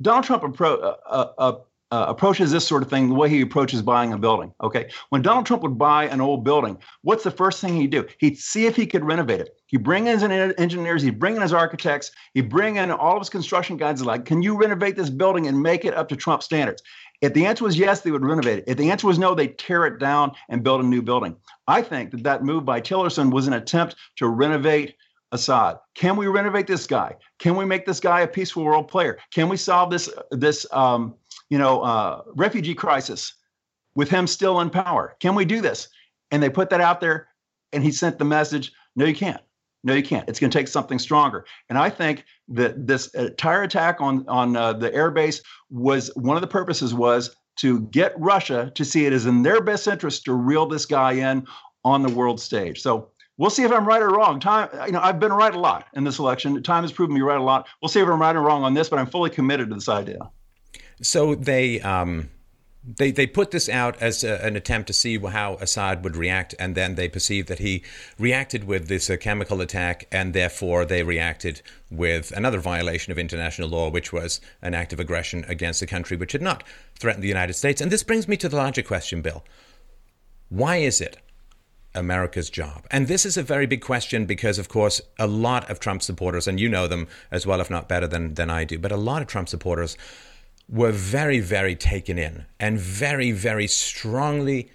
Donald 0.03 0.25
Trump 0.25 0.43
appro- 0.43 0.97
uh, 1.07 1.27
uh, 1.39 1.59
uh 1.91 2.07
approaches 2.09 2.51
this 2.51 2.67
sort 2.67 2.83
of 2.83 2.91
thing 2.91 3.09
the 3.09 3.15
way 3.15 3.29
he 3.29 3.41
approaches 3.41 3.83
buying 3.83 4.13
a 4.13 4.19
building. 4.19 4.53
Okay. 4.63 4.91
When 5.09 5.23
Donald 5.23 5.47
Trump 5.47 5.63
would 5.63 5.79
buy 5.79 6.05
an 6.07 6.21
old 6.21 6.45
building, 6.45 6.79
what's 7.03 7.25
the 7.25 7.31
first 7.31 7.61
thing 7.61 7.77
he'd 7.77 7.91
do? 7.91 8.07
He'd 8.19 8.39
see 8.39 8.67
if 8.67 8.77
he 8.77 8.87
could 8.87 9.05
renovate 9.05 9.41
it. 9.41 9.57
He'd 9.67 9.85
bring 9.85 10.07
in 10.07 10.19
his 10.19 10.55
engineers, 10.59 11.03
he'd 11.03 11.21
bring 11.21 11.37
in 11.37 11.43
his 11.43 11.53
architects, 11.53 12.11
he'd 12.35 12.49
bring 12.49 12.77
in 12.77 12.91
all 12.91 13.17
of 13.17 13.21
his 13.21 13.29
construction 13.29 13.77
guys, 13.77 14.05
like, 14.05 14.25
can 14.25 14.43
you 14.43 14.57
renovate 14.57 14.97
this 14.97 15.11
building 15.11 15.47
and 15.47 15.63
make 15.63 15.85
it 15.85 15.95
up 15.95 16.09
to 16.09 16.17
Trump 16.17 16.43
standards? 16.43 16.83
If 17.21 17.35
the 17.35 17.47
answer 17.47 17.65
was 17.65 17.79
yes, 17.79 18.01
they 18.01 18.11
would 18.11 18.25
renovate 18.25 18.59
it. 18.61 18.65
If 18.67 18.79
the 18.79 18.91
answer 18.91 19.07
was 19.07 19.19
no, 19.19 19.35
they'd 19.35 19.59
tear 19.59 19.85
it 19.87 19.99
down 19.99 20.33
and 20.49 20.65
build 20.65 20.81
a 20.81 20.85
new 20.85 21.03
building. 21.03 21.37
I 21.69 21.83
think 21.83 22.11
that 22.13 22.23
that 22.25 22.45
move 22.45 22.65
by 22.65 22.81
Tillerson 22.81 23.31
was 23.31 23.47
an 23.47 23.53
attempt 23.53 23.97
to 24.17 24.29
renovate 24.29 24.97
Assad. 25.33 25.77
Can 25.95 26.17
we 26.17 26.27
renovate 26.27 26.67
this 26.67 26.87
guy? 26.87 27.15
Can 27.39 27.55
we 27.57 27.65
make 27.65 27.87
this 27.87 28.01
guy 28.01 28.23
a 28.23 28.27
peaceful 28.27 28.65
world 28.65 28.89
player? 28.89 29.19
Can 29.31 29.49
we 29.49 29.57
solve 29.57 29.91
this 29.91 30.11
this 30.33 30.67
um, 30.73 31.15
you 31.51 31.59
know, 31.59 31.83
uh, 31.83 32.23
refugee 32.37 32.75
crisis 32.75 33.35
with 33.95 34.09
him 34.09 34.27
still 34.27 34.61
in 34.61 34.71
power. 34.71 35.17
Can 35.21 35.35
we 35.35 35.45
do 35.45 35.61
this? 35.61 35.89
And 36.31 36.43
they 36.43 36.49
put 36.49 36.71
that 36.71 36.81
out 36.81 37.01
there, 37.01 37.29
and 37.73 37.83
he 37.83 37.93
sent 37.93 38.19
the 38.19 38.25
message 38.25 38.73
no, 38.97 39.05
you 39.05 39.15
can't. 39.15 39.41
No, 39.83 39.95
you 39.95 40.03
can't. 40.03 40.29
It's 40.29 40.39
going 40.39 40.51
to 40.51 40.59
take 40.59 40.69
something 40.69 40.99
stronger. 40.99 41.47
And 41.69 41.79
I 41.79 41.89
think 41.89 42.25
that 42.49 42.87
this 42.87 43.07
entire 43.15 43.63
attack 43.63 44.01
on 44.01 44.29
on 44.29 44.57
uh, 44.57 44.75
the 44.75 44.91
airbase 44.91 45.41
was 45.71 46.11
one 46.17 46.37
of 46.37 46.43
the 46.43 46.49
purposes 46.49 46.93
was 46.93 47.35
to 47.57 47.81
get 47.81 48.13
Russia 48.19 48.71
to 48.75 48.85
see 48.85 49.07
it 49.07 49.13
as 49.13 49.27
in 49.27 49.43
their 49.43 49.63
best 49.63 49.87
interest 49.87 50.25
to 50.25 50.35
reel 50.35 50.67
this 50.67 50.87
guy 50.87 51.13
in 51.13 51.47
on 51.85 52.03
the 52.03 52.11
world 52.11 52.41
stage. 52.41 52.83
So 52.83 53.11
we'll 53.39 53.51
see 53.51 53.63
if 53.63 53.73
I'm 53.73 53.87
right 53.87 54.03
or 54.03 54.11
wrong. 54.11 54.39
Time, 54.39 54.69
you 54.87 54.93
know, 54.93 55.01
I've 55.01 55.19
been 55.19 55.33
right 55.33 55.55
a 55.55 55.59
lot 55.59 55.87
in 55.95 56.05
this 56.05 56.19
election. 56.19 56.63
Time 56.63 56.85
has 56.85 56.93
proven 56.93 57.15
me 57.15 57.23
right 57.23 57.39
a 57.39 57.43
lot. 57.43 57.67
We'll 57.81 57.89
see 57.89 58.01
if 58.01 58.09
I'm 58.09 58.21
right 58.21 58.37
or 58.37 58.43
wrong 58.43 58.65
on 58.65 58.75
this, 58.75 58.91
but 58.91 58.99
I'm 58.99 59.07
fully 59.07 59.31
committed 59.31 59.71
to 59.71 59.75
this 59.77 59.89
idea. 59.89 60.31
So 61.03 61.35
they 61.35 61.81
um, 61.81 62.31
they 62.85 63.11
they 63.11 63.27
put 63.27 63.51
this 63.51 63.69
out 63.69 64.01
as 64.01 64.25
a, 64.25 64.45
an 64.45 64.57
attempt 64.57 64.87
to 64.87 64.93
see 64.93 65.19
how 65.19 65.55
Assad 65.57 66.03
would 66.03 66.17
react, 66.17 66.55
and 66.59 66.75
then 66.75 66.95
they 66.95 67.09
perceived 67.09 67.49
that 67.49 67.59
he 67.59 67.83
reacted 68.19 68.65
with 68.65 68.89
this 68.89 69.11
uh, 69.11 69.17
chemical 69.19 69.61
attack, 69.61 70.07
and 70.11 70.33
therefore 70.33 70.85
they 70.85 71.03
reacted 71.03 71.63
with 71.91 72.33
another 72.33 72.59
violation 72.59 73.13
of 73.13 73.19
international 73.19 73.69
law, 73.69 73.91
which 73.91 74.13
was 74.13 74.41
an 74.63 74.75
act 74.75 74.93
of 74.93 75.01
aggression 75.01 75.45
against 75.49 75.83
a 75.83 75.87
country 75.87 76.17
which 76.17 76.33
had 76.33 76.43
not 76.43 76.65
threatened 76.99 77.23
the 77.23 77.29
United 77.29 77.55
States. 77.55 77.81
And 77.81 77.91
this 77.91 78.03
brings 78.03 78.27
me 78.27 78.37
to 78.39 78.49
the 78.49 78.57
larger 78.57 78.83
question, 78.83 79.21
Bill. 79.21 79.45
Why 80.49 80.77
is 80.77 81.01
it 81.01 81.19
America's 81.95 82.51
job? 82.51 82.87
And 82.91 83.09
this 83.09 83.27
is 83.27 83.37
a 83.37 83.43
very 83.43 83.67
big 83.67 83.83
question 83.83 84.25
because, 84.25 84.59
of 84.59 84.69
course, 84.69 85.01
a 85.19 85.27
lot 85.27 85.69
of 85.71 85.81
Trump 85.81 86.03
supporters, 86.03 86.49
and 86.49 86.59
you 86.59 86.69
know 86.69 86.87
them 86.87 87.09
as 87.31 87.47
well, 87.47 87.61
if 87.61 87.71
not 87.71 87.89
better 87.89 88.07
than, 88.07 88.35
than 88.35 88.49
I 88.49 88.65
do, 88.65 88.79
but 88.79 88.91
a 88.93 88.97
lot 88.97 89.21
of 89.23 89.29
Trump 89.29 89.49
supporters 89.49 89.97
were 90.71 90.93
very, 90.93 91.41
very 91.41 91.75
taken 91.75 92.17
in 92.19 92.47
and 92.61 92.79
very, 92.79 93.33
very 93.33 93.67
strongly 93.67 94.71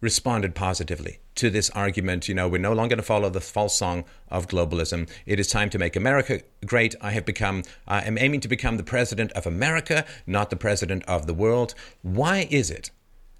responded 0.00 0.54
positively 0.54 1.20
to 1.36 1.50
this 1.50 1.70
argument. 1.70 2.28
You 2.28 2.34
know, 2.34 2.48
we're 2.48 2.58
no 2.58 2.72
longer 2.72 2.96
going 2.96 2.98
to 2.98 3.04
follow 3.04 3.30
the 3.30 3.40
false 3.40 3.78
song 3.78 4.04
of 4.28 4.48
globalism. 4.48 5.08
It 5.24 5.38
is 5.38 5.48
time 5.48 5.70
to 5.70 5.78
make 5.78 5.94
America 5.94 6.40
great. 6.64 6.94
I 7.00 7.12
have 7.12 7.24
become, 7.24 7.62
I 7.86 8.00
am 8.02 8.18
aiming 8.18 8.40
to 8.40 8.48
become 8.48 8.76
the 8.76 8.82
president 8.82 9.32
of 9.32 9.46
America, 9.46 10.04
not 10.26 10.50
the 10.50 10.56
president 10.56 11.04
of 11.04 11.26
the 11.26 11.34
world. 11.34 11.74
Why 12.02 12.48
is 12.50 12.70
it 12.70 12.90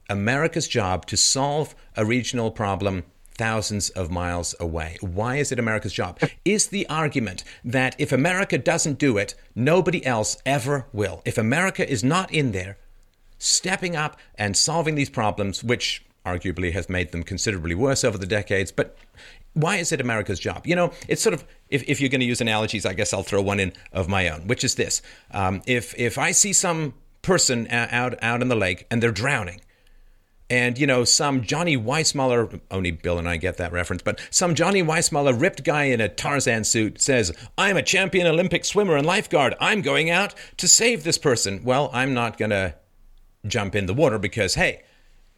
America's 0.08 0.68
job 0.68 1.06
to 1.06 1.16
solve 1.16 1.74
a 1.96 2.04
regional 2.04 2.52
problem 2.52 3.02
thousands 3.36 3.90
of 3.90 4.10
miles 4.10 4.54
away. 4.58 4.96
Why 5.00 5.36
is 5.36 5.52
it 5.52 5.58
America's 5.58 5.92
job? 5.92 6.18
Is 6.44 6.68
the 6.68 6.88
argument 6.88 7.44
that 7.64 7.94
if 7.98 8.12
America 8.12 8.58
doesn't 8.58 8.98
do 8.98 9.16
it, 9.18 9.34
nobody 9.54 10.04
else 10.04 10.36
ever 10.44 10.86
will. 10.92 11.22
If 11.24 11.38
America 11.38 11.88
is 11.88 12.02
not 12.02 12.32
in 12.32 12.52
there, 12.52 12.78
stepping 13.38 13.94
up 13.94 14.18
and 14.36 14.56
solving 14.56 14.94
these 14.94 15.10
problems, 15.10 15.62
which 15.62 16.04
arguably 16.24 16.72
has 16.72 16.88
made 16.88 17.12
them 17.12 17.22
considerably 17.22 17.74
worse 17.74 18.02
over 18.02 18.18
the 18.18 18.26
decades, 18.26 18.72
but 18.72 18.96
why 19.52 19.76
is 19.76 19.90
it 19.92 20.00
America's 20.00 20.38
job? 20.38 20.66
You 20.66 20.76
know, 20.76 20.92
it's 21.08 21.22
sort 21.22 21.32
of 21.32 21.44
if, 21.70 21.82
if 21.88 22.00
you're 22.00 22.10
going 22.10 22.20
to 22.20 22.26
use 22.26 22.40
analogies, 22.40 22.84
I 22.84 22.92
guess 22.92 23.12
I'll 23.14 23.22
throw 23.22 23.40
one 23.40 23.58
in 23.58 23.72
of 23.92 24.08
my 24.08 24.28
own, 24.28 24.46
which 24.46 24.64
is 24.64 24.74
this: 24.74 25.00
um, 25.30 25.62
if 25.66 25.94
if 25.98 26.18
I 26.18 26.32
see 26.32 26.52
some 26.52 26.94
person 27.22 27.66
out 27.70 28.22
out 28.22 28.42
in 28.42 28.48
the 28.48 28.56
lake 28.56 28.86
and 28.90 29.02
they're 29.02 29.10
drowning, 29.10 29.60
and 30.48 30.78
you 30.78 30.86
know 30.86 31.04
some 31.04 31.42
Johnny 31.42 31.76
Weissmuller, 31.76 32.60
only 32.70 32.90
Bill 32.90 33.18
and 33.18 33.28
I 33.28 33.36
get 33.36 33.56
that 33.56 33.72
reference, 33.72 34.02
but 34.02 34.20
some 34.30 34.54
Johnny 34.54 34.82
Weissmuller 34.82 35.38
ripped 35.38 35.64
guy 35.64 35.84
in 35.84 36.00
a 36.00 36.08
Tarzan 36.08 36.64
suit 36.64 37.00
says, 37.00 37.32
"I'm 37.58 37.76
a 37.76 37.82
champion 37.82 38.26
Olympic 38.26 38.64
swimmer 38.64 38.96
and 38.96 39.06
lifeguard. 39.06 39.54
I'm 39.60 39.82
going 39.82 40.10
out 40.10 40.34
to 40.58 40.68
save 40.68 41.04
this 41.04 41.18
person." 41.18 41.62
Well, 41.64 41.90
I'm 41.92 42.14
not 42.14 42.38
gonna 42.38 42.74
jump 43.46 43.74
in 43.74 43.86
the 43.86 43.94
water 43.94 44.18
because 44.18 44.54
hey, 44.54 44.82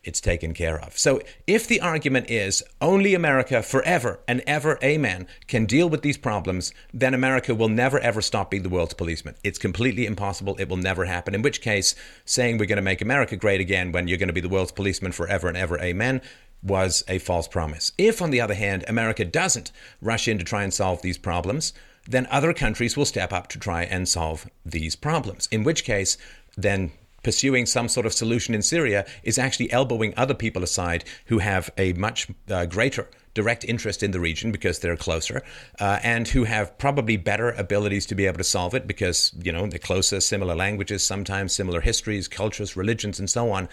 it's 0.05 0.20
taken 0.20 0.55
care 0.55 0.80
of. 0.80 0.99
So 0.99 1.20
if 1.46 1.66
the 1.66 1.80
argument 1.80 2.30
is 2.30 2.62
only 2.80 3.14
America 3.14 3.62
forever 3.62 4.20
and 4.26 4.42
ever, 4.46 4.78
amen, 4.82 5.26
can 5.46 5.66
deal 5.66 5.88
with 5.88 6.03
these 6.03 6.16
problems, 6.16 6.72
then 6.94 7.14
America 7.14 7.55
will 7.55 7.68
never 7.68 7.99
ever 7.99 8.22
stop 8.22 8.51
being 8.51 8.62
the 8.62 8.68
world's 8.68 8.94
policeman. 8.94 9.34
It's 9.44 9.59
completely 9.59 10.07
impossible. 10.07 10.57
It 10.59 10.68
will 10.68 10.76
never 10.76 11.05
happen. 11.05 11.34
In 11.34 11.42
which 11.42 11.61
case, 11.61 11.94
saying 12.24 12.59
we're 12.59 12.66
going 12.66 12.76
to 12.76 12.82
make 12.82 13.03
America 13.03 13.36
great 13.36 13.61
again 13.61 13.92
when 13.92 14.09
you're 14.09 14.18
going 14.18 14.28
to 14.28 14.32
be 14.32 14.40
the 14.40 14.49
world's 14.49 14.72
policeman 14.72 15.12
forever 15.12 15.49
and 15.49 15.57
ever, 15.57 15.78
amen, 15.80 16.20
was 16.62 17.05
a 17.09 17.18
false 17.18 17.49
promise. 17.49 17.92
If, 17.99 18.20
on 18.20 18.30
the 18.30 18.40
other 18.40 18.55
hand, 18.55 18.84
America 18.88 19.24
doesn't 19.24 19.72
rush 20.01 20.28
in 20.28 20.38
to 20.38 20.44
try 20.44 20.62
and 20.62 20.74
solve 20.74 21.03
these 21.03 21.18
problems, 21.18 21.72
then 22.07 22.26
other 22.30 22.53
countries 22.53 22.96
will 22.96 23.05
step 23.05 23.32
up 23.32 23.49
to 23.49 23.59
try 23.59 23.84
and 23.84 24.09
solve 24.09 24.49
these 24.64 24.96
problems. 24.96 25.49
In 25.53 25.62
which 25.62 25.84
case, 25.84 26.16
then 26.57 26.90
pursuing 27.23 27.66
some 27.66 27.89
sort 27.89 28.07
of 28.07 28.12
solution 28.12 28.55
in 28.55 28.62
Syria 28.62 29.07
is 29.23 29.39
actually 29.39 29.71
elbowing 29.73 30.14
other 30.16 30.35
people 30.35 30.62
aside 30.62 31.05
who 31.27 31.39
have 31.39 31.71
a 31.77 31.93
much 31.95 32.29
uh, 32.51 32.66
greater 32.66 33.09
direct 33.35 33.64
interest 33.64 34.03
in 34.03 34.11
the 34.11 34.19
region 34.19 34.51
because 34.51 34.81
they're 34.81 34.97
closer 34.97 35.45
uh, 35.79 36.01
and 36.03 36.27
who 36.27 36.43
have 36.45 36.77
probably 36.77 37.16
better 37.16 37.51
abilities 37.53 38.05
to 38.07 38.16
be 38.16 38.27
able 38.27 38.39
to 38.39 38.45
solve 38.45 38.75
it 38.75 38.87
because, 38.87 39.33
you 39.43 39.53
know, 39.53 39.66
they're 39.66 39.79
closer, 39.79 40.21
similar 40.21 40.57
languages, 40.57 41.05
sometimes 41.05 41.53
similar 41.53 41.81
histories, 41.81 42.27
cultures, 42.27 42.77
religions, 42.77 43.21
and 43.21 43.31
so 43.31 43.53
on. 43.53 43.69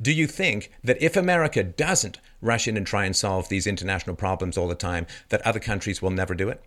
Do 0.00 0.12
you 0.12 0.26
think 0.26 0.70
that 0.82 1.00
if 1.02 1.16
America 1.16 1.62
doesn't 1.62 2.18
rush 2.40 2.66
in 2.66 2.76
and 2.76 2.86
try 2.86 3.04
and 3.04 3.14
solve 3.14 3.48
these 3.50 3.66
international 3.66 4.16
problems 4.16 4.56
all 4.56 4.66
the 4.66 4.74
time, 4.74 5.06
that 5.28 5.42
other 5.42 5.60
countries 5.60 6.00
will 6.00 6.10
never 6.10 6.34
do 6.34 6.48
it? 6.48 6.64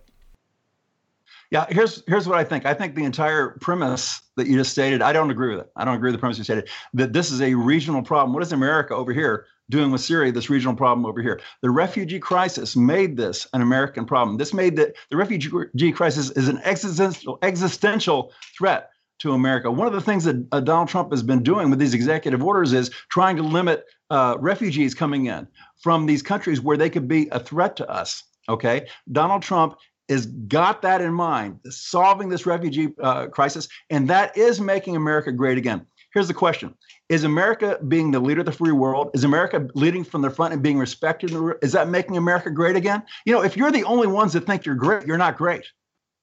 Yeah, 1.50 1.66
here's 1.68 2.02
here's 2.06 2.26
what 2.26 2.38
I 2.38 2.44
think. 2.44 2.66
I 2.66 2.74
think 2.74 2.94
the 2.94 3.04
entire 3.04 3.56
premise 3.60 4.20
that 4.36 4.46
you 4.46 4.56
just 4.56 4.72
stated, 4.72 5.00
I 5.00 5.12
don't 5.12 5.30
agree 5.30 5.50
with 5.50 5.64
it. 5.64 5.70
I 5.76 5.84
don't 5.84 5.94
agree 5.94 6.08
with 6.08 6.16
the 6.16 6.20
premise 6.20 6.38
you 6.38 6.44
stated 6.44 6.68
that 6.94 7.12
this 7.12 7.30
is 7.30 7.40
a 7.40 7.54
regional 7.54 8.02
problem. 8.02 8.32
What 8.34 8.42
is 8.42 8.52
America 8.52 8.94
over 8.94 9.12
here 9.12 9.46
doing 9.70 9.90
with 9.90 10.00
Syria? 10.00 10.32
This 10.32 10.50
regional 10.50 10.74
problem 10.74 11.06
over 11.06 11.22
here. 11.22 11.40
The 11.62 11.70
refugee 11.70 12.18
crisis 12.18 12.74
made 12.74 13.16
this 13.16 13.46
an 13.52 13.62
American 13.62 14.06
problem. 14.06 14.38
This 14.38 14.52
made 14.52 14.76
the 14.76 14.92
the 15.10 15.16
refugee 15.16 15.92
crisis 15.92 16.30
is 16.32 16.48
an 16.48 16.58
existential 16.64 17.38
existential 17.42 18.32
threat 18.56 18.90
to 19.18 19.32
America. 19.32 19.70
One 19.70 19.86
of 19.86 19.92
the 19.92 20.00
things 20.00 20.24
that 20.24 20.46
uh, 20.52 20.60
Donald 20.60 20.88
Trump 20.88 21.10
has 21.10 21.22
been 21.22 21.42
doing 21.42 21.70
with 21.70 21.78
these 21.78 21.94
executive 21.94 22.42
orders 22.42 22.72
is 22.72 22.90
trying 23.08 23.36
to 23.36 23.42
limit 23.42 23.84
uh, 24.10 24.36
refugees 24.40 24.94
coming 24.94 25.26
in 25.26 25.46
from 25.80 26.06
these 26.06 26.22
countries 26.22 26.60
where 26.60 26.76
they 26.76 26.90
could 26.90 27.08
be 27.08 27.28
a 27.30 27.38
threat 27.40 27.76
to 27.76 27.88
us. 27.88 28.24
Okay, 28.48 28.86
Donald 29.10 29.42
Trump 29.42 29.76
is 30.08 30.26
got 30.26 30.82
that 30.82 31.00
in 31.00 31.12
mind, 31.12 31.60
solving 31.68 32.28
this 32.28 32.46
refugee 32.46 32.88
uh, 33.02 33.26
crisis, 33.26 33.68
and 33.90 34.08
that 34.08 34.36
is 34.36 34.60
making 34.60 34.96
America 34.96 35.32
great 35.32 35.58
again. 35.58 35.86
Here's 36.12 36.28
the 36.28 36.34
question: 36.34 36.74
Is 37.08 37.24
America 37.24 37.78
being 37.86 38.10
the 38.10 38.20
leader 38.20 38.40
of 38.40 38.46
the 38.46 38.52
free 38.52 38.72
world? 38.72 39.10
Is 39.14 39.24
America 39.24 39.68
leading 39.74 40.04
from 40.04 40.22
the 40.22 40.30
front 40.30 40.54
and 40.54 40.62
being 40.62 40.78
respected? 40.78 41.32
Is 41.62 41.72
that 41.72 41.88
making 41.88 42.16
America 42.16 42.50
great 42.50 42.76
again? 42.76 43.02
You 43.24 43.32
know, 43.32 43.42
if 43.42 43.56
you're 43.56 43.72
the 43.72 43.84
only 43.84 44.06
ones 44.06 44.32
that 44.32 44.46
think 44.46 44.64
you're 44.64 44.74
great, 44.74 45.06
you're 45.06 45.18
not 45.18 45.36
great. 45.36 45.64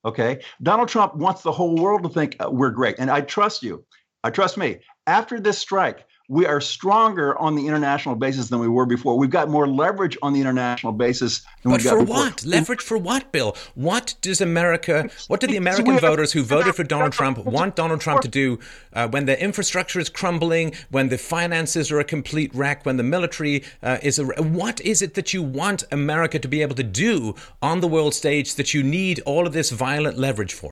Okay, 0.05 0.41
Donald 0.61 0.89
Trump 0.89 1.15
wants 1.15 1.43
the 1.43 1.51
whole 1.51 1.75
world 1.75 2.03
to 2.03 2.09
think 2.09 2.36
uh, 2.39 2.49
we're 2.49 2.71
great, 2.71 2.95
and 2.99 3.09
I 3.09 3.21
trust 3.21 3.63
you. 3.63 3.86
I 4.23 4.29
trust 4.29 4.57
me. 4.57 4.79
After 5.05 5.39
this 5.39 5.57
strike, 5.57 6.05
we 6.30 6.45
are 6.45 6.61
stronger 6.61 7.38
on 7.38 7.55
the 7.55 7.67
international 7.67 8.15
basis 8.15 8.47
than 8.47 8.59
we 8.59 8.67
were 8.67 8.86
before. 8.86 9.17
We've 9.17 9.30
got 9.30 9.49
more 9.49 9.67
leverage 9.67 10.17
on 10.21 10.32
the 10.32 10.39
international 10.39 10.93
basis 10.93 11.41
than 11.61 11.71
but 11.71 11.84
we 11.84 11.89
for 11.89 11.99
before. 11.99 12.15
what? 12.15 12.45
Leverage 12.45 12.82
for 12.82 12.97
what, 12.97 13.32
Bill? 13.34 13.57
What 13.76 14.15
does 14.21 14.39
America, 14.39 15.09
what 15.28 15.41
do 15.41 15.47
the 15.47 15.57
American 15.57 15.99
voters 15.99 16.32
who 16.32 16.43
voted 16.43 16.76
for 16.76 16.84
Donald 16.84 17.11
Trump 17.11 17.39
want 17.39 17.76
Donald 17.76 17.99
Trump 17.99 18.21
to 18.21 18.30
do 18.30 18.57
uh, 18.93 19.07
when 19.09 19.26
the 19.26 19.41
infrastructure 19.41 19.99
is 19.99 20.07
crumbling, 20.07 20.74
when 20.89 21.09
the 21.09 21.17
finances 21.17 21.91
are 21.91 21.99
a 21.99 22.05
complete 22.05 22.53
wreck, 22.55 22.86
when 22.86 22.97
the 22.97 23.03
military 23.03 23.63
uh, 23.82 23.97
is 24.01 24.17
a. 24.17 24.24
What 24.24 24.80
is 24.82 25.01
it 25.01 25.15
that 25.15 25.34
you 25.34 25.43
want 25.43 25.84
America 25.91 26.39
to 26.39 26.47
be 26.47 26.61
able 26.61 26.76
to 26.76 26.84
do 26.84 27.36
on 27.61 27.82
the 27.82 27.88
world 27.88 28.13
stage 28.13 28.55
that 28.55 28.74
you 28.74 28.82
need 28.82 29.19
all 29.26 29.45
of 29.45 29.53
this 29.53 29.71
violent 29.71 30.17
leverage 30.17 30.53
for? 30.53 30.71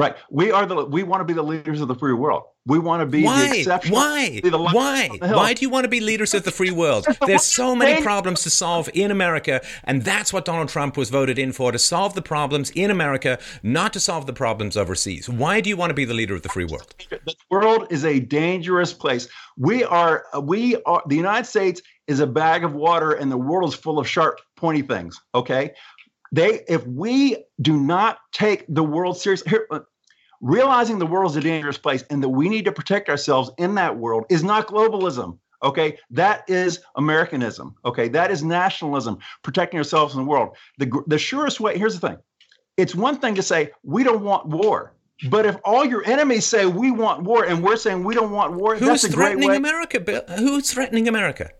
Right. 0.00 0.16
We 0.30 0.50
are 0.50 0.64
the 0.64 0.86
we 0.86 1.02
want 1.02 1.20
to 1.20 1.26
be 1.26 1.34
the 1.34 1.42
leaders 1.42 1.82
of 1.82 1.88
the 1.88 1.94
free 1.94 2.14
world. 2.14 2.44
We 2.64 2.78
want 2.78 3.00
to 3.00 3.06
be 3.06 3.22
Why? 3.22 3.50
the 3.50 3.58
exception. 3.58 3.94
Why? 3.94 4.40
Why? 4.44 5.10
Why 5.20 5.52
do 5.52 5.60
you 5.60 5.68
want 5.68 5.84
to 5.84 5.88
be 5.88 6.00
leaders 6.00 6.32
of 6.32 6.44
the 6.44 6.50
free 6.50 6.70
world? 6.70 7.06
There's 7.26 7.44
so 7.44 7.76
many 7.76 8.02
problems 8.02 8.42
to 8.44 8.50
solve 8.50 8.88
in 8.94 9.10
America, 9.10 9.60
and 9.84 10.02
that's 10.02 10.32
what 10.32 10.46
Donald 10.46 10.70
Trump 10.70 10.96
was 10.96 11.10
voted 11.10 11.38
in 11.38 11.52
for 11.52 11.70
to 11.70 11.78
solve 11.78 12.14
the 12.14 12.22
problems 12.22 12.70
in 12.70 12.90
America, 12.90 13.38
not 13.62 13.92
to 13.92 14.00
solve 14.00 14.24
the 14.24 14.32
problems 14.32 14.74
overseas. 14.74 15.28
Why 15.28 15.60
do 15.60 15.68
you 15.68 15.76
want 15.76 15.90
to 15.90 15.94
be 15.94 16.06
the 16.06 16.14
leader 16.14 16.34
of 16.34 16.42
the 16.42 16.48
free 16.48 16.64
world? 16.64 16.94
The 17.10 17.34
world 17.50 17.86
is 17.90 18.06
a 18.06 18.20
dangerous 18.20 18.94
place. 18.94 19.28
We 19.58 19.84
are 19.84 20.24
we 20.42 20.82
are 20.84 21.02
the 21.06 21.16
United 21.16 21.44
States 21.44 21.82
is 22.06 22.20
a 22.20 22.26
bag 22.26 22.64
of 22.64 22.72
water 22.72 23.12
and 23.12 23.30
the 23.30 23.36
world 23.36 23.68
is 23.68 23.74
full 23.74 23.98
of 23.98 24.08
sharp 24.08 24.40
pointy 24.56 24.80
things, 24.80 25.20
okay? 25.34 25.74
They 26.32 26.64
if 26.68 26.86
we 26.86 27.44
do 27.60 27.78
not 27.78 28.18
take 28.32 28.64
the 28.68 28.84
world 28.84 29.18
seriously 29.18 29.50
here 29.50 29.66
realizing 30.40 30.98
the 30.98 31.06
world 31.06 31.32
is 31.32 31.36
a 31.36 31.40
dangerous 31.40 31.78
place 31.78 32.04
and 32.10 32.22
that 32.22 32.28
we 32.28 32.48
need 32.48 32.64
to 32.64 32.72
protect 32.72 33.08
ourselves 33.08 33.50
in 33.58 33.74
that 33.74 33.96
world 33.96 34.24
is 34.30 34.42
not 34.42 34.66
globalism. 34.66 35.38
Okay, 35.62 35.98
that 36.10 36.48
is 36.48 36.80
Americanism. 36.96 37.74
Okay, 37.84 38.08
that 38.08 38.30
is 38.30 38.42
nationalism, 38.42 39.18
protecting 39.42 39.78
ourselves 39.78 40.14
in 40.14 40.20
the 40.20 40.26
world. 40.26 40.56
The, 40.78 41.02
the 41.06 41.18
surest 41.18 41.60
way, 41.60 41.76
here's 41.76 41.98
the 41.98 42.08
thing 42.08 42.16
it's 42.76 42.94
one 42.94 43.18
thing 43.18 43.34
to 43.34 43.42
say, 43.42 43.70
we 43.82 44.02
don't 44.02 44.22
want 44.22 44.46
war. 44.46 44.94
But 45.28 45.44
if 45.44 45.56
all 45.64 45.84
your 45.84 46.02
enemies 46.06 46.46
say 46.46 46.64
we 46.64 46.90
want 46.90 47.24
war 47.24 47.44
and 47.44 47.62
we're 47.62 47.76
saying 47.76 48.04
we 48.04 48.14
don't 48.14 48.30
want 48.30 48.54
war, 48.54 48.76
who's 48.76 48.88
that's 48.88 49.04
a 49.04 49.08
threatening 49.08 49.48
great 49.48 49.60
way. 49.60 49.68
America? 49.68 50.00
Bill? 50.00 50.22
Who's 50.38 50.72
threatening 50.72 51.08
America? 51.08 51.50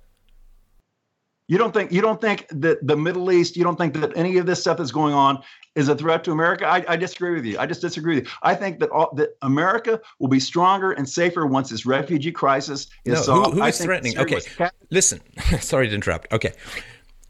You 1.51 1.59
don't 1.59 1.74
think 1.74 1.90
you 1.90 2.01
don't 2.01 2.20
think 2.20 2.46
that 2.51 2.86
the 2.86 2.96
Middle 2.96 3.32
East, 3.32 3.57
you 3.57 3.64
don't 3.64 3.74
think 3.74 3.94
that 3.94 4.12
any 4.14 4.36
of 4.36 4.46
this 4.46 4.61
stuff 4.61 4.78
that's 4.78 4.92
going 4.92 5.14
on 5.14 5.42
is 5.74 5.88
a 5.88 5.96
threat 5.96 6.22
to 6.24 6.30
America? 6.30 6.64
I, 6.64 6.84
I 6.86 6.94
disagree 6.94 7.34
with 7.34 7.44
you. 7.44 7.59
I 7.59 7.66
just 7.66 7.80
disagree 7.80 8.14
with 8.14 8.26
you. 8.26 8.30
I 8.44 8.55
think 8.55 8.78
that 8.78 8.88
all, 8.90 9.12
that 9.16 9.30
America 9.42 10.01
will 10.20 10.28
be 10.28 10.38
stronger 10.38 10.92
and 10.92 11.09
safer 11.09 11.44
once 11.46 11.70
this 11.70 11.84
refugee 11.84 12.30
crisis 12.30 12.86
is 13.05 13.14
no, 13.14 13.22
solved. 13.22 13.55
Who, 13.55 13.62
who 13.62 13.66
is 13.66 13.82
threatening? 13.82 14.16
Okay, 14.16 14.38
listen. 14.90 15.20
Sorry 15.61 15.88
to 15.88 15.94
interrupt. 15.94 16.32
Okay. 16.32 16.53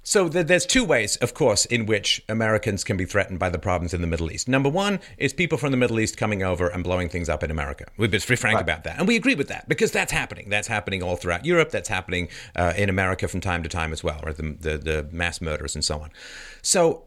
So 0.03 0.29
there's 0.29 0.65
two 0.65 0.85
ways, 0.85 1.17
of 1.17 1.35
course, 1.35 1.67
in 1.67 1.85
which 1.85 2.23
Americans 2.29 2.85
can 2.85 2.97
be 2.97 3.05
threatened 3.05 3.39
by 3.39 3.51
the 3.51 3.59
problems 3.59 3.93
in 3.93 4.01
the 4.01 4.07
Middle 4.07 4.33
East. 4.33 4.49
Number 4.49 4.69
one 4.69 4.99
is 5.19 5.33
people 5.35 5.59
from 5.59 5.73
the 5.73 5.77
Middle 5.77 6.01
East 6.01 6.17
coming 6.17 6.43
over 6.43 6.69
and 6.69 6.83
blowing 6.83 7.11
things 7.11 7.29
up 7.29 7.43
in 7.43 7.51
America. 7.51 7.85
We've 7.99 8.11
been 8.11 8.21
frank 8.21 8.55
right. 8.55 8.63
about 8.63 8.85
that, 8.85 8.99
and 8.99 9.07
we 9.07 9.17
agree 9.17 9.35
with 9.35 9.49
that 9.49 9.69
because 9.69 9.93
that's 9.93 10.11
happening. 10.11 10.49
That's 10.49 10.69
happening 10.69 11.03
all 11.03 11.17
throughout 11.17 11.45
Europe. 11.45 11.71
That's 11.71 11.89
happening 11.89 12.29
uh, 12.57 12.73
in 12.77 12.89
America 12.89 13.29
from 13.29 13.41
time 13.41 13.63
to 13.63 13.69
time 13.69 13.93
as 13.93 14.03
well, 14.03 14.21
or 14.23 14.33
the, 14.33 14.57
the, 14.59 14.79
the 14.79 15.09
mass 15.13 15.41
murders 15.41 15.75
and 15.75 15.85
so 15.85 16.01
on. 16.01 16.11
So 16.63 17.05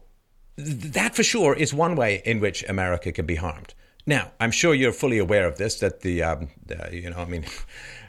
that 0.56 1.16
for 1.16 1.24
sure 1.24 1.54
is 1.54 1.74
one 1.74 1.96
way 1.96 2.22
in 2.24 2.38
which 2.38 2.64
America 2.68 3.10
can 3.10 3.26
be 3.26 3.34
harmed. 3.34 3.74
Now, 4.06 4.32
I'm 4.38 4.50
sure 4.50 4.74
you're 4.74 4.92
fully 4.92 5.18
aware 5.18 5.46
of 5.46 5.56
this. 5.56 5.80
That 5.80 6.00
the, 6.00 6.22
um, 6.22 6.48
uh, 6.70 6.88
you 6.90 7.10
know, 7.10 7.18
I 7.18 7.24
mean. 7.24 7.44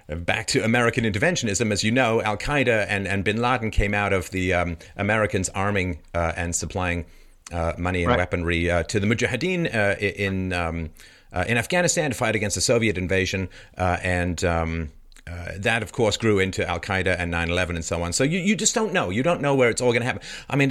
back 0.07 0.45
to 0.45 0.63
American 0.63 1.03
interventionism, 1.03 1.71
as 1.71 1.83
you 1.83 1.91
know, 1.91 2.21
Al 2.21 2.37
Qaeda 2.37 2.85
and, 2.87 3.07
and 3.07 3.23
bin 3.23 3.41
Laden 3.41 3.71
came 3.71 3.95
out 3.95 4.13
of 4.13 4.29
the 4.29 4.53
um, 4.53 4.77
Americans 4.97 5.49
arming 5.49 5.97
uh, 6.13 6.31
and 6.35 6.55
supplying 6.55 7.05
uh, 7.51 7.73
money 7.77 8.03
and 8.03 8.09
right. 8.09 8.17
weaponry 8.17 8.69
uh, 8.69 8.83
to 8.83 8.99
the 8.99 9.07
Mujahideen 9.07 9.73
uh, 9.73 9.97
in 9.99 10.53
um, 10.53 10.89
uh, 11.31 11.43
in 11.47 11.57
Afghanistan 11.57 12.11
to 12.11 12.15
fight 12.15 12.35
against 12.35 12.55
the 12.55 12.61
Soviet 12.61 12.97
invasion, 12.97 13.49
uh, 13.77 13.97
and 14.01 14.39
um, 15.27 15.61
that, 15.61 15.81
of 15.81 15.91
course, 15.91 16.17
grew 16.17 16.39
into 16.39 16.67
Al 16.67 16.79
Qaeda 16.79 17.15
and 17.17 17.31
9 17.31 17.49
11 17.49 17.75
and 17.75 17.83
so 17.83 18.03
on. 18.03 18.13
So 18.13 18.23
you, 18.23 18.39
you 18.39 18.55
just 18.55 18.75
don't 18.75 18.93
know. 18.93 19.09
You 19.09 19.23
don't 19.23 19.41
know 19.41 19.55
where 19.55 19.69
it's 19.69 19.81
all 19.81 19.91
going 19.91 20.01
to 20.01 20.05
happen. 20.05 20.21
I 20.49 20.55
mean, 20.55 20.69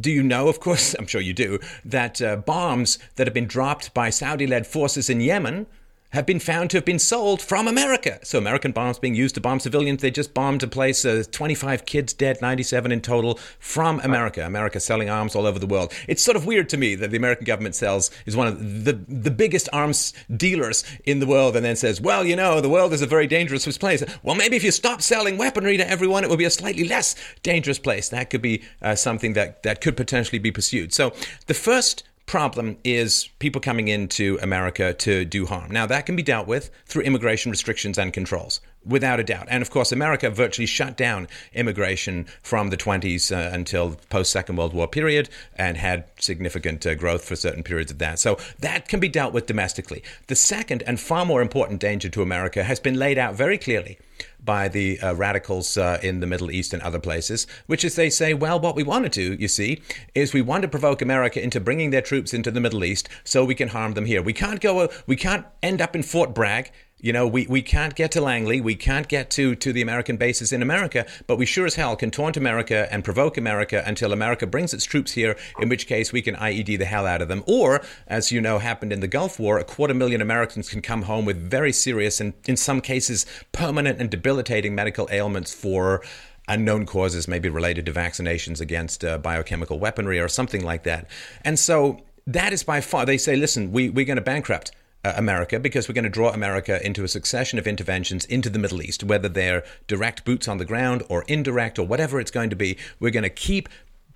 do 0.00 0.10
you 0.10 0.22
know, 0.22 0.48
of 0.48 0.60
course, 0.60 0.94
I'm 0.98 1.06
sure 1.06 1.20
you 1.20 1.34
do, 1.34 1.58
that 1.84 2.20
bombs 2.44 2.98
that 3.16 3.26
have 3.26 3.34
been 3.34 3.46
dropped 3.46 3.94
by 3.94 4.10
Saudi 4.10 4.46
led 4.46 4.66
forces 4.66 5.08
in 5.08 5.20
Yemen 5.20 5.66
have 6.10 6.24
been 6.24 6.40
found 6.40 6.70
to 6.70 6.76
have 6.78 6.84
been 6.84 6.98
sold 6.98 7.42
from 7.42 7.68
America. 7.68 8.18
So 8.22 8.38
American 8.38 8.72
bombs 8.72 8.98
being 8.98 9.14
used 9.14 9.34
to 9.34 9.40
bomb 9.40 9.60
civilians. 9.60 10.00
They 10.00 10.10
just 10.10 10.32
bombed 10.32 10.62
a 10.62 10.66
place, 10.66 11.04
uh, 11.04 11.24
25 11.30 11.84
kids 11.84 12.14
dead, 12.14 12.40
97 12.40 12.90
in 12.92 13.00
total 13.02 13.38
from 13.58 14.00
America. 14.00 14.44
America 14.44 14.80
selling 14.80 15.10
arms 15.10 15.34
all 15.34 15.46
over 15.46 15.58
the 15.58 15.66
world. 15.66 15.92
It's 16.06 16.22
sort 16.22 16.36
of 16.36 16.46
weird 16.46 16.68
to 16.70 16.78
me 16.78 16.94
that 16.94 17.10
the 17.10 17.16
American 17.18 17.44
government 17.44 17.74
sells 17.74 18.10
is 18.24 18.36
one 18.36 18.46
of 18.46 18.84
the 18.84 18.92
the 19.08 19.30
biggest 19.30 19.68
arms 19.72 20.14
dealers 20.34 20.84
in 21.04 21.20
the 21.20 21.26
world, 21.26 21.56
and 21.56 21.64
then 21.64 21.76
says, 21.76 22.00
"Well, 22.00 22.24
you 22.24 22.36
know, 22.36 22.60
the 22.60 22.68
world 22.68 22.92
is 22.92 23.02
a 23.02 23.06
very 23.06 23.26
dangerous 23.26 23.76
place." 23.76 24.02
Well, 24.22 24.34
maybe 24.34 24.56
if 24.56 24.64
you 24.64 24.70
stop 24.70 25.02
selling 25.02 25.36
weaponry 25.36 25.76
to 25.76 25.88
everyone, 25.88 26.24
it 26.24 26.30
would 26.30 26.38
be 26.38 26.44
a 26.44 26.50
slightly 26.50 26.88
less 26.88 27.14
dangerous 27.42 27.78
place. 27.78 28.08
That 28.08 28.30
could 28.30 28.42
be 28.42 28.62
uh, 28.80 28.94
something 28.94 29.34
that 29.34 29.62
that 29.62 29.80
could 29.80 29.96
potentially 29.96 30.38
be 30.38 30.50
pursued. 30.50 30.94
So 30.94 31.12
the 31.46 31.54
first 31.54 32.04
problem 32.28 32.76
is 32.84 33.28
people 33.38 33.60
coming 33.60 33.88
into 33.88 34.38
America 34.40 34.92
to 34.92 35.24
do 35.24 35.46
harm. 35.46 35.70
Now, 35.70 35.86
that 35.86 36.06
can 36.06 36.14
be 36.14 36.22
dealt 36.22 36.46
with 36.46 36.70
through 36.86 37.02
immigration 37.02 37.50
restrictions 37.50 37.98
and 37.98 38.12
controls. 38.12 38.60
without 38.84 39.20
a 39.20 39.24
doubt. 39.24 39.46
And 39.50 39.60
of 39.60 39.70
course, 39.70 39.92
America 39.92 40.30
virtually 40.30 40.66
shut 40.66 40.96
down 40.96 41.28
immigration 41.52 42.26
from 42.42 42.70
the 42.70 42.76
20s 42.76 43.30
uh, 43.30 43.52
until 43.52 43.96
post 44.08 44.32
Second 44.32 44.56
World 44.56 44.72
War 44.72 44.88
period 44.88 45.28
and 45.56 45.76
had 45.76 46.04
significant 46.18 46.86
uh, 46.86 46.94
growth 46.94 47.24
for 47.24 47.36
certain 47.36 47.62
periods 47.62 47.90
of 47.90 47.98
that. 47.98 48.18
So 48.18 48.38
that 48.60 48.88
can 48.88 48.98
be 48.98 49.08
dealt 49.08 49.34
with 49.34 49.46
domestically. 49.46 50.02
The 50.28 50.36
second 50.36 50.82
and 50.86 50.98
far 50.98 51.26
more 51.26 51.42
important 51.42 51.80
danger 51.80 52.08
to 52.08 52.22
America 52.22 52.64
has 52.64 52.80
been 52.80 52.98
laid 52.98 53.18
out 53.18 53.34
very 53.34 53.58
clearly 53.58 53.98
by 54.44 54.68
the 54.68 54.98
uh, 55.00 55.14
radicals 55.14 55.76
uh, 55.76 55.98
in 56.02 56.20
the 56.20 56.26
Middle 56.26 56.50
East 56.50 56.72
and 56.72 56.82
other 56.82 56.98
places, 56.98 57.46
which 57.66 57.84
is 57.84 57.96
they 57.96 58.10
say, 58.10 58.34
well, 58.34 58.58
what 58.58 58.76
we 58.76 58.82
want 58.82 59.04
to 59.04 59.10
do, 59.10 59.40
you 59.40 59.48
see, 59.48 59.82
is 60.14 60.32
we 60.32 60.42
want 60.42 60.62
to 60.62 60.68
provoke 60.68 61.02
America 61.02 61.42
into 61.42 61.60
bringing 61.60 61.90
their 61.90 62.00
troops 62.00 62.32
into 62.32 62.50
the 62.50 62.60
Middle 62.60 62.84
East 62.84 63.08
so 63.24 63.44
we 63.44 63.54
can 63.54 63.68
harm 63.68 63.94
them 63.94 64.06
here. 64.06 64.22
We 64.22 64.32
can't 64.32 64.60
go, 64.60 64.80
uh, 64.80 64.88
we 65.06 65.16
can't 65.16 65.46
end 65.62 65.80
up 65.80 65.94
in 65.94 66.02
Fort 66.02 66.34
Bragg 66.34 66.70
you 67.00 67.12
know, 67.12 67.26
we, 67.26 67.46
we 67.46 67.62
can't 67.62 67.94
get 67.94 68.10
to 68.12 68.20
Langley, 68.20 68.60
we 68.60 68.74
can't 68.74 69.06
get 69.06 69.30
to, 69.30 69.54
to 69.54 69.72
the 69.72 69.82
American 69.82 70.16
bases 70.16 70.52
in 70.52 70.62
America, 70.62 71.06
but 71.26 71.36
we 71.36 71.46
sure 71.46 71.66
as 71.66 71.76
hell 71.76 71.94
can 71.94 72.10
taunt 72.10 72.36
America 72.36 72.88
and 72.90 73.04
provoke 73.04 73.36
America 73.36 73.82
until 73.86 74.12
America 74.12 74.46
brings 74.46 74.74
its 74.74 74.84
troops 74.84 75.12
here, 75.12 75.36
in 75.60 75.68
which 75.68 75.86
case 75.86 76.12
we 76.12 76.22
can 76.22 76.34
IED 76.34 76.78
the 76.78 76.84
hell 76.84 77.06
out 77.06 77.22
of 77.22 77.28
them. 77.28 77.44
Or, 77.46 77.82
as 78.08 78.32
you 78.32 78.40
know 78.40 78.58
happened 78.58 78.92
in 78.92 79.00
the 79.00 79.06
Gulf 79.06 79.38
War, 79.38 79.58
a 79.58 79.64
quarter 79.64 79.94
million 79.94 80.20
Americans 80.20 80.68
can 80.68 80.82
come 80.82 81.02
home 81.02 81.24
with 81.24 81.36
very 81.36 81.72
serious 81.72 82.20
and, 82.20 82.34
in 82.46 82.56
some 82.56 82.80
cases, 82.80 83.26
permanent 83.52 84.00
and 84.00 84.10
debilitating 84.10 84.74
medical 84.74 85.08
ailments 85.12 85.54
for 85.54 86.02
unknown 86.48 86.86
causes, 86.86 87.28
maybe 87.28 87.48
related 87.48 87.86
to 87.86 87.92
vaccinations 87.92 88.60
against 88.60 89.04
uh, 89.04 89.18
biochemical 89.18 89.78
weaponry 89.78 90.18
or 90.18 90.28
something 90.28 90.64
like 90.64 90.82
that. 90.82 91.06
And 91.44 91.58
so 91.58 92.00
that 92.26 92.52
is 92.52 92.64
by 92.64 92.80
far, 92.80 93.06
they 93.06 93.18
say, 93.18 93.36
listen, 93.36 93.70
we, 93.70 93.88
we're 93.90 94.06
going 94.06 94.16
to 94.16 94.22
bankrupt 94.22 94.72
uh, 95.04 95.12
America 95.16 95.58
because 95.58 95.88
we're 95.88 95.94
going 95.94 96.04
to 96.04 96.10
draw 96.10 96.30
America 96.30 96.84
into 96.84 97.04
a 97.04 97.08
succession 97.08 97.58
of 97.58 97.66
interventions 97.66 98.24
into 98.24 98.50
the 98.50 98.58
Middle 98.58 98.82
East, 98.82 99.04
whether 99.04 99.28
they're 99.28 99.64
direct 99.86 100.24
boots 100.24 100.48
on 100.48 100.58
the 100.58 100.64
ground 100.64 101.02
or 101.08 101.22
indirect 101.28 101.78
or 101.78 101.86
whatever 101.86 102.20
it's 102.20 102.30
going 102.30 102.50
to 102.50 102.56
be. 102.56 102.76
We're 103.00 103.10
going 103.10 103.22
to 103.22 103.30
keep 103.30 103.68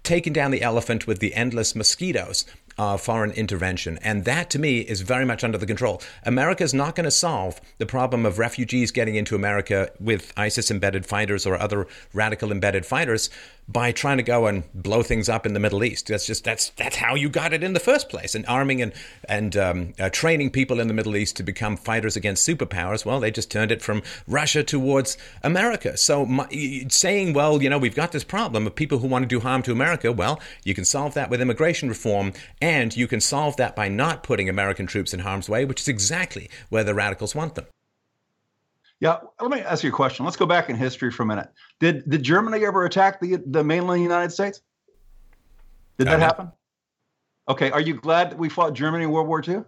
taking 0.02 0.32
down 0.32 0.50
the 0.50 0.62
elephant 0.62 1.06
with 1.06 1.20
the 1.20 1.34
endless 1.34 1.76
mosquitoes 1.76 2.44
uh, 2.78 2.96
foreign 2.96 3.30
intervention. 3.32 3.98
And 4.02 4.24
that, 4.24 4.50
to 4.50 4.58
me, 4.58 4.80
is 4.80 5.02
very 5.02 5.24
much 5.24 5.44
under 5.44 5.58
the 5.58 5.66
control. 5.66 6.02
America 6.24 6.64
is 6.64 6.74
not 6.74 6.94
going 6.94 7.04
to 7.04 7.10
solve 7.10 7.60
the 7.78 7.86
problem 7.86 8.24
of 8.26 8.38
refugees 8.38 8.90
getting 8.90 9.14
into 9.14 9.34
America 9.34 9.90
with 10.00 10.32
ISIS 10.36 10.70
embedded 10.70 11.06
fighters 11.06 11.46
or 11.46 11.56
other 11.56 11.86
radical 12.12 12.50
embedded 12.50 12.86
fighters 12.86 13.30
by 13.68 13.92
trying 13.92 14.16
to 14.16 14.22
go 14.22 14.46
and 14.46 14.64
blow 14.74 15.02
things 15.02 15.28
up 15.28 15.46
in 15.46 15.54
the 15.54 15.60
Middle 15.60 15.84
East. 15.84 16.08
That's 16.08 16.26
just 16.26 16.44
that's 16.44 16.70
that's 16.70 16.96
how 16.96 17.14
you 17.14 17.28
got 17.28 17.52
it 17.52 17.62
in 17.62 17.72
the 17.72 17.80
first 17.80 18.08
place. 18.08 18.34
And 18.34 18.44
arming 18.46 18.82
and 18.82 18.92
and 19.28 19.56
um, 19.56 19.94
uh, 19.98 20.10
training 20.10 20.50
people 20.50 20.80
in 20.80 20.88
the 20.88 20.94
Middle 20.94 21.16
East 21.16 21.36
to 21.36 21.42
become 21.42 21.76
fighters 21.76 22.16
against 22.16 22.46
superpowers. 22.46 23.04
Well, 23.04 23.20
they 23.20 23.30
just 23.30 23.50
turned 23.50 23.72
it 23.72 23.82
from 23.82 24.02
Russia 24.26 24.62
towards 24.62 25.16
America. 25.42 25.96
So 25.96 26.26
my, 26.26 26.48
saying, 26.88 27.32
well, 27.32 27.62
you 27.62 27.70
know, 27.70 27.78
we've 27.78 27.94
got 27.94 28.12
this 28.12 28.24
problem 28.24 28.66
of 28.66 28.74
people 28.74 28.98
who 28.98 29.06
want 29.06 29.22
to 29.22 29.28
do 29.28 29.40
harm 29.40 29.62
to 29.62 29.72
America. 29.72 30.12
Well, 30.12 30.40
you 30.64 30.74
can 30.74 30.84
solve 30.84 31.14
that 31.14 31.30
with 31.30 31.40
immigration 31.40 31.88
reform, 31.88 32.32
and 32.60 32.96
you 32.96 33.06
can 33.06 33.20
solve 33.20 33.56
that 33.56 33.76
by 33.76 33.88
not 33.88 34.22
putting 34.22 34.48
American 34.48 34.86
troops 34.86 35.14
in 35.14 35.20
harm's 35.20 35.48
way, 35.48 35.64
which 35.64 35.80
is 35.80 35.88
exactly 35.88 36.50
where 36.68 36.84
the 36.84 36.94
radicals 36.94 37.34
want 37.34 37.54
them. 37.54 37.66
Yeah, 39.02 39.18
let 39.40 39.50
me 39.50 39.58
ask 39.58 39.82
you 39.82 39.90
a 39.90 39.92
question. 39.92 40.24
Let's 40.24 40.36
go 40.36 40.46
back 40.46 40.70
in 40.70 40.76
history 40.76 41.10
for 41.10 41.24
a 41.24 41.26
minute. 41.26 41.48
Did 41.80 42.08
did 42.08 42.22
Germany 42.22 42.64
ever 42.64 42.84
attack 42.84 43.20
the 43.20 43.42
the 43.46 43.64
mainland 43.64 44.00
United 44.00 44.30
States? 44.30 44.62
Did 45.98 46.06
that 46.06 46.20
happen? 46.20 46.52
Okay. 47.48 47.72
Are 47.72 47.80
you 47.80 47.94
glad 47.94 48.30
that 48.30 48.38
we 48.38 48.48
fought 48.48 48.74
Germany 48.74 49.02
in 49.02 49.10
World 49.10 49.26
War 49.26 49.42
II? 49.46 49.64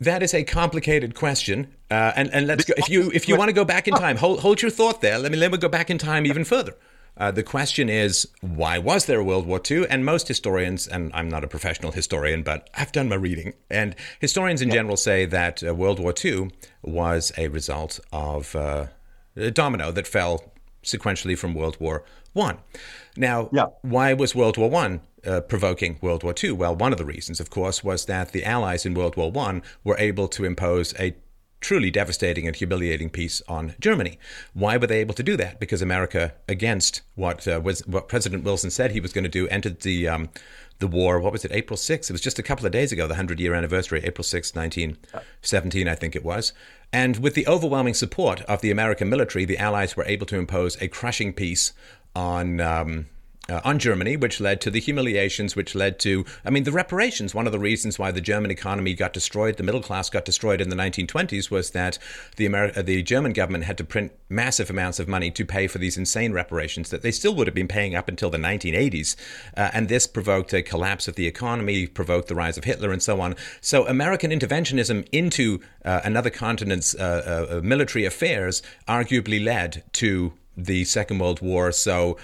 That 0.00 0.22
is 0.22 0.32
a 0.32 0.44
complicated 0.44 1.14
question, 1.14 1.74
uh, 1.90 2.12
and 2.16 2.32
and 2.32 2.46
let's 2.46 2.64
go. 2.64 2.72
If 2.74 2.88
you 2.88 3.10
if 3.12 3.28
you 3.28 3.36
want 3.36 3.50
to 3.50 3.54
go 3.54 3.66
back 3.66 3.86
in 3.86 3.92
time, 3.92 4.16
hold 4.16 4.40
hold 4.40 4.62
your 4.62 4.70
thought 4.70 5.02
there. 5.02 5.18
Let 5.18 5.30
me 5.30 5.36
let 5.36 5.52
me 5.52 5.58
go 5.58 5.68
back 5.68 5.90
in 5.90 5.98
time 5.98 6.24
even 6.24 6.42
further. 6.42 6.74
Uh, 7.18 7.30
the 7.30 7.42
question 7.42 7.88
is, 7.88 8.28
why 8.40 8.78
was 8.78 9.06
there 9.06 9.20
a 9.20 9.24
World 9.24 9.46
War 9.46 9.60
II? 9.70 9.88
And 9.88 10.04
most 10.04 10.28
historians, 10.28 10.86
and 10.86 11.10
I'm 11.14 11.28
not 11.28 11.44
a 11.44 11.48
professional 11.48 11.92
historian, 11.92 12.42
but 12.42 12.68
I've 12.74 12.92
done 12.92 13.08
my 13.08 13.16
reading, 13.16 13.54
and 13.70 13.96
historians 14.20 14.60
in 14.60 14.70
general 14.70 14.96
say 14.96 15.24
that 15.24 15.62
uh, 15.66 15.74
World 15.74 15.98
War 15.98 16.12
II 16.22 16.50
was 16.82 17.32
a 17.38 17.48
result 17.48 18.00
of 18.12 18.54
uh, 18.54 18.86
a 19.34 19.50
domino 19.50 19.92
that 19.92 20.06
fell 20.06 20.52
sequentially 20.84 21.38
from 21.38 21.54
World 21.54 21.78
War 21.80 22.04
One. 22.34 22.58
Now, 23.16 23.48
yeah. 23.52 23.66
why 23.80 24.12
was 24.12 24.34
World 24.34 24.58
War 24.58 24.68
One 24.68 25.00
uh, 25.26 25.40
provoking 25.40 25.98
World 26.02 26.22
War 26.22 26.34
II? 26.42 26.52
Well, 26.52 26.76
one 26.76 26.92
of 26.92 26.98
the 26.98 27.04
reasons, 27.04 27.40
of 27.40 27.48
course, 27.48 27.82
was 27.82 28.04
that 28.06 28.32
the 28.32 28.44
Allies 28.44 28.84
in 28.84 28.92
World 28.92 29.16
War 29.16 29.30
One 29.30 29.62
were 29.84 29.96
able 29.98 30.28
to 30.28 30.44
impose 30.44 30.94
a 31.00 31.16
truly 31.60 31.90
devastating 31.90 32.46
and 32.46 32.56
humiliating 32.56 33.10
peace 33.10 33.42
on 33.48 33.74
Germany. 33.80 34.18
Why 34.52 34.76
were 34.76 34.86
they 34.86 35.00
able 35.00 35.14
to 35.14 35.22
do 35.22 35.36
that? 35.36 35.58
Because 35.58 35.82
America, 35.82 36.34
against 36.48 37.02
what 37.14 37.46
uh, 37.48 37.60
was 37.62 37.80
what 37.86 38.08
President 38.08 38.44
Wilson 38.44 38.70
said 38.70 38.90
he 38.90 39.00
was 39.00 39.12
going 39.12 39.24
to 39.24 39.30
do, 39.30 39.48
entered 39.48 39.80
the 39.80 40.08
um, 40.08 40.28
the 40.78 40.86
war. 40.86 41.18
What 41.18 41.32
was 41.32 41.44
it? 41.44 41.52
April 41.52 41.76
6th. 41.76 42.10
It 42.10 42.12
was 42.12 42.20
just 42.20 42.38
a 42.38 42.42
couple 42.42 42.66
of 42.66 42.72
days 42.72 42.92
ago, 42.92 43.06
the 43.06 43.14
hundred 43.14 43.40
year 43.40 43.54
anniversary, 43.54 44.02
April 44.04 44.24
6th, 44.24 44.54
1917, 44.54 45.88
I 45.88 45.94
think 45.94 46.14
it 46.14 46.24
was. 46.24 46.52
And 46.92 47.16
with 47.18 47.34
the 47.34 47.46
overwhelming 47.46 47.94
support 47.94 48.42
of 48.42 48.60
the 48.60 48.70
American 48.70 49.08
military, 49.08 49.44
the 49.44 49.58
Allies 49.58 49.96
were 49.96 50.04
able 50.04 50.26
to 50.26 50.36
impose 50.36 50.80
a 50.80 50.88
crushing 50.88 51.32
peace 51.32 51.72
on 52.14 52.60
um, 52.60 53.06
uh, 53.48 53.60
on 53.64 53.78
Germany, 53.78 54.16
which 54.16 54.40
led 54.40 54.60
to 54.62 54.70
the 54.70 54.80
humiliations, 54.80 55.56
which 55.56 55.74
led 55.74 55.98
to, 56.00 56.24
I 56.44 56.50
mean, 56.50 56.64
the 56.64 56.72
reparations. 56.72 57.34
One 57.34 57.46
of 57.46 57.52
the 57.52 57.58
reasons 57.58 57.98
why 57.98 58.10
the 58.10 58.20
German 58.20 58.50
economy 58.50 58.94
got 58.94 59.12
destroyed, 59.12 59.56
the 59.56 59.62
middle 59.62 59.82
class 59.82 60.10
got 60.10 60.24
destroyed 60.24 60.60
in 60.60 60.68
the 60.68 60.76
1920s, 60.76 61.50
was 61.50 61.70
that 61.70 61.98
the 62.36 62.48
Ameri- 62.48 62.76
uh, 62.76 62.82
the 62.82 63.02
German 63.02 63.32
government 63.32 63.64
had 63.64 63.78
to 63.78 63.84
print 63.84 64.12
massive 64.28 64.70
amounts 64.70 64.98
of 64.98 65.08
money 65.08 65.30
to 65.30 65.44
pay 65.44 65.66
for 65.66 65.78
these 65.78 65.96
insane 65.96 66.32
reparations 66.32 66.90
that 66.90 67.02
they 67.02 67.10
still 67.10 67.34
would 67.34 67.46
have 67.46 67.54
been 67.54 67.68
paying 67.68 67.94
up 67.94 68.08
until 68.08 68.30
the 68.30 68.38
1980s. 68.38 69.16
Uh, 69.56 69.70
and 69.72 69.88
this 69.88 70.06
provoked 70.06 70.52
a 70.52 70.62
collapse 70.62 71.08
of 71.08 71.14
the 71.14 71.26
economy, 71.26 71.86
provoked 71.86 72.28
the 72.28 72.34
rise 72.34 72.58
of 72.58 72.64
Hitler, 72.64 72.90
and 72.92 73.02
so 73.02 73.20
on. 73.20 73.36
So 73.60 73.86
American 73.86 74.30
interventionism 74.30 75.06
into 75.12 75.60
uh, 75.84 76.00
another 76.04 76.30
continent's 76.30 76.94
uh, 76.94 77.48
uh, 77.50 77.60
military 77.62 78.04
affairs 78.04 78.62
arguably 78.88 79.42
led 79.42 79.84
to 79.94 80.32
the 80.56 80.84
Second 80.84 81.18
World 81.18 81.40
War. 81.40 81.70
So 81.72 82.16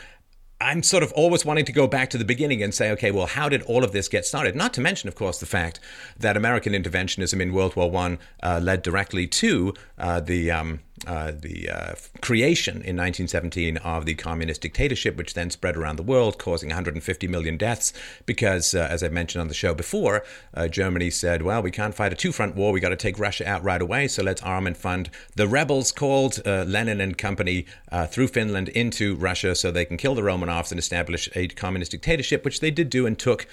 I'm 0.63 0.83
sort 0.83 1.03
of 1.03 1.13
always 1.13 1.45
wanting 1.45 1.65
to 1.65 1.73
go 1.73 1.87
back 1.87 2.11
to 2.11 2.19
the 2.19 2.25
beginning 2.25 2.63
and 2.63 2.73
say, 2.73 2.91
okay, 2.93 3.11
well, 3.11 3.27
how 3.27 3.49
did 3.49 3.63
all 3.63 3.83
of 3.85 3.93
this 3.93 4.09
get 4.09 4.25
started? 4.25 4.55
Not 4.55 4.73
to 4.75 4.81
mention, 4.81 5.09
of 5.09 5.15
course, 5.15 5.39
the 5.39 5.47
fact 5.47 5.81
that 6.19 6.37
American 6.37 6.73
interventionism 6.73 7.41
in 7.41 7.53
World 7.53 7.75
War 7.75 7.91
One 7.91 8.19
uh, 8.43 8.61
led 8.63 8.83
directly 8.83 9.27
to 9.27 9.75
uh, 9.99 10.21
the 10.21 10.51
um, 10.51 10.81
uh, 11.07 11.33
the 11.33 11.69
uh, 11.69 11.95
creation 12.21 12.75
in 12.75 12.97
1917 12.97 13.77
of 13.79 14.07
the 14.07 14.15
communist 14.15 14.61
dictatorship, 14.61 15.17
which 15.17 15.35
then 15.35 15.51
spread 15.51 15.77
around 15.77 15.97
the 15.97 16.03
world, 16.03 16.39
causing 16.39 16.69
150 16.69 17.27
million 17.29 17.57
deaths. 17.57 17.93
Because, 18.27 18.75
uh, 18.75 18.87
as 18.91 19.03
I 19.03 19.09
mentioned 19.09 19.41
on 19.41 19.49
the 19.49 19.55
show 19.55 19.75
before, 19.75 20.25
uh, 20.55 20.69
Germany 20.69 21.11
said, 21.11 21.43
"Well, 21.43 21.63
we 21.63 21.71
can't 21.71 21.95
fight 21.95 22.13
a 22.13 22.17
two-front 22.17 22.55
war. 22.55 22.73
We 22.73 22.81
got 22.81 22.91
to 22.91 22.97
take 22.97 23.19
Russia 23.19 23.49
out 23.49 23.63
right 23.65 23.83
away. 23.83 24.09
So 24.09 24.23
let's 24.23 24.43
arm 24.43 24.67
and 24.67 24.77
fund 24.77 25.11
the 25.35 25.49
rebels 25.49 25.93
called 25.93 26.41
uh, 26.47 26.65
Lenin 26.67 27.01
and 27.01 27.19
company 27.19 27.67
through 28.09 28.29
Finland 28.29 28.69
into 28.71 29.17
Russia, 29.17 29.55
so 29.55 29.71
they 29.71 29.85
can 29.85 29.97
kill 29.97 30.15
the 30.15 30.23
Romanovs 30.23 30.71
and 30.71 30.79
establish 30.79 31.29
a 31.35 31.49
communist 31.49 31.91
dictatorship, 31.91 32.45
which 32.45 32.61
they 32.61 32.71
did 32.71 32.91
do 32.91 33.07
and 33.07 33.19
took." 33.19 33.47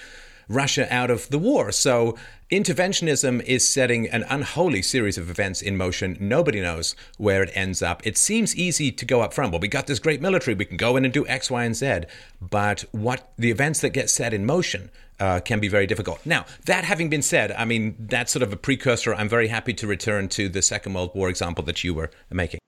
Russia 0.50 0.92
out 0.92 1.10
of 1.10 1.28
the 1.30 1.38
war. 1.38 1.70
So 1.70 2.16
interventionism 2.50 3.40
is 3.44 3.66
setting 3.66 4.08
an 4.08 4.24
unholy 4.28 4.82
series 4.82 5.16
of 5.16 5.30
events 5.30 5.62
in 5.62 5.76
motion. 5.76 6.16
Nobody 6.20 6.60
knows 6.60 6.96
where 7.16 7.42
it 7.42 7.50
ends 7.54 7.80
up. 7.80 8.04
It 8.04 8.18
seems 8.18 8.56
easy 8.56 8.90
to 8.90 9.04
go 9.06 9.20
up 9.20 9.32
front. 9.32 9.52
Well, 9.52 9.60
we 9.60 9.68
got 9.68 9.86
this 9.86 10.00
great 10.00 10.20
military. 10.20 10.54
We 10.54 10.64
can 10.64 10.76
go 10.76 10.96
in 10.96 11.04
and 11.04 11.14
do 11.14 11.26
X, 11.28 11.50
Y, 11.50 11.64
and 11.64 11.76
Z. 11.76 12.00
But 12.40 12.84
what 12.90 13.32
the 13.38 13.50
events 13.50 13.80
that 13.80 13.90
get 13.90 14.10
set 14.10 14.34
in 14.34 14.44
motion 14.44 14.90
uh, 15.20 15.38
can 15.38 15.60
be 15.60 15.68
very 15.68 15.86
difficult. 15.86 16.24
Now, 16.26 16.46
that 16.64 16.82
having 16.82 17.08
been 17.08 17.22
said, 17.22 17.52
I 17.52 17.64
mean, 17.64 17.94
that's 17.98 18.32
sort 18.32 18.42
of 18.42 18.52
a 18.52 18.56
precursor. 18.56 19.14
I'm 19.14 19.28
very 19.28 19.48
happy 19.48 19.74
to 19.74 19.86
return 19.86 20.28
to 20.30 20.48
the 20.48 20.62
Second 20.62 20.94
World 20.94 21.12
War 21.14 21.28
example 21.28 21.62
that 21.64 21.84
you 21.84 21.94
were 21.94 22.10
making. 22.30 22.58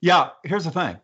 Yeah, 0.00 0.30
here's 0.44 0.64
the 0.64 0.70
thing. 0.70 0.98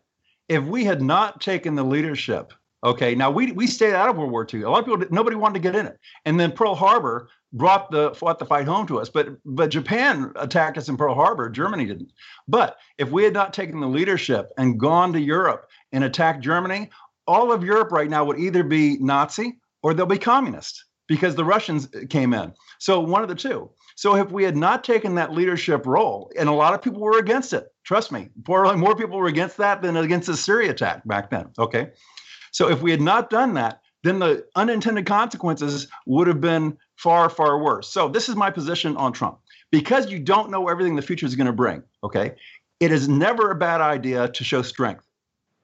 If 0.47 0.63
we 0.63 0.85
had 0.85 1.01
not 1.01 1.41
taken 1.41 1.75
the 1.75 1.83
leadership 1.83 2.53
Okay, 2.85 3.15
now 3.15 3.31
we 3.31 3.51
we 3.51 3.65
stayed 3.65 3.95
out 3.95 4.09
of 4.09 4.15
World 4.15 4.29
War 4.29 4.47
II. 4.51 4.61
A 4.61 4.69
lot 4.69 4.79
of 4.79 4.85
people, 4.85 5.03
nobody 5.09 5.35
wanted 5.35 5.55
to 5.55 5.59
get 5.59 5.75
in 5.75 5.87
it, 5.87 5.99
and 6.25 6.39
then 6.39 6.51
Pearl 6.51 6.75
Harbor 6.75 7.29
brought 7.51 7.89
the 7.89 8.13
fought 8.13 8.37
the 8.37 8.45
fight 8.45 8.67
home 8.67 8.85
to 8.85 8.99
us. 8.99 9.09
But 9.09 9.29
but 9.43 9.71
Japan 9.71 10.31
attacked 10.35 10.77
us 10.77 10.87
in 10.87 10.95
Pearl 10.95 11.15
Harbor. 11.15 11.49
Germany 11.49 11.85
didn't. 11.85 12.13
But 12.47 12.77
if 12.99 13.09
we 13.09 13.23
had 13.23 13.33
not 13.33 13.53
taken 13.53 13.79
the 13.79 13.87
leadership 13.87 14.51
and 14.59 14.79
gone 14.79 15.13
to 15.13 15.19
Europe 15.19 15.67
and 15.93 16.03
attacked 16.03 16.43
Germany, 16.43 16.91
all 17.25 17.51
of 17.51 17.63
Europe 17.63 17.91
right 17.91 18.09
now 18.09 18.23
would 18.23 18.39
either 18.39 18.63
be 18.63 18.99
Nazi 18.99 19.57
or 19.81 19.95
they'll 19.95 20.05
be 20.05 20.19
communist 20.19 20.85
because 21.07 21.33
the 21.33 21.45
Russians 21.45 21.89
came 22.11 22.35
in. 22.35 22.53
So 22.77 22.99
one 22.99 23.23
of 23.23 23.29
the 23.29 23.35
two. 23.35 23.71
So 23.95 24.15
if 24.15 24.31
we 24.31 24.43
had 24.43 24.57
not 24.57 24.83
taken 24.83 25.15
that 25.15 25.31
leadership 25.31 25.85
role, 25.85 26.31
and 26.37 26.49
a 26.49 26.53
lot 26.53 26.73
of 26.73 26.81
people 26.81 26.99
were 26.99 27.17
against 27.17 27.53
it, 27.53 27.67
trust 27.85 28.11
me, 28.11 28.29
more, 28.47 28.75
more 28.75 28.95
people 28.95 29.17
were 29.17 29.27
against 29.27 29.57
that 29.57 29.81
than 29.81 29.95
against 29.95 30.27
the 30.27 30.35
Syria 30.35 30.71
attack 30.71 31.07
back 31.07 31.29
then. 31.29 31.47
Okay. 31.57 31.91
So 32.55 32.69
if 32.69 32.81
we 32.81 32.89
had 32.89 33.01
not 33.01 33.29
done 33.29 33.53
that, 33.55 33.81
then 34.03 34.19
the 34.19 34.45
unintended 34.55 35.05
consequences 35.05 35.89
would 36.05 36.25
have 36.27 36.39
been 36.39 36.77
far, 36.95 37.29
far 37.29 37.61
worse. 37.61 37.89
So 37.89 38.07
this 38.07 38.29
is 38.29 38.37
my 38.37 38.49
position 38.49 38.95
on 38.95 39.11
Trump. 39.11 39.39
because 39.71 40.09
you 40.09 40.19
don't 40.19 40.49
know 40.49 40.69
everything 40.69 40.95
the 40.95 41.01
future 41.01 41.25
is 41.25 41.35
going 41.35 41.47
to 41.47 41.53
bring, 41.53 41.83
okay, 42.01 42.31
it 42.79 42.93
is 42.93 43.09
never 43.09 43.51
a 43.51 43.55
bad 43.55 43.81
idea 43.81 44.29
to 44.29 44.43
show 44.45 44.61
strength. 44.61 45.05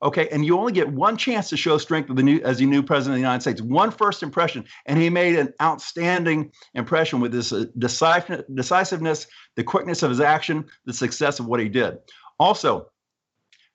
Okay, 0.03 0.27
and 0.33 0.43
you 0.43 0.57
only 0.57 0.73
get 0.73 0.89
one 0.89 1.15
chance 1.15 1.47
to 1.49 1.55
show 1.55 1.77
strength 1.77 2.13
the 2.13 2.23
new, 2.23 2.41
as 2.41 2.57
the 2.57 2.65
new 2.65 2.83
president 2.83 3.13
of 3.13 3.17
the 3.19 3.21
United 3.21 3.41
States, 3.41 3.61
one 3.61 3.89
first 3.89 4.21
impression, 4.21 4.65
and 4.85 4.99
he 4.99 5.09
made 5.09 5.39
an 5.39 5.53
outstanding 5.61 6.51
impression 6.73 7.21
with 7.21 7.31
his 7.31 7.53
uh, 7.53 7.65
decisiveness, 7.77 9.27
the 9.55 9.63
quickness 9.63 10.03
of 10.03 10.09
his 10.09 10.19
action, 10.19 10.65
the 10.85 10.93
success 10.93 11.39
of 11.39 11.45
what 11.45 11.61
he 11.61 11.69
did. 11.69 11.99
Also, 12.37 12.90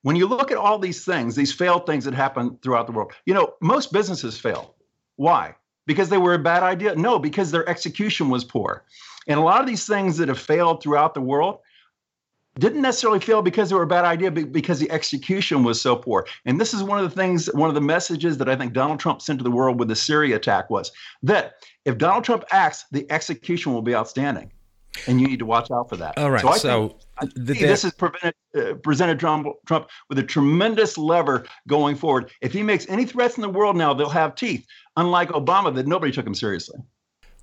when 0.03 0.15
you 0.15 0.27
look 0.27 0.51
at 0.51 0.57
all 0.57 0.79
these 0.79 1.03
things, 1.03 1.35
these 1.35 1.53
failed 1.53 1.85
things 1.85 2.05
that 2.05 2.13
happen 2.13 2.57
throughout 2.61 2.87
the 2.87 2.93
world, 2.93 3.11
you 3.25 3.33
know, 3.33 3.53
most 3.61 3.91
businesses 3.91 4.39
fail. 4.39 4.75
Why? 5.15 5.55
Because 5.85 6.09
they 6.09 6.17
were 6.17 6.33
a 6.33 6.39
bad 6.39 6.63
idea? 6.63 6.95
No, 6.95 7.17
because 7.19 7.51
their 7.51 7.67
execution 7.67 8.29
was 8.29 8.43
poor. 8.43 8.83
And 9.27 9.39
a 9.39 9.43
lot 9.43 9.61
of 9.61 9.67
these 9.67 9.85
things 9.85 10.17
that 10.17 10.27
have 10.27 10.39
failed 10.39 10.81
throughout 10.81 11.13
the 11.13 11.21
world, 11.21 11.59
didn't 12.57 12.81
necessarily 12.81 13.19
fail 13.19 13.41
because 13.41 13.69
they 13.69 13.75
were 13.75 13.83
a 13.83 13.87
bad 13.87 14.05
idea, 14.05 14.31
but 14.31 14.51
because 14.51 14.79
the 14.79 14.89
execution 14.91 15.63
was 15.63 15.79
so 15.79 15.95
poor. 15.95 16.25
And 16.45 16.59
this 16.59 16.73
is 16.73 16.83
one 16.83 16.97
of 16.97 17.09
the 17.09 17.15
things, 17.15 17.47
one 17.53 17.69
of 17.69 17.75
the 17.75 17.81
messages 17.81 18.37
that 18.37 18.49
I 18.49 18.55
think 18.55 18.73
Donald 18.73 18.99
Trump 18.99 19.21
sent 19.21 19.39
to 19.39 19.43
the 19.43 19.51
world 19.51 19.79
with 19.79 19.87
the 19.87 19.95
Syria 19.95 20.35
attack 20.35 20.69
was 20.69 20.91
that 21.23 21.53
if 21.85 21.97
Donald 21.97 22.23
Trump 22.23 22.43
acts, 22.51 22.85
the 22.91 23.09
execution 23.11 23.73
will 23.73 23.81
be 23.81 23.95
outstanding. 23.95 24.51
And 25.07 25.21
you 25.21 25.27
need 25.27 25.39
to 25.39 25.45
watch 25.45 25.69
out 25.71 25.89
for 25.89 25.97
that. 25.97 26.17
All 26.17 26.31
right. 26.31 26.41
So, 26.41 26.49
I 26.49 26.57
so 26.57 26.97
think, 27.19 27.33
the, 27.35 27.53
this 27.53 27.83
has 27.83 27.93
prevented, 27.93 28.33
uh, 28.55 28.73
presented 28.75 29.19
Trump, 29.19 29.47
Trump 29.65 29.89
with 30.09 30.19
a 30.19 30.23
tremendous 30.23 30.97
lever 30.97 31.45
going 31.67 31.95
forward. 31.95 32.31
If 32.41 32.53
he 32.53 32.63
makes 32.63 32.87
any 32.89 33.05
threats 33.05 33.37
in 33.37 33.41
the 33.41 33.49
world 33.49 33.75
now, 33.75 33.93
they'll 33.93 34.09
have 34.09 34.35
teeth, 34.35 34.65
unlike 34.95 35.29
Obama, 35.29 35.73
that 35.75 35.87
nobody 35.87 36.11
took 36.11 36.25
him 36.25 36.35
seriously. 36.35 36.79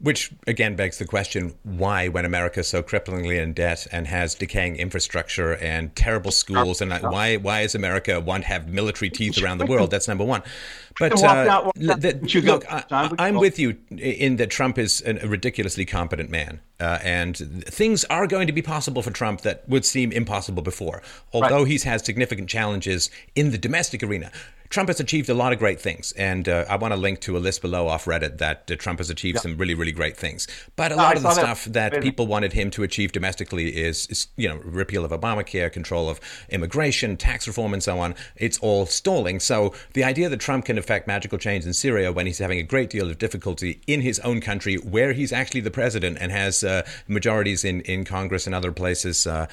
Which 0.00 0.32
again 0.46 0.74
begs 0.76 0.98
the 0.98 1.06
question 1.06 1.54
why, 1.62 2.08
when 2.08 2.24
America 2.24 2.60
is 2.60 2.68
so 2.68 2.82
cripplingly 2.82 3.40
in 3.40 3.52
debt 3.52 3.86
and 3.92 4.06
has 4.08 4.34
decaying 4.34 4.76
infrastructure 4.76 5.54
and 5.56 5.94
terrible 5.94 6.32
schools, 6.32 6.80
and 6.80 6.92
why 6.92 7.36
why 7.36 7.60
is 7.60 7.74
America 7.74 8.20
want 8.20 8.42
to 8.42 8.48
have 8.48 8.68
military 8.68 9.08
teeth 9.08 9.42
around 9.42 9.58
the 9.58 9.66
world? 9.66 9.90
That's 9.90 10.08
number 10.08 10.24
one. 10.24 10.42
But 10.96 11.20
uh, 11.24 11.72
look, 11.74 12.64
I, 12.70 13.28
am 13.28 13.34
with 13.34 13.58
you 13.58 13.76
in 13.90 14.36
that 14.36 14.50
Trump 14.50 14.78
is 14.78 15.02
a 15.04 15.26
ridiculously 15.26 15.84
competent 15.84 16.30
man, 16.30 16.60
uh, 16.78 17.00
and 17.02 17.36
things 17.64 18.04
are 18.04 18.28
going 18.28 18.46
to 18.46 18.52
be 18.52 18.62
possible 18.62 19.02
for 19.02 19.10
Trump 19.10 19.40
that 19.40 19.68
would 19.68 19.84
seem 19.84 20.12
impossible 20.12 20.62
before. 20.62 21.02
Although 21.32 21.62
right. 21.62 21.66
he's 21.66 21.82
had 21.82 22.04
significant 22.04 22.48
challenges 22.48 23.10
in 23.34 23.50
the 23.50 23.58
domestic 23.58 24.04
arena. 24.04 24.30
Trump 24.70 24.88
has 24.88 24.98
achieved 25.00 25.28
a 25.28 25.34
lot 25.34 25.52
of 25.52 25.58
great 25.58 25.80
things, 25.80 26.12
and 26.12 26.48
uh, 26.48 26.64
I 26.68 26.76
want 26.76 26.92
to 26.92 27.00
link 27.00 27.20
to 27.20 27.36
a 27.36 27.38
list 27.38 27.62
below 27.62 27.86
off 27.86 28.06
Reddit 28.06 28.38
that 28.38 28.70
uh, 28.70 28.76
Trump 28.76 28.98
has 28.98 29.10
achieved 29.10 29.36
yeah. 29.36 29.42
some 29.42 29.56
really, 29.56 29.74
really 29.74 29.92
great 29.92 30.16
things. 30.16 30.48
But 30.76 30.92
a 30.92 30.96
lot 30.96 31.16
of 31.16 31.22
the 31.22 31.32
stuff 31.32 31.64
that, 31.66 32.02
people 32.02 32.26
wanted 32.26 32.52
him 32.52 32.70
to 32.72 32.82
achieve 32.82 33.12
domestically 33.12 33.68
is, 33.76 34.06
is, 34.08 34.26
you 34.36 34.48
know, 34.48 34.56
repeal 34.56 35.04
of 35.04 35.12
Obamacare, 35.12 35.72
control 35.72 36.08
of 36.08 36.20
immigration, 36.48 37.16
tax 37.16 37.46
reform, 37.46 37.72
and 37.72 37.82
so 37.82 37.98
on. 37.98 38.14
It's 38.36 38.58
all 38.58 38.84
stalling. 38.86 39.40
So 39.40 39.72
the 39.92 40.04
idea 40.04 40.28
that 40.28 40.40
Trump 40.40 40.64
can 40.64 40.76
affect 40.76 41.06
magical 41.06 41.38
change 41.38 41.64
in 41.64 41.72
Syria 41.72 42.12
when 42.12 42.26
he's 42.26 42.38
having 42.38 42.58
a 42.58 42.62
great 42.62 42.90
deal 42.90 43.08
of 43.08 43.18
difficulty 43.18 43.80
in 43.86 44.00
his 44.00 44.18
own 44.20 44.40
country, 44.40 44.76
where 44.76 45.12
he's 45.12 45.32
actually 45.32 45.60
the 45.60 45.70
president 45.70 46.18
and 46.20 46.32
has 46.32 46.64
uh, 46.64 46.82
majorities 47.06 47.64
in 47.64 47.80
in 47.82 48.04
Congress 48.04 48.46
and 48.46 48.54
other 48.54 48.72
places. 48.72 49.26
Uh, 49.26 49.46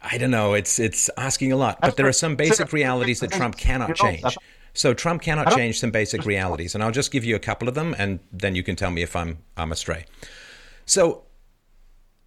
I 0.00 0.18
don't 0.18 0.30
know. 0.30 0.54
It's 0.54 0.78
it's 0.78 1.10
asking 1.16 1.52
a 1.52 1.56
lot, 1.56 1.80
but 1.80 1.96
there 1.96 2.06
are 2.06 2.12
some 2.12 2.36
basic 2.36 2.72
realities 2.72 3.20
that 3.20 3.32
Trump 3.32 3.56
cannot 3.56 3.96
change. 3.96 4.36
So 4.78 4.94
Trump 4.94 5.22
cannot 5.22 5.56
change 5.56 5.80
some 5.80 5.90
basic 5.90 6.24
realities, 6.24 6.76
and 6.76 6.84
I'll 6.84 6.92
just 6.92 7.10
give 7.10 7.24
you 7.24 7.34
a 7.34 7.40
couple 7.40 7.66
of 7.66 7.74
them, 7.74 7.96
and 7.98 8.20
then 8.32 8.54
you 8.54 8.62
can 8.62 8.76
tell 8.76 8.92
me 8.92 9.02
if 9.02 9.16
I'm 9.16 9.38
I'm 9.56 9.72
astray. 9.72 10.04
So 10.86 11.24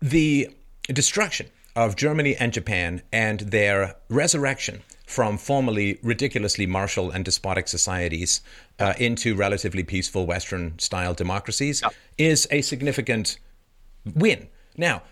the 0.01 0.49
destruction 0.87 1.47
of 1.77 1.95
Germany 1.95 2.35
and 2.35 2.51
Japan 2.51 3.03
and 3.13 3.39
their 3.39 3.95
resurrection 4.09 4.83
from 5.05 5.37
formerly 5.37 5.97
ridiculously 6.03 6.65
martial 6.65 7.09
and 7.09 7.23
despotic 7.23 7.69
societies 7.69 8.41
uh, 8.79 8.95
into 8.97 9.33
relatively 9.33 9.83
peaceful 9.83 10.25
Western 10.25 10.77
style 10.77 11.13
democracies 11.13 11.81
is 12.17 12.49
a 12.51 12.61
significant 12.61 13.39
win. 14.13 14.49
Now, 14.75 15.03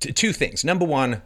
t- 0.00 0.12
two 0.12 0.32
things. 0.32 0.64
Number 0.64 0.84
one, 0.84 1.22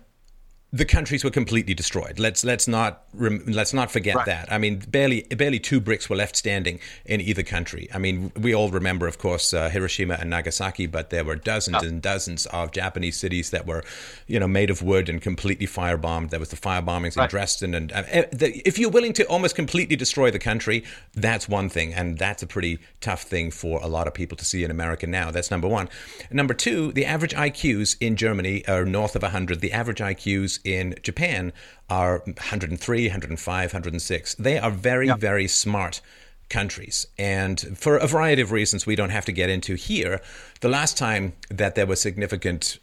the 0.75 0.85
countries 0.85 1.23
were 1.23 1.31
completely 1.31 1.73
destroyed. 1.73 2.19
Let's 2.19 2.45
let's 2.45 2.67
not 2.67 3.05
let's 3.17 3.73
not 3.73 3.93
forget 3.93 4.17
right. 4.17 4.27
that. 4.27 4.53
I 4.53 4.59
mean, 4.59 4.81
barely 4.89 5.23
barely 5.23 5.61
two 5.61 5.81
bricks 5.81 6.11
were 6.11 6.17
left 6.17 6.35
standing 6.35 6.81
in 7.05 7.21
either 7.21 7.45
country. 7.45 7.89
I 7.95 7.99
mean, 7.99 8.33
we 8.37 8.53
all 8.57 8.71
remember, 8.71 9.07
of 9.07 9.17
course, 9.19 9.55
uh, 9.55 9.71
Hiroshima 9.71 10.15
and 10.15 10.31
Nagasaki, 10.31 10.87
but 10.87 11.11
there 11.11 11.25
were 11.25 11.37
dozens 11.37 11.77
oh. 11.81 11.87
and 11.87 12.03
dozens 12.03 12.47
of 12.47 12.73
Japanese 12.73 13.17
cities 13.17 13.51
that 13.51 13.69
were, 13.69 13.85
you 14.27 14.41
know, 14.41 14.49
made 14.49 14.69
of 14.69 14.83
wood 14.83 15.09
and 15.09 15.23
completely 15.23 15.69
firebombed. 15.69 16.31
There 16.31 16.41
was 16.41 16.49
the 16.49 16.57
fire 16.57 16.83
bombings 16.83 17.17
right. 17.17 17.25
in 17.25 17.31
Dresden, 17.31 17.75
and 17.75 17.93
uh, 17.93 18.03
if 18.11 18.77
you're 18.77 18.91
willing 18.91 19.13
to 19.13 19.25
almost 19.29 19.55
completely 19.55 19.95
destroy 19.95 20.33
the 20.33 20.41
country, 20.41 20.83
that's 21.15 21.49
one 21.49 21.69
thing, 21.69 21.95
and 21.95 22.19
that's 22.19 22.43
a 22.43 22.49
pretty 22.49 22.81
tough 23.01 23.23
thing 23.23 23.53
for 23.53 23.79
a 23.81 23.87
lot 23.87 24.09
of 24.09 24.15
people 24.15 24.37
to 24.39 24.45
see 24.45 24.65
in 24.65 24.73
America 24.73 25.07
now. 25.07 25.31
That's 25.31 25.53
number 25.53 25.69
one. 25.69 25.89
Number 26.33 26.53
two, 26.53 26.91
the 26.91 27.07
average 27.07 27.35
IQs 27.35 27.97
in 28.01 28.17
Germany 28.17 28.67
are 28.67 28.85
north 28.85 29.15
of 29.15 29.23
100. 29.23 29.61
The 29.61 29.73
average 29.73 30.01
IQs 30.01 30.64
in 30.65 30.95
Japan 31.03 31.53
are 31.89 32.19
103, 32.25 33.07
105, 33.07 33.73
106. 33.73 34.35
They 34.35 34.59
are 34.59 34.71
very, 34.71 35.07
yeah. 35.07 35.17
very 35.17 35.47
smart 35.47 36.01
countries. 36.49 37.07
And 37.19 37.79
for 37.79 37.97
a 37.97 38.07
variety 38.07 38.43
of 38.43 38.53
reasons 38.53 38.87
we 38.87 38.97
don't 38.97 39.11
have 39.11 39.25
to 39.27 39.33
get 39.33 39.51
into 39.51 39.75
here, 39.75 40.21
the 40.61 40.69
last 40.69 40.97
time 40.97 41.35
that 41.51 41.75
there 41.75 41.87
were 41.87 41.97
significant, 41.97 42.79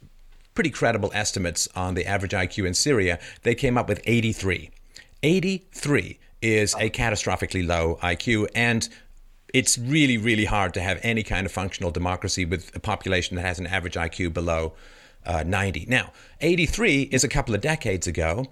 pretty 0.54 0.70
credible 0.70 1.10
estimates 1.14 1.68
on 1.74 1.94
the 1.94 2.06
average 2.06 2.32
IQ 2.32 2.66
in 2.66 2.74
Syria, 2.74 3.18
they 3.42 3.54
came 3.54 3.76
up 3.76 3.88
with 3.88 4.00
83. 4.04 4.70
83 5.22 6.18
is 6.40 6.74
a 6.74 6.90
catastrophically 6.90 7.66
low 7.66 7.98
IQ. 8.02 8.48
And 8.54 8.88
it's 9.54 9.78
really, 9.78 10.16
really 10.16 10.46
hard 10.46 10.74
to 10.74 10.80
have 10.80 10.98
any 11.02 11.22
kind 11.22 11.46
of 11.46 11.52
functional 11.52 11.90
democracy 11.90 12.44
with 12.44 12.74
a 12.74 12.80
population 12.80 13.36
that 13.36 13.42
has 13.42 13.58
an 13.58 13.66
average 13.66 13.94
IQ 13.94 14.32
below 14.32 14.72
uh, 15.26 15.42
90. 15.44 15.86
Now, 15.88 16.12
83 16.40 17.02
is 17.12 17.24
a 17.24 17.28
couple 17.28 17.54
of 17.54 17.60
decades 17.60 18.06
ago. 18.06 18.46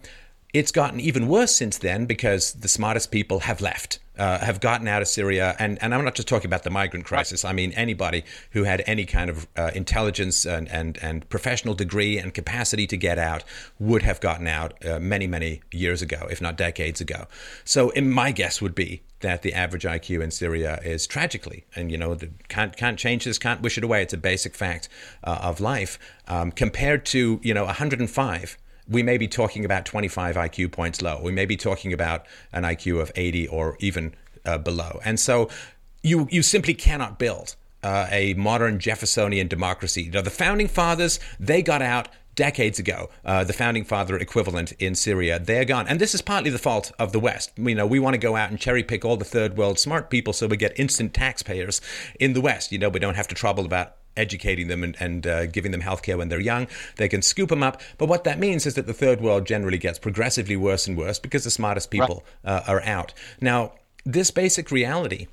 It's 0.53 0.73
gotten 0.73 1.01
even 1.01 1.29
worse 1.29 1.55
since 1.55 1.79
then 1.79 2.07
because 2.07 2.55
the 2.55 2.69
smartest 2.69 3.11
people 3.11 3.41
have 3.41 3.61
left, 3.61 4.01
uh, 4.19 4.39
have 4.39 4.61
gotten 4.61 4.89
out 4.89 5.01
of 5.01 5.09
Syria. 5.09 5.55
And, 5.59 5.81
and 5.81 5.95
I'm 5.95 6.05
not 6.05 6.17
just 6.17 6.27
talking 6.27 6.47
about 6.47 6.65
the 6.65 6.71
migrant 6.71 7.07
crisis. 7.07 7.45
I 7.45 7.53
mean, 7.53 7.73
anybody 7.73 8.25
who 8.51 8.65
had 8.65 8.83
any 8.87 9.05
kind 9.05 9.31
of 9.31 9.47
uh, 9.57 9.71
intelligence 9.75 10.45
and, 10.45 10.69
and, 10.69 10.99
and 11.03 11.29
professional 11.29 11.75
degree 11.75 12.19
and 12.19 12.35
capacity 12.35 12.87
to 12.89 12.97
get 12.97 13.19
out 13.19 13.45
would 13.79 14.03
have 14.03 14.21
gotten 14.21 14.49
out 14.49 14.85
uh, 14.85 14.99
many, 14.99 15.29
many 15.29 15.63
years 15.71 16.03
ago, 16.03 16.27
if 16.31 16.41
not 16.41 16.57
decades 16.57 17.01
ago. 17.01 17.27
So, 17.65 17.93
my 18.01 18.33
guess 18.33 18.61
would 18.61 18.75
be 18.75 19.03
that 19.21 19.43
the 19.43 19.53
average 19.53 19.85
IQ 19.85 20.23
in 20.23 20.31
Syria 20.31 20.81
is 20.83 21.07
tragically, 21.07 21.65
and 21.77 21.93
you 21.93 21.99
know, 21.99 22.17
can't 22.49 22.77
can't 22.77 22.99
change 22.99 23.25
this, 23.25 23.39
can't 23.39 23.61
wish 23.61 23.79
it 23.79 23.85
away. 23.85 24.03
It's 24.03 24.15
a 24.15 24.19
basic 24.19 24.55
fact 24.55 24.89
uh, 25.23 25.39
of 25.43 25.61
life. 25.61 25.99
Um, 26.27 26.51
compared 26.53 27.05
to 27.07 27.41
you 27.43 27.55
know 27.55 27.65
105, 27.65 28.59
we 28.91 29.03
may 29.03 29.17
be 29.17 29.29
talking 29.29 29.65
about 29.65 29.87
25 29.87 30.37
IQ 30.37 30.73
points 30.73 31.01
low. 31.01 31.21
We 31.23 31.33
may 31.33 31.47
be 31.47 31.57
talking 31.57 31.93
about 31.93 32.27
an 32.53 32.65
IQ 32.65 33.01
of 33.01 33.13
80 33.15 33.47
or 33.49 33.77
even 33.79 34.15
uh, 34.45 34.59
below. 34.59 35.01
And 35.05 35.19
so, 35.19 35.49
you 36.03 36.29
you 36.31 36.43
simply 36.43 36.75
cannot 36.75 37.19
build. 37.19 37.57
Uh, 37.83 38.07
a 38.11 38.35
modern 38.35 38.79
Jeffersonian 38.79 39.49
democracy. 39.49 40.03
You 40.03 40.11
know, 40.11 40.21
the 40.21 40.29
founding 40.29 40.69
fathers, 40.69 41.19
they 41.39 41.63
got 41.63 41.81
out 41.81 42.11
decades 42.35 42.79
ago, 42.79 43.09
uh, 43.25 43.43
the 43.45 43.55
founding 43.55 43.85
father 43.85 44.17
equivalent 44.19 44.73
in 44.73 44.95
Syria, 44.95 45.39
they're 45.39 45.65
gone. 45.65 45.89
And 45.89 46.01
this 46.01 46.15
is 46.15 46.23
partly 46.23 46.51
the 46.51 46.59
fault 46.59 46.93
of 46.99 47.13
the 47.13 47.21
West. 47.21 47.53
You 47.57 47.75
know, 47.75 47.87
we 47.87 47.99
want 47.99 48.15
to 48.15 48.19
go 48.19 48.37
out 48.37 48.51
and 48.51 48.59
cherry 48.59 48.83
pick 48.83 49.05
all 49.05 49.17
the 49.17 49.25
third 49.25 49.57
world 49.57 49.79
smart 49.79 50.11
people 50.11 50.33
so 50.33 50.47
we 50.47 50.57
get 50.57 50.79
instant 50.79 51.15
taxpayers 51.15 51.81
in 52.19 52.35
the 52.35 52.41
West. 52.41 52.71
You 52.71 52.79
know, 52.79 52.89
we 52.89 53.01
don't 53.01 53.17
have 53.17 53.29
to 53.29 53.35
trouble 53.35 53.65
about 53.65 53.97
educating 54.17 54.69
them 54.69 54.83
and, 54.83 54.97
and 55.01 55.27
uh, 55.27 55.47
giving 55.47 55.73
them 55.73 55.83
healthcare 55.83 56.19
when 56.19 56.29
they're 56.29 56.41
young. 56.41 56.67
They 56.97 57.09
can 57.09 57.23
scoop 57.23 57.49
them 57.49 57.63
up. 57.63 57.81
But 57.99 58.09
what 58.09 58.25
that 58.25 58.39
means 58.39 58.67
is 58.67 58.75
that 58.75 58.87
the 58.87 58.95
third 58.95 59.21
world 59.21 59.47
generally 59.47 59.79
gets 59.79 59.99
progressively 59.99 60.57
worse 60.57 60.87
and 60.87 60.97
worse 60.97 61.19
because 61.19 61.45
the 61.45 61.51
smartest 61.51 61.91
people 61.91 62.25
right. 62.45 62.53
uh, 62.53 62.63
are 62.67 62.83
out. 62.83 63.15
Now, 63.41 63.73
this 64.05 64.31
basic 64.31 64.71
reality 64.71 65.29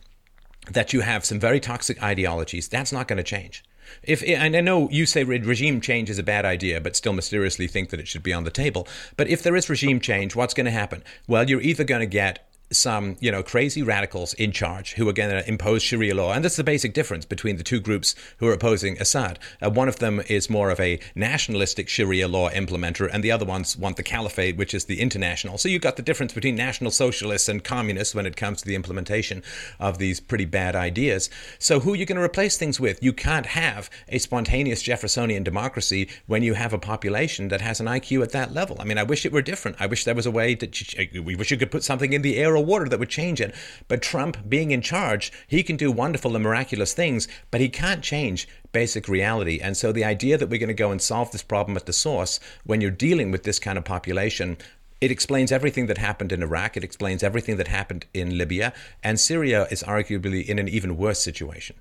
that 0.71 0.93
you 0.93 1.01
have 1.01 1.25
some 1.25 1.39
very 1.39 1.59
toxic 1.59 2.01
ideologies, 2.03 2.67
that's 2.67 2.91
not 2.91 3.07
going 3.07 3.17
to 3.17 3.23
change. 3.23 3.63
If 4.03 4.21
and 4.21 4.55
I 4.55 4.61
know 4.61 4.89
you 4.89 5.05
say 5.05 5.23
regime 5.23 5.79
change 5.79 6.09
is 6.09 6.19
a 6.19 6.23
bad 6.23 6.43
idea, 6.45 6.81
but 6.81 6.95
still 6.95 7.13
mysteriously 7.13 7.67
think 7.67 7.89
that 7.89 8.01
it 8.01 8.07
should 8.07 8.23
be 8.23 8.33
on 8.33 8.43
the 8.43 8.51
table. 8.51 8.87
But 9.15 9.27
if 9.29 9.43
there 9.43 9.55
is 9.55 9.69
regime 9.69 10.01
change, 10.01 10.35
what's 10.35 10.53
going 10.53 10.65
to 10.65 10.71
happen? 10.71 11.03
Well, 11.27 11.49
you're 11.49 11.61
either 11.61 11.85
going 11.85 12.01
to 12.01 12.05
get 12.07 12.46
some, 12.71 13.15
you 13.19 13.31
know, 13.31 13.43
crazy 13.43 13.81
radicals 13.81 14.33
in 14.33 14.51
charge 14.51 14.93
who 14.93 15.07
are 15.07 15.13
going 15.13 15.29
to 15.29 15.47
impose 15.47 15.81
Sharia 15.81 16.15
law. 16.15 16.33
And 16.33 16.43
that's 16.43 16.57
the 16.57 16.63
basic 16.63 16.93
difference 16.93 17.25
between 17.25 17.57
the 17.57 17.63
two 17.63 17.79
groups 17.79 18.15
who 18.37 18.47
are 18.47 18.53
opposing 18.53 18.99
Assad. 18.99 19.39
Uh, 19.61 19.69
one 19.69 19.87
of 19.87 19.99
them 19.99 20.21
is 20.27 20.49
more 20.49 20.69
of 20.69 20.79
a 20.79 20.99
nationalistic 21.15 21.87
Sharia 21.87 22.27
law 22.27 22.49
implementer, 22.49 23.09
and 23.11 23.23
the 23.23 23.31
other 23.31 23.45
ones 23.45 23.77
want 23.77 23.95
the 23.95 24.03
caliphate, 24.03 24.57
which 24.57 24.73
is 24.73 24.85
the 24.85 24.99
international. 24.99 25.57
So 25.57 25.69
you've 25.69 25.81
got 25.81 25.95
the 25.95 26.01
difference 26.01 26.33
between 26.33 26.55
national 26.55 26.91
socialists 26.91 27.47
and 27.47 27.63
communists 27.63 28.13
when 28.13 28.25
it 28.25 28.35
comes 28.35 28.61
to 28.61 28.67
the 28.67 28.75
implementation 28.75 29.43
of 29.79 29.97
these 29.97 30.19
pretty 30.19 30.45
bad 30.45 30.75
ideas. 30.75 31.29
So 31.59 31.79
who 31.79 31.93
are 31.93 31.95
you 31.95 32.05
going 32.05 32.17
to 32.17 32.23
replace 32.23 32.57
things 32.57 32.79
with? 32.79 33.01
You 33.01 33.13
can't 33.13 33.45
have 33.45 33.89
a 34.09 34.17
spontaneous 34.17 34.81
Jeffersonian 34.81 35.43
democracy 35.43 36.09
when 36.25 36.43
you 36.43 36.53
have 36.55 36.73
a 36.73 36.77
population 36.77 37.47
that 37.47 37.61
has 37.61 37.79
an 37.79 37.85
IQ 37.85 38.23
at 38.23 38.31
that 38.31 38.53
level. 38.53 38.75
I 38.79 38.83
mean, 38.83 38.97
I 38.97 39.03
wish 39.03 39.25
it 39.25 39.31
were 39.31 39.41
different. 39.41 39.77
I 39.79 39.85
wish 39.85 40.03
there 40.03 40.15
was 40.15 40.25
a 40.25 40.31
way 40.31 40.55
that 40.55 41.13
you, 41.13 41.23
we 41.23 41.35
wish 41.35 41.51
you 41.51 41.57
could 41.57 41.71
put 41.71 41.83
something 41.83 42.11
in 42.11 42.21
the 42.21 42.35
air 42.35 42.56
or 42.57 42.65
water 42.65 42.89
that 42.89 42.99
would 42.99 43.09
change 43.09 43.39
it. 43.39 43.55
But 43.87 44.01
Trump, 44.01 44.49
being 44.49 44.71
in 44.71 44.81
charge, 44.81 45.31
he 45.47 45.63
can 45.63 45.77
do 45.77 45.91
wonderful 45.91 46.35
and 46.35 46.43
miraculous 46.43 46.93
things, 46.93 47.27
but 47.51 47.61
he 47.61 47.69
can't 47.69 48.03
change 48.03 48.47
basic 48.71 49.07
reality. 49.07 49.59
And 49.61 49.77
so 49.77 49.91
the 49.91 50.03
idea 50.03 50.37
that 50.37 50.49
we're 50.49 50.59
going 50.59 50.67
to 50.67 50.73
go 50.73 50.91
and 50.91 51.01
solve 51.01 51.31
this 51.31 51.43
problem 51.43 51.77
at 51.77 51.85
the 51.85 51.93
source 51.93 52.39
when 52.65 52.81
you're 52.81 52.91
dealing 52.91 53.31
with 53.31 53.43
this 53.43 53.59
kind 53.59 53.77
of 53.77 53.85
population 53.85 54.57
it 54.99 55.11
explains 55.11 55.51
everything 55.51 55.85
that 55.87 55.97
happened 55.99 56.31
in 56.31 56.41
Iraq. 56.41 56.75
It 56.75 56.83
explains 56.83 57.21
everything 57.21 57.57
that 57.57 57.67
happened 57.67 58.05
in 58.13 58.37
Libya. 58.37 58.73
And 59.03 59.19
Syria 59.19 59.67
is 59.69 59.83
arguably 59.83 60.43
in 60.45 60.57
an 60.59 60.67
even 60.67 60.97
worse 60.97 61.21
situation. 61.21 61.75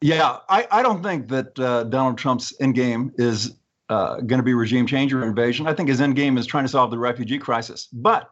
Yeah, 0.00 0.38
I, 0.48 0.66
I 0.70 0.82
don't 0.82 1.02
think 1.02 1.28
that 1.28 1.58
uh, 1.58 1.84
Donald 1.84 2.18
Trump's 2.18 2.52
end 2.60 2.74
game 2.74 3.12
is 3.16 3.54
uh, 3.88 4.16
going 4.16 4.38
to 4.38 4.42
be 4.42 4.54
regime 4.54 4.86
change 4.86 5.14
or 5.14 5.24
invasion. 5.24 5.66
I 5.66 5.74
think 5.74 5.88
his 5.88 6.00
end 6.00 6.16
game 6.16 6.36
is 6.36 6.46
trying 6.46 6.64
to 6.64 6.68
solve 6.68 6.90
the 6.90 6.98
refugee 6.98 7.38
crisis. 7.38 7.88
But 7.92 8.30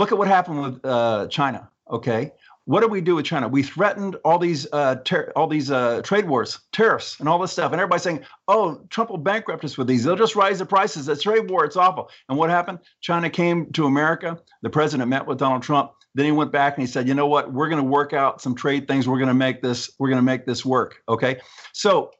Look 0.00 0.12
at 0.12 0.16
what 0.16 0.28
happened 0.28 0.62
with 0.62 0.82
uh, 0.82 1.26
China. 1.28 1.68
Okay, 1.90 2.32
what 2.64 2.80
did 2.80 2.90
we 2.90 3.02
do 3.02 3.16
with 3.16 3.26
China? 3.26 3.48
We 3.48 3.62
threatened 3.62 4.16
all 4.24 4.38
these 4.38 4.66
uh, 4.72 4.94
ter- 5.04 5.30
all 5.36 5.46
these 5.46 5.70
uh, 5.70 6.00
trade 6.00 6.26
wars, 6.26 6.58
tariffs, 6.72 7.20
and 7.20 7.28
all 7.28 7.38
this 7.38 7.52
stuff, 7.52 7.72
and 7.72 7.78
everybody's 7.82 8.04
saying, 8.04 8.24
"Oh, 8.48 8.80
Trump 8.88 9.10
will 9.10 9.18
bankrupt 9.18 9.62
us 9.62 9.76
with 9.76 9.88
these. 9.88 10.04
They'll 10.04 10.16
just 10.16 10.36
raise 10.36 10.58
the 10.60 10.64
prices. 10.64 11.06
It's 11.06 11.22
trade 11.22 11.50
war. 11.50 11.66
It's 11.66 11.76
awful." 11.76 12.08
And 12.30 12.38
what 12.38 12.48
happened? 12.48 12.78
China 13.02 13.28
came 13.28 13.70
to 13.72 13.84
America. 13.84 14.40
The 14.62 14.70
president 14.70 15.10
met 15.10 15.26
with 15.26 15.36
Donald 15.36 15.62
Trump. 15.62 15.92
Then 16.14 16.24
he 16.24 16.32
went 16.32 16.50
back 16.50 16.78
and 16.78 16.86
he 16.86 16.90
said, 16.90 17.06
"You 17.06 17.12
know 17.12 17.26
what? 17.26 17.52
We're 17.52 17.68
going 17.68 17.82
to 17.82 17.86
work 17.86 18.14
out 18.14 18.40
some 18.40 18.54
trade 18.54 18.88
things. 18.88 19.06
We're 19.06 19.18
going 19.18 19.28
to 19.28 19.34
make 19.34 19.60
this. 19.60 19.90
We're 19.98 20.08
going 20.08 20.16
to 20.16 20.22
make 20.22 20.46
this 20.46 20.64
work." 20.64 21.02
Okay. 21.10 21.40
So 21.74 22.10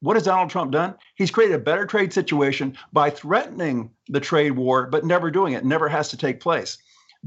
what 0.00 0.16
has 0.16 0.24
Donald 0.24 0.50
Trump 0.50 0.72
done? 0.72 0.96
He's 1.14 1.30
created 1.30 1.54
a 1.54 1.62
better 1.62 1.86
trade 1.86 2.12
situation 2.12 2.76
by 2.92 3.10
threatening 3.10 3.90
the 4.08 4.18
trade 4.18 4.52
war, 4.52 4.88
but 4.88 5.04
never 5.04 5.30
doing 5.30 5.52
it. 5.52 5.64
Never 5.64 5.88
has 5.88 6.08
to 6.08 6.16
take 6.16 6.40
place. 6.40 6.78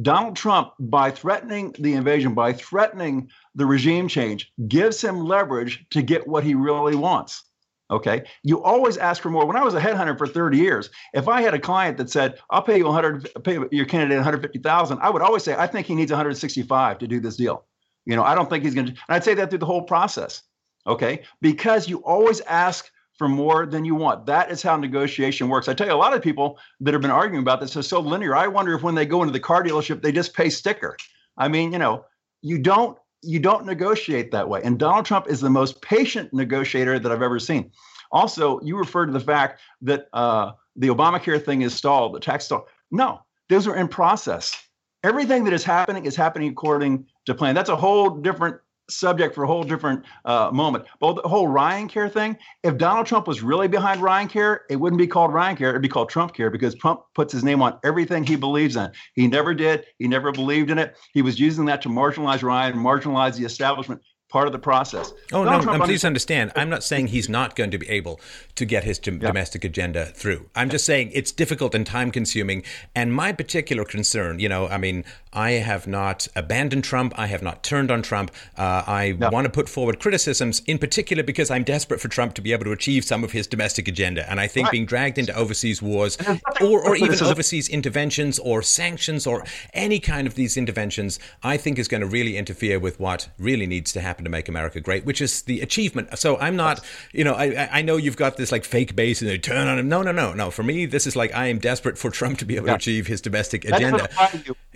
Donald 0.01 0.35
Trump, 0.35 0.73
by 0.79 1.11
threatening 1.11 1.75
the 1.79 1.93
invasion, 1.93 2.33
by 2.33 2.53
threatening 2.53 3.29
the 3.55 3.65
regime 3.65 4.07
change, 4.07 4.51
gives 4.67 5.01
him 5.01 5.19
leverage 5.19 5.85
to 5.89 6.01
get 6.01 6.27
what 6.27 6.43
he 6.43 6.55
really 6.55 6.95
wants. 6.95 7.43
Okay. 7.91 8.23
You 8.43 8.63
always 8.63 8.95
ask 8.97 9.21
for 9.21 9.29
more. 9.29 9.45
When 9.45 9.57
I 9.57 9.63
was 9.63 9.73
a 9.73 9.81
headhunter 9.81 10.17
for 10.17 10.25
30 10.25 10.57
years, 10.57 10.89
if 11.13 11.27
I 11.27 11.41
had 11.41 11.53
a 11.53 11.59
client 11.59 11.97
that 11.97 12.09
said, 12.09 12.39
I'll 12.49 12.61
pay 12.61 12.77
you 12.77 12.85
100, 12.85 13.43
pay 13.43 13.59
your 13.71 13.85
candidate 13.85 14.15
150,000, 14.17 14.99
I 14.99 15.09
would 15.09 15.21
always 15.21 15.43
say, 15.43 15.55
I 15.55 15.67
think 15.67 15.87
he 15.87 15.95
needs 15.95 16.11
165 16.11 16.99
to 16.99 17.07
do 17.07 17.19
this 17.19 17.35
deal. 17.35 17.65
You 18.05 18.15
know, 18.15 18.23
I 18.23 18.33
don't 18.33 18.49
think 18.49 18.63
he's 18.63 18.73
going 18.73 18.87
to, 18.87 18.91
and 18.93 18.99
I'd 19.09 19.25
say 19.25 19.33
that 19.33 19.49
through 19.49 19.59
the 19.59 19.65
whole 19.65 19.83
process. 19.83 20.41
Okay. 20.87 21.23
Because 21.41 21.89
you 21.89 21.97
always 22.05 22.39
ask 22.41 22.89
for 23.21 23.27
more 23.27 23.67
than 23.67 23.85
you 23.85 23.93
want. 23.93 24.25
That 24.25 24.49
is 24.49 24.63
how 24.63 24.75
negotiation 24.77 25.47
works. 25.47 25.67
I 25.67 25.75
tell 25.75 25.85
you, 25.85 25.93
a 25.93 25.95
lot 25.95 26.15
of 26.15 26.23
people 26.23 26.57
that 26.79 26.91
have 26.91 27.03
been 27.03 27.11
arguing 27.11 27.43
about 27.43 27.61
this 27.61 27.77
are 27.77 27.83
so 27.83 27.99
linear. 27.99 28.35
I 28.35 28.47
wonder 28.47 28.73
if 28.73 28.81
when 28.81 28.95
they 28.95 29.05
go 29.05 29.21
into 29.21 29.31
the 29.31 29.39
car 29.39 29.63
dealership, 29.63 30.01
they 30.01 30.11
just 30.11 30.33
pay 30.33 30.49
sticker. 30.49 30.97
I 31.37 31.47
mean, 31.47 31.71
you 31.71 31.77
know, 31.77 32.03
you 32.41 32.57
don't 32.57 32.97
you 33.21 33.39
don't 33.39 33.67
negotiate 33.67 34.31
that 34.31 34.49
way. 34.49 34.59
And 34.63 34.79
Donald 34.79 35.05
Trump 35.05 35.27
is 35.29 35.39
the 35.39 35.51
most 35.51 35.83
patient 35.83 36.33
negotiator 36.33 36.97
that 36.97 37.11
I've 37.11 37.21
ever 37.21 37.37
seen. 37.37 37.71
Also, 38.11 38.59
you 38.61 38.75
refer 38.75 39.05
to 39.05 39.11
the 39.11 39.19
fact 39.19 39.61
that 39.83 40.07
uh, 40.13 40.53
the 40.75 40.87
Obamacare 40.87 41.45
thing 41.45 41.61
is 41.61 41.75
stalled, 41.75 42.15
the 42.15 42.19
tax 42.19 42.45
stall. 42.45 42.67
No, 42.89 43.21
those 43.49 43.67
are 43.67 43.75
in 43.75 43.87
process. 43.87 44.59
Everything 45.03 45.43
that 45.43 45.53
is 45.53 45.63
happening 45.63 46.05
is 46.05 46.15
happening 46.15 46.49
according 46.49 47.05
to 47.27 47.35
plan. 47.35 47.53
That's 47.53 47.69
a 47.69 47.75
whole 47.75 48.09
different 48.09 48.57
subject 48.91 49.35
for 49.35 49.43
a 49.43 49.47
whole 49.47 49.63
different 49.63 50.03
uh, 50.25 50.49
moment. 50.51 50.85
But 50.99 51.21
the 51.21 51.27
whole 51.27 51.47
Ryan 51.47 51.87
Care 51.87 52.09
thing, 52.09 52.37
if 52.63 52.77
Donald 52.77 53.05
Trump 53.05 53.27
was 53.27 53.41
really 53.41 53.67
behind 53.67 54.01
Ryan 54.01 54.27
Care, 54.27 54.61
it 54.69 54.75
wouldn't 54.75 54.99
be 54.99 55.07
called 55.07 55.33
Ryan 55.33 55.55
Care. 55.55 55.69
It'd 55.69 55.81
be 55.81 55.89
called 55.89 56.09
Trump 56.09 56.33
Care 56.33 56.49
because 56.49 56.75
Trump 56.75 57.01
puts 57.15 57.33
his 57.33 57.43
name 57.43 57.61
on 57.61 57.79
everything 57.83 58.23
he 58.23 58.35
believes 58.35 58.75
in. 58.75 58.91
He 59.13 59.27
never 59.27 59.53
did. 59.53 59.85
He 59.99 60.07
never 60.07 60.31
believed 60.31 60.69
in 60.69 60.77
it. 60.77 60.97
He 61.13 61.21
was 61.21 61.39
using 61.39 61.65
that 61.65 61.81
to 61.83 61.89
marginalize 61.89 62.43
Ryan, 62.43 62.75
marginalize 62.75 63.37
the 63.37 63.45
establishment 63.45 64.01
part 64.31 64.47
of 64.47 64.53
the 64.53 64.59
process. 64.59 65.13
Oh 65.31 65.43
Donald 65.43 65.65
no, 65.65 65.77
no! 65.77 65.85
Please 65.85 66.05
understand. 66.05 66.51
I'm 66.55 66.69
not 66.69 66.83
saying 66.83 67.07
he's 67.07 67.29
not 67.29 67.55
going 67.55 67.71
to 67.71 67.77
be 67.77 67.89
able 67.89 68.19
to 68.55 68.65
get 68.65 68.83
his 68.83 68.99
yeah. 69.05 69.17
domestic 69.17 69.63
agenda 69.63 70.05
through. 70.05 70.49
I'm 70.55 70.69
just 70.69 70.85
saying 70.85 71.11
it's 71.13 71.31
difficult 71.31 71.75
and 71.75 71.85
time 71.85 72.11
consuming. 72.11 72.63
And 72.95 73.13
my 73.13 73.33
particular 73.33 73.83
concern, 73.83 74.39
you 74.39 74.49
know, 74.49 74.67
I 74.67 74.77
mean, 74.77 75.03
I 75.33 75.51
have 75.51 75.85
not 75.85 76.27
abandoned 76.35 76.83
Trump. 76.83 77.13
I 77.17 77.27
have 77.27 77.41
not 77.41 77.63
turned 77.63 77.91
on 77.91 78.01
Trump. 78.01 78.31
Uh, 78.57 78.83
I 78.87 79.15
no. 79.17 79.29
want 79.29 79.45
to 79.45 79.49
put 79.51 79.69
forward 79.69 79.99
criticisms, 79.99 80.61
in 80.65 80.77
particular 80.77 81.23
because 81.23 81.51
I'm 81.51 81.63
desperate 81.63 81.99
for 81.99 82.07
Trump 82.07 82.33
to 82.35 82.41
be 82.41 82.53
able 82.53 82.65
to 82.65 82.71
achieve 82.71 83.03
some 83.03 83.23
of 83.23 83.31
his 83.31 83.47
domestic 83.47 83.87
agenda. 83.87 84.29
And 84.29 84.39
I 84.39 84.47
think 84.47 84.65
right. 84.65 84.71
being 84.71 84.85
dragged 84.85 85.17
into 85.17 85.35
overseas 85.35 85.81
wars, 85.81 86.17
or, 86.61 86.81
or 86.85 86.95
even 86.95 87.21
overseas 87.23 87.69
interventions, 87.69 88.39
or 88.39 88.61
sanctions, 88.61 89.27
or 89.27 89.43
any 89.73 89.99
kind 89.99 90.27
of 90.27 90.35
these 90.35 90.57
interventions, 90.57 91.19
I 91.43 91.57
think 91.57 91.77
is 91.77 91.87
going 91.87 92.01
to 92.01 92.07
really 92.07 92.37
interfere 92.37 92.79
with 92.79 92.99
what 92.99 93.29
really 93.37 93.67
needs 93.67 93.91
to 93.93 94.01
happen 94.01 94.20
happen 94.21 94.25
to 94.25 94.29
make 94.29 94.47
America 94.47 94.79
great, 94.79 95.05
which 95.05 95.21
is 95.21 95.43
the 95.43 95.61
achievement. 95.61 96.17
So 96.17 96.37
I'm 96.37 96.55
not, 96.55 96.83
you 97.11 97.23
know, 97.23 97.33
I 97.33 97.69
I 97.71 97.81
know 97.81 97.97
you've 97.97 98.17
got 98.17 98.37
this 98.37 98.51
like 98.51 98.63
fake 98.65 98.95
base 98.95 99.21
and 99.21 99.29
they 99.29 99.37
turn 99.37 99.67
on 99.67 99.79
him. 99.79 99.89
No, 99.89 100.01
no, 100.01 100.11
no, 100.11 100.33
no. 100.33 100.51
For 100.51 100.63
me, 100.63 100.85
this 100.85 101.07
is 101.07 101.15
like 101.15 101.33
I 101.33 101.47
am 101.47 101.59
desperate 101.59 101.97
for 101.97 102.11
Trump 102.11 102.37
to 102.39 102.45
be 102.45 102.55
able 102.55 102.67
yeah. 102.67 102.73
to 102.73 102.77
achieve 102.77 103.07
his 103.07 103.21
domestic 103.21 103.65
agenda. 103.65 104.09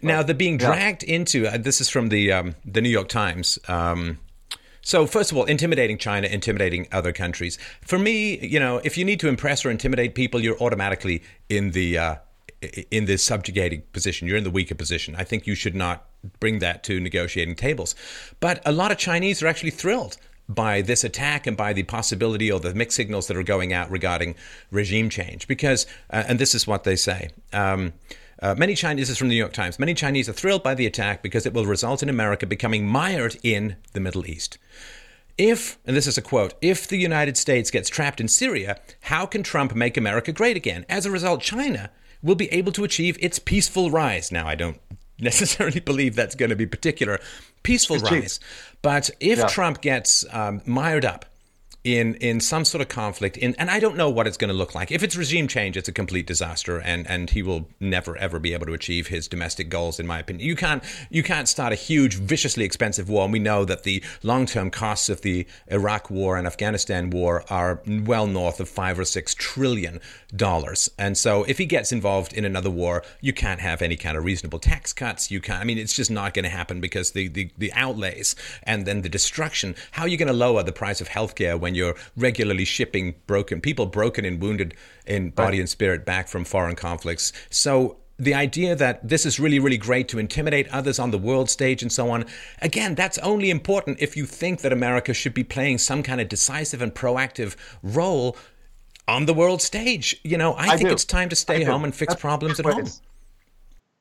Now, 0.02 0.24
the 0.24 0.34
being 0.34 0.58
dragged 0.58 1.04
yeah. 1.04 1.16
into 1.16 1.48
uh, 1.48 1.58
this 1.58 1.82
is 1.82 1.90
from 1.90 2.10
the 2.10 2.32
um, 2.32 2.56
the 2.66 2.82
New 2.82 2.90
York 2.90 3.10
Times. 3.10 3.60
Um, 3.68 4.20
so, 4.82 5.08
first 5.08 5.32
of 5.32 5.38
all, 5.38 5.46
intimidating 5.46 5.98
China, 5.98 6.28
intimidating 6.28 6.88
other 6.92 7.12
countries. 7.12 7.58
For 7.82 7.98
me, 7.98 8.38
you 8.38 8.60
know, 8.60 8.82
if 8.84 8.98
you 8.98 9.06
need 9.06 9.20
to 9.22 9.28
impress 9.28 9.66
or 9.66 9.72
intimidate 9.72 10.14
people, 10.14 10.40
you're 10.42 10.60
automatically 10.60 11.24
in 11.50 11.72
the 11.72 11.98
uh, 11.98 12.16
in 12.92 13.06
this 13.06 13.24
subjugating 13.24 13.82
position. 13.94 14.28
You're 14.28 14.38
in 14.38 14.44
the 14.44 14.52
weaker 14.52 14.76
position. 14.76 15.16
I 15.16 15.24
think 15.24 15.48
you 15.48 15.56
should 15.56 15.76
not 15.76 16.06
bring 16.40 16.60
that 16.60 16.84
to 16.84 17.00
negotiating 17.00 17.56
tables. 17.56 17.96
But 18.40 18.62
a 18.66 18.72
lot 18.72 18.92
of 18.92 18.98
Chinese 18.98 19.42
are 19.42 19.48
actually 19.48 19.72
thrilled 19.72 20.18
by 20.48 20.82
this 20.82 21.04
attack 21.04 21.48
and 21.48 21.58
by 21.58 21.74
the 21.74 21.84
possibility 21.84 22.52
or 22.52 22.60
the 22.60 22.74
mixed 22.74 22.96
signals 22.96 23.28
that 23.28 23.38
are 23.38 23.44
going 23.44 23.74
out 23.74 23.90
regarding 23.90 24.36
regime 24.72 25.10
change. 25.10 25.48
Because, 25.48 25.86
uh, 26.12 26.24
and 26.28 26.40
this 26.40 26.54
is 26.54 26.68
what 26.68 26.84
they 26.84 26.96
say. 26.96 27.30
Um, 27.52 27.94
uh, 28.42 28.54
many 28.56 28.76
Chinese, 28.76 29.10
is 29.10 29.18
from 29.18 29.30
the 29.30 29.36
New 29.36 29.40
York 29.40 29.54
Times, 29.54 29.80
many 29.80 29.94
Chinese 29.94 30.28
are 30.28 30.34
thrilled 30.34 30.62
by 30.62 30.76
the 30.76 30.86
attack 30.86 31.24
because 31.24 31.46
it 31.46 31.54
will 31.54 31.66
result 31.66 32.04
in 32.04 32.10
America 32.10 32.46
becoming 32.46 32.86
mired 32.86 33.38
in 33.44 33.78
the 33.94 34.00
Middle 34.00 34.26
East. 34.26 34.58
If, 35.38 35.78
and 35.86 35.96
this 35.96 36.08
is 36.08 36.18
a 36.18 36.22
quote, 36.22 36.54
if 36.62 36.88
the 36.88 36.98
United 36.98 37.38
States 37.38 37.72
gets 37.72 37.90
trapped 37.90 38.22
in 38.22 38.28
Syria, 38.28 38.80
how 39.02 39.26
can 39.26 39.44
Trump 39.44 39.76
make 39.76 39.98
America 39.98 40.32
great 40.32 40.56
again? 40.56 40.86
As 40.88 41.06
a 41.06 41.12
result, 41.12 41.42
China 41.42 41.90
will 42.22 42.36
be 42.36 42.52
able 42.54 42.72
to 42.74 42.84
achieve 42.84 43.18
its 43.20 43.40
peaceful 43.40 43.92
rise. 43.92 44.32
Now, 44.32 44.48
I 44.48 44.56
don't 44.56 44.80
necessarily 45.20 45.80
believe 45.80 46.16
that's 46.16 46.36
going 46.36 46.50
to 46.50 46.56
be 46.56 46.66
particular 46.66 47.20
peaceful 47.64 47.96
it's 47.98 48.12
rise, 48.12 48.38
cheap. 48.38 48.48
but 48.82 49.10
if 49.20 49.40
yeah. 49.40 49.48
Trump 49.48 49.82
gets 49.82 50.26
um, 50.34 50.62
mired 50.66 51.06
up 51.06 51.26
in 51.86 52.16
in 52.16 52.40
some 52.40 52.66
sort 52.66 52.82
of 52.82 52.88
conflict 52.88 53.38
in 53.38 53.56
and 53.60 53.70
I 53.70 53.80
don't 53.80 53.96
know 53.96 54.10
what 54.10 54.26
it's 54.26 54.38
going 54.38 54.50
to 54.50 54.56
look 54.56 54.74
like. 54.74 54.92
If 54.92 55.04
it's 55.04 55.16
regime 55.16 55.48
change, 55.48 55.78
it's 55.78 55.88
a 55.88 55.94
complete 55.94 56.26
disaster 56.26 56.82
and 56.82 57.08
and 57.08 57.30
he 57.30 57.44
will 57.44 57.70
never 57.80 58.18
ever 58.18 58.40
be 58.40 58.54
able 58.54 58.66
to 58.66 58.74
achieve 58.74 59.08
his 59.08 59.28
domestic 59.28 59.70
goals 59.70 60.00
in 60.00 60.08
my 60.08 60.20
opinion. 60.20 60.46
You 60.46 60.56
can't 60.56 60.84
you 61.12 61.22
can't 61.22 61.48
start 61.48 61.72
a 61.72 61.76
huge 61.76 62.16
viciously 62.16 62.66
expensive 62.66 63.08
war 63.08 63.24
and 63.24 63.32
we 63.32 63.40
know 63.40 63.66
that 63.66 63.84
the 63.84 64.04
long-term 64.24 64.72
costs 64.72 65.10
of 65.10 65.22
the 65.22 65.46
Iraq 65.68 66.10
war 66.10 66.38
and 66.38 66.48
Afghanistan 66.48 67.12
war 67.12 67.46
are 67.50 67.82
well 67.88 68.26
north 68.26 68.60
of 68.60 68.68
5 68.68 69.00
or 69.00 69.06
6 69.06 69.36
trillion 69.36 70.02
dollars. 70.36 70.90
And 70.98 71.16
so 71.16 71.44
if 71.44 71.60
he 71.60 71.68
gets 71.68 71.92
involved 71.92 72.34
in 72.34 72.46
another 72.46 72.72
war, 72.72 73.04
you 73.22 73.32
can't 73.32 73.62
have 73.62 73.84
any 73.84 73.96
kind 73.96 74.18
of 74.18 74.26
reasonable 74.26 74.58
tax 74.58 74.92
cuts. 74.92 75.30
You 75.30 75.40
can't 75.40 75.62
I 75.62 75.64
mean 75.64 75.78
it's 75.78 75.94
just 75.94 76.10
not 76.10 76.34
going 76.34 76.46
to 76.46 76.50
happen 76.50 76.82
because 76.82 77.12
the 77.12 77.28
the 77.28 77.52
the 77.60 77.72
outlays 77.74 78.36
and 78.64 78.88
then 78.88 79.04
the 79.04 79.10
destruction. 79.10 79.76
How 79.92 80.04
are 80.04 80.08
you 80.08 80.18
going 80.18 80.28
to 80.28 80.34
lower 80.34 80.64
the 80.64 80.72
price 80.72 81.00
of 81.00 81.10
healthcare 81.10 81.60
when 81.60 81.75
you're 81.76 81.96
regularly 82.16 82.66
shipping 82.66 83.16
broken 83.28 83.62
people, 83.62 83.86
broken 83.86 84.26
and 84.26 84.42
wounded 84.42 84.74
in 85.06 85.30
body 85.30 85.58
right. 85.58 85.62
and 85.62 85.70
spirit 85.70 86.06
back 86.06 86.28
from 86.28 86.46
foreign 86.46 86.76
conflicts. 86.76 87.32
So 87.50 87.98
the 88.18 88.34
idea 88.34 88.76
that 88.76 89.08
this 89.08 89.26
is 89.26 89.40
really, 89.40 89.60
really 89.60 89.78
great 89.78 90.08
to 90.10 90.20
intimidate 90.20 90.68
others 90.70 91.00
on 91.00 91.12
the 91.12 91.18
world 91.18 91.50
stage 91.50 91.82
and 91.82 91.92
so 91.92 92.10
on, 92.10 92.26
again, 92.62 92.96
that's 92.96 93.18
only 93.20 93.50
important 93.50 94.02
if 94.02 94.16
you 94.16 94.26
think 94.26 94.62
that 94.62 94.72
America 94.72 95.14
should 95.14 95.34
be 95.34 95.44
playing 95.44 95.78
some 95.78 96.02
kind 96.02 96.22
of 96.22 96.30
decisive 96.30 96.82
and 96.82 96.94
proactive 96.96 97.56
role 97.84 98.38
on 99.08 99.26
the 99.26 99.34
world 99.34 99.62
stage. 99.62 100.20
You 100.24 100.38
know, 100.38 100.54
I, 100.54 100.70
I 100.70 100.78
think 100.78 100.90
do. 100.90 100.94
it's 100.94 101.06
time 101.06 101.30
to 101.30 101.36
stay 101.36 101.64
home 101.64 101.84
and 101.84 101.94
fix 101.94 102.14
that's 102.14 102.22
problems 102.22 102.60
at 102.60 102.66
home. 102.66 102.88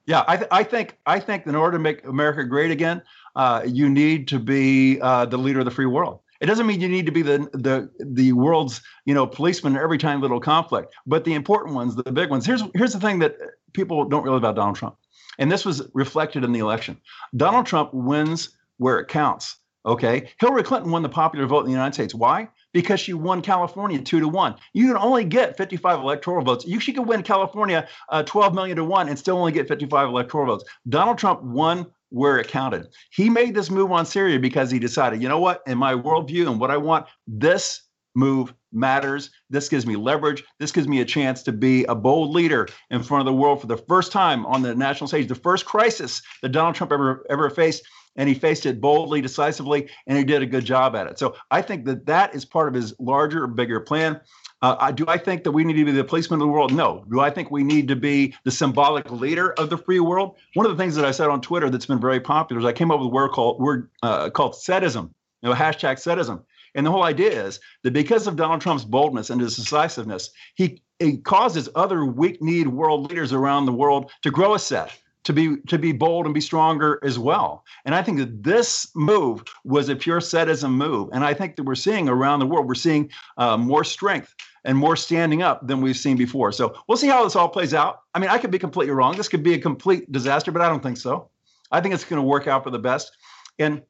Yeah, 0.06 0.22
I, 0.28 0.36
th- 0.36 0.48
I 0.50 0.62
think 0.62 0.98
I 1.06 1.18
think 1.18 1.46
in 1.46 1.54
order 1.54 1.78
to 1.78 1.82
make 1.82 2.04
America 2.04 2.44
great 2.44 2.70
again, 2.70 3.02
uh, 3.36 3.62
you 3.66 3.88
need 3.88 4.28
to 4.28 4.38
be 4.38 5.00
uh, 5.00 5.24
the 5.24 5.38
leader 5.38 5.60
of 5.60 5.64
the 5.64 5.70
free 5.70 5.86
world. 5.86 6.20
It 6.44 6.46
doesn't 6.46 6.66
mean 6.66 6.82
you 6.82 6.90
need 6.90 7.06
to 7.06 7.12
be 7.12 7.22
the 7.22 7.48
the 7.54 7.88
the 7.98 8.34
world's 8.34 8.82
you 9.06 9.14
know 9.14 9.26
policeman 9.26 9.78
every 9.78 9.96
time 9.96 10.20
little 10.20 10.40
conflict, 10.40 10.94
but 11.06 11.24
the 11.24 11.32
important 11.32 11.74
ones, 11.74 11.96
the 11.96 12.12
big 12.12 12.28
ones. 12.28 12.44
Here's 12.44 12.62
here's 12.74 12.92
the 12.92 13.00
thing 13.00 13.18
that 13.20 13.38
people 13.72 14.04
don't 14.04 14.24
realize 14.24 14.40
about 14.40 14.54
Donald 14.54 14.76
Trump, 14.76 14.96
and 15.38 15.50
this 15.50 15.64
was 15.64 15.88
reflected 15.94 16.44
in 16.44 16.52
the 16.52 16.58
election. 16.58 17.00
Donald 17.34 17.64
Trump 17.64 17.94
wins 17.94 18.50
where 18.76 18.98
it 18.98 19.08
counts. 19.08 19.56
Okay, 19.86 20.28
Hillary 20.38 20.62
Clinton 20.62 20.90
won 20.90 21.00
the 21.00 21.08
popular 21.08 21.46
vote 21.46 21.60
in 21.60 21.64
the 21.64 21.70
United 21.72 21.94
States. 21.94 22.14
Why? 22.14 22.50
Because 22.74 23.00
she 23.00 23.14
won 23.14 23.40
California 23.40 23.98
two 24.02 24.20
to 24.20 24.28
one. 24.28 24.56
You 24.74 24.88
can 24.88 24.98
only 24.98 25.24
get 25.24 25.56
55 25.56 26.00
electoral 26.00 26.44
votes. 26.44 26.66
You 26.66 26.78
she 26.78 26.92
could 26.92 27.08
win 27.08 27.22
California 27.22 27.88
uh, 28.10 28.22
12 28.22 28.54
million 28.54 28.76
to 28.76 28.84
one 28.84 29.08
and 29.08 29.18
still 29.18 29.38
only 29.38 29.52
get 29.52 29.66
55 29.66 30.10
electoral 30.10 30.44
votes. 30.44 30.64
Donald 30.90 31.16
Trump 31.16 31.42
won 31.42 31.86
where 32.14 32.38
it 32.38 32.46
counted. 32.46 32.88
He 33.10 33.28
made 33.28 33.54
this 33.54 33.70
move 33.70 33.90
on 33.90 34.06
Syria 34.06 34.38
because 34.38 34.70
he 34.70 34.78
decided, 34.78 35.20
you 35.20 35.28
know 35.28 35.40
what, 35.40 35.62
in 35.66 35.76
my 35.76 35.94
worldview 35.94 36.48
and 36.48 36.60
what 36.60 36.70
I 36.70 36.76
want, 36.76 37.06
this 37.26 37.82
move 38.14 38.54
matters. 38.72 39.30
This 39.50 39.68
gives 39.68 39.84
me 39.84 39.96
leverage. 39.96 40.44
This 40.60 40.70
gives 40.70 40.86
me 40.86 41.00
a 41.00 41.04
chance 41.04 41.42
to 41.42 41.52
be 41.52 41.84
a 41.86 41.94
bold 41.94 42.30
leader 42.30 42.68
in 42.90 43.02
front 43.02 43.20
of 43.20 43.26
the 43.26 43.36
world 43.36 43.60
for 43.60 43.66
the 43.66 43.76
first 43.76 44.12
time 44.12 44.46
on 44.46 44.62
the 44.62 44.76
national 44.76 45.08
stage, 45.08 45.26
the 45.26 45.34
first 45.34 45.66
crisis 45.66 46.22
that 46.42 46.50
Donald 46.50 46.76
Trump 46.76 46.92
ever 46.92 47.26
ever 47.28 47.50
faced. 47.50 47.82
And 48.16 48.28
he 48.28 48.34
faced 48.36 48.64
it 48.64 48.80
boldly, 48.80 49.20
decisively, 49.20 49.88
and 50.06 50.16
he 50.16 50.22
did 50.22 50.40
a 50.40 50.46
good 50.46 50.64
job 50.64 50.94
at 50.94 51.08
it. 51.08 51.18
So 51.18 51.34
I 51.50 51.62
think 51.62 51.84
that 51.86 52.06
that 52.06 52.32
is 52.32 52.44
part 52.44 52.68
of 52.68 52.74
his 52.74 52.94
larger, 53.00 53.48
bigger 53.48 53.80
plan. 53.80 54.20
Uh, 54.64 54.90
do 54.90 55.04
I 55.08 55.18
think 55.18 55.44
that 55.44 55.52
we 55.52 55.62
need 55.62 55.74
to 55.74 55.84
be 55.84 55.92
the 55.92 56.02
policeman 56.02 56.40
of 56.40 56.46
the 56.46 56.50
world? 56.50 56.72
No. 56.72 57.04
Do 57.10 57.20
I 57.20 57.28
think 57.28 57.50
we 57.50 57.62
need 57.62 57.86
to 57.88 57.96
be 57.96 58.34
the 58.44 58.50
symbolic 58.50 59.10
leader 59.10 59.52
of 59.60 59.68
the 59.68 59.76
free 59.76 60.00
world? 60.00 60.36
One 60.54 60.64
of 60.64 60.72
the 60.74 60.82
things 60.82 60.96
that 60.96 61.04
I 61.04 61.10
said 61.10 61.28
on 61.28 61.42
Twitter 61.42 61.68
that's 61.68 61.84
been 61.84 62.00
very 62.00 62.18
popular 62.18 62.60
is 62.60 62.64
I 62.64 62.72
came 62.72 62.90
up 62.90 62.98
with 62.98 63.08
a 63.08 63.10
word 63.10 63.32
called 63.32 63.60
word 63.60 63.90
uh, 64.02 64.30
called 64.30 64.54
setism, 64.54 65.10
you 65.42 65.50
know, 65.50 65.54
hashtag 65.54 65.96
setism. 65.96 66.42
And 66.74 66.86
the 66.86 66.90
whole 66.90 67.02
idea 67.02 67.44
is 67.44 67.60
that 67.82 67.92
because 67.92 68.26
of 68.26 68.36
Donald 68.36 68.62
Trump's 68.62 68.86
boldness 68.86 69.28
and 69.28 69.38
his 69.38 69.54
decisiveness, 69.54 70.30
he, 70.54 70.80
he 70.98 71.18
causes 71.18 71.68
other 71.74 72.06
weak-kneed 72.06 72.68
world 72.68 73.10
leaders 73.10 73.34
around 73.34 73.66
the 73.66 73.72
world 73.72 74.10
to 74.22 74.30
grow 74.30 74.54
a 74.54 74.58
set 74.58 74.98
to 75.24 75.32
be 75.32 75.56
to 75.66 75.78
be 75.78 75.92
bold 75.92 76.26
and 76.26 76.34
be 76.34 76.40
stronger 76.40 77.00
as 77.02 77.18
well. 77.18 77.64
And 77.84 77.94
I 77.94 78.02
think 78.02 78.18
that 78.18 78.42
this 78.42 78.88
move 78.94 79.42
was 79.64 79.88
a 79.88 79.96
pure 79.96 80.20
setism 80.20 80.72
move. 80.72 81.10
And 81.12 81.24
I 81.24 81.34
think 81.34 81.56
that 81.56 81.64
we're 81.64 81.74
seeing 81.74 82.08
around 82.08 82.40
the 82.40 82.46
world, 82.46 82.66
we're 82.66 82.74
seeing 82.74 83.10
uh, 83.36 83.56
more 83.56 83.84
strength 83.84 84.34
and 84.64 84.76
more 84.76 84.96
standing 84.96 85.42
up 85.42 85.66
than 85.66 85.80
we've 85.80 85.96
seen 85.96 86.16
before. 86.16 86.52
So 86.52 86.74
we'll 86.88 86.98
see 86.98 87.08
how 87.08 87.24
this 87.24 87.36
all 87.36 87.48
plays 87.48 87.74
out. 87.74 88.00
I 88.14 88.18
mean, 88.18 88.30
I 88.30 88.38
could 88.38 88.50
be 88.50 88.58
completely 88.58 88.94
wrong. 88.94 89.16
This 89.16 89.28
could 89.28 89.42
be 89.42 89.54
a 89.54 89.58
complete 89.58 90.10
disaster, 90.10 90.50
but 90.52 90.62
I 90.62 90.68
don't 90.68 90.82
think 90.82 90.96
so. 90.96 91.30
I 91.70 91.80
think 91.80 91.94
it's 91.94 92.04
going 92.04 92.20
to 92.20 92.26
work 92.26 92.46
out 92.46 92.64
for 92.64 92.70
the 92.70 92.78
best. 92.78 93.16
And 93.58 93.82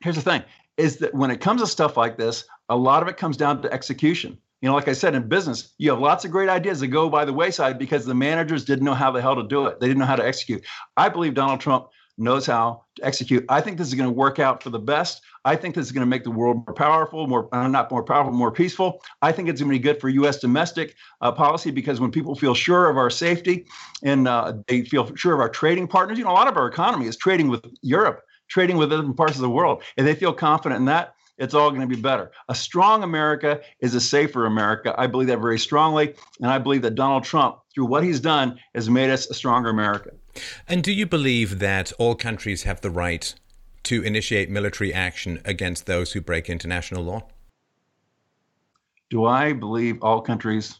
here's 0.00 0.16
the 0.16 0.22
thing 0.22 0.42
is 0.76 0.96
that 0.98 1.14
when 1.14 1.30
it 1.30 1.40
comes 1.40 1.60
to 1.60 1.66
stuff 1.66 1.96
like 1.96 2.16
this, 2.16 2.44
a 2.68 2.76
lot 2.76 3.02
of 3.02 3.08
it 3.08 3.16
comes 3.16 3.36
down 3.36 3.60
to 3.62 3.72
execution. 3.72 4.38
You 4.62 4.68
know, 4.68 4.74
like 4.74 4.88
I 4.88 4.92
said, 4.92 5.14
in 5.14 5.26
business, 5.28 5.72
you 5.78 5.90
have 5.90 6.00
lots 6.00 6.24
of 6.24 6.30
great 6.30 6.48
ideas 6.48 6.80
that 6.80 6.88
go 6.88 7.08
by 7.08 7.24
the 7.24 7.32
wayside 7.32 7.78
because 7.78 8.04
the 8.04 8.14
managers 8.14 8.64
didn't 8.64 8.84
know 8.84 8.94
how 8.94 9.10
the 9.10 9.20
hell 9.20 9.36
to 9.36 9.42
do 9.42 9.66
it. 9.66 9.80
They 9.80 9.88
didn't 9.88 10.00
know 10.00 10.06
how 10.06 10.16
to 10.16 10.26
execute. 10.26 10.64
I 10.96 11.08
believe 11.08 11.34
Donald 11.34 11.60
Trump 11.60 11.86
knows 12.20 12.46
how 12.46 12.84
to 12.96 13.04
execute. 13.04 13.44
I 13.48 13.60
think 13.60 13.78
this 13.78 13.88
is 13.88 13.94
going 13.94 14.08
to 14.08 14.14
work 14.14 14.38
out 14.38 14.62
for 14.62 14.70
the 14.70 14.78
best. 14.78 15.22
I 15.44 15.56
think 15.56 15.74
this 15.74 15.86
is 15.86 15.92
going 15.92 16.02
to 16.02 16.06
make 16.06 16.24
the 16.24 16.30
world 16.30 16.64
more 16.66 16.74
powerful, 16.74 17.26
more 17.26 17.48
uh, 17.54 17.66
not 17.66 17.90
more 17.90 18.02
powerful, 18.02 18.32
more 18.32 18.52
peaceful. 18.52 19.02
I 19.22 19.32
think 19.32 19.48
it's 19.48 19.60
going 19.60 19.72
to 19.72 19.78
be 19.78 19.82
good 19.82 20.00
for 20.00 20.08
U.S. 20.10 20.38
domestic 20.38 20.94
uh, 21.20 21.32
policy 21.32 21.70
because 21.70 21.98
when 21.98 22.10
people 22.10 22.34
feel 22.34 22.54
sure 22.54 22.90
of 22.90 22.96
our 22.96 23.10
safety 23.10 23.66
and 24.02 24.28
uh, 24.28 24.54
they 24.66 24.82
feel 24.82 25.14
sure 25.16 25.34
of 25.34 25.40
our 25.40 25.48
trading 25.48 25.88
partners, 25.88 26.18
you 26.18 26.24
know, 26.24 26.30
a 26.30 26.32
lot 26.32 26.48
of 26.48 26.56
our 26.56 26.66
economy 26.66 27.06
is 27.06 27.16
trading 27.16 27.48
with 27.48 27.64
Europe, 27.80 28.22
trading 28.48 28.76
with 28.76 28.92
other 28.92 29.12
parts 29.12 29.36
of 29.36 29.40
the 29.40 29.50
world, 29.50 29.82
and 29.96 30.06
they 30.06 30.14
feel 30.14 30.32
confident 30.32 30.78
in 30.78 30.84
that 30.86 31.14
it's 31.40 31.54
all 31.54 31.70
going 31.70 31.80
to 31.80 31.86
be 31.86 32.00
better. 32.00 32.30
A 32.50 32.54
strong 32.54 33.02
America 33.02 33.62
is 33.80 33.94
a 33.94 34.00
safer 34.00 34.44
America. 34.44 34.94
I 34.98 35.06
believe 35.06 35.28
that 35.28 35.38
very 35.38 35.58
strongly. 35.58 36.14
And 36.40 36.50
I 36.50 36.58
believe 36.58 36.82
that 36.82 36.94
Donald 36.94 37.24
Trump, 37.24 37.56
through 37.74 37.86
what 37.86 38.04
he's 38.04 38.20
done, 38.20 38.60
has 38.74 38.90
made 38.90 39.08
us 39.08 39.28
a 39.30 39.34
stronger 39.34 39.70
America. 39.70 40.10
And 40.66 40.82
do 40.82 40.92
you 40.92 41.06
believe 41.06 41.58
that 41.58 41.92
all 41.98 42.14
countries 42.14 42.64
have 42.64 42.80
the 42.80 42.90
right 42.90 43.34
to 43.84 44.02
initiate 44.02 44.50
military 44.50 44.92
action 44.92 45.40
against 45.44 45.86
those 45.86 46.12
who 46.12 46.20
break 46.20 46.50
international 46.50 47.02
law? 47.02 47.28
Do 49.08 49.24
I 49.24 49.52
believe 49.52 50.02
all 50.02 50.20
countries 50.20 50.79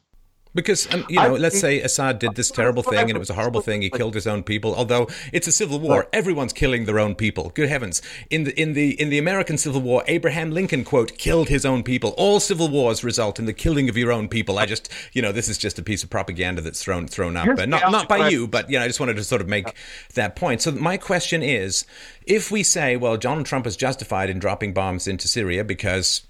because 0.55 0.93
um, 0.93 1.05
you 1.09 1.17
know, 1.17 1.37
I, 1.37 1.39
let's 1.39 1.61
say 1.61 1.81
Assad 1.81 2.19
did 2.19 2.35
this 2.35 2.51
terrible 2.51 2.83
thing, 2.83 2.99
and 2.99 3.11
it 3.11 3.19
was 3.19 3.31
a 3.31 3.35
horrible 3.35 3.61
thing. 3.61 3.83
He 3.83 3.91
killed 3.91 4.15
his 4.15 4.27
own 4.27 4.43
people. 4.43 4.75
Although 4.75 5.09
it's 5.33 5.47
a 5.47 5.53
civil 5.53 5.79
war, 5.79 6.09
everyone's 6.13 6.53
killing 6.53 6.85
their 6.85 6.99
own 6.99 7.15
people. 7.15 7.51
Good 7.55 7.69
heavens! 7.69 8.03
In 8.31 8.45
the 8.45 8.61
in 8.61 8.73
the 8.73 9.01
in 9.01 9.11
the 9.11 9.19
American 9.19 9.59
Civil 9.59 9.81
War, 9.81 10.03
Abraham 10.07 10.51
Lincoln 10.51 10.85
quote 10.85 11.17
killed 11.19 11.49
his 11.49 11.65
own 11.65 11.83
people. 11.83 12.15
All 12.17 12.41
civil 12.41 12.69
wars 12.69 13.05
result 13.05 13.39
in 13.39 13.47
the 13.47 13.53
killing 13.53 13.89
of 13.89 13.97
your 13.97 14.13
own 14.13 14.29
people. 14.29 14.59
I 14.59 14.67
just 14.67 14.91
you 15.13 15.23
know, 15.23 15.33
this 15.33 15.49
is 15.49 15.59
just 15.59 15.79
a 15.79 15.83
piece 15.83 16.03
of 16.03 16.11
propaganda 16.11 16.63
that's 16.63 16.83
thrown 16.83 17.07
thrown 17.07 17.37
up, 17.37 17.49
but 17.57 17.69
not 17.69 17.91
not 17.91 18.09
by 18.09 18.29
you, 18.29 18.47
but 18.47 18.69
you 18.71 18.79
know, 18.79 18.85
I 18.85 18.89
just 18.89 19.01
wanted 19.01 19.17
to 19.17 19.25
sort 19.25 19.41
of 19.41 19.49
make 19.49 19.75
that 20.15 20.37
point. 20.37 20.63
So 20.63 20.73
my 20.73 20.97
question 20.97 21.43
is, 21.43 21.85
if 22.27 22.51
we 22.51 22.63
say, 22.63 22.97
well, 22.97 23.17
Donald 23.17 23.47
Trump 23.47 23.67
is 23.67 23.77
justified 23.77 24.31
in 24.31 24.39
dropping 24.39 24.73
bombs 24.73 25.07
into 25.07 25.29
Syria 25.29 25.65
because 25.65 26.23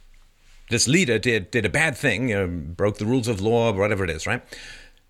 this 0.70 0.88
leader 0.88 1.18
did 1.18 1.50
did 1.50 1.66
a 1.66 1.68
bad 1.68 1.96
thing, 1.96 2.30
you 2.30 2.34
know, 2.34 2.46
broke 2.46 2.98
the 2.98 3.04
rules 3.04 3.28
of 3.28 3.40
law, 3.40 3.72
whatever 3.72 4.04
it 4.04 4.10
is, 4.10 4.26
right? 4.26 4.42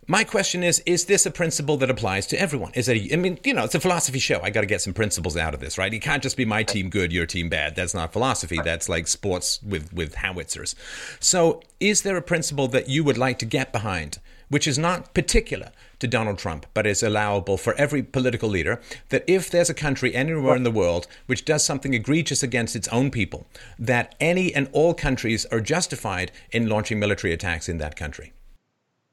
My 0.07 0.25
question 0.25 0.65
is: 0.65 0.83
Is 0.87 1.05
this 1.05 1.25
a 1.25 1.31
principle 1.31 1.77
that 1.77 1.89
applies 1.89 2.27
to 2.29 2.41
everyone? 2.41 2.73
Is 2.75 2.89
it? 2.89 3.13
I 3.13 3.17
mean, 3.17 3.39
you 3.45 3.55
know, 3.55 3.65
it's 3.65 3.77
a 3.77 3.81
philosophy 3.81 4.19
show. 4.19 4.41
I 4.43 4.51
got 4.51 4.63
to 4.63 4.67
get 4.67 4.81
some 4.81 4.93
principles 4.93 5.37
out 5.37 5.55
of 5.55 5.61
this, 5.61 5.79
right? 5.79 5.95
It 5.95 6.01
can't 6.01 6.23
just 6.23 6.37
be 6.37 6.45
my 6.45 6.65
team 6.65 6.91
good, 6.91 7.13
your 7.13 7.27
team 7.27 7.49
bad. 7.49 7.77
That's 7.77 7.95
not 7.95 8.13
philosophy. 8.13 8.59
That's 8.65 8.89
like 8.89 9.07
sports 9.07 9.63
with 9.63 9.93
with 9.93 10.17
howitzers. 10.17 10.75
So, 11.21 11.63
is 11.79 12.03
there 12.03 12.17
a 12.17 12.23
principle 12.23 12.67
that 12.69 12.89
you 12.89 13.05
would 13.05 13.19
like 13.19 13.39
to 13.39 13.47
get 13.47 13.71
behind, 13.71 14.19
which 14.49 14.67
is 14.67 14.79
not 14.79 15.15
particular 15.15 15.71
to 16.01 16.09
Donald 16.09 16.39
Trump, 16.39 16.67
but 16.75 16.87
is 16.87 17.03
allowable 17.03 17.57
for 17.57 17.75
every 17.75 18.03
political 18.03 18.49
leader 18.49 18.81
that 19.11 19.25
if 19.27 19.51
there's 19.51 19.71
a 19.71 19.75
country 19.75 20.15
anywhere 20.15 20.57
in 20.57 20.65
the 20.65 20.71
world 20.71 21.07
which 21.27 21.45
does 21.45 21.65
something 21.65 21.95
egregious 21.95 22.43
against 22.43 22.75
its 22.75 22.89
own 22.89 23.11
people, 23.11 23.47
that 23.79 24.15
any 24.21 24.53
and 24.55 24.69
all 24.73 24.95
countries 24.95 25.47
are 25.47 25.61
justified 25.61 26.33
in 26.51 26.69
launching 26.69 26.99
military 26.99 27.33
attacks 27.33 27.69
in 27.69 27.79
that 27.79 27.97
country. 27.97 28.33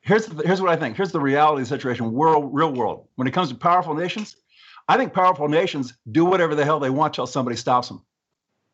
Here's, 0.01 0.27
here's 0.43 0.61
what 0.61 0.71
I 0.71 0.77
think. 0.77 0.95
Here's 0.95 1.11
the 1.11 1.19
reality 1.19 1.61
of 1.61 1.69
the 1.69 1.75
situation, 1.75 2.13
world, 2.13 2.49
real 2.53 2.73
world. 2.73 3.07
When 3.15 3.27
it 3.27 3.33
comes 3.33 3.49
to 3.49 3.55
powerful 3.55 3.93
nations, 3.93 4.37
I 4.87 4.95
think 4.95 5.13
powerful 5.13 5.49
nations 5.49 5.93
do 6.11 6.23
whatever 6.23 6.55
the 6.55 6.63
hell 6.63 6.79
they 6.79 6.89
want 6.89 7.13
till 7.13 7.27
somebody 7.27 7.57
stops 7.57 7.89
them. 7.89 8.01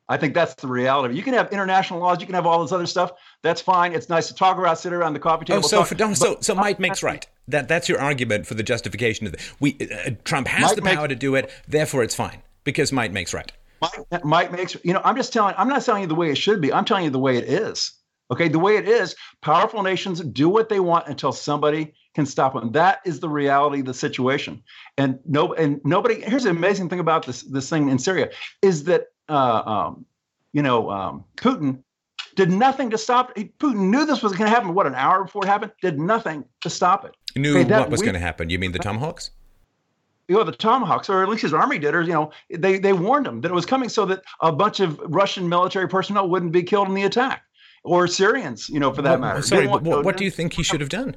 I 0.10 0.18
think 0.18 0.34
that's 0.34 0.54
the 0.56 0.68
reality. 0.68 1.16
You 1.16 1.24
can 1.24 1.34
have 1.34 1.52
international 1.52 2.00
laws, 2.00 2.20
you 2.20 2.26
can 2.26 2.36
have 2.36 2.46
all 2.46 2.62
this 2.62 2.72
other 2.72 2.86
stuff. 2.86 3.14
That's 3.42 3.62
fine. 3.62 3.94
It's 3.94 4.10
nice 4.10 4.28
to 4.28 4.36
talk 4.36 4.58
about, 4.58 4.78
sit 4.78 4.92
around 4.92 5.14
the 5.14 5.20
coffee 5.20 5.46
table. 5.46 5.60
Oh, 5.60 5.68
so 5.68 5.78
talk, 5.80 5.88
for, 5.88 5.96
but, 5.96 6.16
so 6.16 6.38
so 6.42 6.56
Mike 6.56 6.80
makes 6.80 7.02
right. 7.02 7.26
That 7.48 7.68
that's 7.68 7.88
your 7.88 8.00
argument 8.00 8.46
for 8.46 8.54
the 8.54 8.64
justification 8.64 9.26
of 9.26 9.34
the, 9.34 9.40
we 9.60 9.78
uh, 9.80 10.12
Trump 10.24 10.48
has 10.48 10.72
Mike 10.72 10.76
the 10.76 10.82
power 10.82 11.08
makes, 11.08 11.10
to 11.10 11.16
do 11.16 11.36
it, 11.36 11.52
therefore 11.68 12.04
it's 12.04 12.16
fine 12.16 12.42
because 12.64 12.92
Mike 12.92 13.12
makes 13.12 13.34
right. 13.34 13.52
Mike, 13.82 14.24
Mike 14.26 14.52
makes 14.52 14.78
you 14.84 14.94
know. 14.94 15.02
I'm 15.04 15.16
just 15.16 15.34
telling. 15.34 15.56
I'm 15.58 15.68
not 15.68 15.84
telling 15.84 16.02
you 16.02 16.08
the 16.08 16.16
way 16.16 16.30
it 16.30 16.38
should 16.38 16.62
be. 16.62 16.72
I'm 16.72 16.86
telling 16.86 17.06
you 17.06 17.10
the 17.10 17.20
way 17.20 17.38
it 17.38 17.46
is. 17.46 17.94
Okay, 18.32 18.48
the 18.48 18.60
way 18.60 18.78
it 18.78 18.88
is. 18.88 19.16
Powerful 19.42 19.84
nations 19.84 20.22
do 20.22 20.50
what 20.50 20.70
they 20.70 20.80
want 20.80 21.08
until 21.08 21.32
somebody 21.32 21.94
can 22.16 22.26
stop 22.26 22.54
them. 22.54 22.72
That 22.72 23.00
is 23.06 23.20
the 23.20 23.30
reality 23.30 23.82
of 23.82 23.86
the 23.86 23.94
situation. 23.94 24.64
And 24.98 25.20
no, 25.26 25.54
and 25.54 25.82
nobody. 25.84 26.22
Here's 26.22 26.44
the 26.44 26.50
amazing 26.50 26.90
thing 26.90 27.00
about 27.00 27.26
this 27.26 27.42
this 27.44 27.70
thing 27.70 27.90
in 27.90 28.00
Syria 28.00 28.30
is 28.62 28.86
that 28.86 29.08
uh, 29.30 29.62
um, 29.66 30.06
you 30.52 30.62
know 30.62 30.90
um, 30.90 31.24
Putin 31.36 31.84
did 32.36 32.52
nothing 32.52 32.90
to 32.90 32.98
stop 32.98 33.32
it. 33.36 33.58
Putin 33.60 33.90
knew 33.90 34.06
this 34.06 34.24
was 34.24 34.34
going 34.34 34.50
to 34.50 34.56
happen. 34.56 34.74
What 34.74 34.88
an 34.88 34.96
hour 34.96 35.24
before 35.24 35.44
it 35.44 35.48
happened, 35.48 35.72
did 35.82 36.00
nothing 36.00 36.46
to 36.62 36.70
stop 36.70 37.06
it. 37.06 37.16
He 37.34 37.40
knew 37.40 37.58
okay, 37.58 37.70
what 37.70 37.90
was 37.90 38.02
going 38.02 38.14
to 38.14 38.20
happen. 38.20 38.50
You 38.50 38.60
mean 38.60 38.72
the 38.72 38.80
Tomahawks? 38.80 39.32
You 40.28 40.36
know, 40.36 40.44
the 40.44 40.52
Tomahawks, 40.54 41.10
or 41.10 41.22
at 41.22 41.30
least 41.30 41.42
his 41.42 41.54
army 41.54 41.78
did, 41.78 41.94
or 41.94 42.02
you 42.02 42.14
know, 42.14 42.32
they 42.50 42.80
they 42.80 42.94
warned 42.94 43.28
him 43.28 43.42
that 43.42 43.52
it 43.52 43.54
was 43.54 43.66
coming 43.66 43.90
so 43.90 44.06
that 44.06 44.24
a 44.42 44.52
bunch 44.52 44.80
of 44.80 45.00
Russian 45.06 45.50
military 45.50 45.88
personnel 45.88 46.30
wouldn't 46.30 46.52
be 46.52 46.64
killed 46.64 46.88
in 46.88 46.94
the 46.94 47.04
attack, 47.04 47.44
or 47.84 48.08
Syrians, 48.08 48.70
you 48.70 48.80
know, 48.80 48.94
for 48.94 49.02
that 49.02 49.20
matter. 49.20 49.42
Sorry, 49.42 49.68
what, 49.68 49.84
what 49.84 50.18
do 50.18 50.24
you 50.24 50.32
think 50.32 50.54
he 50.54 50.64
should 50.64 50.80
have 50.80 50.90
done? 50.90 51.16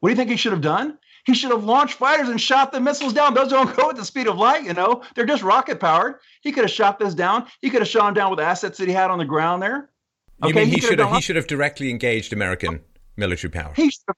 What 0.00 0.08
do 0.08 0.12
you 0.12 0.16
think 0.16 0.30
he 0.30 0.36
should 0.36 0.52
have 0.52 0.60
done? 0.60 0.98
He 1.26 1.34
should 1.34 1.50
have 1.50 1.64
launched 1.64 1.94
fighters 1.94 2.28
and 2.28 2.40
shot 2.40 2.72
the 2.72 2.80
missiles 2.80 3.12
down. 3.12 3.34
Those 3.34 3.50
don't 3.50 3.74
go 3.76 3.90
at 3.90 3.96
the 3.96 4.04
speed 4.04 4.26
of 4.26 4.36
light, 4.36 4.64
you 4.64 4.74
know. 4.74 5.02
They're 5.14 5.26
just 5.26 5.42
rocket 5.42 5.80
powered. 5.80 6.16
He 6.42 6.52
could 6.52 6.64
have 6.64 6.70
shot 6.70 6.98
this 6.98 7.14
down. 7.14 7.46
He 7.60 7.70
could 7.70 7.80
have 7.80 7.88
shot 7.88 8.06
them 8.06 8.14
down 8.14 8.30
with 8.30 8.40
assets 8.40 8.78
that 8.78 8.88
he 8.88 8.94
had 8.94 9.10
on 9.10 9.18
the 9.18 9.24
ground 9.24 9.62
there. 9.62 9.90
Okay, 10.42 10.48
you 10.48 10.54
mean 10.54 10.66
he, 10.66 10.74
he 10.76 10.80
should 10.80 10.98
have, 10.98 11.12
he 11.12 11.20
should 11.20 11.36
have 11.36 11.46
directly 11.46 11.90
engaged 11.90 12.32
American 12.32 12.80
military 13.16 13.50
power? 13.50 13.72
He 13.74 13.90
should 13.90 14.04
have, 14.06 14.16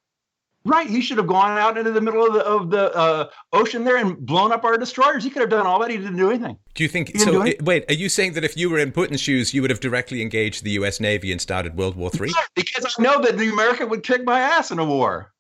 right. 0.67 0.89
He 0.89 1.01
should 1.01 1.17
have 1.17 1.27
gone 1.27 1.57
out 1.57 1.79
into 1.79 1.93
the 1.93 2.01
middle 2.01 2.27
of 2.27 2.35
the 2.35 2.41
of 2.41 2.71
the 2.71 2.95
uh, 2.95 3.31
ocean 3.55 3.85
there 3.85 3.97
and 3.97 4.19
blown 4.19 4.53
up 4.53 4.63
our 4.65 4.77
destroyers. 4.77 5.25
He 5.25 5.31
could 5.31 5.41
have 5.41 5.49
done 5.49 5.67
all 5.67 5.79
that. 5.81 5.91
He 5.91 5.97
didn't 5.97 6.19
do 6.19 6.29
anything. 6.29 6.59
Do 6.75 6.83
you 6.83 6.91
think 6.91 7.17
so? 7.17 7.43
It, 7.43 7.63
wait, 7.63 7.91
are 7.91 7.95
you 7.95 8.11
saying 8.11 8.35
that 8.35 8.45
if 8.45 8.57
you 8.57 8.69
were 8.69 8.79
in 8.79 8.93
Putin's 8.93 9.21
shoes, 9.21 9.55
you 9.55 9.63
would 9.63 9.71
have 9.71 9.81
directly 9.81 10.21
engaged 10.21 10.63
the 10.63 10.73
U.S. 10.73 11.01
Navy 11.01 11.33
and 11.33 11.41
started 11.41 11.77
World 11.77 11.97
War 11.97 12.11
Three? 12.11 12.33
because 12.55 12.85
I 12.85 13.03
know 13.03 13.23
that 13.23 13.39
the 13.39 13.49
America 13.49 13.87
would 13.87 14.03
kick 14.03 14.25
my 14.25 14.41
ass 14.41 14.71
in 14.71 14.79
a 14.79 14.85
war. 14.85 15.33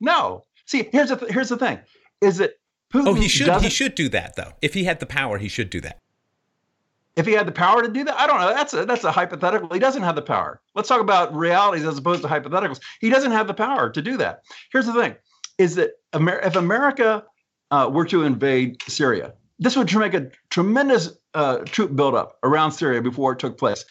No. 0.00 0.42
See, 0.66 0.88
here's 0.92 1.10
the 1.10 1.16
th- 1.16 1.32
here's 1.32 1.48
the 1.48 1.56
thing 1.56 1.80
is 2.20 2.38
that 2.38 2.54
Putin 2.92 3.08
oh, 3.08 3.14
he 3.14 3.28
should 3.28 3.54
he 3.60 3.70
should 3.70 3.94
do 3.94 4.08
that 4.10 4.36
though. 4.36 4.52
If 4.62 4.74
he 4.74 4.84
had 4.84 5.00
the 5.00 5.06
power, 5.06 5.38
he 5.38 5.48
should 5.48 5.70
do 5.70 5.80
that. 5.82 5.98
If 7.16 7.26
he 7.26 7.32
had 7.32 7.46
the 7.46 7.52
power 7.52 7.82
to 7.82 7.88
do 7.88 8.02
that, 8.04 8.18
I 8.18 8.26
don't 8.26 8.40
know. 8.40 8.48
That's 8.48 8.74
a 8.74 8.84
that's 8.84 9.04
a 9.04 9.12
hypothetical. 9.12 9.68
He 9.72 9.78
doesn't 9.78 10.02
have 10.02 10.16
the 10.16 10.22
power. 10.22 10.60
Let's 10.74 10.88
talk 10.88 11.00
about 11.00 11.34
realities 11.34 11.84
as 11.84 11.98
opposed 11.98 12.22
to 12.22 12.28
hypotheticals. 12.28 12.80
He 13.00 13.08
doesn't 13.08 13.32
have 13.32 13.46
the 13.46 13.54
power 13.54 13.90
to 13.90 14.02
do 14.02 14.16
that. 14.16 14.42
Here's 14.72 14.86
the 14.86 14.94
thing: 14.94 15.14
is 15.58 15.76
that 15.76 15.92
Amer- 16.14 16.40
if 16.40 16.56
America 16.56 17.24
uh, 17.70 17.88
were 17.92 18.04
to 18.06 18.24
invade 18.24 18.82
Syria, 18.82 19.34
this 19.58 19.76
would 19.76 19.94
make 19.96 20.14
a 20.14 20.30
tremendous 20.50 21.10
uh, 21.34 21.58
troop 21.58 21.94
buildup 21.94 22.38
around 22.42 22.72
Syria 22.72 23.00
before 23.00 23.32
it 23.32 23.38
took 23.38 23.58
place. 23.58 23.84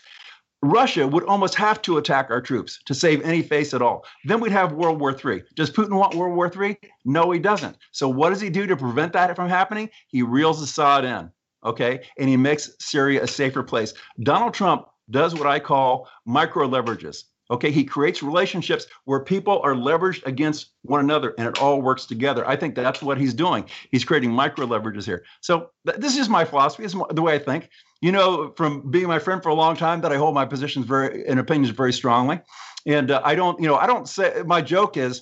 Russia 0.63 1.05
would 1.05 1.25
almost 1.25 1.55
have 1.55 1.81
to 1.81 1.97
attack 1.97 2.29
our 2.29 2.41
troops 2.41 2.79
to 2.85 2.93
save 2.93 3.21
any 3.21 3.41
face 3.41 3.73
at 3.73 3.81
all. 3.81 4.05
Then 4.23 4.39
we'd 4.39 4.53
have 4.53 4.71
World 4.71 4.99
War 4.99 5.11
III. 5.11 5.43
Does 5.55 5.69
Putin 5.69 5.97
want 5.97 6.15
World 6.15 6.35
War 6.35 6.49
III? 6.49 6.77
No, 7.03 7.31
he 7.31 7.39
doesn't. 7.39 7.77
So 7.91 8.07
what 8.07 8.29
does 8.29 8.39
he 8.39 8.49
do 8.49 8.65
to 8.67 8.77
prevent 8.77 9.11
that 9.13 9.35
from 9.35 9.49
happening? 9.49 9.89
He 10.07 10.21
reels 10.21 10.61
Assad 10.61 11.03
in, 11.03 11.29
okay, 11.65 12.01
and 12.17 12.29
he 12.29 12.37
makes 12.37 12.71
Syria 12.79 13.23
a 13.23 13.27
safer 13.27 13.61
place. 13.61 13.93
Donald 14.21 14.53
Trump 14.53 14.87
does 15.09 15.35
what 15.35 15.47
I 15.47 15.59
call 15.59 16.07
micro 16.25 16.65
leverages. 16.65 17.25
Okay, 17.53 17.69
he 17.69 17.83
creates 17.83 18.23
relationships 18.23 18.87
where 19.05 19.19
people 19.19 19.61
are 19.63 19.75
leveraged 19.75 20.25
against 20.25 20.71
one 20.81 20.99
another 20.99 21.35
and 21.37 21.47
it 21.47 21.61
all 21.61 21.83
works 21.83 22.07
together. 22.07 22.47
I 22.47 22.55
think 22.55 22.73
that's 22.73 23.03
what 23.03 23.19
he's 23.19 23.33
doing. 23.33 23.65
He's 23.91 24.03
creating 24.03 24.31
micro 24.31 24.65
leverages 24.65 25.05
here. 25.05 25.23
So 25.41 25.69
th- 25.85 25.99
this 25.99 26.17
is 26.17 26.29
my 26.29 26.45
philosophy. 26.45 26.81
This 26.81 26.95
is 26.95 27.01
the 27.11 27.21
way 27.21 27.35
I 27.35 27.39
think. 27.39 27.69
You 28.01 28.11
know, 28.11 28.53
from 28.57 28.89
being 28.89 29.07
my 29.07 29.19
friend 29.19 29.41
for 29.41 29.49
a 29.49 29.53
long 29.53 29.75
time, 29.75 30.01
that 30.01 30.11
I 30.11 30.17
hold 30.17 30.33
my 30.33 30.45
positions 30.45 30.87
very 30.87 31.27
and 31.27 31.39
opinions 31.39 31.69
very 31.69 31.93
strongly. 31.93 32.41
And 32.87 33.11
uh, 33.11 33.21
I 33.23 33.35
don't, 33.35 33.61
you 33.61 33.67
know, 33.67 33.75
I 33.75 33.85
don't 33.85 34.09
say 34.09 34.41
my 34.47 34.61
joke 34.61 34.97
is, 34.97 35.21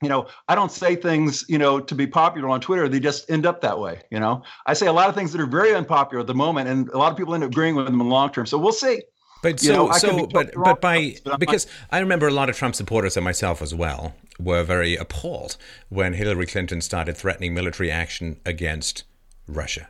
you 0.00 0.08
know, 0.08 0.28
I 0.46 0.54
don't 0.54 0.70
say 0.70 0.94
things, 0.94 1.44
you 1.48 1.58
know, 1.58 1.80
to 1.80 1.94
be 1.94 2.06
popular 2.06 2.48
on 2.50 2.60
Twitter. 2.60 2.88
They 2.88 3.00
just 3.00 3.28
end 3.28 3.46
up 3.46 3.60
that 3.62 3.80
way. 3.80 4.02
You 4.12 4.20
know, 4.20 4.44
I 4.64 4.74
say 4.74 4.86
a 4.86 4.92
lot 4.92 5.08
of 5.08 5.16
things 5.16 5.32
that 5.32 5.40
are 5.40 5.46
very 5.46 5.74
unpopular 5.74 6.20
at 6.20 6.28
the 6.28 6.36
moment, 6.36 6.68
and 6.68 6.88
a 6.90 6.98
lot 6.98 7.10
of 7.10 7.18
people 7.18 7.34
end 7.34 7.42
up 7.42 7.50
agreeing 7.50 7.74
with 7.74 7.86
them 7.86 8.00
in 8.00 8.06
the 8.06 8.14
long 8.14 8.30
term. 8.30 8.46
So 8.46 8.58
we'll 8.58 8.70
see. 8.72 9.02
But 9.42 9.60
so, 9.60 9.86
know, 9.86 9.92
so, 9.92 10.26
but, 10.26 10.52
but 10.54 10.80
by 10.80 11.16
because 11.38 11.66
I 11.90 12.00
remember 12.00 12.26
a 12.26 12.32
lot 12.32 12.50
of 12.50 12.56
Trump 12.56 12.74
supporters 12.74 13.16
and 13.16 13.24
myself 13.24 13.62
as 13.62 13.74
well 13.74 14.14
were 14.38 14.64
very 14.64 14.96
appalled 14.96 15.56
when 15.88 16.14
Hillary 16.14 16.46
Clinton 16.46 16.80
started 16.80 17.16
threatening 17.16 17.54
military 17.54 17.90
action 17.90 18.40
against 18.44 19.04
Russia, 19.46 19.88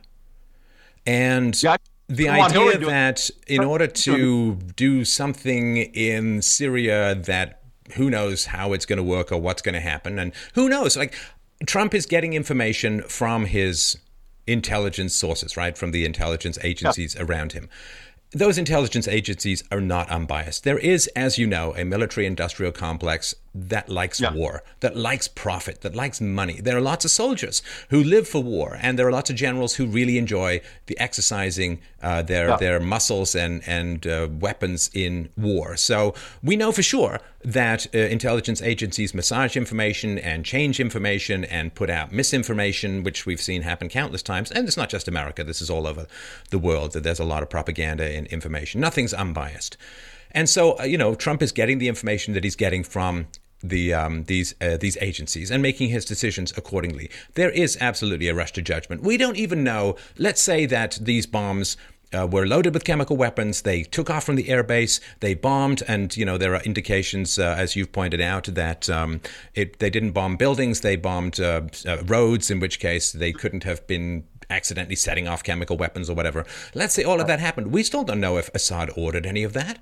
and 1.05 1.61
yeah, 1.63 1.77
the 2.07 2.29
idea 2.29 2.77
that 2.79 3.29
in 3.47 3.63
order 3.63 3.87
to 3.87 4.55
do 4.75 5.03
something 5.03 5.77
in 5.77 6.41
Syria 6.41 7.15
that 7.15 7.61
who 7.93 8.11
knows 8.11 8.45
how 8.45 8.73
it's 8.73 8.85
going 8.85 8.97
to 8.97 9.03
work 9.03 9.31
or 9.31 9.37
what's 9.37 9.63
going 9.63 9.73
to 9.73 9.81
happen, 9.81 10.19
and 10.19 10.31
who 10.53 10.69
knows, 10.69 10.95
like 10.95 11.15
Trump 11.65 11.95
is 11.95 12.05
getting 12.05 12.33
information 12.33 13.01
from 13.01 13.45
his 13.45 13.97
intelligence 14.45 15.15
sources, 15.15 15.57
right, 15.57 15.75
from 15.75 15.89
the 15.91 16.05
intelligence 16.05 16.59
agencies 16.63 17.15
yeah. 17.15 17.23
around 17.23 17.53
him 17.53 17.67
those 18.31 18.59
intelligence 18.59 19.07
agencies 19.07 19.63
are 19.71 19.81
not 19.81 20.09
unbiased. 20.09 20.63
There 20.63 20.77
is, 20.77 21.07
as 21.15 21.39
you 21.39 21.47
know, 21.47 21.75
a 21.75 21.83
military 21.83 22.27
industrial 22.27 22.71
complex 22.71 23.33
that 23.55 23.89
likes 23.89 24.19
yeah. 24.19 24.33
war, 24.33 24.63
that 24.79 24.95
likes 24.95 25.27
profit, 25.27 25.81
that 25.81 25.95
likes 25.95 26.21
money. 26.21 26.61
There 26.61 26.77
are 26.77 26.81
lots 26.81 27.05
of 27.05 27.11
soldiers 27.11 27.61
who 27.89 28.03
live 28.03 28.27
for 28.27 28.41
war, 28.41 28.77
and 28.81 28.97
there 28.97 29.07
are 29.07 29.11
lots 29.11 29.29
of 29.29 29.35
generals 29.35 29.75
who 29.75 29.85
really 29.87 30.17
enjoy 30.17 30.61
the 30.85 30.99
exercising 30.99 31.79
uh, 32.01 32.21
their 32.21 32.49
yeah. 32.49 32.57
their 32.57 32.79
muscles 32.79 33.35
and 33.35 33.61
and 33.67 34.05
uh, 34.05 34.27
weapons 34.31 34.89
in 34.93 35.29
war. 35.35 35.75
So 35.77 36.13
we 36.43 36.55
know 36.55 36.71
for 36.71 36.83
sure 36.83 37.19
that 37.43 37.87
uh, 37.95 37.97
intelligence 37.97 38.61
agencies 38.61 39.13
massage 39.13 39.57
information 39.57 40.19
and 40.19 40.45
change 40.45 40.79
information 40.79 41.43
and 41.45 41.73
put 41.73 41.89
out 41.89 42.11
misinformation, 42.11 43.03
which 43.03 43.25
we've 43.25 43.41
seen 43.41 43.63
happen 43.63 43.89
countless 43.89 44.21
times. 44.21 44.51
And 44.51 44.67
it's 44.67 44.77
not 44.77 44.89
just 44.89 45.07
America; 45.07 45.43
this 45.43 45.61
is 45.61 45.69
all 45.69 45.87
over 45.87 46.05
the 46.51 46.59
world. 46.59 46.93
That 46.93 47.03
there's 47.03 47.19
a 47.19 47.25
lot 47.25 47.43
of 47.43 47.49
propaganda 47.49 48.05
and 48.05 48.27
information. 48.27 48.79
Nothing's 48.79 49.13
unbiased. 49.13 49.77
And 50.31 50.49
so, 50.49 50.79
uh, 50.79 50.83
you 50.83 50.97
know, 50.97 51.15
Trump 51.15 51.41
is 51.41 51.51
getting 51.51 51.79
the 51.79 51.87
information 51.87 52.33
that 52.33 52.43
he's 52.43 52.55
getting 52.55 52.83
from 52.83 53.27
the 53.61 53.93
um, 53.93 54.23
these 54.25 54.55
uh, 54.61 54.77
these 54.77 54.97
agencies 55.01 55.51
and 55.51 55.61
making 55.61 55.89
his 55.89 56.05
decisions 56.05 56.53
accordingly. 56.57 57.09
There 57.35 57.49
is 57.49 57.77
absolutely 57.81 58.27
a 58.29 58.33
rush 58.33 58.53
to 58.53 58.61
judgment. 58.61 59.01
We 59.03 59.17
don't 59.17 59.37
even 59.37 59.63
know. 59.63 59.95
Let's 60.17 60.41
say 60.41 60.65
that 60.67 60.99
these 61.01 61.25
bombs. 61.25 61.77
Uh, 62.11 62.25
were 62.25 62.47
loaded 62.47 62.73
with 62.73 62.83
chemical 62.83 63.15
weapons. 63.15 63.61
They 63.61 63.83
took 63.83 64.09
off 64.09 64.23
from 64.23 64.35
the 64.35 64.45
airbase. 64.45 64.99
They 65.19 65.35
bombed, 65.35 65.83
and 65.87 66.17
you 66.17 66.25
know 66.25 66.39
there 66.39 66.55
are 66.55 66.63
indications, 66.63 67.37
uh, 67.37 67.53
as 67.55 67.75
you've 67.75 67.91
pointed 67.91 68.19
out, 68.19 68.45
that 68.45 68.89
um, 68.89 69.21
it, 69.53 69.77
they 69.77 69.91
didn't 69.91 70.13
bomb 70.13 70.35
buildings. 70.35 70.81
They 70.81 70.95
bombed 70.95 71.39
uh, 71.39 71.61
uh 71.85 71.97
roads, 72.05 72.49
in 72.49 72.59
which 72.59 72.79
case 72.79 73.11
they 73.11 73.31
couldn't 73.31 73.63
have 73.63 73.85
been 73.85 74.23
accidentally 74.49 74.95
setting 74.95 75.27
off 75.27 75.43
chemical 75.43 75.77
weapons 75.77 76.09
or 76.09 76.15
whatever. 76.15 76.47
Let's 76.73 76.95
say 76.95 77.03
all 77.03 77.21
of 77.21 77.27
that 77.27 77.39
happened. 77.39 77.71
We 77.71 77.83
still 77.83 78.03
don't 78.03 78.19
know 78.19 78.37
if 78.37 78.49
Assad 78.55 78.89
ordered 78.97 79.27
any 79.27 79.43
of 79.43 79.53
that. 79.53 79.77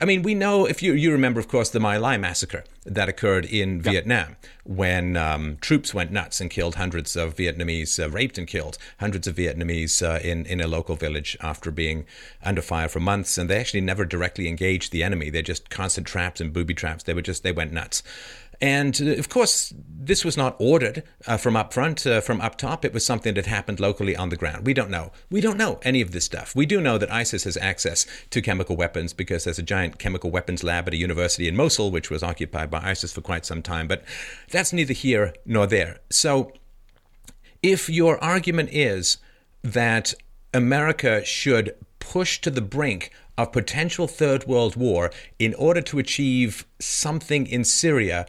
I 0.00 0.06
mean, 0.06 0.22
we 0.22 0.34
know 0.34 0.66
if 0.66 0.82
you 0.82 0.92
you 0.92 1.12
remember, 1.12 1.38
of 1.38 1.46
course, 1.46 1.70
the 1.70 1.78
My 1.78 1.96
Lai 1.96 2.16
massacre 2.16 2.64
that 2.84 3.08
occurred 3.08 3.44
in 3.44 3.80
Vietnam 3.80 4.36
when 4.64 5.16
um, 5.16 5.56
troops 5.60 5.94
went 5.94 6.10
nuts 6.10 6.40
and 6.40 6.50
killed 6.50 6.74
hundreds 6.74 7.14
of 7.14 7.36
Vietnamese, 7.36 8.02
uh, 8.02 8.10
raped 8.10 8.36
and 8.36 8.48
killed 8.48 8.76
hundreds 8.98 9.28
of 9.28 9.36
Vietnamese 9.36 10.02
uh, 10.02 10.18
in 10.20 10.46
in 10.46 10.60
a 10.60 10.66
local 10.66 10.96
village 10.96 11.36
after 11.40 11.70
being 11.70 12.06
under 12.42 12.60
fire 12.60 12.88
for 12.88 12.98
months, 12.98 13.38
and 13.38 13.48
they 13.48 13.58
actually 13.58 13.80
never 13.82 14.04
directly 14.04 14.48
engaged 14.48 14.90
the 14.90 15.04
enemy. 15.04 15.30
They're 15.30 15.42
just 15.42 15.70
constant 15.70 16.08
traps 16.08 16.40
and 16.40 16.52
booby 16.52 16.74
traps. 16.74 17.04
They 17.04 17.14
were 17.14 17.22
just 17.22 17.44
they 17.44 17.52
went 17.52 17.72
nuts. 17.72 18.02
And 18.60 19.00
uh, 19.00 19.12
of 19.12 19.28
course, 19.28 19.72
this 19.76 20.24
was 20.24 20.36
not 20.36 20.56
ordered 20.58 21.02
uh, 21.26 21.36
from 21.36 21.56
up 21.56 21.72
front, 21.72 22.06
uh, 22.06 22.20
from 22.20 22.40
up 22.40 22.56
top. 22.56 22.84
It 22.84 22.92
was 22.92 23.04
something 23.04 23.34
that 23.34 23.46
happened 23.46 23.80
locally 23.80 24.16
on 24.16 24.28
the 24.28 24.36
ground. 24.36 24.66
We 24.66 24.74
don't 24.74 24.90
know. 24.90 25.12
We 25.30 25.40
don't 25.40 25.56
know 25.56 25.80
any 25.82 26.00
of 26.00 26.12
this 26.12 26.24
stuff. 26.24 26.54
We 26.54 26.66
do 26.66 26.80
know 26.80 26.98
that 26.98 27.12
ISIS 27.12 27.44
has 27.44 27.56
access 27.56 28.06
to 28.30 28.42
chemical 28.42 28.76
weapons 28.76 29.12
because 29.12 29.44
there's 29.44 29.58
a 29.58 29.62
giant 29.62 29.98
chemical 29.98 30.30
weapons 30.30 30.62
lab 30.62 30.88
at 30.88 30.94
a 30.94 30.98
university 30.98 31.48
in 31.48 31.56
Mosul, 31.56 31.90
which 31.90 32.10
was 32.10 32.22
occupied 32.22 32.70
by 32.70 32.80
ISIS 32.82 33.12
for 33.12 33.20
quite 33.20 33.46
some 33.46 33.62
time. 33.62 33.88
But 33.88 34.04
that's 34.50 34.72
neither 34.72 34.94
here 34.94 35.34
nor 35.46 35.66
there. 35.66 36.00
So 36.10 36.52
if 37.62 37.88
your 37.88 38.22
argument 38.22 38.70
is 38.72 39.18
that 39.62 40.14
America 40.52 41.24
should 41.24 41.74
push 41.98 42.40
to 42.42 42.50
the 42.50 42.60
brink 42.60 43.10
of 43.36 43.52
potential 43.52 44.06
third 44.06 44.46
world 44.46 44.76
war 44.76 45.10
in 45.38 45.54
order 45.54 45.80
to 45.80 45.98
achieve 45.98 46.66
something 46.78 47.46
in 47.46 47.64
Syria, 47.64 48.26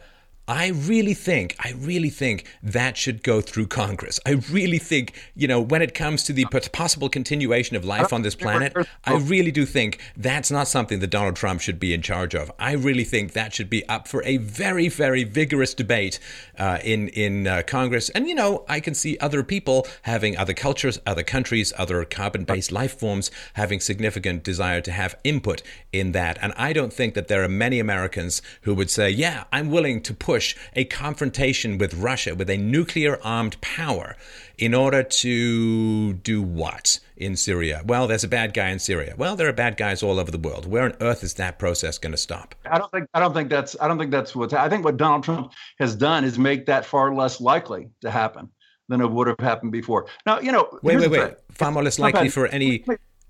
I 0.48 0.68
really 0.68 1.14
think, 1.14 1.56
I 1.58 1.72
really 1.76 2.08
think 2.10 2.46
that 2.62 2.96
should 2.96 3.24
go 3.24 3.40
through 3.40 3.66
Congress. 3.66 4.20
I 4.24 4.32
really 4.50 4.78
think, 4.78 5.12
you 5.34 5.48
know, 5.48 5.60
when 5.60 5.82
it 5.82 5.92
comes 5.92 6.22
to 6.24 6.32
the 6.32 6.44
possible 6.44 7.08
continuation 7.08 7.74
of 7.74 7.84
life 7.84 8.12
on 8.12 8.22
this 8.22 8.36
planet, 8.36 8.72
I 9.04 9.16
really 9.16 9.50
do 9.50 9.66
think 9.66 9.98
that's 10.16 10.52
not 10.52 10.68
something 10.68 11.00
that 11.00 11.08
Donald 11.08 11.34
Trump 11.34 11.60
should 11.60 11.80
be 11.80 11.92
in 11.92 12.00
charge 12.00 12.36
of. 12.36 12.52
I 12.60 12.72
really 12.72 13.02
think 13.02 13.32
that 13.32 13.54
should 13.54 13.68
be 13.68 13.84
up 13.88 14.06
for 14.06 14.22
a 14.22 14.36
very, 14.36 14.88
very 14.88 15.24
vigorous 15.24 15.74
debate 15.74 16.20
uh, 16.58 16.78
in 16.84 17.08
in 17.08 17.48
uh, 17.48 17.62
Congress. 17.66 18.08
And 18.10 18.28
you 18.28 18.34
know, 18.34 18.64
I 18.68 18.78
can 18.78 18.94
see 18.94 19.18
other 19.18 19.42
people 19.42 19.84
having 20.02 20.36
other 20.36 20.54
cultures, 20.54 21.00
other 21.04 21.24
countries, 21.24 21.72
other 21.76 22.04
carbon-based 22.04 22.70
life 22.70 22.96
forms 22.96 23.32
having 23.54 23.80
significant 23.80 24.44
desire 24.44 24.80
to 24.82 24.92
have 24.92 25.16
input 25.24 25.62
in 25.92 26.12
that. 26.12 26.38
And 26.40 26.52
I 26.56 26.72
don't 26.72 26.92
think 26.92 27.14
that 27.14 27.26
there 27.26 27.42
are 27.42 27.48
many 27.48 27.80
Americans 27.80 28.42
who 28.62 28.74
would 28.74 28.90
say, 28.90 29.10
"Yeah, 29.10 29.44
I'm 29.50 29.70
willing 29.72 30.00
to 30.02 30.14
put." 30.14 30.35
Push 30.36 30.54
a 30.74 30.84
confrontation 30.84 31.78
with 31.78 31.94
Russia, 31.94 32.34
with 32.34 32.50
a 32.50 32.58
nuclear 32.58 33.18
armed 33.24 33.58
power, 33.62 34.14
in 34.58 34.74
order 34.74 35.02
to 35.02 36.12
do 36.12 36.42
what 36.42 37.00
in 37.16 37.34
Syria? 37.36 37.80
Well, 37.86 38.06
there's 38.06 38.22
a 38.22 38.28
bad 38.28 38.52
guy 38.52 38.68
in 38.68 38.78
Syria. 38.78 39.14
Well, 39.16 39.34
there 39.34 39.48
are 39.48 39.52
bad 39.54 39.78
guys 39.78 40.02
all 40.02 40.18
over 40.18 40.30
the 40.30 40.38
world. 40.38 40.66
Where 40.66 40.82
on 40.82 40.92
earth 41.00 41.24
is 41.24 41.34
that 41.34 41.58
process 41.58 41.96
going 41.96 42.12
to 42.12 42.18
stop? 42.18 42.54
I 42.70 42.76
don't 42.76 42.92
think 42.92 43.08
I 43.14 43.20
don't 43.20 43.32
think 43.32 43.48
that's 43.48 43.76
I 43.80 43.88
don't 43.88 43.98
think 43.98 44.10
that's 44.10 44.36
what 44.36 44.52
I 44.52 44.68
think 44.68 44.84
what 44.84 44.98
Donald 44.98 45.24
Trump 45.24 45.52
has 45.78 45.94
done 45.94 46.22
is 46.22 46.38
make 46.38 46.66
that 46.66 46.84
far 46.84 47.14
less 47.14 47.40
likely 47.40 47.88
to 48.02 48.10
happen 48.10 48.50
than 48.90 49.00
it 49.00 49.10
would 49.10 49.28
have 49.28 49.40
happened 49.40 49.72
before. 49.72 50.06
Now, 50.26 50.40
you 50.40 50.52
know, 50.52 50.68
wait, 50.82 50.98
wait, 50.98 51.10
wait. 51.10 51.32
Far 51.50 51.72
more 51.72 51.82
less 51.82 51.98
likely 51.98 52.28
for 52.28 52.46
any 52.48 52.84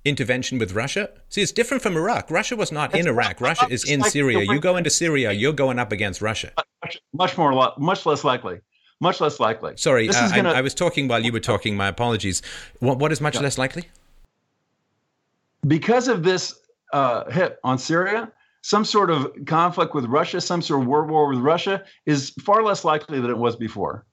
intervention 0.06 0.58
with 0.58 0.72
Russia? 0.72 1.10
See, 1.28 1.42
it's 1.42 1.52
different 1.52 1.82
from 1.82 1.96
Iraq. 1.96 2.30
Russia 2.30 2.56
was 2.56 2.72
not 2.72 2.94
in 2.94 3.06
Iraq. 3.06 3.40
Russia 3.40 3.66
is 3.68 3.84
in 3.84 4.02
Syria. 4.04 4.40
You 4.40 4.60
go 4.60 4.76
into 4.76 4.90
Syria, 4.90 5.32
you're 5.32 5.52
going 5.52 5.78
up 5.78 5.92
against 5.92 6.22
Russia. 6.22 6.52
Much, 6.82 7.00
much 7.12 7.38
more, 7.38 7.72
much 7.78 8.06
less 8.06 8.24
likely. 8.24 8.60
Much 9.00 9.20
less 9.20 9.38
likely. 9.38 9.76
Sorry, 9.76 10.08
uh, 10.08 10.30
gonna... 10.34 10.52
I, 10.52 10.58
I, 10.58 10.60
was 10.62 10.74
talking 10.74 11.06
while 11.06 11.22
you 11.22 11.30
were 11.30 11.40
talking. 11.40 11.76
My 11.76 11.88
apologies. 11.88 12.40
What, 12.78 12.98
what 12.98 13.12
is 13.12 13.20
much 13.20 13.34
yeah. 13.34 13.42
less 13.42 13.58
likely? 13.58 13.84
Because 15.66 16.08
of 16.08 16.22
this 16.22 16.58
uh, 16.94 17.30
hit 17.30 17.58
on 17.62 17.76
Syria, 17.76 18.32
some 18.62 18.84
sort 18.84 19.10
of 19.10 19.32
conflict 19.46 19.94
with 19.94 20.06
Russia, 20.06 20.40
some 20.40 20.62
sort 20.62 20.80
of 20.80 20.86
world 20.86 21.10
war 21.10 21.28
with 21.28 21.38
Russia, 21.38 21.84
is 22.06 22.30
far 22.42 22.62
less 22.62 22.84
likely 22.84 23.20
than 23.20 23.30
it 23.30 23.36
was 23.36 23.54
before. 23.54 24.06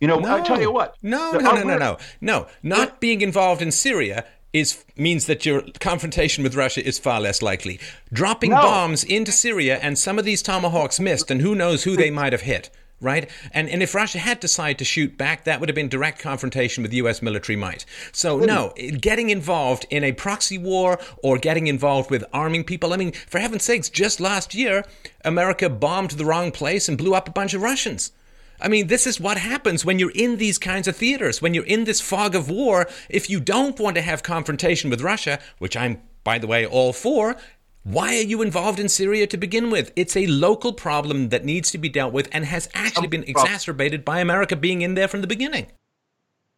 You 0.00 0.06
know, 0.06 0.20
no. 0.20 0.36
I 0.36 0.40
tell 0.42 0.60
you 0.60 0.70
what. 0.70 0.96
No, 1.02 1.32
no, 1.32 1.50
no, 1.50 1.62
no, 1.64 1.78
no, 1.78 1.98
no. 2.20 2.46
Not 2.62 3.00
being 3.00 3.20
involved 3.20 3.60
in 3.60 3.72
Syria 3.72 4.24
is 4.52 4.84
means 4.96 5.26
that 5.26 5.44
your 5.44 5.62
confrontation 5.78 6.42
with 6.42 6.54
Russia 6.54 6.86
is 6.86 6.98
far 6.98 7.20
less 7.20 7.42
likely. 7.42 7.78
Dropping 8.12 8.50
no. 8.50 8.62
bombs 8.62 9.04
into 9.04 9.32
Syria 9.32 9.78
and 9.82 9.98
some 9.98 10.18
of 10.18 10.24
these 10.24 10.42
tomahawks 10.42 10.98
missed, 10.98 11.30
and 11.30 11.40
who 11.40 11.54
knows 11.54 11.84
who 11.84 11.96
they 11.96 12.10
might 12.10 12.32
have 12.32 12.42
hit. 12.42 12.70
right? 13.00 13.30
And 13.52 13.68
and 13.68 13.82
if 13.82 13.94
Russia 13.94 14.18
had 14.18 14.40
decided 14.40 14.78
to 14.78 14.84
shoot 14.84 15.16
back, 15.16 15.44
that 15.44 15.60
would 15.60 15.68
have 15.68 15.76
been 15.76 15.88
direct 15.88 16.18
confrontation 16.18 16.82
with 16.82 16.92
U.S. 16.94 17.22
military 17.22 17.56
might. 17.56 17.84
So 18.12 18.38
no, 18.38 18.72
getting 19.00 19.30
involved 19.30 19.86
in 19.90 20.02
a 20.02 20.12
proxy 20.12 20.58
war 20.58 20.98
or 21.22 21.38
getting 21.38 21.66
involved 21.66 22.10
with 22.10 22.24
arming 22.32 22.64
people. 22.64 22.92
I 22.92 22.96
mean, 22.96 23.12
for 23.12 23.38
heaven's 23.38 23.64
sakes, 23.64 23.88
just 23.88 24.20
last 24.20 24.54
year, 24.54 24.84
America 25.24 25.68
bombed 25.68 26.12
the 26.12 26.24
wrong 26.24 26.50
place 26.50 26.88
and 26.88 26.98
blew 26.98 27.14
up 27.14 27.28
a 27.28 27.32
bunch 27.32 27.54
of 27.54 27.62
Russians. 27.62 28.12
I 28.60 28.68
mean, 28.68 28.88
this 28.88 29.06
is 29.06 29.20
what 29.20 29.38
happens 29.38 29.84
when 29.84 29.98
you're 29.98 30.12
in 30.14 30.36
these 30.36 30.58
kinds 30.58 30.88
of 30.88 30.96
theaters, 30.96 31.40
when 31.40 31.54
you're 31.54 31.64
in 31.64 31.84
this 31.84 32.00
fog 32.00 32.34
of 32.34 32.50
war. 32.50 32.88
If 33.08 33.30
you 33.30 33.40
don't 33.40 33.78
want 33.78 33.96
to 33.96 34.02
have 34.02 34.22
confrontation 34.22 34.90
with 34.90 35.00
Russia, 35.00 35.38
which 35.58 35.76
I'm, 35.76 36.00
by 36.24 36.38
the 36.38 36.46
way, 36.46 36.66
all 36.66 36.92
for, 36.92 37.36
why 37.84 38.16
are 38.16 38.22
you 38.22 38.42
involved 38.42 38.80
in 38.80 38.88
Syria 38.88 39.26
to 39.28 39.36
begin 39.36 39.70
with? 39.70 39.92
It's 39.96 40.16
a 40.16 40.26
local 40.26 40.72
problem 40.72 41.30
that 41.30 41.44
needs 41.44 41.70
to 41.70 41.78
be 41.78 41.88
dealt 41.88 42.12
with 42.12 42.28
and 42.32 42.44
has 42.44 42.68
actually 42.74 43.06
been 43.06 43.24
exacerbated 43.24 44.04
by 44.04 44.20
America 44.20 44.56
being 44.56 44.82
in 44.82 44.94
there 44.94 45.08
from 45.08 45.20
the 45.20 45.26
beginning. 45.26 45.68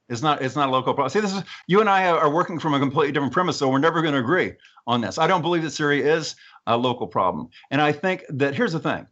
It's 0.09 0.23
not. 0.23 0.43
It's 0.43 0.57
not 0.57 0.69
a 0.69 0.73
local 0.73 0.93
problem. 0.93 1.11
See, 1.11 1.21
this 1.21 1.33
is 1.33 1.45
you 1.69 1.81
and 1.81 1.89
I 1.89 2.09
are 2.09 2.29
working 2.29 2.59
from 2.59 2.75
a 2.75 2.81
completely 2.81 3.13
different 3.13 3.33
premise, 3.33 3.59
so 3.59 3.69
we're 3.69 3.79
never 3.79 4.03
going 4.03 4.15
to 4.15 4.19
agree 4.19 4.55
on 4.89 5.01
this. 5.01 5.19
I 5.19 5.29
don't 5.29 5.41
believe 5.41 5.63
that 5.63 5.71
Syria 5.71 6.17
is 6.17 6.35
a 6.67 6.77
local 6.77 7.07
problem, 7.07 7.49
and 7.71 7.81
I 7.81 7.93
think 7.93 8.25
that 8.31 8.57
here's 8.57 8.73
the 8.73 8.81
thing. 8.81 9.07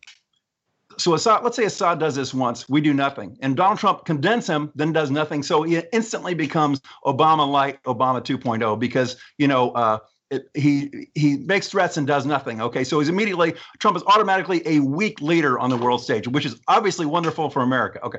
So 0.99 1.15
Assad, 1.15 1.45
let's 1.45 1.57
say 1.57 1.65
Assad 1.65 2.01
does 2.01 2.17
this 2.17 2.35
once, 2.35 2.69
we 2.69 2.81
do 2.81 2.93
nothing, 2.93 3.39
and 3.41 3.57
Donald 3.57 3.79
Trump 3.79 4.05
condemns 4.05 4.49
him, 4.49 4.73
then 4.75 4.93
does 4.93 5.11
nothing, 5.11 5.45
so 5.45 5.63
he 5.63 5.81
instantly 5.93 6.35
becomes 6.35 6.81
Obama 7.05 7.49
light, 7.49 7.83
Obama 7.85 8.21
2.0, 8.23 8.79
because 8.79 9.17
you 9.39 9.49
know. 9.49 9.71
Uh, 9.73 9.99
it, 10.31 10.51
he 10.53 11.09
he 11.15 11.39
makes 11.39 11.69
threats 11.69 11.97
and 11.97 12.07
does 12.07 12.27
nothing. 12.27 12.61
Okay, 12.61 12.85
so 12.85 12.99
he's 12.99 13.09
immediately 13.09 13.55
Trump 13.79 13.97
is 13.97 14.03
automatically 14.03 14.61
a 14.67 14.81
weak 14.81 15.23
leader 15.23 15.59
on 15.59 15.71
the 15.71 15.77
world 15.79 16.03
stage, 16.03 16.29
which 16.29 16.45
is 16.45 16.61
obviously 16.69 17.07
wonderful 17.07 17.49
for 17.49 17.63
America. 17.63 17.99
Okay, 18.05 18.19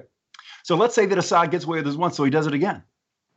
so 0.64 0.76
let's 0.76 0.96
say 0.96 1.06
that 1.06 1.20
Assad 1.20 1.52
gets 1.52 1.66
away 1.66 1.78
with 1.78 1.86
this 1.86 1.96
once, 1.96 2.18
so 2.18 2.24
he 2.24 2.32
does 2.32 2.48
it 2.48 2.54
again. 2.56 2.82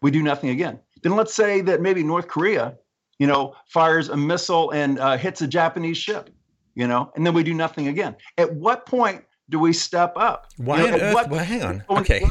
We 0.00 0.10
do 0.10 0.22
nothing 0.22 0.48
again. 0.48 0.80
Then 1.02 1.16
let's 1.16 1.34
say 1.34 1.60
that 1.62 1.82
maybe 1.82 2.02
North 2.02 2.28
Korea, 2.28 2.78
you 3.18 3.26
know, 3.26 3.54
fires 3.66 4.08
a 4.08 4.16
missile 4.16 4.70
and 4.70 4.98
uh, 4.98 5.18
hits 5.18 5.42
a 5.42 5.46
Japanese 5.46 5.98
ship, 5.98 6.30
you 6.74 6.86
know, 6.86 7.12
and 7.14 7.26
then 7.26 7.34
we 7.34 7.42
do 7.42 7.52
nothing 7.52 7.88
again. 7.88 8.16
At 8.38 8.54
what 8.54 8.86
point 8.86 9.22
do 9.48 9.58
we 9.58 9.72
step 9.72 10.14
up? 10.16 10.48
Why 10.56 10.82
you 10.82 10.88
know, 10.88 10.94
on 10.94 11.00
earth? 11.00 11.28
Well, 11.28 11.44
hang 11.44 11.62
on. 11.62 11.84
Okay. 11.90 12.24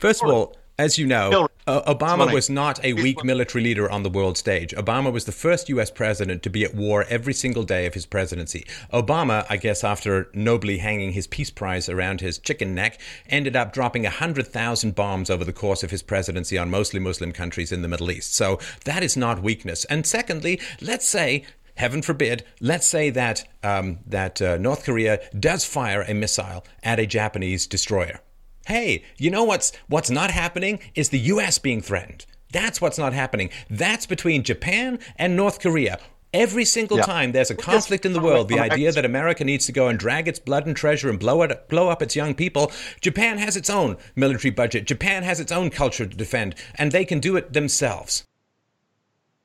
First 0.00 0.22
of 0.22 0.30
all, 0.30 0.56
as 0.78 0.98
you 0.98 1.06
know, 1.06 1.48
uh, 1.66 1.94
Obama 1.94 2.30
was 2.30 2.50
not 2.50 2.84
a 2.84 2.92
weak 2.92 3.24
military 3.24 3.64
leader 3.64 3.90
on 3.90 4.02
the 4.02 4.10
world 4.10 4.36
stage. 4.36 4.74
Obama 4.74 5.10
was 5.10 5.24
the 5.24 5.32
first 5.32 5.70
U.S. 5.70 5.90
president 5.90 6.42
to 6.42 6.50
be 6.50 6.64
at 6.64 6.74
war 6.74 7.06
every 7.08 7.32
single 7.32 7.62
day 7.62 7.86
of 7.86 7.94
his 7.94 8.04
presidency. 8.04 8.66
Obama, 8.92 9.46
I 9.48 9.56
guess, 9.56 9.82
after 9.82 10.28
nobly 10.34 10.78
hanging 10.78 11.12
his 11.12 11.26
Peace 11.26 11.50
Prize 11.50 11.88
around 11.88 12.20
his 12.20 12.38
chicken 12.38 12.74
neck, 12.74 13.00
ended 13.30 13.56
up 13.56 13.72
dropping 13.72 14.02
100,000 14.02 14.94
bombs 14.94 15.30
over 15.30 15.44
the 15.44 15.52
course 15.52 15.82
of 15.82 15.90
his 15.90 16.02
presidency 16.02 16.58
on 16.58 16.70
mostly 16.70 17.00
Muslim 17.00 17.32
countries 17.32 17.72
in 17.72 17.80
the 17.80 17.88
Middle 17.88 18.10
East. 18.10 18.34
So 18.34 18.58
that 18.84 19.02
is 19.02 19.16
not 19.16 19.42
weakness. 19.42 19.86
And 19.86 20.06
secondly, 20.06 20.60
let's 20.82 21.08
say 21.08 21.44
heaven 21.76 22.02
forbid, 22.02 22.44
let's 22.60 22.86
say 22.86 23.10
that 23.10 23.48
um, 23.62 24.00
that 24.06 24.42
uh, 24.42 24.58
North 24.58 24.84
Korea 24.84 25.20
does 25.38 25.64
fire 25.64 26.02
a 26.02 26.14
missile 26.14 26.64
at 26.82 26.98
a 26.98 27.06
Japanese 27.06 27.66
destroyer. 27.66 28.20
Hey, 28.66 29.04
you 29.16 29.30
know 29.30 29.44
what's 29.44 29.72
what's 29.88 30.10
not 30.10 30.30
happening 30.30 30.80
is 30.94 31.10
the 31.10 31.18
US 31.18 31.58
being 31.58 31.80
threatened. 31.80 32.26
That's 32.52 32.80
what's 32.80 32.98
not 32.98 33.12
happening. 33.12 33.50
That's 33.70 34.06
between 34.06 34.42
Japan 34.42 34.98
and 35.16 35.36
North 35.36 35.60
Korea. 35.60 35.98
Every 36.32 36.64
single 36.64 36.98
yeah. 36.98 37.04
time 37.04 37.32
there's 37.32 37.50
a 37.50 37.54
conflict 37.54 38.04
in 38.04 38.12
the 38.12 38.20
world, 38.20 38.48
the 38.48 38.58
idea 38.58 38.92
that 38.92 39.04
America 39.04 39.44
needs 39.44 39.64
to 39.66 39.72
go 39.72 39.88
and 39.88 39.98
drag 39.98 40.28
its 40.28 40.38
blood 40.38 40.66
and 40.66 40.76
treasure 40.76 41.08
and 41.08 41.18
blow 41.18 41.42
it, 41.42 41.68
blow 41.68 41.88
up 41.88 42.02
its 42.02 42.14
young 42.14 42.34
people, 42.34 42.72
Japan 43.00 43.38
has 43.38 43.56
its 43.56 43.70
own 43.70 43.96
military 44.14 44.50
budget. 44.50 44.86
Japan 44.86 45.22
has 45.22 45.40
its 45.40 45.50
own 45.50 45.70
culture 45.70 46.04
to 46.04 46.16
defend, 46.16 46.54
and 46.74 46.92
they 46.92 47.04
can 47.04 47.20
do 47.20 47.36
it 47.36 47.52
themselves. 47.52 48.24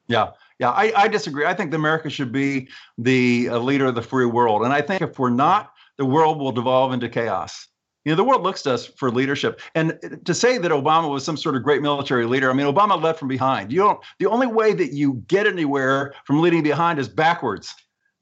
Yeah, 0.07 0.31
yeah, 0.61 0.69
I, 0.69 0.93
I 0.95 1.07
disagree. 1.07 1.45
I 1.45 1.55
think 1.55 1.73
America 1.73 2.07
should 2.09 2.31
be 2.31 2.69
the 2.99 3.49
uh, 3.49 3.57
leader 3.57 3.87
of 3.87 3.95
the 3.95 4.01
free 4.03 4.27
world, 4.27 4.61
and 4.61 4.71
I 4.71 4.81
think 4.81 5.01
if 5.01 5.17
we're 5.17 5.31
not, 5.31 5.73
the 5.97 6.05
world 6.05 6.39
will 6.39 6.51
devolve 6.51 6.93
into 6.93 7.09
chaos. 7.09 7.67
You 8.05 8.11
know, 8.11 8.15
the 8.15 8.23
world 8.23 8.43
looks 8.43 8.61
to 8.63 8.73
us 8.73 8.85
for 8.85 9.09
leadership. 9.11 9.59
And 9.73 9.97
to 10.23 10.33
say 10.33 10.59
that 10.59 10.71
Obama 10.71 11.09
was 11.09 11.23
some 11.23 11.37
sort 11.37 11.55
of 11.55 11.63
great 11.63 11.81
military 11.81 12.25
leader, 12.25 12.49
I 12.49 12.53
mean, 12.53 12.67
Obama 12.67 13.01
led 13.01 13.17
from 13.17 13.27
behind. 13.27 13.71
You 13.71 13.79
don't, 13.79 13.99
the 14.19 14.27
only 14.27 14.47
way 14.47 14.73
that 14.73 14.93
you 14.93 15.23
get 15.27 15.47
anywhere 15.47 16.13
from 16.25 16.41
leading 16.41 16.63
behind 16.63 16.99
is 16.99 17.07
backwards. 17.07 17.73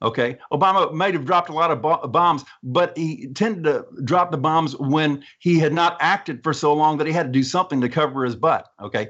Okay. 0.02 0.38
Obama 0.54 0.94
might 0.94 1.14
have 1.14 1.26
dropped 1.26 1.50
a 1.50 1.54
lot 1.54 1.72
of 1.72 1.82
bo- 1.82 2.08
bombs, 2.08 2.46
but 2.64 2.98
he 2.98 3.28
tended 3.36 3.66
to 3.66 3.86
drop 4.06 4.32
the 4.32 4.38
bombs 4.38 4.78
when 4.78 5.24
he 5.40 5.60
had 5.60 5.74
not 5.74 5.98
acted 6.00 6.42
for 6.42 6.54
so 6.54 6.74
long 6.74 6.98
that 6.98 7.08
he 7.08 7.14
had 7.14 7.28
to 7.28 7.32
do 7.32 7.44
something 7.44 7.82
to 7.82 7.90
cover 7.90 8.24
his 8.24 8.36
butt. 8.36 8.68
Okay. 8.82 9.10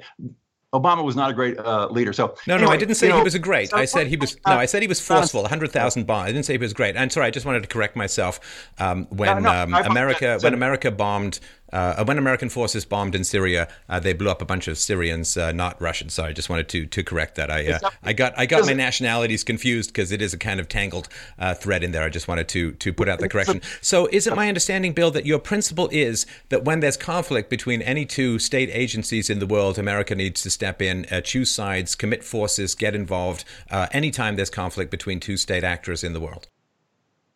Obama 0.74 1.04
was 1.04 1.16
not 1.16 1.32
a 1.32 1.34
great 1.34 1.58
uh, 1.58 1.88
leader. 1.90 2.14
So 2.14 2.36
no, 2.46 2.54
anyway, 2.56 2.68
no, 2.68 2.74
I 2.74 2.78
didn't 2.78 2.96
say 2.96 3.08
he 3.08 3.14
know, 3.14 3.24
was 3.24 3.34
a 3.34 3.40
great. 3.40 3.70
So 3.70 3.78
I 3.78 3.86
said 3.86 4.06
he 4.06 4.18
was 4.18 4.38
no, 4.46 4.54
I 4.54 4.66
said 4.66 4.84
he 4.84 4.88
was 4.88 5.00
forceful. 5.00 5.48
Hundred 5.48 5.72
thousand 5.72 6.06
bombs. 6.06 6.30
I 6.30 6.32
didn't 6.32 6.46
say 6.46 6.54
he 6.54 6.60
was 6.60 6.74
great. 6.74 6.96
I'm 6.96 7.10
sorry. 7.10 7.26
I 7.26 7.32
just 7.32 7.46
wanted 7.46 7.64
to 7.64 7.68
correct 7.68 7.96
myself. 7.96 8.40
Um, 8.78 9.08
when 9.10 9.42
no, 9.42 9.52
no, 9.52 9.64
um, 9.64 9.74
America 9.74 10.38
when 10.42 10.54
America 10.54 10.92
bombed 10.92 11.40
uh, 11.72 12.04
when 12.04 12.18
American 12.18 12.50
forces 12.50 12.86
bombed 12.86 13.16
in 13.16 13.24
Syria, 13.24 13.68
uh, 13.88 14.00
they 14.00 14.14
blew 14.14 14.30
up 14.30 14.42
a 14.42 14.46
bunch 14.46 14.68
of 14.68 14.78
Syrians, 14.78 15.38
uh, 15.38 15.52
not 15.52 15.82
Russians. 15.82 16.14
So 16.14 16.26
I 16.26 16.34
just 16.34 16.50
wanted 16.50 16.70
to 16.70 16.86
to 16.86 17.04
correct 17.04 17.36
that. 17.36 17.52
I 17.52 17.74
uh, 17.74 17.90
I 18.04 18.14
got 18.14 18.34
I 18.38 18.46
got 18.46 18.66
my 18.66 18.74
nationalities 18.74 19.44
confused 19.44 19.92
because 19.92 20.12
it 20.12 20.22
is 20.22 20.34
a 20.34 20.38
kind 20.38 20.60
of 20.60 20.68
tangled 20.68 21.10
uh, 21.38 21.54
thread 21.54 21.84
in 21.84 21.92
there. 21.92 22.04
I 22.04 22.10
just 22.10 22.28
wanted 22.28 22.48
to 22.50 22.72
to 22.74 22.94
put 22.94 23.10
out 23.10 23.20
the 23.20 23.30
correction. 23.30 23.62
So 23.82 24.08
is 24.08 24.28
it 24.28 24.36
my 24.36 24.48
understanding, 24.48 24.94
Bill, 24.94 25.12
that 25.12 25.26
your 25.26 25.40
principle 25.40 25.90
is 25.92 26.26
that 26.50 26.66
when 26.66 26.80
there's 26.80 26.98
conflict 26.98 27.50
between 27.50 27.82
any 27.82 28.06
two 28.06 28.40
state 28.40 28.70
agencies 28.72 29.30
in 29.30 29.40
the 29.40 29.48
world, 29.48 29.78
America 29.78 30.16
needs 30.16 30.42
to 30.44 30.50
step 30.50 30.82
in, 30.82 31.06
uh, 31.12 31.22
choose 31.22 31.52
sides, 31.52 31.96
commit 31.96 32.24
forces, 32.24 32.76
get 32.76 32.96
involved 32.96 33.46
anytime 33.92 34.36
there's 34.36 34.50
conflict 34.50 34.92
between 34.92 35.20
two 35.20 35.38
state 35.38 35.64
actors 35.64 36.04
in 36.04 36.14
the 36.14 36.20
world? 36.20 36.48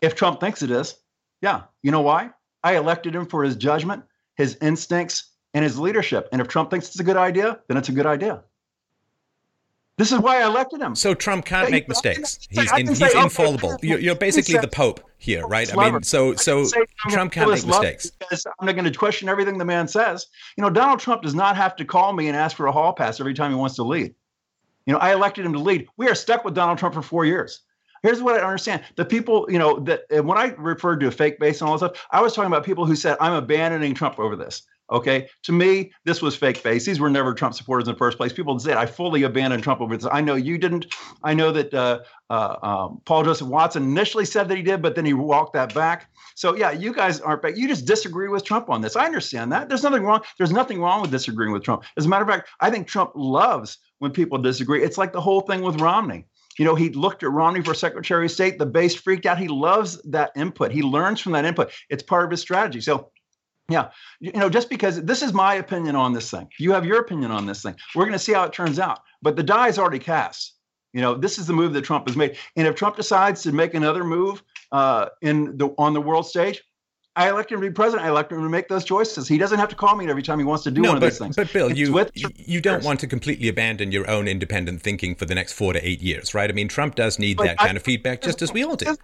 If 0.02 0.16
Trump 0.16 0.40
thinks 0.40 0.62
it 0.62 0.72
is, 0.72 0.96
yeah. 1.42 1.64
You 1.82 1.92
know 1.92 2.02
why? 2.02 2.32
I 2.64 2.76
elected 2.76 3.16
him 3.16 3.26
for 3.26 3.44
his 3.44 3.56
judgment 3.56 4.04
his 4.36 4.58
instincts, 4.62 5.32
and 5.54 5.64
his 5.64 5.78
leadership. 5.80 6.30
And 6.32 6.42
if 6.42 6.48
Trump 6.48 6.70
thinks 6.70 6.88
it's 6.88 7.00
a 7.00 7.04
good 7.04 7.18
idea, 7.18 7.60
then 7.68 7.78
it's 7.78 7.90
a 7.90 7.92
good 7.92 8.06
idea. 8.06 8.44
This 9.98 10.12
is 10.12 10.18
why 10.18 10.42
I 10.42 10.48
elected 10.48 10.82
him. 10.82 10.96
So 10.96 11.14
Trump 11.14 11.46
can't 11.46 11.70
make 11.70 11.88
mistakes. 11.88 12.40
He's 12.50 12.72
in, 12.74 12.88
he's 12.88 12.98
say, 12.98 13.12
infallible. 13.16 13.78
You're, 13.84 14.00
you're, 14.00 14.16
basically 14.16 14.58
the 14.58 14.68
Pope 14.68 15.02
here, 15.20 15.46
right? 15.46 15.72
I 15.72 15.92
mean, 15.92 16.02
so 16.02 16.34
so 16.34 16.66
Trump 17.10 17.32
can't 17.32 17.52
make 17.52 17.64
mistakes. 17.66 18.12
I'm 18.60 18.66
not 18.66 18.74
going 18.74 18.92
to 18.92 18.98
question 18.98 19.30
everything 19.30 19.60
the 19.60 19.66
man 19.66 19.88
says. 19.88 20.26
You 20.58 20.64
know, 20.64 20.72
Donald 20.72 21.00
Trump 21.00 21.22
does 21.22 21.36
not 21.36 21.56
have 21.58 21.76
to 21.76 21.86
call 21.86 22.12
me 22.14 22.28
and 22.28 22.36
ask 22.36 22.58
for 22.58 22.66
a 22.66 22.72
hall 22.72 22.92
pass 22.94 23.20
every 23.20 23.36
time 23.36 23.52
he 23.52 23.58
wants 23.58 23.76
to 23.76 23.84
lead. 23.84 24.16
You 24.88 24.94
know, 24.94 25.00
I 25.00 25.14
elected 25.14 25.46
him 25.46 25.54
to 25.54 25.60
lead. 25.60 25.88
We 25.96 26.08
are 26.10 26.16
stuck 26.16 26.44
with 26.44 26.56
Donald 26.56 26.80
Trump 26.80 26.96
for 26.96 27.04
four 27.04 27.24
years. 27.26 27.62
Here's 28.04 28.22
what 28.22 28.36
I 28.36 28.46
understand: 28.46 28.84
the 28.96 29.06
people, 29.06 29.48
you 29.50 29.58
know, 29.58 29.80
that 29.80 30.04
when 30.24 30.38
I 30.38 30.54
referred 30.58 31.00
to 31.00 31.08
a 31.08 31.12
fake 31.12 31.40
base 31.40 31.62
and 31.62 31.70
all 31.70 31.78
this 31.78 31.90
stuff, 31.90 32.06
I 32.12 32.22
was 32.22 32.34
talking 32.34 32.48
about 32.52 32.66
people 32.66 32.86
who 32.86 32.96
said 32.96 33.18
I'm 33.20 33.34
abandoning 33.34 33.94
Trump 33.96 34.20
over 34.20 34.36
this. 34.36 34.64
Okay, 34.92 35.30
to 35.44 35.54
me, 35.54 35.92
this 36.04 36.22
was 36.22 36.36
fake 36.36 36.62
base. 36.62 36.86
These 36.86 37.00
were 37.00 37.10
never 37.10 37.34
Trump 37.34 37.56
supporters 37.56 37.88
in 37.88 37.94
the 37.94 37.98
first 37.98 38.18
place. 38.18 38.34
People 38.34 38.60
said 38.60 38.76
I 38.76 38.86
fully 38.86 39.24
abandoned 39.24 39.64
Trump 39.64 39.80
over 39.80 39.96
this. 39.96 40.06
I 40.12 40.20
know 40.20 40.36
you 40.36 40.58
didn't. 40.58 40.88
I 41.24 41.34
know 41.34 41.52
that 41.54 41.74
uh, 41.74 42.02
uh, 42.30 42.58
um, 42.62 43.02
Paul 43.06 43.24
Joseph 43.24 43.48
Watson 43.48 43.84
initially 43.84 44.26
said 44.26 44.50
that 44.50 44.58
he 44.58 44.62
did, 44.62 44.82
but 44.82 44.96
then 44.96 45.06
he 45.06 45.14
walked 45.14 45.54
that 45.54 45.74
back. 45.74 46.10
So 46.36 46.56
yeah, 46.56 46.72
you 46.72 46.94
guys 46.94 47.22
aren't 47.22 47.42
back. 47.42 47.56
You 47.56 47.70
just 47.70 47.86
disagree 47.86 48.28
with 48.28 48.44
Trump 48.44 48.70
on 48.70 48.82
this. 48.82 48.98
I 48.98 49.06
understand 49.06 49.52
that. 49.54 49.70
There's 49.70 49.84
nothing 49.84 50.04
wrong. 50.04 50.22
There's 50.38 50.52
nothing 50.52 50.82
wrong 50.82 51.02
with 51.02 51.12
disagreeing 51.12 51.54
with 51.54 51.64
Trump. 51.64 51.84
As 51.96 52.06
a 52.06 52.10
matter 52.10 52.24
of 52.24 52.30
fact, 52.30 52.50
I 52.60 52.70
think 52.70 52.88
Trump 52.88 53.12
loves 53.16 53.78
when 54.00 54.12
people 54.12 54.38
disagree. 54.38 54.84
It's 54.84 54.98
like 54.98 55.14
the 55.14 55.22
whole 55.22 55.42
thing 55.42 55.62
with 55.62 55.80
Romney. 55.80 56.26
You 56.58 56.66
know, 56.66 56.76
he 56.76 56.90
looked 56.90 57.24
at 57.24 57.32
Romney 57.32 57.62
for 57.62 57.74
Secretary 57.74 58.26
of 58.26 58.32
State. 58.32 58.60
The 58.60 58.66
base 58.66 58.96
freaked 58.96 59.26
out. 59.26 59.38
He 59.38 59.48
loves 59.48 60.02
that 60.04 60.32
input. 60.36 60.72
He 60.72 60.82
learns 60.82 61.20
from 61.20 61.32
that 61.34 61.46
input. 61.46 61.72
It's 61.90 62.04
part 62.04 62.26
of 62.26 62.32
his 62.32 62.42
strategy. 62.42 62.82
So, 62.82 63.12
yeah, 63.70 63.90
you 64.20 64.34
know, 64.34 64.50
just 64.50 64.70
because 64.70 65.02
this 65.04 65.22
is 65.22 65.34
my 65.34 65.56
opinion 65.56 65.96
on 65.96 66.14
this 66.14 66.30
thing, 66.30 66.48
you 66.60 66.74
have 66.74 66.86
your 66.86 67.00
opinion 67.00 67.32
on 67.32 67.46
this 67.46 67.64
thing. 67.64 67.76
We're 67.96 68.06
going 68.06 68.14
to 68.14 68.20
see 68.20 68.34
how 68.34 68.44
it 68.44 68.54
turns 68.54 68.78
out. 68.78 69.00
But 69.22 69.36
the 69.36 69.44
die 69.44 69.70
is 69.70 69.80
already 69.80 70.00
cast. 70.00 70.56
You 70.94 71.02
know, 71.02 71.16
this 71.16 71.40
is 71.40 71.48
the 71.48 71.54
move 71.54 71.74
that 71.74 71.84
Trump 71.84 72.08
has 72.08 72.16
made. 72.16 72.38
And 72.56 72.68
if 72.68 72.76
Trump 72.76 72.98
decides 72.98 73.42
to 73.44 73.52
make 73.52 73.74
another 73.74 74.04
move 74.04 74.44
uh, 74.72 75.08
in 75.22 75.58
the 75.58 75.70
on 75.78 75.94
the 75.94 76.02
world 76.02 76.28
stage, 76.28 76.62
I 77.16 77.30
elect 77.30 77.52
him 77.52 77.62
to 77.62 77.68
be 77.68 77.74
president. 77.74 78.06
I 78.06 78.10
elect 78.10 78.32
him 78.32 78.42
to 78.42 78.50
make 78.50 78.68
those 78.68 78.84
choices. 78.84 79.28
He 79.28 79.38
doesn't 79.38 79.60
have 79.60 79.70
to 79.70 79.76
call 79.76 79.96
me 79.96 80.10
every 80.10 80.24
time 80.24 80.40
he 80.40 80.46
wants 80.46 80.64
to 80.64 80.72
do 80.72 80.82
no, 80.82 80.90
one 80.90 81.00
but, 81.00 81.08
of 81.08 81.12
these 81.12 81.20
things. 81.20 81.36
But 81.36 81.54
Bill, 81.54 81.72
you 81.72 82.06
you 82.36 82.60
don't 82.60 82.84
want 82.84 83.00
to 83.02 83.08
completely 83.08 83.50
abandon 83.50 83.92
your 83.92 84.10
own 84.10 84.28
independent 84.28 84.82
thinking 84.82 85.14
for 85.14 85.26
the 85.26 85.36
next 85.36 85.54
four 85.54 85.74
to 85.74 85.88
eight 85.88 86.02
years, 86.02 86.34
right? 86.34 86.50
I 86.50 86.54
mean, 86.54 86.68
Trump 86.68 86.96
does 86.96 87.20
need 87.20 87.38
but 87.38 87.46
that 87.46 87.62
I, 87.62 87.66
kind 87.66 87.78
of 87.78 87.84
feedback, 87.84 88.22
just 88.22 88.42
as 88.42 88.52
we 88.52 88.64
all 88.64 88.76
do. 88.76 88.96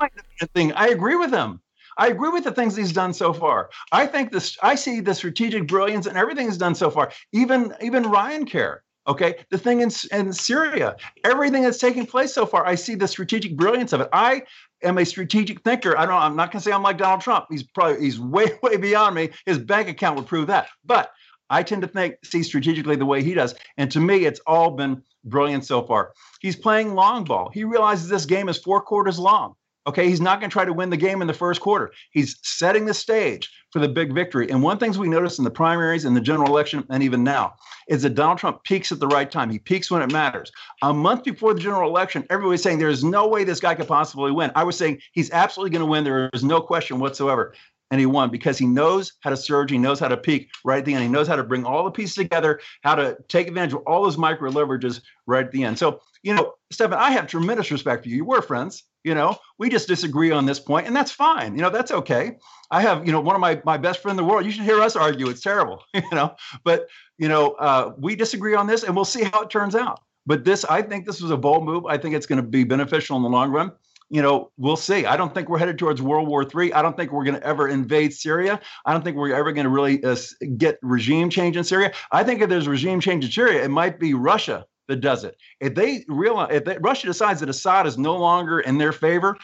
Thing. 0.56 0.74
I 0.74 0.88
agree 0.88 1.16
with 1.16 1.32
him. 1.32 1.62
I 1.98 2.08
agree 2.08 2.30
with 2.30 2.46
the 2.46 2.52
things 2.52 2.76
he's 2.76 2.94
done 2.94 3.14
so 3.14 3.34
far. 3.34 3.70
I 3.92 4.08
think 4.08 4.32
this. 4.32 4.58
I 4.64 4.76
see 4.76 5.02
the 5.02 5.14
strategic 5.14 5.68
brilliance 5.68 6.08
and 6.08 6.18
everything 6.18 6.48
he's 6.48 6.58
done 6.58 6.74
so 6.74 6.90
far. 6.90 7.12
Even 7.34 7.76
even 7.82 8.04
Ryan 8.04 8.46
Care. 8.46 8.84
Okay, 9.08 9.36
the 9.50 9.58
thing 9.58 9.82
in, 9.82 9.90
in 10.12 10.32
Syria, 10.32 10.96
everything 11.24 11.64
that's 11.64 11.80
taking 11.80 12.06
place 12.06 12.32
so 12.32 12.46
far, 12.46 12.66
I 12.68 12.76
see 12.76 12.94
the 12.94 13.08
strategic 13.08 13.56
brilliance 13.58 13.92
of 13.92 14.02
it. 14.02 14.10
I 14.14 14.44
am 14.84 14.98
a 14.98 15.06
strategic 15.06 15.62
thinker. 15.62 15.98
I 15.98 16.06
don't. 16.06 16.16
I'm 16.16 16.36
not 16.36 16.52
going 16.52 16.60
to 16.60 16.64
say 16.64 16.72
I'm 16.72 16.84
like 16.84 16.98
Donald 16.98 17.22
Trump. 17.22 17.46
He's 17.50 17.64
probably 17.64 18.02
he's 18.02 18.20
way 18.20 18.48
way 18.64 18.78
beyond 18.78 19.16
me. 19.16 19.30
His 19.46 19.58
bank 19.58 19.90
account 19.90 20.16
would 20.18 20.28
prove 20.28 20.48
that. 20.48 20.68
But 20.86 21.12
I 21.50 21.64
tend 21.64 21.82
to 21.82 21.88
think 21.88 22.16
see 22.24 22.44
strategically 22.44 22.96
the 22.96 23.06
way 23.06 23.24
he 23.24 23.34
does, 23.34 23.56
and 23.78 23.92
to 23.92 24.00
me, 24.00 24.26
it's 24.26 24.42
all 24.46 24.72
been 24.72 25.02
brilliant 25.24 25.66
so 25.66 25.82
far. 25.82 26.14
He's 26.42 26.56
playing 26.56 26.96
long 26.96 27.24
ball. 27.24 27.50
He 27.54 27.64
realizes 27.64 28.10
this 28.10 28.26
game 28.26 28.50
is 28.50 28.58
four 28.58 28.82
quarters 28.82 29.20
long. 29.20 29.56
Okay, 29.90 30.08
he's 30.08 30.22
not 30.22 30.40
going 30.40 30.52
to 30.52 30.54
try 30.54 30.66
to 30.66 30.72
win 30.72 30.92
the 30.92 30.98
game 30.98 31.20
in 31.20 31.28
the 31.28 31.34
first 31.34 31.62
quarter. 31.62 31.92
He's 32.12 32.38
setting 32.44 32.86
the 32.86 32.94
stage 32.94 33.50
for 33.72 33.80
the 33.80 33.90
big 33.90 34.14
victory. 34.14 34.48
And 34.52 34.62
one 34.62 34.78
things 34.78 35.00
we 35.00 35.10
notice 35.10 35.40
in 35.40 35.44
the 35.44 35.50
primaries 35.50 36.06
and 36.06 36.16
the 36.16 36.22
general 36.22 36.48
election, 36.48 36.84
and 36.92 37.02
even 37.02 37.24
now, 37.24 37.56
is 37.88 38.04
that 38.04 38.14
Donald 38.14 38.38
Trump 38.38 38.64
peaks 38.64 38.92
at 38.92 39.00
the 39.00 39.08
right 39.08 39.32
time. 39.32 39.50
He 39.50 39.58
peaks 39.58 39.90
when 39.90 40.04
it 40.04 40.12
matters. 40.12 40.52
A 40.84 40.94
month 40.94 41.24
before 41.24 41.56
the 41.56 41.60
general 41.60 41.90
election, 41.90 42.24
everybody's 42.30 42.62
saying 42.62 42.78
there 42.78 42.88
is 42.88 43.04
no 43.04 43.28
way 43.28 43.44
this 43.44 43.60
guy 43.60 43.74
could 43.74 43.88
possibly 43.88 44.32
win. 44.32 44.52
I 44.54 44.64
was 44.64 44.78
saying 44.78 45.00
he's 45.14 45.32
absolutely 45.32 45.72
going 45.72 45.86
to 45.86 45.92
win. 45.92 46.04
There 46.04 46.30
is 46.34 46.44
no 46.44 46.62
question 46.62 47.00
whatsoever. 47.00 47.56
And 47.90 48.00
he 48.00 48.06
won 48.06 48.30
because 48.30 48.60
he 48.60 48.68
knows 48.68 49.14
how 49.22 49.32
to 49.32 49.38
surge. 49.38 49.72
He 49.72 49.80
knows 49.80 50.00
how 50.00 50.10
to 50.10 50.18
peak 50.18 50.52
right 50.64 50.78
at 50.78 50.86
the 50.86 50.94
end. 50.94 51.02
He 51.02 51.10
knows 51.10 51.28
how 51.28 51.36
to 51.36 51.44
bring 51.44 51.66
all 51.66 51.84
the 51.84 51.90
pieces 51.90 52.14
together, 52.14 52.60
how 52.84 52.94
to 52.94 53.18
take 53.28 53.48
advantage 53.48 53.74
of 53.74 53.82
all 53.88 54.04
those 54.04 54.20
micro 54.20 54.52
leverages 54.52 55.02
right 55.26 55.46
at 55.46 55.52
the 55.52 55.64
end. 55.64 55.80
So, 55.80 56.02
you 56.22 56.36
know, 56.36 56.54
Stefan, 56.72 57.00
I 57.00 57.10
have 57.10 57.26
tremendous 57.26 57.72
respect 57.72 58.04
for 58.04 58.10
you. 58.10 58.18
You 58.18 58.26
were 58.26 58.44
friends. 58.44 58.84
You 59.04 59.16
know, 59.16 59.38
we 59.58 59.70
just 59.70 59.88
disagree 59.88 60.32
on 60.32 60.46
this 60.46 60.60
point, 60.60 60.86
and 60.86 60.96
that's 60.96 61.12
fine. 61.12 61.56
You 61.56 61.62
know, 61.62 61.70
that's 61.70 61.92
okay. 61.92 62.38
I 62.70 62.82
have, 62.82 63.06
you 63.06 63.12
know, 63.14 63.22
one 63.22 63.36
of 63.36 63.40
my 63.40 63.62
my 63.64 63.78
best 63.78 64.02
friend 64.02 64.20
in 64.20 64.26
the 64.26 64.30
world. 64.30 64.46
You 64.46 64.52
should 64.52 64.66
hear 64.66 64.82
us 64.82 64.96
argue. 64.96 65.30
It's 65.30 65.42
terrible, 65.42 65.84
you 65.94 66.02
know. 66.12 66.36
But 66.64 66.88
you 67.18 67.30
know, 67.30 67.52
uh, 67.54 67.94
we 67.98 68.16
disagree 68.16 68.56
on 68.56 68.68
this, 68.68 68.84
and 68.84 68.96
we'll 68.96 69.06
see 69.06 69.24
how 69.24 69.42
it 69.42 69.50
turns 69.50 69.76
out. 69.76 70.02
But 70.26 70.44
this, 70.44 70.66
I 70.66 70.82
think, 70.82 71.06
this 71.06 71.22
was 71.22 71.32
a 71.32 71.38
bold 71.38 71.64
move. 71.64 71.86
I 71.86 71.98
think 71.98 72.14
it's 72.14 72.26
going 72.26 72.42
to 72.42 72.48
be 72.48 72.64
beneficial 72.64 73.16
in 73.18 73.24
the 73.24 73.30
long 73.30 73.52
run. 73.52 73.72
You 74.12 74.22
know, 74.22 74.52
we'll 74.58 74.76
see. 74.76 75.06
I 75.06 75.16
don't 75.16 75.34
think 75.34 75.50
we're 75.50 75.60
headed 75.60 75.78
towards 75.78 76.02
World 76.02 76.28
War 76.28 76.44
III. 76.44 76.74
I 76.74 76.82
don't 76.82 76.98
think 76.98 77.12
we're 77.12 77.24
going 77.24 77.40
to 77.40 77.46
ever 77.46 77.68
invade 77.68 78.14
Syria. 78.14 78.60
I 78.86 78.92
don't 78.92 79.04
think 79.04 79.18
we're 79.18 79.34
ever 79.34 79.52
going 79.52 79.66
to 79.66 79.70
really 79.70 80.04
uh, 80.04 80.16
get 80.58 80.80
regime 80.82 81.30
change 81.30 81.58
in 81.58 81.64
Syria. 81.64 81.94
I 82.12 82.24
think 82.24 82.42
if 82.42 82.50
there's 82.50 82.68
regime 82.68 83.00
change 83.00 83.26
in 83.26 83.32
Syria, 83.32 83.64
it 83.64 83.70
might 83.70 84.00
be 84.00 84.14
Russia 84.14 84.66
that 84.90 84.98
does 84.98 85.24
it. 85.24 85.38
If 85.62 85.76
they 85.76 86.04
realize, 86.10 86.50
if 86.52 86.66
they, 86.66 86.78
Russia 86.80 87.08
decides 87.08 87.40
that 87.40 87.48
Assad 87.48 87.88
is 87.88 87.98
no 87.98 88.18
longer 88.18 88.60
in 88.60 88.78
their 88.78 88.92
favor, 88.92 89.38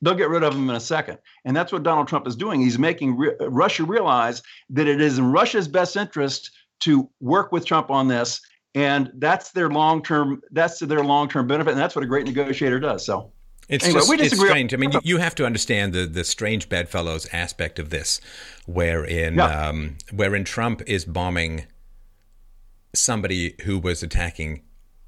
they'll 0.00 0.14
get 0.14 0.30
rid 0.30 0.42
of 0.42 0.54
him 0.54 0.70
in 0.70 0.76
a 0.76 0.80
second. 0.80 1.18
And 1.44 1.54
that's 1.54 1.72
what 1.72 1.82
Donald 1.82 2.08
Trump 2.08 2.26
is 2.26 2.36
doing. 2.36 2.60
He's 2.60 2.78
making 2.78 3.18
re- 3.18 3.34
Russia 3.40 3.84
realize 3.84 4.42
that 4.70 4.86
it 4.86 5.00
is 5.00 5.18
in 5.18 5.30
Russia's 5.30 5.68
best 5.68 5.96
interest 5.96 6.50
to 6.80 7.10
work 7.20 7.52
with 7.52 7.66
Trump 7.66 7.90
on 7.90 8.08
this. 8.08 8.40
And 8.74 9.10
that's 9.16 9.50
their 9.50 9.68
long 9.68 10.02
term. 10.02 10.40
That's 10.50 10.78
their 10.78 11.04
long 11.04 11.28
term 11.28 11.46
benefit, 11.46 11.72
and 11.72 11.78
that's 11.78 11.94
what 11.94 12.02
a 12.02 12.08
great 12.08 12.24
negotiator 12.24 12.80
does. 12.80 13.04
So, 13.04 13.30
it's 13.68 13.84
anyway, 13.84 14.00
just 14.00 14.32
it's 14.32 14.40
strange. 14.40 14.72
I 14.72 14.78
mean, 14.78 14.92
you 15.02 15.18
have 15.18 15.34
to 15.34 15.44
understand 15.44 15.92
the 15.92 16.06
the 16.06 16.24
strange 16.24 16.70
bedfellows 16.70 17.28
aspect 17.34 17.78
of 17.78 17.90
this, 17.90 18.18
wherein 18.64 19.34
yeah. 19.34 19.68
um, 19.68 19.98
wherein 20.10 20.44
Trump 20.44 20.80
is 20.86 21.04
bombing 21.04 21.66
somebody 22.94 23.56
who 23.64 23.78
was 23.78 24.02
attacking 24.02 24.62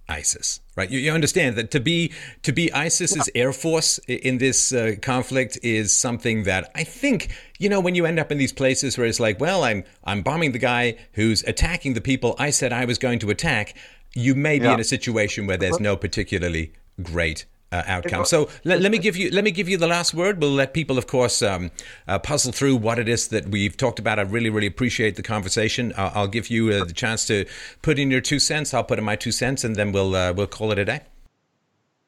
ISIS, 0.09 0.60
right? 0.76 0.90
You, 0.90 0.98
you, 0.98 1.12
understand 1.12 1.56
that 1.56 1.70
to 1.70 1.81
be 1.81 2.12
to 2.43 2.52
be 2.52 2.70
ISIS's 2.74 3.31
air 3.35 3.52
force 3.52 3.98
in 4.06 4.39
this 4.39 4.72
uh, 4.72 4.97
conflict 5.01 5.59
is 5.62 5.94
something 5.94 6.43
that 6.43 6.70
I 6.74 6.85
think 6.85 7.31
you 7.59 7.70
know 7.70 7.81
when 7.81 7.94
you 7.94 8.05
end 8.05 8.18
up 8.18 8.31
in 8.31 8.36
these 8.36 8.52
places 8.52 8.98
where 8.98 9.06
it's 9.06 9.20
like, 9.20 9.40
well, 9.40 9.64
I'm 9.64 9.85
I'm 10.05 10.22
bombing 10.22 10.52
the 10.52 10.59
guy 10.59 10.97
who's 11.12 11.43
attacking 11.44 11.94
the 11.94 12.02
people 12.02 12.35
I 12.39 12.51
said 12.51 12.72
I 12.72 12.85
was 12.85 12.98
going 12.98 13.18
to 13.20 13.31
attack. 13.31 13.74
You 14.14 14.35
may 14.35 14.59
be 14.59 14.66
yeah. 14.66 14.74
in 14.74 14.81
a 14.81 14.85
situation 14.85 15.47
where 15.47 15.56
there's 15.56 15.81
no 15.81 15.97
particularly 15.97 16.72
great 17.02 17.47
uh, 17.74 17.82
outcome. 17.86 18.24
So 18.24 18.48
let, 18.64 18.80
let, 18.80 18.92
me 18.92 18.98
give 18.98 19.16
you 19.16 19.30
let 19.30 19.44
me 19.44 19.51
give 19.51 19.68
you 19.68 19.76
the 19.76 19.86
last 19.86 20.14
word. 20.14 20.40
We'll 20.40 20.51
let 20.51 20.74
people, 20.74 20.98
of 20.98 21.06
course, 21.06 21.42
um, 21.42 21.70
uh, 22.06 22.18
puzzle 22.18 22.52
through 22.52 22.76
what 22.76 22.98
it 22.98 23.09
is 23.09 23.28
that 23.28 23.48
we've 23.48 23.76
talked 23.76 23.98
about. 23.98 24.18
I 24.18 24.22
really 24.22 24.51
really 24.51 24.66
appreciate 24.66 25.16
the 25.16 25.22
conversation. 25.22 25.92
Uh, 25.92 26.12
I'll 26.14 26.28
give 26.28 26.48
you 26.48 26.70
uh, 26.70 26.84
the 26.84 26.92
chance 26.92 27.26
to 27.26 27.46
put 27.82 27.98
in 27.98 28.10
your 28.10 28.20
two 28.20 28.38
cents. 28.38 28.72
I'll 28.72 28.84
put 28.84 28.98
in 28.98 29.05
my 29.05 29.16
two 29.16 29.32
cents, 29.32 29.64
and 29.64 29.76
then 29.76 29.92
we'll 29.92 30.14
uh, 30.14 30.32
we'll 30.32 30.46
call 30.46 30.70
it 30.72 30.78
a 30.78 30.84
day. 30.84 31.01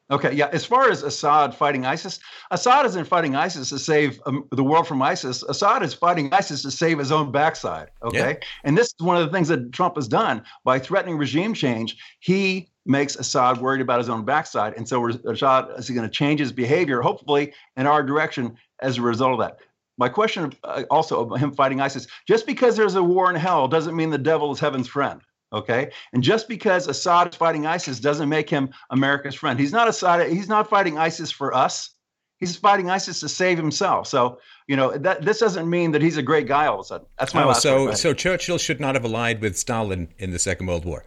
Okay, 0.09 0.33
yeah. 0.33 0.49
As 0.53 0.63
far 0.63 0.89
as 0.89 1.03
Assad 1.03 1.53
fighting 1.53 1.85
ISIS, 1.85 2.19
Assad 2.51 2.85
isn't 2.85 3.05
fighting 3.05 3.35
ISIS 3.35 3.69
to 3.69 3.79
save 3.79 4.21
um, 4.25 4.47
the 4.51 4.63
world 4.63 4.87
from 4.87 5.01
ISIS. 5.01 5.43
Assad 5.43 5.83
is 5.83 5.93
fighting 5.93 6.33
ISIS 6.33 6.61
to 6.61 6.71
save 6.71 6.97
his 6.97 7.11
own 7.11 7.29
backside. 7.29 7.89
Okay, 8.01 8.37
yeah. 8.39 8.47
and 8.63 8.77
this 8.77 8.87
is 8.87 9.05
one 9.05 9.17
of 9.17 9.25
the 9.25 9.33
things 9.33 9.49
that 9.49 9.73
Trump 9.73 9.95
has 9.95 10.07
done 10.07 10.43
by 10.63 10.79
threatening 10.79 11.17
regime 11.17 11.53
change. 11.53 11.97
He 12.21 12.69
makes 12.87 13.15
Assad 13.15 13.59
worried 13.59 13.81
about 13.81 13.99
his 13.99 14.09
own 14.09 14.25
backside. 14.25 14.73
And 14.75 14.87
so 14.87 15.07
Assad 15.07 15.69
is 15.77 15.89
going 15.89 16.07
to 16.07 16.09
change 16.09 16.39
his 16.39 16.51
behavior, 16.51 17.01
hopefully, 17.01 17.53
in 17.75 17.85
our 17.85 18.03
direction 18.03 18.57
as 18.81 18.97
a 18.97 19.01
result 19.01 19.33
of 19.33 19.39
that. 19.39 19.59
My 19.97 20.09
question 20.09 20.53
uh, 20.63 20.83
also 20.91 21.21
about 21.21 21.39
him 21.39 21.51
fighting 21.51 21.81
ISIS 21.81 22.07
just 22.27 22.45
because 22.45 22.77
there's 22.77 22.95
a 22.95 23.03
war 23.03 23.29
in 23.29 23.35
hell 23.35 23.67
doesn't 23.67 23.95
mean 23.95 24.11
the 24.11 24.17
devil 24.17 24.51
is 24.51 24.59
heaven's 24.59 24.87
friend. 24.87 25.21
Okay. 25.53 25.91
And 26.13 26.21
just 26.21 26.47
because 26.47 26.87
Assad 26.87 27.29
is 27.29 27.35
fighting 27.35 27.65
ISIS 27.65 27.99
doesn't 27.99 28.29
make 28.29 28.49
him 28.49 28.69
America's 28.89 29.35
friend. 29.35 29.59
He's 29.59 29.71
not 29.71 29.87
Assad, 29.87 30.29
he's 30.29 30.49
not 30.49 30.69
fighting 30.69 30.97
ISIS 30.97 31.31
for 31.31 31.53
us. 31.53 31.91
He's 32.39 32.55
fighting 32.55 32.89
ISIS 32.91 33.19
to 33.21 33.29
save 33.29 33.57
himself. 33.57 34.05
So, 34.05 34.39
you 34.67 34.75
know, 34.75 34.95
that 34.95 35.23
this 35.23 35.39
doesn't 35.39 35.67
mean 35.67 35.91
that 35.93 36.03
he's 36.03 36.17
a 36.17 36.21
great 36.21 36.47
guy 36.47 36.67
all 36.67 36.75
of 36.75 36.81
a 36.81 36.83
sudden. 36.83 37.07
That's 37.17 37.33
my 37.33 37.43
oh, 37.43 37.47
last 37.47 37.63
so 37.63 37.93
so 37.93 38.13
Churchill 38.13 38.59
should 38.59 38.79
not 38.79 38.93
have 38.93 39.03
allied 39.03 39.41
with 39.41 39.57
Stalin 39.57 40.09
in 40.19 40.29
the 40.29 40.37
Second 40.37 40.67
World 40.67 40.85
War. 40.85 41.03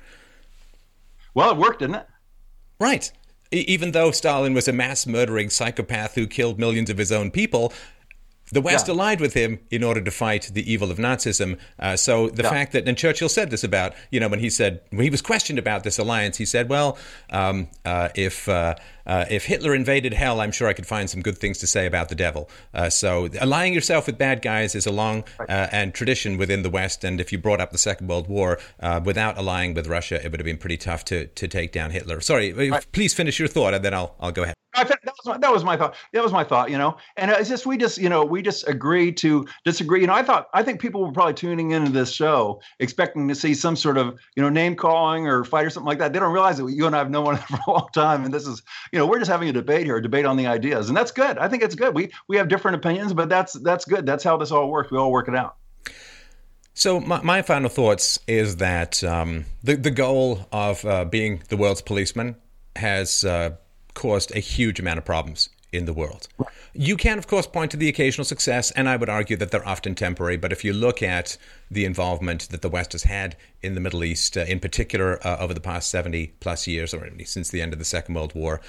Well, 1.35 1.51
it 1.51 1.57
worked, 1.57 1.81
didn't 1.81 1.97
it? 1.97 2.07
Right. 2.79 3.11
Even 3.53 3.93
though 3.93 4.11
Stalin 4.11 4.55
was 4.55 4.69
a 4.69 4.73
mass 4.73 5.07
murdering 5.07 5.51
psychopath 5.51 6.15
who 6.15 6.27
killed 6.27 6.59
millions 6.59 6.89
of 6.89 6.99
his 6.99 7.11
own 7.11 7.31
people, 7.31 7.73
the 8.53 8.61
West 8.61 8.89
yeah. 8.89 8.95
allied 8.95 9.21
with 9.21 9.35
him 9.35 9.61
in 9.71 9.85
order 9.85 10.01
to 10.01 10.11
fight 10.11 10.51
the 10.53 10.71
evil 10.71 10.91
of 10.91 10.99
Nazism. 10.99 11.59
Uh, 11.79 11.97
so 11.97 12.29
the 12.29 12.43
yeah. 12.43 12.51
fact 12.51 12.73
that, 12.73 12.89
and 12.89 12.97
Churchill 12.97 13.29
said 13.29 13.51
this 13.51 13.63
about, 13.63 13.95
you 14.11 14.19
know, 14.19 14.29
when 14.29 14.41
he 14.41 14.51
said, 14.51 14.81
when 14.91 15.03
he 15.03 15.11
was 15.11 15.23
questioned 15.23 15.59
about 15.59 15.85
this 15.85 15.99
alliance, 15.99 16.37
he 16.37 16.45
said, 16.45 16.69
well, 16.69 16.99
um, 17.31 17.69
uh, 17.85 18.09
if 18.15 18.49
uh, 18.49 18.75
uh, 19.07 19.25
if 19.31 19.47
Hitler 19.47 19.75
invaded 19.75 20.15
hell, 20.15 20.41
I'm 20.41 20.53
sure 20.53 20.69
I 20.69 20.73
could 20.73 20.87
find 20.87 21.09
some 21.09 21.23
good 21.23 21.39
things 21.39 21.59
to 21.59 21.67
say 21.67 21.87
about 21.87 22.09
the 22.09 22.15
devil. 22.15 22.49
Uh, 22.75 22.91
so 22.91 23.29
allying 23.41 23.75
yourself 23.75 24.07
with 24.07 24.19
bad 24.19 24.43
guys 24.43 24.75
is 24.75 24.87
a 24.87 24.93
long 24.93 25.25
uh, 25.39 25.69
and 25.73 25.95
tradition 25.95 26.37
within 26.37 26.63
the 26.63 26.71
West. 26.71 27.05
And 27.05 27.21
if 27.21 27.33
you 27.33 27.39
brought 27.39 27.61
up 27.61 27.73
the 27.73 27.79
Second 27.79 28.09
World 28.09 28.29
War 28.29 28.59
uh, 28.81 29.01
without 29.05 29.39
allying 29.39 29.75
with 29.75 29.87
Russia, 29.87 30.25
it 30.25 30.31
would 30.31 30.41
have 30.41 30.47
been 30.47 30.59
pretty 30.59 30.77
tough 30.77 31.05
to 31.07 31.27
to 31.27 31.49
take 31.49 31.73
down 31.73 31.91
Hitler. 31.91 32.21
Sorry, 32.21 32.53
right. 32.53 32.87
please 32.93 33.15
finish 33.15 33.39
your 33.39 33.49
thought, 33.49 33.75
and 33.75 33.85
then 33.85 33.95
I'll 33.95 34.15
I'll 34.21 34.33
go 34.33 34.43
ahead. 34.43 34.55
That, 34.75 34.87
was 35.05 35.27
my, 35.27 35.39
that 35.39 35.53
was 35.53 35.65
my 35.65 35.77
thought. 35.77 35.97
That 36.13 36.23
was 36.23 36.33
my 36.33 36.45
thought. 36.45 36.71
You 36.71 36.79
know, 36.79 36.97
and 37.17 37.31
it's 37.31 37.49
just 37.49 37.67
we 37.67 37.77
just 37.77 37.99
you 37.99 38.09
know 38.09 38.25
we 38.25 38.41
just 38.41 38.69
agree 38.69 39.13
to 39.15 39.47
disagree. 39.65 40.01
You 40.01 40.07
know, 40.07 40.15
I 40.15 40.23
thought 40.23 40.47
I 40.55 40.63
think 40.63 40.81
people 40.81 41.05
were 41.05 41.13
probably 41.13 41.35
tuning 41.35 41.73
into 41.73 41.91
this 41.91 42.13
show 42.13 42.61
expecting 42.79 43.27
to 43.29 43.35
see 43.35 43.55
some 43.55 43.77
sort 43.77 43.99
of 43.99 44.19
you 44.37 44.43
know 44.43 44.49
name 44.49 44.77
calling 44.77 45.27
or 45.27 45.45
fight 45.45 45.67
or 45.67 45.71
something 45.71 45.89
like 45.89 45.99
that. 45.99 46.13
They 46.13 46.19
don't 46.21 46.33
realize 46.33 46.59
that 46.59 46.71
you 46.71 46.87
and 46.87 46.95
I 46.95 46.99
have 46.99 47.11
known 47.11 47.25
one 47.25 47.37
for 47.37 47.59
a 47.67 47.71
long 47.71 47.89
time, 47.93 48.25
and 48.25 48.33
this 48.33 48.47
is 48.47 48.63
you 48.93 48.99
know 48.99 49.07
we're 49.07 49.19
just 49.19 49.31
having 49.31 49.49
a 49.49 49.53
debate 49.53 49.87
here, 49.87 49.97
a 49.97 50.03
debate 50.03 50.25
on 50.25 50.37
the 50.37 50.47
ideas, 50.47 50.89
and 50.89 50.97
that's 50.97 51.13
good. 51.13 51.39
I 51.39 51.49
think 51.49 51.63
it's 51.63 51.75
good. 51.75 51.95
We 51.95 52.11
we 52.29 52.37
have 52.37 52.49
different 52.49 52.77
opinions, 52.77 53.13
but 53.13 53.29
that's 53.29 53.55
that's 53.55 53.85
good. 53.85 54.07
That's 54.07 54.25
how 54.25 54.37
this 54.37 54.51
all 54.51 54.71
works. 54.71 54.91
We 54.91 54.99
all 54.99 55.13
work 55.13 55.29
it 55.29 55.35
out. 55.35 55.57
So 56.75 57.01
my, 57.01 57.21
my 57.23 57.43
final 57.43 57.69
thoughts 57.69 58.19
is 58.27 58.57
that 58.57 59.03
um, 59.05 59.45
the 59.63 59.77
the 59.77 59.91
goal 59.91 60.47
of 60.53 60.85
uh, 60.85 61.05
being 61.05 61.43
the 61.49 61.57
world's 61.57 61.83
policeman 61.83 62.37
has 62.77 63.25
uh, 63.25 63.57
caused 63.95 64.35
a 64.35 64.41
huge 64.41 64.81
amount 64.81 64.99
of 64.99 65.05
problems 65.05 65.51
in 65.73 65.85
the 65.85 65.93
world. 65.93 66.29
You 66.73 66.97
can, 66.97 67.19
of 67.19 67.27
course, 67.27 67.47
point 67.47 67.71
to 67.73 67.77
the 67.77 67.89
occasional 67.89 68.25
success, 68.25 68.71
and 68.73 68.89
I 68.89 68.97
would 68.97 69.09
argue 69.09 69.37
that 69.37 69.51
they're 69.51 69.67
often 69.67 69.95
temporary. 69.95 70.37
But 70.37 70.53
if 70.53 70.65
you 70.65 70.73
look 70.73 71.03
at 71.03 71.37
the 71.71 71.85
involvement 71.85 72.49
that 72.51 72.63
the 72.63 72.69
West 72.69 72.93
has 72.93 73.05
had 73.05 73.37
in 73.63 73.75
the 73.75 73.81
Middle 73.81 74.05
East, 74.05 74.37
uh, 74.37 74.41
in 74.41 74.61
particular 74.61 75.25
uh, 75.27 75.39
over 75.39 75.55
the 75.55 75.61
past 75.61 75.91
70 75.91 76.33
plus 76.41 76.67
years, 76.67 76.95
or 76.95 77.09
since 77.25 77.51
the 77.51 77.61
end 77.63 77.73
of 77.73 77.79
the 77.79 77.85
Second 77.85 78.15
World 78.15 78.35
War, 78.35 78.61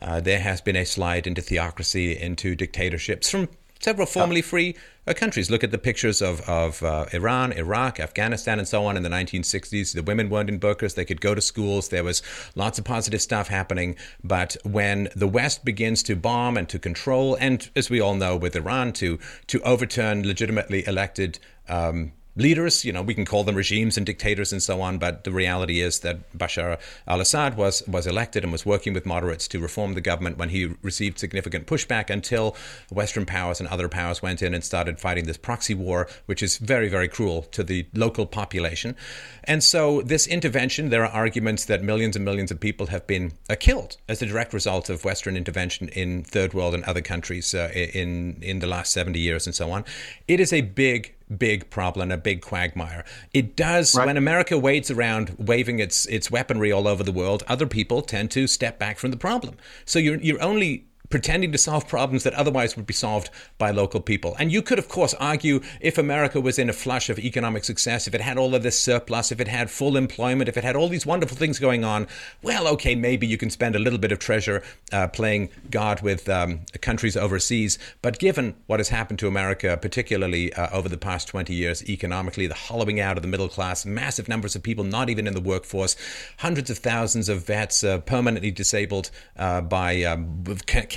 uh, 0.00 0.20
there 0.20 0.40
has 0.40 0.60
been 0.60 0.76
a 0.76 0.84
slide 0.84 1.26
into 1.26 1.42
theocracy, 1.42 2.18
into 2.18 2.54
dictatorships 2.54 3.30
from 3.30 3.48
several 3.80 4.06
formerly 4.06 4.42
free 4.42 4.76
uh, 4.99 4.99
countries. 5.14 5.50
Look 5.50 5.64
at 5.64 5.70
the 5.70 5.78
pictures 5.78 6.22
of, 6.22 6.40
of 6.48 6.82
uh, 6.82 7.06
Iran, 7.12 7.52
Iraq, 7.52 8.00
Afghanistan, 8.00 8.58
and 8.58 8.66
so 8.66 8.84
on 8.84 8.96
in 8.96 9.02
the 9.02 9.08
1960s. 9.08 9.94
The 9.94 10.02
women 10.02 10.30
weren't 10.30 10.48
in 10.48 10.58
burqas. 10.58 10.94
They 10.94 11.04
could 11.04 11.20
go 11.20 11.34
to 11.34 11.40
schools. 11.40 11.88
There 11.88 12.04
was 12.04 12.22
lots 12.54 12.78
of 12.78 12.84
positive 12.84 13.20
stuff 13.20 13.48
happening. 13.48 13.96
But 14.22 14.56
when 14.64 15.08
the 15.14 15.28
West 15.28 15.64
begins 15.64 16.02
to 16.04 16.16
bomb 16.16 16.56
and 16.56 16.68
to 16.68 16.78
control, 16.78 17.36
and 17.40 17.70
as 17.74 17.90
we 17.90 18.00
all 18.00 18.14
know 18.14 18.36
with 18.36 18.56
Iran, 18.56 18.92
to, 18.94 19.18
to 19.48 19.60
overturn 19.62 20.26
legitimately 20.26 20.86
elected 20.86 21.38
um, 21.68 22.12
leaders. 22.36 22.84
You 22.84 22.92
know, 22.92 23.02
we 23.02 23.14
can 23.14 23.24
call 23.24 23.44
them 23.44 23.56
regimes 23.56 23.96
and 23.96 24.06
dictators 24.06 24.52
and 24.52 24.62
so 24.62 24.80
on, 24.80 24.98
but 24.98 25.24
the 25.24 25.32
reality 25.32 25.80
is 25.80 26.00
that 26.00 26.32
Bashar 26.36 26.78
al-Assad 27.06 27.56
was 27.56 27.86
was 27.86 28.06
elected 28.06 28.42
and 28.42 28.52
was 28.52 28.64
working 28.64 28.94
with 28.94 29.06
moderates 29.06 29.48
to 29.48 29.60
reform 29.60 29.94
the 29.94 30.00
government 30.00 30.38
when 30.38 30.50
he 30.50 30.74
received 30.82 31.18
significant 31.18 31.66
pushback 31.66 32.10
until 32.10 32.56
Western 32.90 33.26
powers 33.26 33.60
and 33.60 33.68
other 33.68 33.88
powers 33.88 34.22
went 34.22 34.42
in 34.42 34.54
and 34.54 34.64
started 34.64 35.00
fighting 35.00 35.26
this 35.26 35.36
proxy 35.36 35.74
war, 35.74 36.08
which 36.26 36.42
is 36.42 36.58
very 36.58 36.88
very 36.88 37.08
cruel 37.08 37.42
to 37.42 37.62
the 37.62 37.86
local 37.94 38.26
population. 38.26 38.96
And 39.44 39.64
so 39.64 40.02
this 40.02 40.26
intervention, 40.26 40.90
there 40.90 41.04
are 41.04 41.10
arguments 41.10 41.64
that 41.64 41.82
millions 41.82 42.16
and 42.16 42.24
millions 42.24 42.50
of 42.50 42.60
people 42.60 42.86
have 42.86 43.06
been 43.06 43.32
uh, 43.48 43.56
killed 43.58 43.96
as 44.08 44.22
a 44.22 44.26
direct 44.26 44.52
result 44.52 44.90
of 44.90 45.04
Western 45.04 45.36
intervention 45.36 45.88
in 45.88 46.22
third 46.22 46.54
world 46.54 46.74
and 46.74 46.84
other 46.84 47.00
countries 47.00 47.54
uh, 47.54 47.70
in 47.74 48.38
in 48.42 48.60
the 48.60 48.66
last 48.66 48.92
70 48.92 49.18
years 49.18 49.46
and 49.46 49.54
so 49.54 49.70
on. 49.70 49.84
It 50.28 50.40
is 50.40 50.52
a 50.52 50.60
big 50.60 51.14
big 51.36 51.70
problem, 51.70 52.10
a 52.10 52.16
big 52.16 52.42
quagmire. 52.42 53.04
It 53.32 53.56
does 53.56 53.94
right. 53.94 54.06
when 54.06 54.16
America 54.16 54.58
wades 54.58 54.90
around 54.90 55.36
waving 55.38 55.78
its 55.78 56.06
its 56.06 56.30
weaponry 56.30 56.72
all 56.72 56.88
over 56.88 57.02
the 57.02 57.12
world. 57.12 57.42
Other 57.48 57.66
people 57.66 58.02
tend 58.02 58.30
to 58.32 58.46
step 58.46 58.78
back 58.78 58.98
from 58.98 59.10
the 59.10 59.16
problem. 59.16 59.56
So 59.84 59.98
you're 59.98 60.16
you're 60.16 60.42
only 60.42 60.86
pretending 61.10 61.52
to 61.52 61.58
solve 61.58 61.88
problems 61.88 62.22
that 62.22 62.34
otherwise 62.34 62.76
would 62.76 62.86
be 62.86 62.94
solved 62.94 63.30
by 63.58 63.70
local 63.70 64.00
people. 64.00 64.36
And 64.38 64.50
you 64.50 64.62
could, 64.62 64.78
of 64.78 64.88
course, 64.88 65.12
argue 65.14 65.60
if 65.80 65.98
America 65.98 66.40
was 66.40 66.58
in 66.58 66.70
a 66.70 66.72
flush 66.72 67.10
of 67.10 67.18
economic 67.18 67.64
success, 67.64 68.06
if 68.06 68.14
it 68.14 68.20
had 68.20 68.38
all 68.38 68.54
of 68.54 68.62
this 68.62 68.78
surplus, 68.78 69.32
if 69.32 69.40
it 69.40 69.48
had 69.48 69.70
full 69.70 69.96
employment, 69.96 70.48
if 70.48 70.56
it 70.56 70.64
had 70.64 70.76
all 70.76 70.88
these 70.88 71.04
wonderful 71.04 71.36
things 71.36 71.58
going 71.58 71.84
on, 71.84 72.06
well, 72.42 72.68
okay, 72.68 72.94
maybe 72.94 73.26
you 73.26 73.36
can 73.36 73.50
spend 73.50 73.74
a 73.74 73.78
little 73.78 73.98
bit 73.98 74.12
of 74.12 74.18
treasure 74.20 74.62
uh, 74.92 75.08
playing 75.08 75.50
God 75.70 76.00
with 76.00 76.28
um, 76.28 76.60
countries 76.80 77.16
overseas. 77.16 77.78
But 78.02 78.18
given 78.18 78.54
what 78.66 78.80
has 78.80 78.88
happened 78.88 79.18
to 79.18 79.26
America, 79.26 79.76
particularly 79.80 80.52
uh, 80.54 80.68
over 80.72 80.88
the 80.88 80.96
past 80.96 81.28
20 81.28 81.52
years 81.52 81.88
economically, 81.88 82.46
the 82.46 82.54
hollowing 82.54 83.00
out 83.00 83.16
of 83.16 83.22
the 83.22 83.28
middle 83.28 83.48
class, 83.48 83.84
massive 83.84 84.28
numbers 84.28 84.54
of 84.54 84.62
people 84.62 84.84
not 84.84 85.10
even 85.10 85.26
in 85.26 85.34
the 85.34 85.40
workforce, 85.40 85.96
hundreds 86.38 86.70
of 86.70 86.78
thousands 86.78 87.28
of 87.28 87.44
vets 87.44 87.82
uh, 87.82 87.98
permanently 87.98 88.50
disabled 88.50 89.10
uh, 89.36 89.60
by 89.60 90.02
um, 90.04 90.44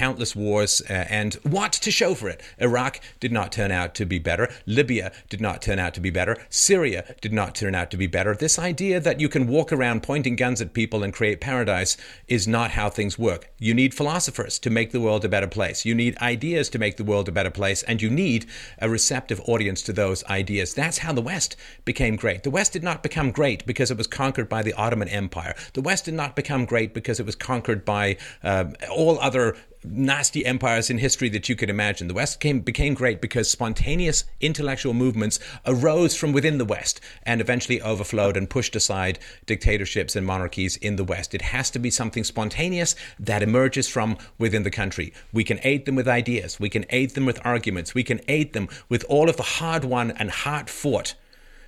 countless 0.04 0.36
wars 0.36 0.82
uh, 0.90 1.06
and 1.10 1.36
what 1.44 1.72
to 1.72 1.90
show 1.90 2.14
for 2.14 2.28
it. 2.28 2.42
Iraq 2.60 3.00
did 3.22 3.32
not 3.32 3.54
turn 3.54 3.72
out 3.72 3.96
to 3.96 4.06
be 4.06 4.20
better. 4.20 4.50
Libya 4.66 5.14
did 5.30 5.40
not 5.40 5.62
turn 5.62 5.80
out 5.80 5.94
to 5.94 6.02
be 6.02 6.10
better. 6.10 6.36
Syria 6.50 7.16
did 7.22 7.32
not 7.32 7.56
turn 7.56 7.74
out 7.74 7.90
to 7.90 7.96
be 7.96 8.06
better. 8.06 8.36
This 8.36 8.60
idea 8.60 9.00
that 9.00 9.22
you 9.22 9.30
can 9.30 9.48
walk 9.48 9.72
around 9.72 10.04
pointing 10.04 10.36
guns 10.36 10.60
at 10.60 10.74
people 10.74 11.04
and 11.04 11.14
create 11.14 11.40
paradise 11.40 11.96
is 12.28 12.50
not 12.50 12.72
how 12.72 12.90
things 12.90 13.18
work. 13.18 13.50
You 13.60 13.74
need 13.74 13.94
philosophers 13.94 14.60
to 14.60 14.70
make 14.70 14.92
the 14.92 15.00
world 15.00 15.24
a 15.24 15.30
better 15.30 15.48
place. 15.48 15.86
You 15.86 15.96
need 15.96 16.18
ideas 16.18 16.68
to 16.72 16.80
make 16.80 16.98
the 16.98 17.06
world 17.06 17.30
a 17.30 17.32
better 17.32 17.50
place, 17.50 17.82
and 17.84 18.02
you 18.02 18.10
need 18.10 18.46
a 18.80 18.90
receptive 18.90 19.40
audience 19.46 19.82
to 19.84 19.94
those 19.94 20.22
ideas. 20.26 20.74
That's 20.74 20.98
how 20.98 21.14
the 21.14 21.22
West 21.22 21.56
became 21.86 22.18
great. 22.18 22.44
The 22.44 22.52
West 22.58 22.74
did 22.74 22.84
not 22.84 23.04
become 23.04 23.32
great 23.32 23.66
because 23.66 23.90
it 23.90 23.98
was 23.98 24.08
conquered 24.08 24.50
by 24.50 24.64
the 24.64 24.74
Ottoman 24.74 25.08
Empire. 25.08 25.56
The 25.72 25.82
West 25.82 26.04
did 26.04 26.14
not 26.14 26.36
become 26.36 26.66
great 26.66 26.94
because 26.94 27.22
it 27.22 27.26
was 27.26 27.38
conquered 27.38 27.86
by 27.86 28.18
uh, 28.44 28.66
all 28.92 29.18
other 29.20 29.56
nasty 29.86 30.46
empires 30.46 30.90
in 30.90 30.98
history 30.98 31.30
that 31.30 31.50
you 31.50 31.56
could 31.56 31.70
imagine. 31.70 32.08
The 32.08 32.14
West 32.14 32.40
came, 32.40 32.62
became 32.62 32.94
great 32.94 33.22
because 33.22 33.50
spontaneous 33.50 34.26
intellectual 34.40 34.94
movements 34.94 35.40
arose 35.66 36.16
from 36.16 36.32
within 36.32 36.58
the 36.58 36.66
West 36.66 37.02
and 37.24 37.42
eventually 37.42 37.82
overflowed 37.82 38.38
and 38.38 38.50
pushed 38.50 38.76
aside 38.76 39.20
dictatorships 39.46 40.16
and 40.16 40.26
monarchies 40.26 40.78
in 40.78 40.96
the 40.96 41.04
West. 41.04 41.34
It 41.34 41.42
has 41.42 41.70
to 41.72 41.80
be 41.80 41.90
something 41.90 42.24
spontaneous 42.24 42.96
that 43.20 43.44
emerges 43.44 43.88
from 43.88 44.18
within 44.38 44.64
the 44.64 44.72
country. 44.72 45.14
We 45.32 45.44
can 45.44 45.60
aid 45.64 45.86
them 45.86 45.96
with 45.96 46.08
ideas, 46.08 46.60
we 46.60 46.70
can 46.70 46.86
aid 46.90 47.12
them 47.12 47.26
with 47.26 47.40
arguments, 47.46 47.94
we 47.94 48.04
can 48.04 48.22
aid 48.28 48.54
them 48.54 48.70
with 48.90 49.06
all 49.10 49.30
of 49.30 49.38
the 49.38 49.44
hard 49.44 49.86
won 49.86 50.12
and 50.12 50.30
hard 50.30 50.70
fought 50.70 51.16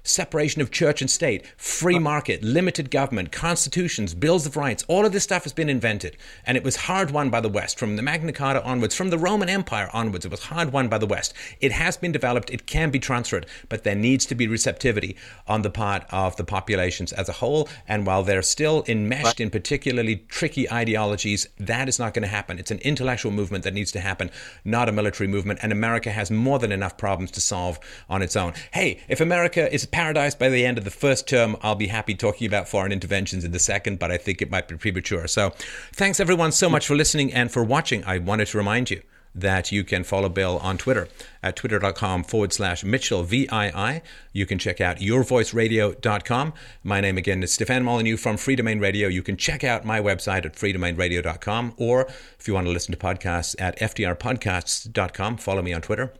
separation 0.08 0.62
of 0.62 0.72
church 0.72 1.02
and 1.02 1.10
state, 1.10 1.46
free 1.58 1.98
uh, 1.98 2.00
market, 2.00 2.44
limited 2.44 2.92
government, 2.92 3.32
constitutions, 3.32 4.14
bills 4.14 4.46
of 4.46 4.56
rights, 4.58 4.84
all 4.88 5.06
of 5.06 5.12
this 5.12 5.24
stuff 5.24 5.44
has 5.44 5.54
been 5.54 5.70
invented. 5.70 6.18
And 6.46 6.58
it 6.58 6.64
was 6.64 6.76
hard 6.76 7.12
won 7.12 7.30
by 7.30 7.42
the 7.42 7.50
West. 7.50 7.80
From 7.80 7.96
the 7.96 8.02
Magna 8.02 8.32
Carta 8.32 8.64
onwards, 8.64 8.96
from 8.96 9.10
the 9.10 9.18
Roman 9.18 9.50
Empire 9.50 9.90
onwards, 9.94 10.26
it 10.26 10.32
was 10.32 10.44
hard 10.44 10.72
won 10.72 10.88
by 10.88 10.98
the 10.98 11.06
West. 11.06 11.34
It 11.60 11.72
has 11.72 11.98
been 11.98 12.12
developed, 12.12 12.50
it 12.50 12.66
can 12.66 12.92
be 12.92 13.00
transferred, 13.00 13.46
but 13.70 13.84
there 13.84 13.96
needs 13.96 14.26
to 14.28 14.36
be 14.36 14.48
receptivity 14.48 15.16
on 15.48 15.62
the 15.62 15.70
part 15.70 16.04
of 16.12 16.36
the 16.36 16.44
populations 16.44 17.12
as 17.14 17.30
a 17.30 17.34
whole. 17.34 17.68
And 17.88 18.06
while 18.06 18.24
they're 18.24 18.42
still 18.42 18.84
enmeshed 18.88 19.40
in 19.40 19.50
particularly 19.50 20.18
tricky 20.28 20.70
ideologies, 20.72 21.48
that 21.58 21.90
is 21.90 22.00
not 22.00 22.14
going 22.14 22.24
to 22.24 22.30
happen. 22.30 22.60
It's 22.60 22.72
an 22.72 22.80
intellectual 22.80 23.32
movement 23.32 23.64
that 23.64 23.74
needs 23.74 23.92
to 23.94 24.00
happen, 24.00 24.30
not 24.64 24.90
a 24.90 24.92
military 24.92 25.28
movement. 25.28 25.60
And 25.62 25.72
America 25.72 26.12
has 26.12 26.30
more 26.32 26.60
than 26.60 26.72
enough 26.72 26.98
problems 26.98 27.32
to 27.32 27.42
solve 27.42 27.80
on 28.10 28.22
its 28.22 28.36
own. 28.36 28.54
Hey, 28.72 29.02
if 29.08 29.22
America 29.22 29.72
is 29.74 29.86
paradise 29.96 30.36
by 30.36 30.50
the 30.50 30.66
end 30.66 30.78
of 30.78 30.84
the 30.84 30.92
first 30.92 31.26
term. 31.26 31.56
I'll 31.62 31.74
be 31.74 31.88
happy 31.88 32.16
talking 32.16 32.46
about 32.48 32.68
foreign 32.68 32.92
interventions 32.92 33.46
in 33.46 33.54
the 33.54 33.60
second, 33.60 33.98
but 33.98 34.12
I 34.12 34.18
think 34.18 34.42
it 34.42 34.52
might 34.52 34.68
be 34.68 34.76
premature. 34.76 35.26
So 35.26 35.52
thanks 35.94 36.20
everyone 36.20 36.52
so 36.52 36.70
much 36.70 36.86
for 36.86 36.96
listening 36.96 37.32
and 37.32 37.50
for 37.50 37.64
watching. 37.64 38.04
I 38.04 38.18
wanted 38.18 38.48
to 38.48 38.58
remind 38.58 38.90
you 38.90 39.02
that 39.34 39.72
you 39.72 39.86
can 39.86 40.04
follow 40.04 40.28
Bill 40.28 40.58
on 40.58 40.78
Twitter 40.78 41.08
at 41.42 41.56
twitter.com 41.56 42.26
forward 42.26 42.52
slash 42.52 42.84
Mitchell 42.84 43.24
VII. 43.24 44.02
You 44.34 44.46
can 44.46 44.60
check 44.60 44.82
out 44.82 44.98
yourvoiceradio.com. 44.98 46.54
My 46.84 47.00
name 47.00 47.18
again 47.18 47.42
is 47.42 47.54
Stefan 47.54 47.86
Molyneux 47.86 48.18
from 48.18 48.36
Free 48.36 48.58
Domain 48.58 48.82
Radio. 48.82 49.08
You 49.08 49.24
can 49.24 49.38
check 49.38 49.64
out 49.64 49.86
my 49.86 50.02
website 50.02 50.46
at 50.46 50.56
freedomainradio.com 50.56 51.74
or 51.78 52.08
if 52.38 52.50
you 52.50 52.54
want 52.54 52.68
to 52.68 52.72
listen 52.72 52.92
to 52.92 53.00
podcasts 53.00 53.56
at 53.60 53.80
fdrpodcasts.com, 53.80 55.38
follow 55.38 55.62
me 55.62 55.72
on 55.72 55.82
Twitter 55.82 56.14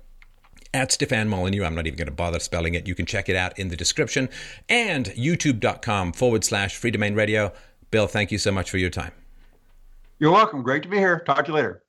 at 0.76 0.92
Stefan 0.92 1.30
Molyneux. 1.30 1.64
I'm 1.64 1.74
not 1.74 1.88
even 1.88 1.98
going 1.98 2.08
to 2.08 2.14
bother 2.14 2.40
spelling 2.40 2.76
it. 2.76 2.86
You 2.86 2.94
can 2.94 3.06
check 3.06 3.30
it 3.30 3.36
out 3.36 3.58
in 3.58 3.70
the 3.70 3.78
description 3.78 4.30
and 4.68 5.06
youtube.com 5.08 6.12
forward 6.14 6.44
slash 6.44 6.76
free 6.76 6.92
domain 6.92 7.16
radio. 7.16 7.54
Bill, 7.92 8.08
thank 8.08 8.32
you 8.32 8.38
so 8.38 8.52
much 8.52 8.70
for 8.70 8.78
your 8.78 8.90
time. 8.90 9.14
You're 10.20 10.32
welcome. 10.32 10.64
Great 10.64 10.84
to 10.84 10.90
be 10.90 10.98
here. 10.98 11.20
Talk 11.20 11.46
to 11.46 11.52
you 11.52 11.56
later. 11.56 11.85